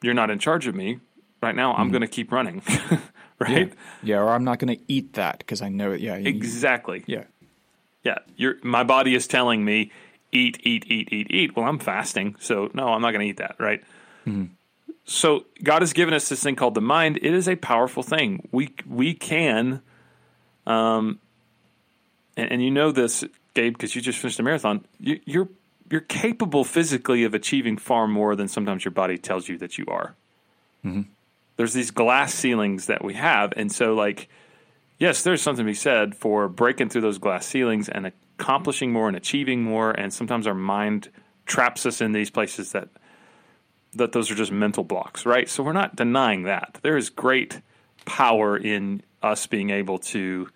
you're 0.00 0.14
not 0.14 0.30
in 0.30 0.38
charge 0.38 0.66
of 0.66 0.74
me. 0.74 1.00
Right 1.42 1.54
now, 1.54 1.74
I'm 1.74 1.90
going 1.90 2.00
to 2.00 2.08
keep 2.08 2.32
running, 2.32 2.62
right? 3.38 3.72
Yeah, 4.02 4.18
or 4.18 4.30
I'm 4.30 4.44
not 4.44 4.58
going 4.58 4.76
to 4.76 4.82
eat 4.88 5.12
that 5.12 5.38
because 5.38 5.62
I 5.62 5.68
know 5.68 5.92
it. 5.92 6.00
Yeah. 6.00 6.16
you- 6.16 6.26
Exactly. 6.28 7.04
Yeah. 7.06 7.24
Yeah, 8.02 8.18
your 8.36 8.56
my 8.62 8.84
body 8.84 9.14
is 9.14 9.26
telling 9.26 9.64
me 9.64 9.92
eat, 10.32 10.58
eat, 10.62 10.84
eat, 10.86 11.12
eat, 11.12 11.30
eat. 11.30 11.56
Well, 11.56 11.66
I'm 11.66 11.78
fasting, 11.78 12.36
so 12.38 12.70
no, 12.72 12.88
I'm 12.88 13.02
not 13.02 13.10
going 13.10 13.20
to 13.24 13.30
eat 13.30 13.36
that, 13.38 13.56
right? 13.58 13.82
So 15.04 15.46
God 15.62 15.82
has 15.82 15.92
given 15.92 16.14
us 16.14 16.28
this 16.28 16.42
thing 16.42 16.56
called 16.56 16.74
the 16.74 16.80
mind. 16.80 17.18
It 17.22 17.34
is 17.34 17.48
a 17.48 17.56
powerful 17.56 18.02
thing. 18.02 18.48
We 18.52 18.74
we 18.86 19.14
can, 19.14 19.80
um, 20.66 21.18
and, 22.36 22.52
and 22.52 22.62
you 22.62 22.70
know 22.70 22.92
this, 22.92 23.24
Gabe, 23.54 23.72
because 23.72 23.94
you 23.96 24.02
just 24.02 24.18
finished 24.18 24.38
a 24.38 24.42
marathon. 24.42 24.84
You, 25.00 25.20
you're 25.24 25.48
you're 25.90 26.02
capable 26.02 26.64
physically 26.64 27.24
of 27.24 27.32
achieving 27.32 27.78
far 27.78 28.06
more 28.06 28.36
than 28.36 28.48
sometimes 28.48 28.84
your 28.84 28.92
body 28.92 29.16
tells 29.16 29.48
you 29.48 29.56
that 29.58 29.78
you 29.78 29.86
are. 29.88 30.14
There's 31.56 31.72
these 31.72 31.90
glass 31.90 32.34
ceilings 32.34 32.86
that 32.86 33.02
we 33.02 33.14
have, 33.14 33.52
and 33.56 33.72
so 33.72 33.94
like 33.94 34.28
yes, 34.98 35.22
there's 35.22 35.40
something 35.40 35.64
to 35.64 35.70
be 35.70 35.74
said 35.74 36.14
for 36.14 36.48
breaking 36.48 36.90
through 36.90 37.02
those 37.02 37.18
glass 37.18 37.46
ceilings 37.46 37.88
and 37.88 38.12
accomplishing 38.38 38.92
more 38.92 39.08
and 39.08 39.16
achieving 39.16 39.62
more. 39.62 39.90
And 39.92 40.12
sometimes 40.12 40.46
our 40.46 40.54
mind 40.54 41.08
traps 41.46 41.86
us 41.86 42.00
in 42.00 42.12
these 42.12 42.30
places 42.30 42.72
that 42.72 42.88
that 43.98 44.12
those 44.12 44.30
are 44.30 44.34
just 44.34 44.50
mental 44.50 44.84
blocks, 44.84 45.26
right? 45.26 45.48
So 45.48 45.62
we're 45.62 45.72
not 45.72 45.94
denying 45.96 46.44
that. 46.44 46.78
There 46.82 46.96
is 46.96 47.10
great 47.10 47.60
power 48.04 48.56
in 48.56 49.02
us 49.22 49.46
being 49.46 49.70
able 49.70 49.98
to 49.98 50.48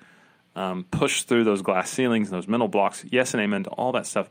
um, 0.56 0.84
push 0.90 1.22
through 1.22 1.44
those 1.44 1.62
glass 1.62 1.90
ceilings 1.90 2.28
and 2.28 2.36
those 2.36 2.48
mental 2.48 2.68
blocks. 2.68 3.04
Yes, 3.10 3.34
and 3.34 3.42
amen 3.42 3.64
to 3.64 3.70
all 3.70 3.92
that 3.92 4.06
stuff. 4.06 4.28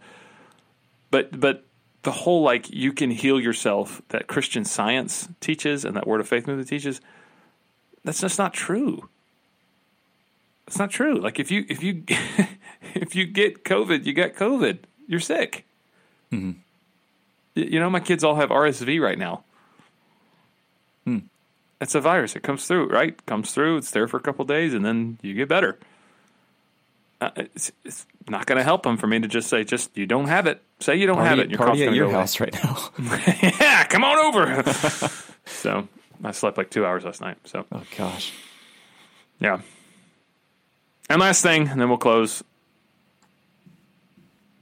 But 1.10 1.40
but 1.40 1.66
the 2.04 2.12
whole 2.12 2.42
like 2.42 2.70
you 2.70 2.94
can 2.94 3.12
heal 3.12 3.40
yourself 3.40 4.02
that 4.10 4.28
Christian 4.28 4.66
Science 4.66 5.30
teaches 5.40 5.86
and 5.86 5.96
that 5.96 6.08
Word 6.08 6.20
of 6.22 6.28
Faith 6.28 6.48
movement 6.48 6.70
teaches. 6.70 7.02
That's 8.04 8.22
just 8.22 8.40
not 8.40 8.54
true. 8.54 9.10
It's 10.68 10.80
not 10.80 10.90
true. 10.90 11.20
Like 11.20 11.40
if 11.40 11.52
you 11.52 11.66
if 11.70 11.84
you 11.84 12.04
if 12.96 13.16
you 13.16 13.26
get 13.26 13.64
COVID, 13.64 14.06
you 14.06 14.14
got 14.14 14.34
COVID. 14.34 14.80
You're 15.08 15.20
sick. 15.20 15.66
Y- 16.32 16.56
You 17.56 17.80
know, 17.80 17.90
my 17.90 18.00
kids 18.00 18.24
all 18.24 18.36
have 18.36 18.50
RSV 18.50 19.02
right 19.02 19.18
now. 19.18 19.44
It's 21.82 21.96
a 21.96 22.00
virus. 22.00 22.36
It 22.36 22.44
comes 22.44 22.68
through, 22.68 22.90
right? 22.90 23.26
Comes 23.26 23.52
through. 23.52 23.78
It's 23.78 23.90
there 23.90 24.08
for 24.08 24.18
a 24.18 24.22
couple 24.22 24.46
days, 24.46 24.76
and 24.76 24.86
then 24.86 25.18
you 25.24 25.34
get 25.34 25.50
better. 25.50 25.80
Uh, 27.20 27.32
it's, 27.36 27.72
it's 27.84 28.06
not 28.30 28.46
going 28.46 28.60
to 28.60 28.64
help 28.64 28.84
them 28.84 28.98
for 28.98 29.08
me 29.08 29.20
to 29.20 29.28
just 29.28 29.50
say, 29.50 29.64
just 29.64 29.98
you 29.98 30.06
don't 30.06 30.28
have 30.28 30.46
it. 30.46 30.62
Say 30.80 30.96
you 30.98 31.08
don't 31.08 31.18
have 31.18 31.40
it. 31.40 31.44
And 31.44 31.52
your 31.52 31.58
cough's 31.58 31.70
party 31.70 31.86
at 31.86 31.94
your 31.94 32.06
go 32.06 32.12
away. 32.12 32.20
house 32.20 32.40
right 32.40 32.54
now. 32.54 32.90
yeah, 33.60 33.84
come 33.86 34.04
on 34.04 34.18
over. 34.20 34.64
so 35.46 35.88
I 36.24 36.32
slept 36.32 36.58
like 36.58 36.70
two 36.70 36.86
hours 36.86 37.04
last 37.04 37.20
night. 37.20 37.38
So 37.46 37.66
oh 37.72 37.84
gosh. 37.98 38.32
yeah. 39.40 39.62
And 41.10 41.20
last 41.20 41.42
thing, 41.42 41.68
and 41.68 41.82
then 41.82 41.90
we'll 41.90 41.98
close. 41.98 42.44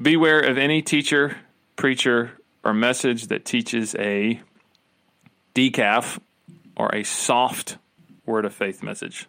Beware 0.01 0.39
of 0.39 0.57
any 0.57 0.81
teacher, 0.81 1.35
preacher, 1.75 2.38
or 2.69 2.73
message 2.73 3.27
that 3.27 3.45
teaches 3.45 3.95
a 3.95 4.39
decaf 5.55 6.19
or 6.77 6.93
a 6.93 7.03
soft 7.03 7.77
word 8.27 8.45
of 8.45 8.53
faith 8.53 8.83
message. 8.83 9.27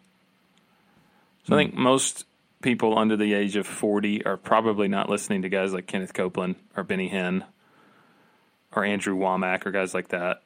So 1.45 1.57
I 1.57 1.59
think 1.59 1.75
hmm. 1.75 1.81
most 1.81 2.27
people 2.61 2.99
under 2.99 3.17
the 3.17 3.33
age 3.33 3.57
of 3.57 3.67
40 3.67 4.27
are 4.27 4.37
probably 4.37 4.89
not 4.89 5.09
listening 5.09 5.41
to 5.43 5.49
guys 5.49 5.73
like 5.73 5.87
Kenneth 5.87 6.13
Copeland 6.13 6.57
or 6.77 6.83
Benny 6.83 7.09
Hinn 7.09 7.43
or 8.73 8.85
Andrew 8.85 9.17
Wommack 9.17 9.65
or 9.65 9.71
guys 9.71 9.95
like 9.95 10.09
that. 10.09 10.43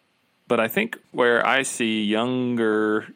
But 0.47 0.61
I 0.61 0.69
think 0.69 0.97
where 1.11 1.45
I 1.45 1.63
see 1.63 2.05
younger 2.05 3.09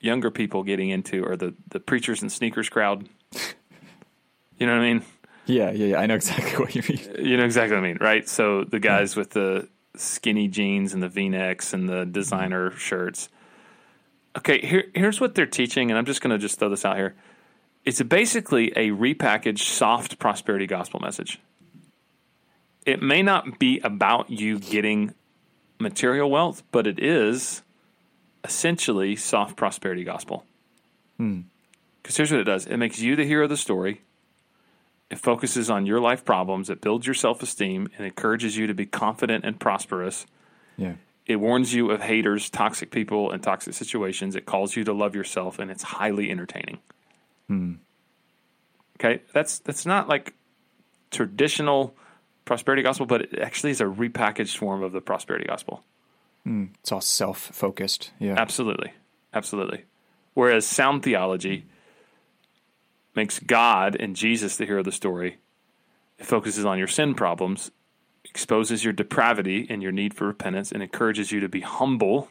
younger 0.00 0.30
people 0.30 0.64
getting 0.64 0.88
into 0.88 1.24
are 1.24 1.36
the, 1.36 1.54
the 1.68 1.78
preachers 1.78 2.22
and 2.22 2.32
sneakers 2.32 2.68
crowd. 2.68 3.08
You 4.58 4.66
know 4.66 4.74
what 4.74 4.82
I 4.82 4.92
mean? 4.92 5.04
Yeah, 5.50 5.70
yeah, 5.72 5.86
yeah. 5.86 5.96
I 6.00 6.06
know 6.06 6.14
exactly 6.14 6.52
what 6.58 6.74
you 6.74 6.82
mean. 6.88 7.26
You 7.26 7.36
know 7.36 7.44
exactly 7.44 7.76
what 7.76 7.84
I 7.84 7.88
mean, 7.88 7.98
right? 8.00 8.28
So 8.28 8.64
the 8.64 8.78
guys 8.78 9.16
with 9.16 9.30
the 9.30 9.68
skinny 9.96 10.48
jeans 10.48 10.94
and 10.94 11.02
the 11.02 11.08
V-necks 11.08 11.72
and 11.72 11.88
the 11.88 12.04
designer 12.04 12.70
shirts. 12.72 13.28
Okay, 14.38 14.64
here, 14.64 14.84
here's 14.94 15.20
what 15.20 15.34
they're 15.34 15.46
teaching, 15.46 15.90
and 15.90 15.98
I'm 15.98 16.06
just 16.06 16.20
going 16.20 16.30
to 16.30 16.38
just 16.38 16.58
throw 16.58 16.68
this 16.68 16.84
out 16.84 16.96
here. 16.96 17.16
It's 17.84 18.00
basically 18.02 18.68
a 18.76 18.90
repackaged 18.90 19.58
soft 19.58 20.18
prosperity 20.18 20.66
gospel 20.66 21.00
message. 21.00 21.40
It 22.86 23.02
may 23.02 23.22
not 23.22 23.58
be 23.58 23.80
about 23.80 24.30
you 24.30 24.58
getting 24.58 25.14
material 25.78 26.30
wealth, 26.30 26.62
but 26.70 26.86
it 26.86 26.98
is 27.02 27.62
essentially 28.44 29.16
soft 29.16 29.56
prosperity 29.56 30.04
gospel. 30.04 30.44
Hmm. 31.16 31.40
Because 32.02 32.16
here's 32.16 32.30
what 32.30 32.40
it 32.40 32.44
does 32.44 32.66
it 32.66 32.76
makes 32.76 33.00
you 33.00 33.16
the 33.16 33.24
hero 33.24 33.44
of 33.44 33.50
the 33.50 33.56
story. 33.56 34.02
It 35.10 35.18
focuses 35.18 35.68
on 35.68 35.86
your 35.86 36.00
life 36.00 36.24
problems. 36.24 36.70
It 36.70 36.80
builds 36.80 37.06
your 37.06 37.14
self 37.14 37.42
esteem 37.42 37.88
and 37.96 38.06
encourages 38.06 38.56
you 38.56 38.66
to 38.68 38.74
be 38.74 38.86
confident 38.86 39.44
and 39.44 39.58
prosperous. 39.58 40.26
Yeah. 40.76 40.94
It 41.26 41.36
warns 41.36 41.74
you 41.74 41.90
of 41.90 42.00
haters, 42.00 42.48
toxic 42.50 42.90
people, 42.90 43.30
and 43.30 43.42
toxic 43.42 43.74
situations. 43.74 44.34
It 44.36 44.46
calls 44.46 44.74
you 44.76 44.84
to 44.84 44.92
love 44.92 45.14
yourself, 45.14 45.58
and 45.58 45.70
it's 45.70 45.82
highly 45.82 46.30
entertaining. 46.30 46.78
Hmm. 47.48 47.74
Okay, 48.98 49.22
that's 49.32 49.58
that's 49.60 49.86
not 49.86 50.08
like 50.08 50.34
traditional 51.10 51.96
prosperity 52.44 52.82
gospel, 52.82 53.06
but 53.06 53.22
it 53.22 53.38
actually 53.38 53.70
is 53.70 53.80
a 53.80 53.84
repackaged 53.84 54.56
form 54.56 54.82
of 54.82 54.92
the 54.92 55.00
prosperity 55.00 55.46
gospel. 55.46 55.82
Hmm. 56.44 56.66
It's 56.80 56.92
all 56.92 57.00
self 57.00 57.38
focused. 57.38 58.12
Yeah. 58.18 58.34
Absolutely. 58.36 58.92
Absolutely. 59.34 59.84
Whereas 60.34 60.66
sound 60.66 61.02
theology 61.02 61.66
makes 63.14 63.38
God 63.38 63.96
and 63.98 64.16
Jesus 64.16 64.56
the 64.56 64.66
hero 64.66 64.80
of 64.80 64.84
the 64.84 64.92
story. 64.92 65.38
It 66.18 66.26
focuses 66.26 66.64
on 66.64 66.78
your 66.78 66.86
sin 66.86 67.14
problems, 67.14 67.70
exposes 68.24 68.84
your 68.84 68.92
depravity 68.92 69.66
and 69.68 69.82
your 69.82 69.92
need 69.92 70.14
for 70.14 70.26
repentance, 70.26 70.70
and 70.70 70.82
encourages 70.82 71.32
you 71.32 71.40
to 71.40 71.48
be 71.48 71.60
humble 71.60 72.28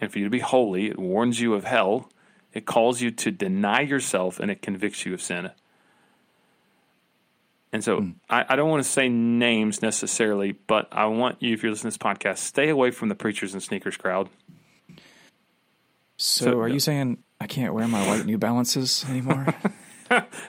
and 0.00 0.10
for 0.10 0.18
you 0.18 0.24
to 0.24 0.30
be 0.30 0.40
holy. 0.40 0.86
It 0.86 0.98
warns 0.98 1.40
you 1.40 1.54
of 1.54 1.64
hell. 1.64 2.10
It 2.52 2.66
calls 2.66 3.00
you 3.00 3.10
to 3.10 3.30
deny 3.30 3.82
yourself 3.82 4.40
and 4.40 4.50
it 4.50 4.62
convicts 4.62 5.04
you 5.04 5.14
of 5.14 5.22
sin. 5.22 5.50
And 7.72 7.84
so 7.84 8.00
hmm. 8.00 8.10
I, 8.30 8.46
I 8.48 8.56
don't 8.56 8.70
want 8.70 8.82
to 8.82 8.88
say 8.88 9.08
names 9.08 9.82
necessarily, 9.82 10.52
but 10.52 10.88
I 10.90 11.06
want 11.06 11.42
you, 11.42 11.52
if 11.52 11.62
you're 11.62 11.70
listening 11.70 11.92
to 11.92 11.98
this 11.98 12.02
podcast, 12.02 12.38
stay 12.38 12.70
away 12.70 12.90
from 12.90 13.10
the 13.10 13.14
preachers 13.14 13.52
and 13.52 13.62
sneakers 13.62 13.96
crowd. 13.96 14.30
So, 16.16 16.46
So- 16.46 16.60
are 16.60 16.68
you 16.68 16.80
saying 16.80 17.18
I 17.40 17.46
can't 17.46 17.74
wear 17.74 17.86
my 17.86 18.06
white 18.08 18.26
New 18.26 18.38
Balances 18.38 19.04
anymore? 19.08 19.46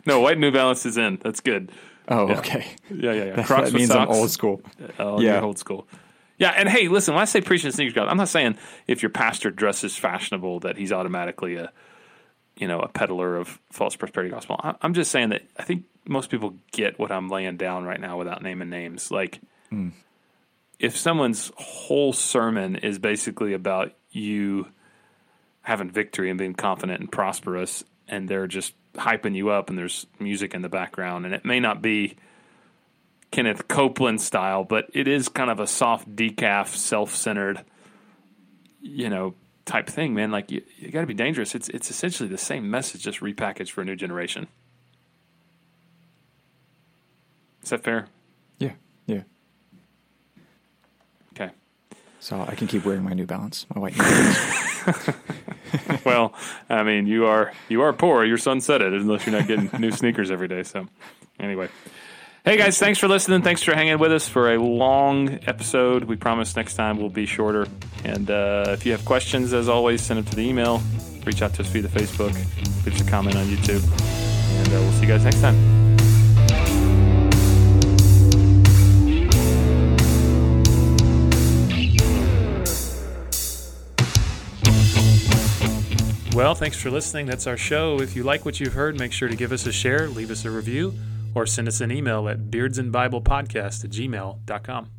No, 0.05 0.19
white 0.19 0.37
New 0.37 0.51
Balance 0.51 0.85
is 0.85 0.97
in. 0.97 1.17
That's 1.23 1.39
good. 1.39 1.71
oh, 2.07 2.29
okay. 2.35 2.67
Yeah, 2.91 3.11
yeah, 3.13 3.23
yeah. 3.23 3.43
Crocs 3.43 3.47
that 3.47 3.63
with 3.63 3.73
means 3.73 3.89
I'm 3.91 4.07
old 4.07 4.29
school. 4.29 4.61
Oh, 4.99 5.19
Yeah. 5.19 5.41
old 5.41 5.57
school. 5.57 5.87
Yeah, 6.37 6.53
and 6.55 6.69
hey, 6.69 6.87
listen, 6.87 7.15
when 7.15 7.21
I 7.23 7.25
say 7.25 7.41
preaching 7.41 7.71
sneakers 7.71 7.93
crowd, 7.93 8.07
I'm 8.07 8.17
not 8.17 8.29
saying 8.29 8.57
if 8.85 9.01
your 9.01 9.09
pastor 9.09 9.49
dresses 9.49 9.97
fashionable 9.97 10.59
that 10.59 10.77
he's 10.77 10.91
automatically 10.91 11.55
a, 11.55 11.71
you 12.55 12.67
know, 12.67 12.79
a 12.79 12.87
peddler 12.87 13.37
of 13.37 13.59
false 13.71 13.95
prosperity 13.95 14.29
gospel. 14.29 14.59
I, 14.63 14.75
I'm 14.81 14.93
just 14.93 15.09
saying 15.09 15.29
that 15.29 15.41
I 15.57 15.63
think 15.63 15.85
most 16.05 16.29
people 16.29 16.53
get 16.71 16.99
what 16.99 17.11
I'm 17.11 17.29
laying 17.29 17.57
down 17.57 17.85
right 17.85 17.99
now 17.99 18.17
without 18.17 18.43
naming 18.43 18.69
names. 18.69 19.09
Like, 19.09 19.39
hmm. 19.71 19.89
if 20.77 20.95
someone's 20.95 21.51
whole 21.57 22.13
sermon 22.13 22.75
is 22.75 22.99
basically 22.99 23.53
about 23.53 23.93
you 24.11 24.67
having 25.67 25.89
victory 25.89 26.29
and 26.29 26.39
being 26.39 26.53
confident 26.53 27.01
and 27.01 27.11
prosperous, 27.11 27.83
and 28.07 28.29
they're 28.29 28.47
just 28.47 28.73
hyping 28.93 29.35
you 29.35 29.49
up, 29.49 29.69
and 29.69 29.77
there's 29.77 30.07
music 30.17 30.53
in 30.53 30.61
the 30.61 30.69
background, 30.69 31.25
and 31.25 31.35
it 31.35 31.43
may 31.43 31.59
not 31.59 31.81
be 31.81 32.15
Kenneth 33.31 33.67
Copeland 33.67 34.21
style, 34.21 34.63
but 34.63 34.89
it 34.93 35.09
is 35.09 35.27
kind 35.27 35.51
of 35.51 35.59
a 35.59 35.67
soft 35.67 36.15
decaf, 36.15 36.67
self-centered, 36.67 37.65
you 38.81 39.09
know, 39.09 39.35
type 39.65 39.87
thing, 39.87 40.13
man. 40.13 40.31
Like 40.31 40.51
you, 40.51 40.61
you 40.77 40.89
got 40.89 41.01
to 41.01 41.05
be 41.05 41.13
dangerous. 41.13 41.53
It's 41.53 41.67
it's 41.67 41.91
essentially 41.91 42.29
the 42.29 42.37
same 42.37 42.71
message, 42.71 43.01
just 43.03 43.19
repackaged 43.19 43.71
for 43.71 43.81
a 43.81 43.85
new 43.85 43.97
generation. 43.97 44.47
Is 47.61 47.71
that 47.71 47.83
fair? 47.83 48.07
Yeah. 48.57 48.75
Yeah. 49.05 49.23
Okay. 52.17 52.25
So 52.25 52.45
I 52.47 52.55
can 52.55 52.67
keep 52.67 52.85
wearing 52.85 53.03
my 53.03 53.13
New 53.13 53.25
Balance, 53.25 53.65
my 53.73 53.79
white 53.79 53.95
New 53.95 54.03
Balance. 54.03 55.09
well, 56.05 56.33
I 56.69 56.83
mean, 56.83 57.07
you 57.07 57.25
are 57.25 57.53
you 57.69 57.81
are 57.81 57.93
poor. 57.93 58.23
Your 58.25 58.37
son 58.37 58.61
said 58.61 58.81
it, 58.81 58.93
unless 58.93 59.25
you're 59.25 59.37
not 59.37 59.47
getting 59.47 59.69
new 59.79 59.91
sneakers 59.91 60.31
every 60.31 60.47
day. 60.47 60.63
So, 60.63 60.87
anyway, 61.39 61.69
hey 62.45 62.57
guys, 62.57 62.77
thanks 62.77 62.99
for 62.99 63.07
listening. 63.07 63.41
Thanks 63.41 63.63
for 63.63 63.73
hanging 63.73 63.99
with 63.99 64.11
us 64.11 64.27
for 64.27 64.53
a 64.53 64.61
long 64.61 65.39
episode. 65.47 66.05
We 66.05 66.15
promise 66.15 66.55
next 66.55 66.75
time 66.75 66.97
will 66.97 67.09
be 67.09 67.25
shorter. 67.25 67.67
And 68.03 68.29
uh, 68.29 68.65
if 68.69 68.85
you 68.85 68.91
have 68.93 69.05
questions, 69.05 69.53
as 69.53 69.69
always, 69.69 70.01
send 70.01 70.19
them 70.19 70.25
to 70.25 70.35
the 70.35 70.47
email. 70.47 70.81
Reach 71.25 71.41
out 71.41 71.53
to 71.55 71.61
us 71.61 71.67
via 71.69 71.81
the 71.81 71.89
Facebook. 71.89 72.33
Leave 72.85 72.95
us 72.95 73.01
a 73.01 73.09
comment 73.09 73.35
on 73.35 73.45
YouTube. 73.45 73.83
And 74.59 74.67
uh, 74.69 74.71
we'll 74.71 74.91
see 74.93 75.01
you 75.01 75.07
guys 75.07 75.23
next 75.23 75.41
time. 75.41 75.86
Well, 86.37 86.53
thanks 86.53 86.77
for 86.79 86.91
listening. 86.91 87.25
That's 87.25 87.47
our 87.47 87.57
show. 87.57 87.99
If 87.99 88.15
you 88.15 88.21
like 88.21 88.45
what 88.45 88.59
you've 88.59 88.73
heard, 88.73 88.99
make 88.99 89.11
sure 89.11 89.27
to 89.27 89.35
give 89.35 89.51
us 89.51 89.65
a 89.65 89.71
share, 89.71 90.07
leave 90.07 90.29
us 90.29 90.45
a 90.45 90.51
review, 90.51 90.93
or 91.33 91.47
send 91.47 91.67
us 91.67 91.81
an 91.81 91.91
email 91.91 92.29
at 92.29 92.51
beardsandbiblepodcast 92.51 93.83
at 93.83 93.89
gmail.com. 93.89 94.91